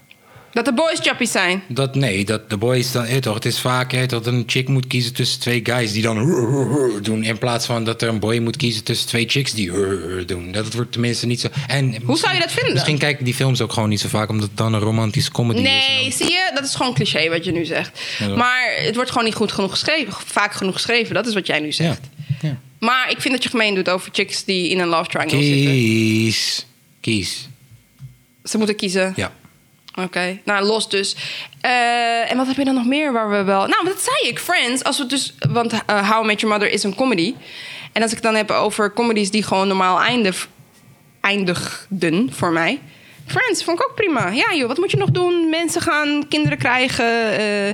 Dat 0.52 0.64
de 0.64 0.72
boys 0.74 0.98
chappies 1.02 1.30
zijn. 1.30 1.62
Dat, 1.68 1.94
nee, 1.94 2.24
dat 2.24 2.50
de 2.50 2.56
boys 2.56 2.92
dan... 2.92 3.20
toch, 3.20 3.34
het 3.34 3.44
is 3.44 3.58
vaak 3.60 4.08
dat 4.08 4.26
een 4.26 4.42
chick 4.46 4.68
moet 4.68 4.86
kiezen 4.86 5.14
tussen 5.14 5.40
twee 5.40 5.60
guys 5.64 5.92
die 5.92 6.02
dan 6.02 6.16
doen... 7.02 7.24
in 7.24 7.38
plaats 7.38 7.66
van 7.66 7.84
dat 7.84 8.02
er 8.02 8.08
een 8.08 8.18
boy 8.18 8.38
moet 8.38 8.56
kiezen 8.56 8.84
tussen 8.84 9.08
twee 9.08 9.28
chicks 9.28 9.52
die 9.52 9.72
doen. 10.26 10.52
Dat 10.52 10.72
wordt 10.74 10.92
tenminste 10.92 11.26
niet 11.26 11.40
zo... 11.40 11.48
En 11.66 11.94
Hoe 12.04 12.18
zou 12.18 12.34
je 12.34 12.40
dat 12.40 12.52
vinden? 12.52 12.72
Misschien 12.72 12.98
kijken 12.98 13.24
die 13.24 13.34
films 13.34 13.60
ook 13.60 13.72
gewoon 13.72 13.88
niet 13.88 14.00
zo 14.00 14.08
vaak... 14.08 14.28
omdat 14.28 14.48
het 14.48 14.56
dan 14.56 14.72
een 14.74 14.80
romantische 14.80 15.30
comedy 15.30 15.58
is. 15.58 15.64
Nee, 15.64 16.12
zie 16.12 16.30
je? 16.30 16.50
Dat 16.54 16.64
is 16.64 16.74
gewoon 16.74 16.94
cliché 16.94 17.28
wat 17.28 17.44
je 17.44 17.52
nu 17.52 17.64
zegt. 17.64 18.00
Ja, 18.18 18.34
maar 18.36 18.74
het 18.78 18.94
wordt 18.94 19.10
gewoon 19.10 19.24
niet 19.26 19.34
goed 19.34 19.52
genoeg 19.52 19.70
geschreven. 19.70 20.12
Vaak 20.26 20.52
genoeg 20.54 20.74
geschreven. 20.74 21.14
Dat 21.14 21.26
is 21.26 21.34
wat 21.34 21.46
jij 21.46 21.58
nu 21.60 21.66
Ja. 21.66 21.72
zegt. 21.72 22.00
ja. 22.42 22.58
Maar 22.78 23.10
ik 23.10 23.20
vind 23.20 23.34
dat 23.34 23.42
je 23.42 23.48
gemeen 23.48 23.74
doet 23.74 23.88
over 23.88 24.10
chicks 24.12 24.44
die 24.44 24.68
in 24.68 24.78
een 24.78 24.88
love 24.88 25.10
triangle 25.10 25.42
zitten. 25.42 25.70
Kies. 25.70 26.66
Kies. 27.00 27.48
Ze 28.44 28.58
moeten 28.58 28.76
kiezen. 28.76 29.12
Ja. 29.16 29.32
Oké, 29.94 30.40
nou 30.44 30.64
los 30.64 30.88
dus. 30.88 31.16
Eh, 31.60 32.30
en 32.30 32.36
wat 32.36 32.46
heb 32.46 32.56
je 32.56 32.64
dan 32.64 32.74
nog 32.74 32.86
meer 32.86 33.12
waar 33.12 33.30
we 33.30 33.42
wel... 33.42 33.66
Nou, 33.66 33.84
dat 33.84 34.00
zei 34.00 34.30
ik, 34.32 34.38
Friends. 34.38 34.84
Als 34.84 34.98
we 34.98 35.06
dus... 35.06 35.34
Want 35.48 35.72
eh, 35.86 36.10
How 36.10 36.24
I 36.24 36.26
Met 36.26 36.40
Your 36.40 36.56
Mother 36.56 36.72
is 36.72 36.82
een 36.82 36.94
comedy. 36.94 37.34
En 37.92 38.02
als 38.02 38.10
ik 38.10 38.16
het 38.16 38.26
dan 38.26 38.34
heb 38.34 38.50
over 38.50 38.92
comedies 38.92 39.30
die 39.30 39.42
gewoon 39.42 39.68
normaal 39.68 40.00
eindig, 40.00 40.48
eindigden 41.20 42.28
voor 42.32 42.52
mij... 42.52 42.80
Friends 43.26 43.64
vond 43.64 43.78
ik 43.80 43.84
ook 43.88 43.94
prima. 43.94 44.28
Ja 44.30 44.54
joh, 44.54 44.68
wat 44.68 44.78
moet 44.78 44.90
je 44.90 44.96
nog 44.96 45.10
doen? 45.10 45.50
Mensen 45.50 45.80
gaan 45.82 46.24
kinderen 46.28 46.58
krijgen. 46.58 47.04
eh, 47.38 47.68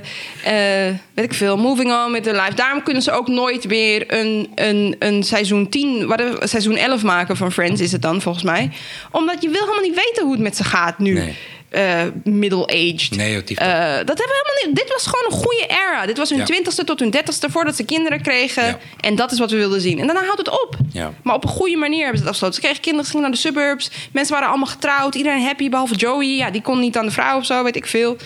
eh, 0.87 0.95
weet 1.13 1.25
ik 1.25 1.33
veel. 1.33 1.57
Moving 1.57 1.91
on 1.91 2.11
met 2.11 2.25
hun 2.25 2.35
life. 2.35 2.53
Daarom 2.53 2.83
kunnen 2.83 3.03
ze 3.03 3.11
ook 3.11 3.27
nooit 3.27 3.65
weer 3.65 4.13
een, 4.13 4.51
een, 4.55 4.95
een 4.99 5.23
seizoen 5.23 5.69
10... 5.69 6.07
Wat, 6.07 6.19
een 6.19 6.47
seizoen 6.47 6.75
11 6.75 7.03
maken 7.03 7.37
van 7.37 7.51
Friends 7.51 7.81
is 7.81 7.91
het 7.91 8.01
dan 8.01 8.21
volgens 8.21 8.43
mij. 8.43 8.71
Omdat 9.11 9.41
je 9.41 9.49
wil 9.49 9.61
helemaal 9.61 9.81
niet 9.83 9.95
weten 10.05 10.23
hoe 10.23 10.31
het 10.31 10.41
met 10.41 10.55
ze 10.57 10.63
gaat 10.63 10.99
nu. 10.99 11.33
Eh, 11.73 12.03
middle-aged. 12.23 13.11
Nee, 13.15 13.31
joh, 13.33 13.41
Eh, 13.41 13.95
dat 13.95 14.07
hebben 14.07 14.15
we 14.15 14.41
helemaal 14.43 14.65
niet. 14.67 14.75
Dit 14.75 14.89
was 14.91 15.05
gewoon 15.07 15.25
een 15.31 15.45
goede 15.45 15.65
era. 15.67 16.05
Dit 16.05 16.17
was 16.17 16.29
hun 16.29 16.39
Ja. 16.39 16.45
twintigste 16.45 16.83
tot 16.83 16.99
hun 16.99 17.09
dertigste 17.09 17.49
voordat 17.49 17.75
ze 17.75 17.83
kinderen 17.85 18.21
kregen. 18.21 18.65
Ja. 18.65 18.79
En 18.99 19.15
dat 19.15 19.31
is 19.31 19.39
wat 19.39 19.51
we 19.51 19.57
wilden 19.57 19.81
zien. 19.81 19.99
En 19.99 20.05
daarna 20.05 20.23
houdt 20.23 20.37
het 20.37 20.49
op. 20.49 20.77
Ja. 20.91 21.13
Maar 21.23 21.35
op 21.35 21.43
een 21.43 21.49
goede 21.49 21.75
manier 21.77 21.99
hebben 22.01 22.17
ze 22.17 22.23
het 22.23 22.27
afgesloten. 22.33 22.55
Ze 22.55 22.61
kregen 22.61 22.81
kinderen, 22.81 23.05
ze 23.05 23.11
gingen 23.11 23.27
naar 23.29 23.35
de 23.35 23.41
suburbs. 23.47 23.91
Mensen 24.11 24.33
waren 24.33 24.49
allemaal 24.49 24.67
getrouwd. 24.67 25.15
Iedereen 25.15 25.41
happy, 25.43 25.69
behalve 25.69 25.95
Joey. 25.95 26.35
Ja, 26.35 26.51
die 26.51 26.61
kon 26.61 26.79
niet 26.79 26.97
aan 26.97 27.05
de 27.05 27.11
vrouw 27.11 27.37
of 27.37 27.45
zo, 27.45 27.63
weet 27.63 27.75
ik 27.75 27.85
veel. 27.85 28.17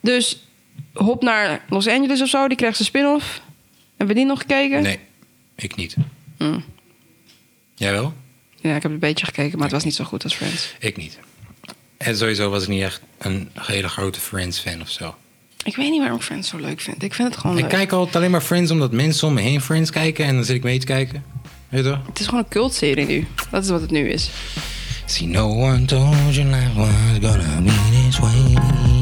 Dus 0.00 0.46
hop 0.94 1.22
naar 1.22 1.64
Los 1.68 1.86
Angeles 1.88 2.20
of 2.22 2.28
zo. 2.28 2.48
Die 2.48 2.56
kreeg 2.56 2.76
zijn 2.76 2.88
spin-off. 2.88 3.40
Hebben 3.96 4.14
we 4.16 4.22
die 4.22 4.30
nog 4.30 4.38
gekeken? 4.40 4.82
Nee, 4.82 4.98
ik 5.56 5.76
niet. 5.76 5.96
Hmm. 6.38 6.64
Jij 7.74 7.92
wel? 7.92 8.12
Ja, 8.60 8.76
ik 8.76 8.82
heb 8.82 8.92
een 8.92 8.98
beetje 8.98 9.26
gekeken, 9.26 9.54
maar 9.58 9.66
het 9.66 9.74
was 9.76 9.84
niet 9.84 9.94
zo 9.94 10.04
goed 10.04 10.24
als 10.24 10.34
Friends. 10.34 10.74
Ik 10.78 10.96
niet. 10.96 11.18
En 11.96 12.16
sowieso 12.16 12.50
was 12.50 12.62
ik 12.62 12.68
niet 12.68 12.82
echt 12.82 13.00
een 13.18 13.50
hele 13.54 13.88
grote 13.88 14.20
Friends-fan 14.20 14.80
of 14.80 14.90
zo. 14.90 15.14
Ik 15.64 15.76
weet 15.76 15.90
niet 15.90 15.98
waarom 16.00 16.18
ik 16.18 16.24
Friends 16.24 16.48
zo 16.48 16.56
leuk 16.56 16.80
vind. 16.80 17.02
Ik 17.02 17.14
vind 17.14 17.28
het 17.28 17.38
gewoon 17.40 17.56
Ik 17.56 17.62
leuk. 17.62 17.70
kijk 17.72 17.92
altijd 17.92 18.16
alleen 18.16 18.30
maar 18.30 18.40
Friends 18.40 18.70
omdat 18.70 18.92
mensen 18.92 19.28
om 19.28 19.34
me 19.34 19.40
heen 19.40 19.60
Friends 19.60 19.90
kijken. 19.90 20.24
En 20.24 20.34
dan 20.34 20.44
zit 20.44 20.56
ik 20.56 20.62
mee 20.62 20.78
te 20.78 20.86
kijken. 20.86 21.24
Weet 21.68 21.84
je 21.84 21.90
toch? 21.90 21.98
Het 22.06 22.20
is 22.20 22.26
gewoon 22.26 22.40
een 22.40 22.48
cultserie 22.50 23.06
nu. 23.06 23.26
Dat 23.50 23.64
is 23.64 23.70
wat 23.70 23.80
het 23.80 23.90
nu 23.90 24.08
is. 24.08 24.30
See, 25.04 25.26
no 25.26 25.48
one 25.48 25.84
told 25.84 26.34
you 26.34 26.48
life 26.48 26.72
was 26.74 27.30
gonna 27.32 27.60
be 27.60 28.02
this 28.08 28.18
way. 28.18 28.95